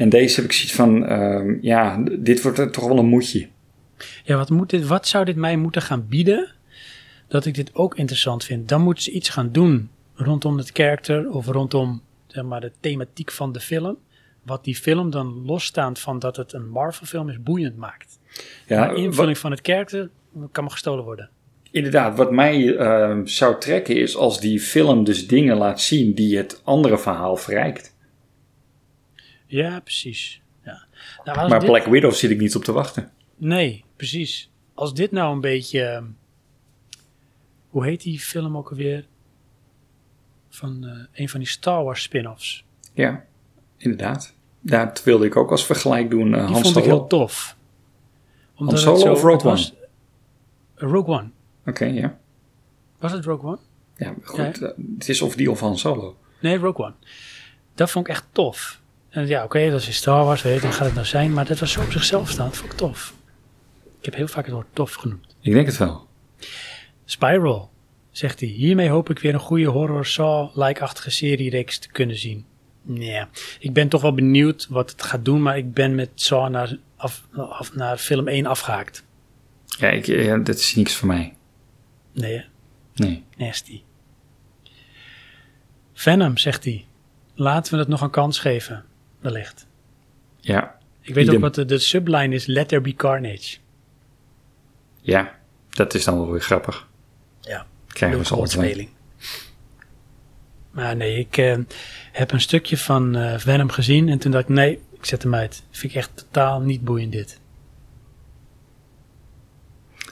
[0.00, 3.48] En deze heb ik zoiets van, ehm, ja, dit wordt toch wel een moedje.
[4.24, 6.52] Ja, wat, moet dit, wat zou dit mij moeten gaan bieden
[7.28, 8.68] dat ik dit ook interessant vind?
[8.68, 13.30] Dan moeten ze iets gaan doen rondom het karakter of rondom zeg maar, de thematiek
[13.30, 13.96] van de film.
[14.42, 18.18] Wat die film dan losstaand van dat het een Marvel film is, boeiend maakt.
[18.66, 20.10] Ja, maar invulling van het karakter
[20.52, 21.30] kan maar gestolen worden.
[21.70, 26.36] Inderdaad, wat mij ehm, zou trekken is als die film dus dingen laat zien die
[26.36, 27.89] het andere verhaal verrijkt.
[29.50, 30.42] Ja, precies.
[30.64, 30.84] Ja.
[31.24, 33.10] Nou, Maar dit- Black Widow zit ik niet op te wachten.
[33.36, 34.50] Nee, precies.
[34.74, 35.82] Als dit nou een beetje.
[35.82, 36.04] ehm,
[37.68, 39.04] Hoe heet die film ook alweer?
[40.48, 42.64] Van eh, een van die Star Wars spin-offs.
[42.92, 43.24] Ja,
[43.76, 44.34] inderdaad.
[44.60, 46.26] Dat wilde ik ook als vergelijk doen.
[46.34, 46.96] eh Die Han vond ik Solo.
[46.96, 47.56] heel tof.
[48.56, 49.74] Omdat Solo het zo- of Rogue het was-
[50.74, 51.30] Rogue One.
[51.66, 52.18] Oké, ja.
[52.98, 53.58] Was het Rogue One?
[53.96, 54.62] Ja, goed.
[54.62, 56.16] eh, het is of die of Han Solo.
[56.40, 56.94] Nee, Rogue One.
[57.74, 58.79] Dat vond ik echt tof.
[59.10, 61.32] En ja, oké, dat is Star Wars, weet je, dan gaat het nou zijn.
[61.32, 63.14] Maar dat was zo op zichzelf staan, dat vond ik tof.
[63.98, 65.36] Ik heb heel vaak het woord tof genoemd.
[65.40, 66.08] Ik denk het wel.
[67.04, 67.70] Spiral,
[68.10, 68.48] zegt hij.
[68.48, 72.44] Hiermee hoop ik weer een goede horror Saw-like-achtige serie-reeks te kunnen zien.
[72.82, 73.24] Nee,
[73.58, 76.76] ik ben toch wel benieuwd wat het gaat doen, maar ik ben met Saw naar,
[76.96, 79.04] af, af, naar film 1 afgehaakt.
[79.66, 81.36] Ja, ik, ja, dat is niks voor mij.
[82.12, 82.42] Nee, hè?
[82.94, 83.24] Nee.
[83.36, 83.82] nasty.
[85.92, 86.84] Venom, zegt hij.
[87.34, 88.84] Laten we het nog een kans geven,
[89.20, 89.66] wellicht.
[90.40, 91.34] Ja, Ik weet Idem.
[91.36, 93.58] ook wat de, de subline is, let there be carnage.
[95.00, 95.38] ja,
[95.70, 96.88] dat is dan wel weer grappig.
[97.40, 98.64] Ja, Krijgen we ze altijd wel.
[98.64, 98.88] speling.
[100.70, 101.58] Maar nee, ik eh,
[102.12, 105.34] heb een stukje van eh, Venom gezien en toen dacht ik, nee, ik zet hem
[105.34, 105.62] uit.
[105.70, 107.40] Vind ik echt totaal niet boeiend dit.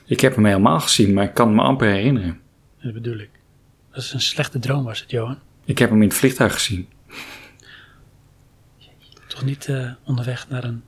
[0.04, 2.40] Ik heb hem helemaal gezien, maar ik kan me amper herinneren.
[2.82, 3.30] Dat bedoel ik.
[3.90, 5.38] Dat is een slechte droom was het, Johan.
[5.64, 6.88] Ik heb hem in het vliegtuig gezien.
[9.38, 10.82] Toch niet eh, onderweg naar een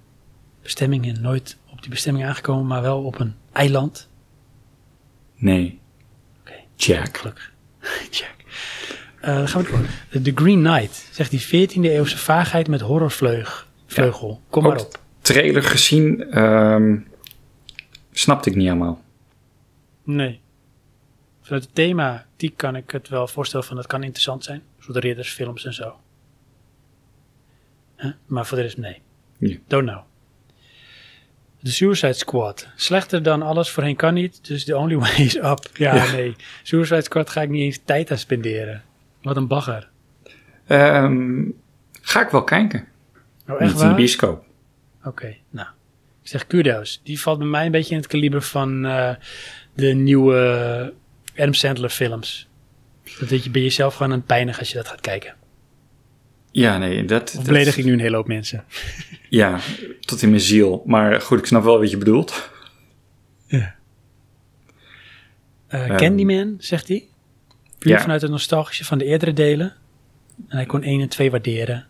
[0.63, 4.09] bestemming en nooit op die bestemming aangekomen, maar wel op een eiland.
[5.37, 5.81] Nee.
[6.41, 6.53] Oké.
[6.77, 7.17] Jack.
[7.17, 7.53] Gelukkig.
[8.19, 8.35] Jack.
[9.21, 9.71] Eh, dan gaan we
[10.11, 10.23] door.
[10.23, 11.09] The- Green Knight.
[11.13, 13.65] Zegt die 14e eeuwse vaagheid met horrorvleugel.
[13.87, 14.41] Vleugel.
[14.49, 15.01] Kom maar op.
[15.21, 16.99] Trailer gezien, ehm,
[18.13, 19.03] snapte ik niet helemaal.
[20.05, 20.41] Nee.
[21.43, 24.63] Vanuit het thema, die kan ik het wel voorstellen van dat kan interessant zijn.
[24.79, 25.97] Zoals de riddersfilms en zo.
[28.01, 28.13] Huh?
[28.27, 29.01] Maar voor de rest, nee.
[29.67, 30.01] Don't know.
[31.63, 32.69] The Suicide Squad.
[32.77, 35.71] Slechter dan alles voorheen kan niet, dus the only way is up.
[35.73, 36.13] Ja, Ja.
[36.13, 36.37] nee.
[36.63, 38.83] Suicide Squad ga ik niet eens tijd aan spenderen.
[39.23, 39.89] Wat een bagger.
[40.67, 41.43] Ehm,
[42.01, 42.87] ga ik wel kijken.
[43.49, 43.95] Oh, Niet echt in de waar?
[43.95, 44.45] bioscoop.
[45.05, 45.69] Oké, nou.
[46.23, 47.01] Ik zeg kudos.
[47.05, 49.15] Die valt bij mij een beetje in het kaliber van eh,
[49.75, 50.93] de nieuwe
[51.37, 52.49] Adam Sandler films.
[53.29, 55.35] Dat je bij jezelf gewoon een pijnig als je dat gaat kijken.
[56.51, 57.23] Ja, nee, dat...
[57.29, 58.65] Of dat- beledig ik nu een hele hoop mensen?
[59.29, 59.61] Ja,
[60.01, 60.83] tot in mijn ziel.
[60.87, 62.51] Maar goed, ik snap wel wat je bedoelt.
[63.49, 63.67] Eh,
[65.69, 65.97] Ehm.
[65.97, 67.09] Candyman, zegt hij.
[67.79, 68.01] Puur Ja.
[68.01, 69.77] vanuit het nostalgische van de eerdere delen.
[70.49, 71.87] En hij kon 1 en 2 waarderen.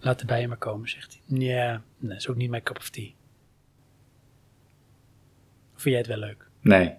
[0.00, 1.38] Laat erbij maar komen, zegt hij.
[1.38, 3.08] Ja, nee, dat is ook niet mijn cup of tea.
[5.74, 6.46] Of vind jij het wel leuk?
[6.60, 6.92] Nee.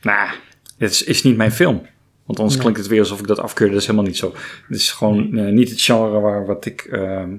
[0.00, 0.30] Nou,
[0.78, 1.86] het is, is niet mijn film.
[2.26, 2.60] Want anders Nee.
[2.62, 3.72] klinkt het weer alsof ik dat afkeurde.
[3.72, 4.34] Dat is helemaal niet zo.
[4.68, 7.36] Het is gewoon eh, niet het genre waar wat ik ehm,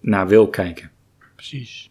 [0.00, 0.90] naar wil kijken.
[1.34, 1.90] Precies.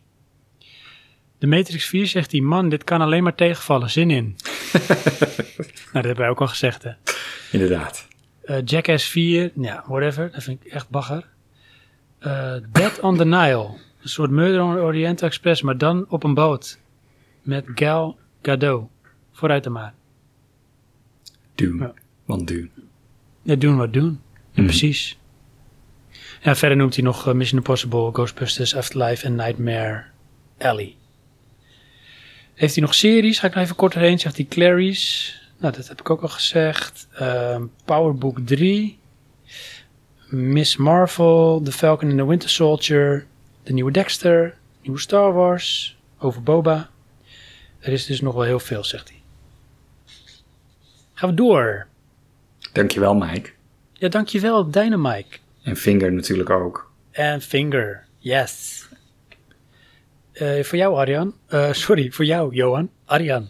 [1.38, 3.90] De Matrix 4 zegt hij, man, dit kan alleen maar tegenvallen.
[3.90, 4.24] Zin in.
[4.74, 6.92] nou, dat hebben wij ook al gezegd, hè.
[7.52, 8.08] Inderdaad.
[8.42, 10.32] Eh, Jackass 4, ja, whatever.
[10.32, 11.28] Dat vind ik echt bagger.
[12.20, 13.68] Eh, Dead on the Nile.
[14.02, 16.80] Een soort Murder on the Oriental Express, maar dan op een boot.
[17.42, 18.90] Met Gal Gadot.
[19.32, 19.94] Vooruit dan maar.
[21.56, 21.94] Ja.
[22.30, 22.72] Want doen.
[23.42, 24.22] Ja, doen wat doen.
[24.32, 24.64] Ja, Mhm.
[24.66, 25.18] precies.
[26.42, 30.04] Ja, verder noemt hij nog eh, Mission Impossible, Ghostbusters, Afterlife en Nightmare
[30.58, 30.96] Alley.
[32.54, 33.40] Heeft hij nog series?
[33.40, 34.20] Ga ik nog even kort erheen.
[34.20, 35.34] Zegt hij Clarice.
[35.58, 37.08] Nou, dat heb ik ook al gezegd.
[37.14, 39.00] Ehm Powerbook 3.
[40.30, 41.62] Miss Marvel.
[41.64, 43.26] The Falcon and the Winter Soldier.
[43.64, 44.58] De nieuwe Dexter.
[44.82, 45.98] Nieuwe Star Wars.
[46.20, 46.90] Over Boba.
[47.80, 49.22] Er is dus nog wel heel veel, zegt hij.
[51.14, 51.88] Gaan we door.
[52.74, 53.50] Dankjewel, Mike.
[53.94, 55.38] Ja, dankjewel, Dynamike.
[55.64, 56.92] En Finger natuurlijk ook.
[57.12, 58.86] En Finger, yes.
[60.32, 61.34] Eh, voor jou, Arjan.
[61.48, 62.90] Eh, sorry, voor jou, Johan.
[63.06, 63.50] Arjan.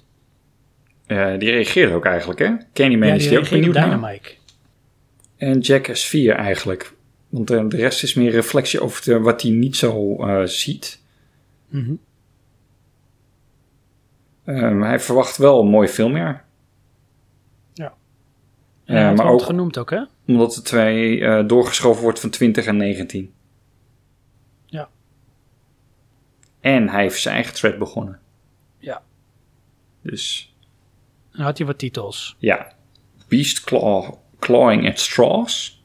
[1.05, 2.51] Eh, die reageerde ook eigenlijk, hè?
[2.73, 3.97] Candyman ja, is die die ook reageert benieuwd naar.
[3.99, 4.31] Dynamike.
[5.37, 6.93] En Jackass 4 eigenlijk.
[7.29, 10.99] Want de rest is meer reflectie over de- wat hij niet zo ziet.
[11.67, 11.93] Mhm.
[14.45, 16.45] Ehm, hij verwacht wel een mooi filmjaar.
[18.89, 18.95] Ja.
[18.95, 20.03] Eh, Ja, maar ook genoemd ook, hè?
[20.27, 23.33] omdat de twee eh, doorgeschoven wordt van 20 en 19.
[24.65, 24.89] Ja.
[26.59, 28.19] En hij heeft zijn eigen thread begonnen.
[28.77, 29.01] Ja.
[30.01, 30.53] Dus
[31.31, 32.35] Dan had hij wat titels.
[32.39, 32.73] ja.
[33.27, 35.83] Beast Claw, Clawing at Straws.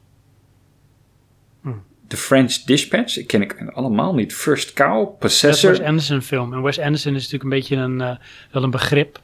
[1.61, 1.83] Hmm.
[2.07, 3.17] The French Dispatch.
[3.17, 4.33] Ik ken ik allemaal niet.
[4.35, 5.03] First Cow.
[5.05, 5.71] Dat is Possessor.
[5.71, 6.53] Wes Anderson film.
[6.53, 8.17] En Wes Anderson is natuurlijk een beetje een, eh,
[8.51, 9.19] wel een begrip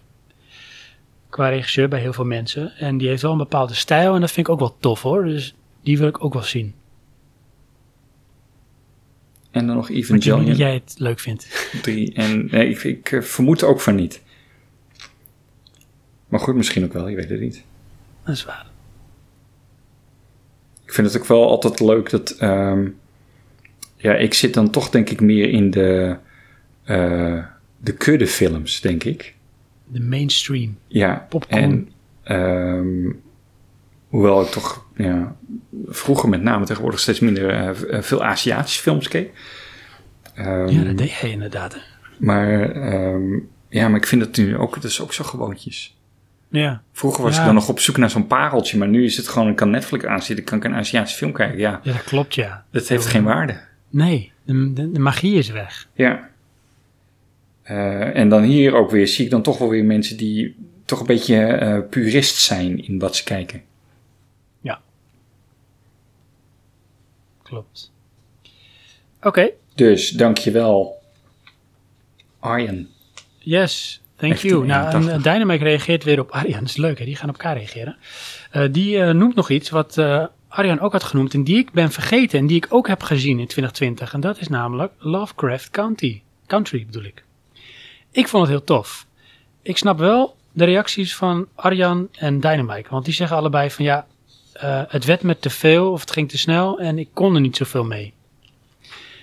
[1.31, 2.77] qua regisseur bij heel veel mensen.
[2.77, 5.23] En die heeft wel een bepaalde stijl en dat vind ik ook wel tof hoor.
[5.23, 6.73] Dus die wil ik ook wel zien.
[9.51, 10.45] En dan nog Evangelion.
[10.45, 11.69] dat jij het leuk vindt.
[11.81, 12.13] Drie.
[12.13, 14.21] En nee, ik, ik eh, vermoed ook van niet.
[16.27, 17.07] Maar goed, misschien ook wel.
[17.07, 17.63] Je weet het niet.
[18.25, 18.65] Dat is waar.
[20.85, 22.29] Ik vind het ook wel altijd leuk dat...
[22.29, 22.89] ehm,
[23.97, 26.17] ja, ik zit dan toch denk ik meer in de...
[26.83, 27.43] eh
[27.83, 29.35] de kuddefilms, denk ik.
[29.91, 30.77] De mainstream.
[30.87, 31.25] Ja.
[31.29, 31.61] Popcorn.
[31.63, 31.89] En
[32.23, 33.11] ehm,
[34.07, 35.35] hoewel ik toch ja,
[35.87, 39.31] vroeger met name tegenwoordig steeds minder eh, eh, veel Aziatische films keek.
[40.35, 41.73] Ehm, Ja, dat deed hij inderdaad.
[41.73, 41.79] Hè?
[42.17, 43.39] maar, ehm,
[43.69, 45.97] ja, maar ik vind het nu ook, het is ook zo gewoontjes.
[46.49, 46.81] Ja.
[46.91, 47.39] Vroeger was Ja.
[47.39, 49.69] ik dan nog op zoek naar zo'n pareltje, maar nu is het gewoon, ik kan
[49.69, 51.57] Netflix aanzien, kan ik een Aziatische film kijken.
[51.59, 52.65] Ja, ja, dat klopt ja.
[52.71, 53.59] dat heeft geen waarde.
[53.89, 55.87] Nee, de, de, de magie is weg.
[55.93, 56.29] Ja.
[57.63, 60.99] Eh, en dan hier ook weer zie ik dan toch wel weer mensen die toch
[60.99, 63.63] een beetje eh, purist zijn in wat ze kijken.
[67.43, 67.91] Klopt.
[69.21, 69.49] Oké.
[69.75, 71.01] Dus dankjewel,
[72.39, 72.89] Arjen.
[73.37, 74.01] Yes.
[74.15, 74.65] Thank you.
[74.65, 75.13] Nou, en 1981.
[75.13, 76.59] eh, Dynamite reageert weer op Arjan.
[76.59, 77.05] Dat is leuk, hè?
[77.05, 77.97] Die gaan op elkaar reageren.
[78.71, 79.97] Die noemt nog iets wat
[80.47, 83.39] Arjan ook had genoemd en die ik ben vergeten en die ik ook heb gezien
[83.39, 84.13] in 2020.
[84.13, 86.21] En dat is namelijk Lovecraft County.
[86.47, 87.23] Country bedoel ik.
[88.11, 89.05] Ik vond het heel tof.
[89.61, 92.89] Ik snap wel de reacties van Arjan en Dynamite.
[92.89, 94.07] Want die zeggen allebei van ja,
[94.53, 97.41] eh, het werd me te veel of het ging te snel en ik kon er
[97.41, 98.13] niet zoveel mee.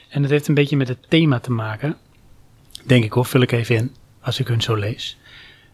[0.08, 1.96] En dat heeft een beetje met het thema te maken.
[2.84, 5.18] Denk ik hoor, vul ik even in als ik hun zo lees.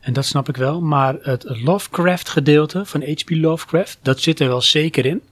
[0.00, 0.80] En dat snap ik wel.
[0.80, 3.30] Maar het Lovecraft gedeelte van H.P.
[3.30, 5.22] Lovecraft, dat zit er wel zeker in.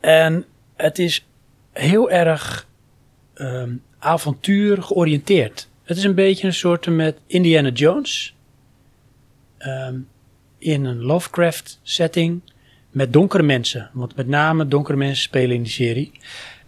[0.00, 0.44] En
[0.76, 1.26] het is
[1.72, 2.66] heel erg
[3.34, 5.68] ehm, avontuur georiënteerd.
[5.86, 8.34] Het is een beetje een soort met Indiana Jones.
[9.58, 9.98] Ehm,
[10.58, 12.42] in een Lovecraft setting
[12.90, 13.90] met donkere mensen.
[13.92, 16.12] Want met name donkere mensen spelen in die serie.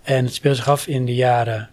[0.02, 1.70] En het speelt zich af in de jaren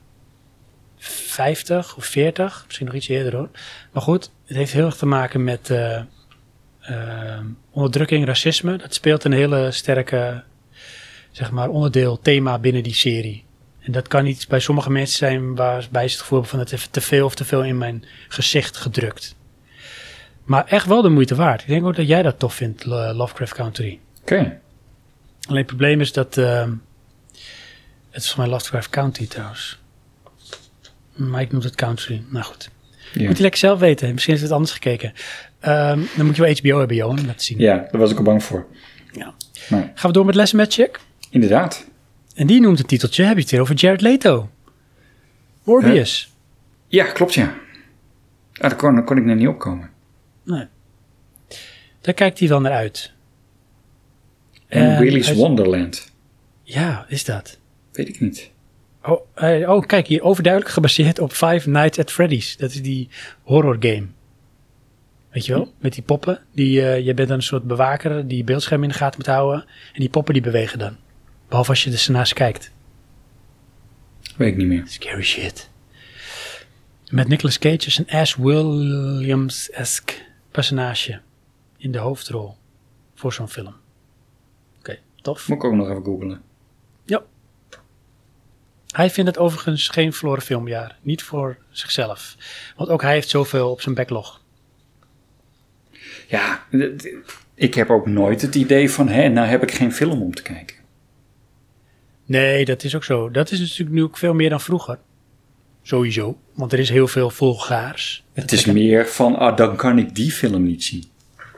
[0.97, 3.49] 50 of 40, misschien nog iets eerder hoor.
[3.91, 6.01] Maar goed, het heeft heel erg te maken met eh,
[6.79, 7.39] eh,
[7.71, 8.77] onderdrukking, racisme.
[8.77, 10.43] Dat speelt een hele sterke,
[11.31, 13.44] zeg maar, onderdeel, thema binnen die serie.
[13.85, 16.71] En dat kan niet bij sommige mensen zijn waarbij ze het gevoel hebben van het
[16.71, 19.35] heeft te veel of te veel in mijn gezicht gedrukt.
[20.43, 21.61] Maar echt wel de moeite waard.
[21.61, 23.99] Ik denk ook dat jij dat tof vindt, Lo- Lovecraft Country.
[24.21, 24.59] Oké.
[25.47, 26.37] Alleen het probleem is dat.
[26.37, 26.71] ehm,
[28.09, 29.79] het is voor mij Lovecraft County trouwens.
[31.13, 32.23] Maar ik noem het country.
[32.29, 32.69] Nou goed.
[33.13, 34.11] Moet je lekker zelf weten.
[34.13, 35.13] Misschien heeft het anders gekeken.
[35.59, 37.59] Ehm, dan moet je wel HBO hebben, Johan, om dat te zien.
[37.59, 38.65] ja, daar was ik al bang voor.
[39.11, 39.33] Ja.
[39.69, 40.99] Maar Gaan we door met lessen met check.
[41.29, 41.85] inderdaad.
[42.35, 43.23] En die noemt het titeltje.
[43.23, 44.49] Heb je het weer over Jared Leto?
[45.63, 46.33] Morbius.
[46.87, 47.45] Ja, klopt ja.
[47.45, 49.89] Ah, daar, kon, daar kon ik net niet opkomen.
[50.43, 50.65] Nee.
[52.01, 53.13] Daar kijkt hij wel naar uit.
[54.67, 56.13] En Willy's Wonderland.
[56.63, 57.59] Ja, is dat.
[57.91, 58.51] Weet ik niet.
[59.03, 60.21] Oh, eh, oh, kijk hier.
[60.23, 62.57] Overduidelijk gebaseerd op Five Nights at Freddy's.
[62.57, 63.09] Dat is die
[63.43, 64.05] horror game.
[65.31, 65.73] Weet je wel?
[65.79, 66.39] Met die poppen.
[66.51, 69.65] Die, eh, je bent dan een soort bewaker die beeldscherm in de gaten moet houden.
[69.93, 70.95] En die poppen die bewegen dan.
[71.47, 72.71] Behalve als je er naast kijkt.
[74.37, 74.83] Weet ik niet meer.
[74.85, 75.69] Scary shit.
[77.09, 80.15] Met Nicolas Cage als een Ash Williams-esque
[80.51, 81.21] personage
[81.77, 82.55] in de hoofdrol
[83.15, 83.75] voor zo'n film.
[84.79, 85.47] Oké, tof.
[85.47, 86.41] Moet ik ook nog even googlen.
[87.05, 87.23] Ja.
[88.87, 90.97] Hij vindt het overigens geen verloren filmjaar.
[91.01, 92.35] Niet voor zichzelf.
[92.75, 94.41] Want ook hij heeft zoveel op zijn backlog.
[96.27, 96.65] Ja,
[97.53, 100.41] ik heb ook nooit het idee van, hè, nou heb ik geen film om te
[100.41, 100.74] kijken.
[102.25, 103.29] Nee, dat is ook zo.
[103.29, 104.97] Dat is natuurlijk nu ook veel meer dan vroeger.
[105.81, 106.37] Sowieso.
[106.53, 108.23] Want er is heel veel volgaars.
[108.33, 111.03] Het is meer van, ah, dan kan ik die film niet zien.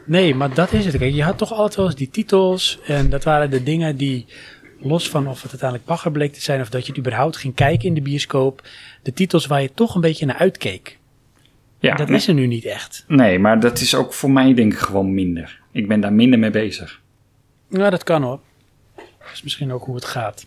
[0.06, 0.98] Nee, maar dat is het.
[0.98, 2.80] Kijk, je had toch altijd wel eens die titels.
[2.86, 4.26] En dat waren de dingen die,
[4.80, 6.62] los van of het uiteindelijk bagger bleek te zijn...
[6.62, 8.68] of dat je het überhaupt ging kijken in de bioscoop...
[9.04, 10.98] de titels waar je toch een beetje naar uitkeek.
[11.80, 13.04] Ja, dat nee, is er nu niet echt.
[13.08, 15.60] nee, maar dat is ook voor mij denk ik gewoon minder.
[15.72, 17.02] Ik ben daar minder mee bezig.
[17.70, 18.40] Nou, dat kan hoor.
[18.96, 20.46] Dat is misschien ook hoe het gaat.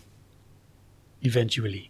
[1.21, 1.89] Eventually.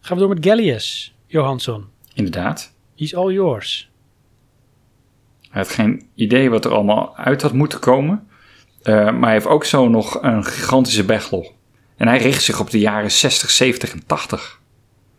[0.00, 1.84] Gaan we door met Gallius, Johansson.
[2.14, 2.74] Inderdaad.
[2.96, 3.90] He's all yours.
[5.50, 8.28] Hij had geen idee wat er allemaal uit had moeten komen.
[8.82, 11.52] Eh, maar hij heeft ook zo nog een gigantische backlog.
[11.96, 14.60] En hij richt zich op de jaren 60, 70 en 80.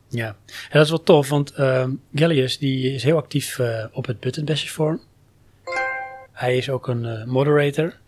[0.08, 4.06] Ja, en dat is wel tof, want ehm Gallius die is heel actief eh, op
[4.06, 5.02] het Button Bashers forum.
[6.32, 8.00] Hij is ook een moderator.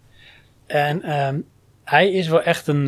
[0.65, 1.39] En ehm,
[1.83, 2.83] hij is wel echt een,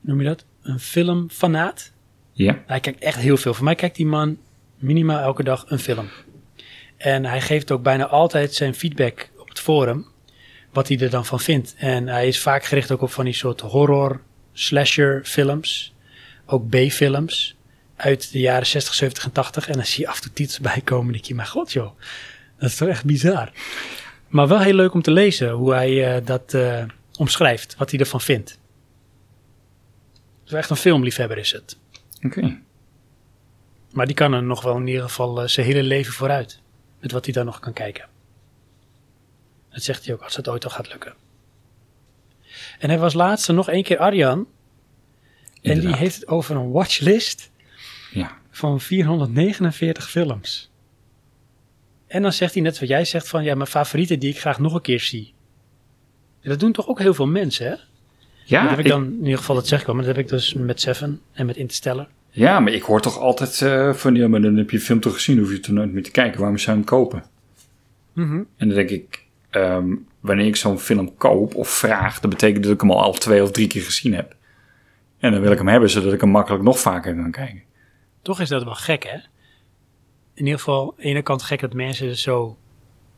[0.00, 1.92] noem je dat, een filmfanaat.
[2.32, 3.54] Ja, Hij kijkt echt heel veel.
[3.54, 4.38] Voor mij kijkt die man
[4.78, 6.08] minimaal elke dag een film.
[6.96, 10.06] En hij geeft ook bijna altijd zijn feedback op het forum.
[10.72, 11.74] Wat hij er dan van vindt.
[11.78, 14.20] En hij is vaak gericht ook op van die soort horror,
[14.52, 15.94] slasher films.
[16.46, 17.56] Ook B-films.
[17.96, 19.68] Uit de jaren 60, 70 en 80.
[19.68, 21.06] En dan zie je af en toe titels bij komen.
[21.06, 21.90] En denk je, maar god joh.
[22.58, 23.50] Dat is toch echt bizar.
[24.28, 26.84] Maar wel heel leuk om te lezen hoe hij eh, dat eh,
[27.18, 27.74] omschrijft.
[27.78, 28.58] Wat hij ervan vindt.
[30.52, 31.78] Dus echt een filmliefhebber is het.
[32.22, 32.60] oké.
[33.92, 36.60] Maar die kan er nog wel in ieder geval eh, zijn hele leven vooruit.
[37.00, 38.08] Met wat hij dan nog kan kijken.
[39.70, 41.14] Dat zegt hij ook als het ooit al gaat lukken.
[42.78, 44.46] En hij was laatst nog één keer Arjan.
[45.62, 47.50] En die heeft het over een watchlist
[48.10, 50.70] Ja, van 449 films.
[52.06, 54.58] En dan zegt hij net wat jij zegt van ja, mijn favorieten die ik graag
[54.58, 55.34] nog een keer zie.
[56.42, 57.76] Dat doen toch ook heel veel mensen, hè?
[58.44, 60.14] Ja, dat heb ik ik- dan in ieder geval dat zeg ik wel, maar dat
[60.16, 62.08] heb ik dus met Seven en met Interstellar.
[62.30, 65.14] ja, maar ik hoor toch altijd eh, van, ja, maar dan heb je film toch
[65.14, 66.40] gezien, hoef je het er nooit meer te kijken.
[66.40, 67.24] Waarom zou je hem kopen?
[68.12, 68.34] Mhm.
[68.56, 72.72] En dan denk ik, ehm, wanneer ik zo'n film koop of vraag, dat betekent dat
[72.72, 74.34] ik hem al, al twee of drie keer gezien heb.
[75.18, 77.62] En dan wil ik hem hebben, zodat ik hem makkelijk nog vaker kan kijken.
[78.22, 79.16] Toch is dat wel gek, hè?
[80.34, 82.56] in ieder geval aan de ene kant gek dat mensen er zo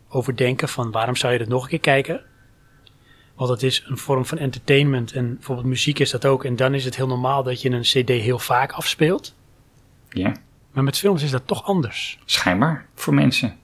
[0.08, 2.20] over denken van waarom zou je dat nog een keer kijken?
[3.36, 6.44] Want het is een vorm van entertainment en bijvoorbeeld muziek is dat ook.
[6.44, 9.34] En dan is het heel normaal dat je een cd heel vaak afspeelt.
[10.08, 10.32] Ja,
[10.72, 12.18] Maar met films is dat toch anders.
[12.24, 13.56] schijnbaar voor mensen.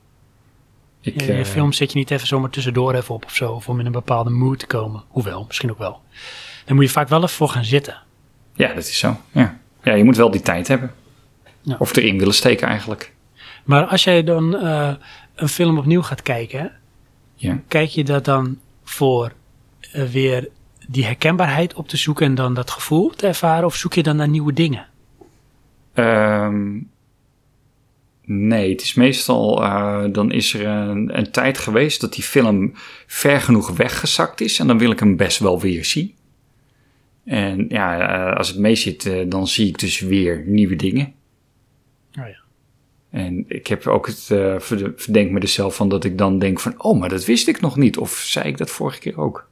[1.00, 3.68] Ik, je eh, film zet je niet even zomaar tussendoor even op of zo, of
[3.68, 5.02] om in een bepaalde mood te komen.
[5.08, 6.00] Hoewel, misschien ook wel.
[6.64, 7.98] Dan moet je vaak wel even voor gaan zitten.
[8.54, 9.16] Ja, dat is zo.
[9.32, 9.58] Ja.
[9.82, 10.94] ja, je moet wel die tijd hebben.
[11.62, 11.76] Ja.
[11.78, 13.14] Of erin willen steken eigenlijk.
[13.64, 14.94] Maar als jij dan eh,
[15.34, 16.72] een film opnieuw gaat kijken,
[17.34, 17.58] Ja.
[17.68, 19.32] kijk je dat dan voor
[20.12, 20.48] weer
[20.88, 23.64] die herkenbaarheid op te zoeken en dan dat gevoel te ervaren?
[23.66, 24.86] Of zoek je dan naar nieuwe dingen?
[25.92, 26.78] Ehm,
[28.24, 32.72] nee, het is meestal, eh, dan is er een, een tijd geweest dat die film
[33.06, 36.14] ver genoeg weggezakt is en dan wil ik hem best wel weer zien.
[37.24, 38.00] En ja,
[38.30, 41.12] eh, als het mee zit, eh, dan zie ik dus weer nieuwe dingen.
[42.18, 42.38] Oh ja.
[43.10, 46.38] En ik heb ook het, eh, verde- verdenk me er zelf van dat ik dan
[46.38, 47.98] denk van, oh, maar dat wist ik nog niet.
[47.98, 49.49] Of zei ik dat vorige keer ook?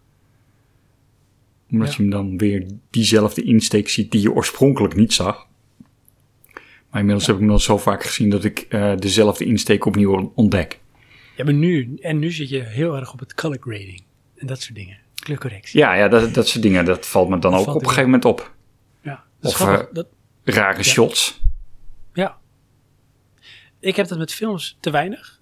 [1.71, 1.95] Omdat Ja.
[1.97, 5.47] je hem dan weer diezelfde insteek ziet die je oorspronkelijk niet zag.
[6.91, 10.33] Maar inmiddels heb ik hem al zo vaak gezien dat ik eh, dezelfde insteek opnieuw
[10.35, 10.81] ontdek.
[11.37, 14.03] Ja, maar nu, en nu zit je heel erg op het color grading
[14.37, 14.99] en dat soort dingen.
[15.15, 15.79] Kleurcorrectie.
[15.81, 18.05] Ja, ja dat, dat soort dingen, dat valt me dan Dat ook op een gegeven
[18.05, 18.55] moment op.
[19.03, 20.07] Ja, dat Of, eh, dat,
[20.45, 21.41] Rare shots.
[22.13, 22.39] ja.
[23.81, 25.41] Ik heb dat met films te weinig.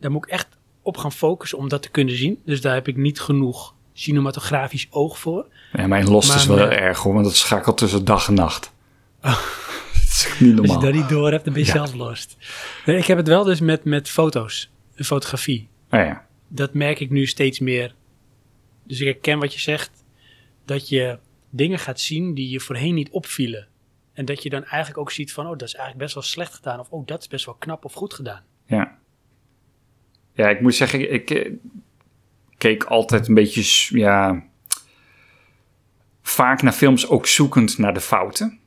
[0.00, 0.48] Daar moet ik echt
[0.82, 2.38] op gaan focussen om dat te kunnen zien.
[2.44, 5.46] Dus daar heb ik niet genoeg cinematografisch oog voor.
[5.72, 8.34] Ja, mijn lost Maar is wel met- erg hoor, want dat schakelt tussen dag en
[8.34, 8.72] nacht.
[9.22, 9.32] dat
[10.02, 10.80] is niet Als je normaal.
[10.80, 11.74] dat niet door hebt, dan ben je Ja.
[11.74, 12.36] zelf lost.
[12.86, 15.68] Nee, ik heb het wel dus met, met foto's, en fotografie.
[15.88, 16.26] Ah, ja.
[16.48, 17.94] Dat merk ik nu steeds meer.
[18.86, 20.04] Dus ik herken wat je zegt,
[20.64, 21.18] dat je
[21.50, 23.68] dingen gaat zien die je voorheen niet opvielen.
[24.12, 26.54] En dat je dan eigenlijk ook ziet van, oh, dat is eigenlijk best wel slecht
[26.54, 26.80] gedaan.
[26.80, 28.42] Of, oh, dat is best wel knap of goed gedaan.
[28.66, 28.98] Ja.
[30.34, 31.50] Ja, ik moet zeggen, ik
[32.60, 34.42] keek altijd een beetje, ja,
[36.22, 38.58] vaak naar films ook zoekend naar de fouten.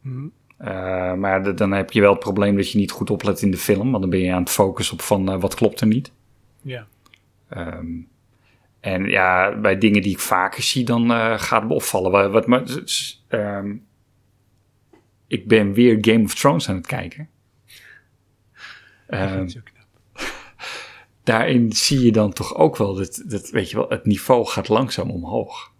[0.00, 0.26] Mhm.
[0.56, 3.50] Eh, maar de- dan heb je wel het probleem dat je niet goed oplet in
[3.50, 5.86] de film, want dan ben je aan het focussen op van eh, wat klopt er
[5.86, 6.12] niet.
[6.62, 6.86] Ja.
[7.48, 7.86] Ehm,
[8.80, 12.10] en ja, bij dingen die ik vaker zie, dan eh, gaat het me opvallen.
[12.10, 12.62] Wat, wat, maar,
[13.28, 13.76] ehm,
[15.26, 17.28] ik ben weer Game of Thrones aan het kijken
[19.06, 19.86] Ehm, is ook knap.
[21.28, 24.68] Daarin zie je dan toch ook wel dat, dat weet je wel, het niveau gaat
[24.68, 25.72] langzaam omhoog.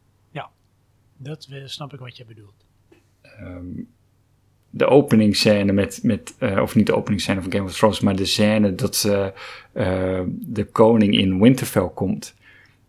[1.16, 2.64] Dat eh, snap ik wat je bedoelt.
[4.70, 8.24] De openingsscène met, met eh, of niet de openingsscène van Game of Thrones, maar de
[8.24, 9.26] scène dat eh,
[9.72, 12.34] eh, de koning in Winterfell komt.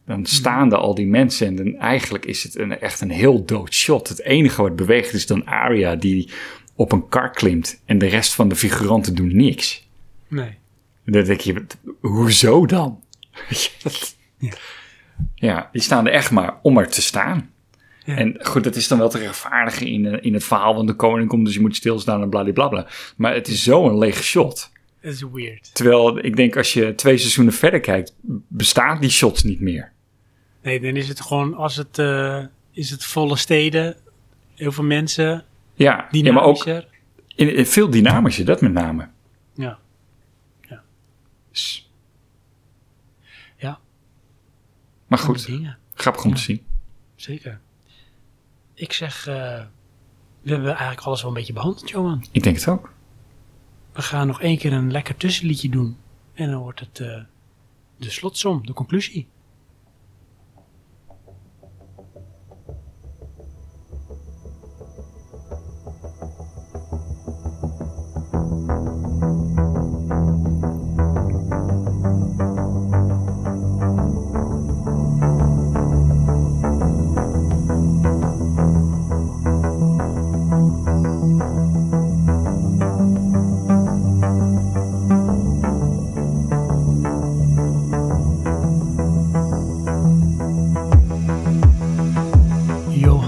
[0.06, 3.46] Dan staan er al die mensen en dan eigenlijk is het een, echt een heel
[3.46, 4.08] dood shot.
[4.08, 6.30] Het enige wat beweegt is dan Arya die
[6.76, 9.88] op een kar klimt en de rest van de figuranten doen niks.
[10.28, 10.58] Nee.
[11.12, 11.66] Dan denk je,
[12.02, 13.04] hoezo dan?
[14.42, 14.54] Ja.
[15.36, 17.50] ja, die staan er echt maar om er te staan.
[18.06, 18.16] Ja.
[18.16, 20.94] En goed, dat is dan wel te rechtvaardigen in, eh, in het verhaal, want de
[20.94, 22.88] koning komt, dus je moet stilstaan en bladibladbla.
[23.18, 24.72] Maar het is zo'n lege shot.
[25.02, 25.70] Dat is weird.
[25.74, 28.16] Terwijl ik denk, als je twee seizoenen verder kijkt,
[28.48, 29.92] bestaan die shots niet meer.
[30.64, 33.96] Nee, dan is het gewoon, als het, eh, is het volle steden,
[34.56, 36.88] heel veel mensen, Ja, ja maar ook dynamischer.
[37.36, 39.08] in, in veel dynamischer, dat met name.
[39.54, 39.78] Ja.
[43.58, 43.80] Ja.
[45.08, 45.50] Maar goed,
[45.94, 46.36] grappig om Ja.
[46.36, 46.66] te zien.
[47.16, 47.60] Zeker.
[48.74, 49.64] Ik zeg, eh,
[50.42, 52.26] we hebben eigenlijk alles wel een beetje behandeld, Johan.
[52.32, 52.94] Ik denk het ook.
[53.94, 55.98] We gaan nog één keer een lekker tussenliedje doen.
[56.34, 57.22] En dan wordt het eh,
[57.98, 59.28] de slotsom, de conclusie.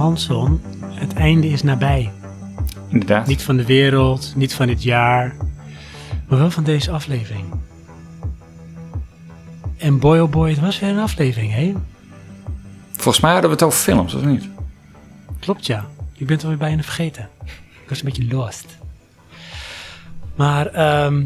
[0.01, 2.11] Johansson, het einde is nabij.
[2.89, 3.27] Inderdaad.
[3.27, 5.35] Niet van de wereld, niet van dit jaar,
[6.27, 7.45] maar wel van deze aflevering.
[9.77, 11.73] En boy oh boy, het was weer een aflevering, hè?
[12.91, 14.49] Volgens mij hadden we het over films, of niet?
[15.39, 15.87] Klopt ja.
[16.13, 17.29] Ik ben het alweer bijna vergeten.
[17.83, 18.77] Ik was een beetje lost.
[20.35, 21.23] Maar ehm,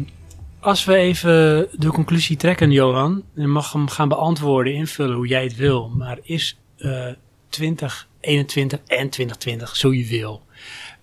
[0.60, 5.42] als we even de conclusie trekken, Johan, je mag hem gaan beantwoorden, invullen hoe jij
[5.42, 5.92] het wil.
[5.96, 7.08] Maar is eh
[8.26, 10.42] 2021 en 2020 zo je wil?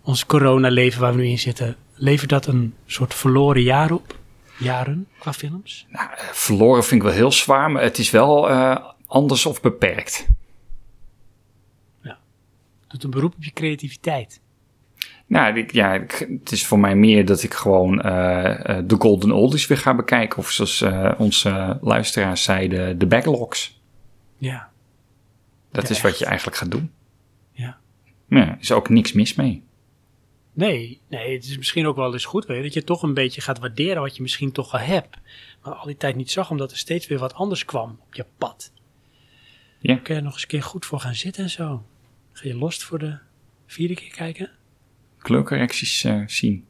[0.02, 4.22] Ons coronaleven waar we nu in zitten, levert dat een soort verloren jaar op?
[4.60, 5.86] jaren qua films?
[5.90, 9.62] Nou, eh, verloren vind ik wel heel zwaar, maar het is wel eh, anders of
[9.62, 10.28] beperkt.
[12.88, 14.42] Doet een beroep op je creativiteit.
[15.28, 19.32] Nou, ik, ja, ik- het is voor mij meer dat ik gewoon eh, de Golden
[19.32, 20.38] Oldies weer ga bekijken.
[20.40, 20.84] Of zoals
[21.18, 23.82] onze luisteraars zeiden, de backlogs.
[24.38, 24.70] Ja.
[25.72, 26.92] Dat Ja, is wat je eigenlijk gaat doen.
[28.34, 28.48] Ja.
[28.48, 29.64] Er is ook niks mis mee.
[30.54, 33.14] Nee, nee, het is misschien ook wel eens goed weet je, dat je toch een
[33.14, 35.18] beetje gaat waarderen wat je misschien toch al hebt.
[35.64, 38.26] Maar al die tijd niet zag, omdat er steeds weer wat anders kwam op je
[38.38, 38.72] pad.
[39.80, 39.96] Ja.
[39.96, 41.86] Kun je er nog eens een keer goed voor gaan zitten en zo.
[42.32, 43.18] Ga je lost voor de
[43.66, 44.52] vierde keer kijken?
[45.18, 46.66] Kleurcorrecties eh, zien.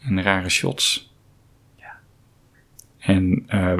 [0.00, 1.12] En rare shots.
[1.76, 2.00] Ja.
[2.98, 3.78] En eh,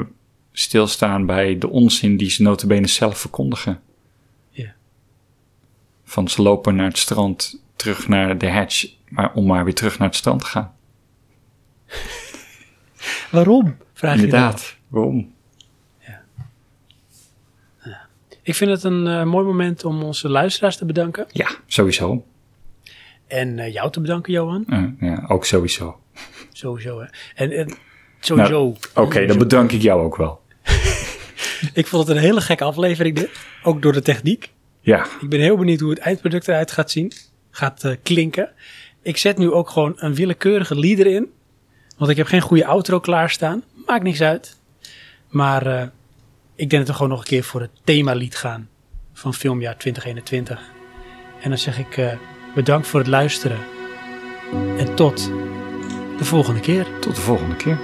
[0.51, 3.81] stilstaan bij de onzin die ze notabene zelf verkondigen.
[6.07, 6.11] Ja.
[6.11, 9.97] Van ze lopen naar het strand, terug naar de hatch, maar om maar weer terug
[9.97, 10.73] naar het strand te gaan.
[13.31, 13.77] Waarom?
[13.93, 14.25] Vraag je dan.
[14.25, 15.35] Inderdaad, waarom?
[18.41, 21.25] Ik vind het een eh, mooi moment om onze luisteraars te bedanken.
[21.31, 22.25] Ja, sowieso.
[23.27, 24.95] En eh, jou te bedanken, Johan.
[24.99, 25.99] Ja, ook sowieso.
[26.51, 27.05] Sowieso, hè.
[27.35, 27.77] En, en
[28.19, 28.63] sowieso.
[28.63, 28.75] Nou,
[29.07, 30.41] Oké, dan bedank ik jou ook wel.
[31.73, 33.29] Ik vond het een hele gekke aflevering dit.
[33.63, 34.51] Ook door de techniek.
[34.87, 37.11] Ja, Ik ben heel benieuwd hoe het eindproduct eruit gaat zien.
[37.51, 38.49] Gaat eh, klinken.
[39.01, 41.31] Ik zet nu ook gewoon een willekeurige lied erin.
[41.97, 43.63] Want ik heb geen goede outro klaarstaan.
[43.85, 44.57] Maakt niks uit.
[45.29, 45.87] Maar eh,
[46.55, 48.69] ik denk dat we gewoon nog een keer voor het themalied gaan.
[49.13, 50.61] Van filmjaar 2021.
[51.41, 52.17] En dan zeg ik eh,
[52.55, 53.59] bedankt voor het luisteren.
[54.77, 55.31] En tot
[56.17, 56.87] de volgende keer.
[56.99, 57.77] tot de volgende keer.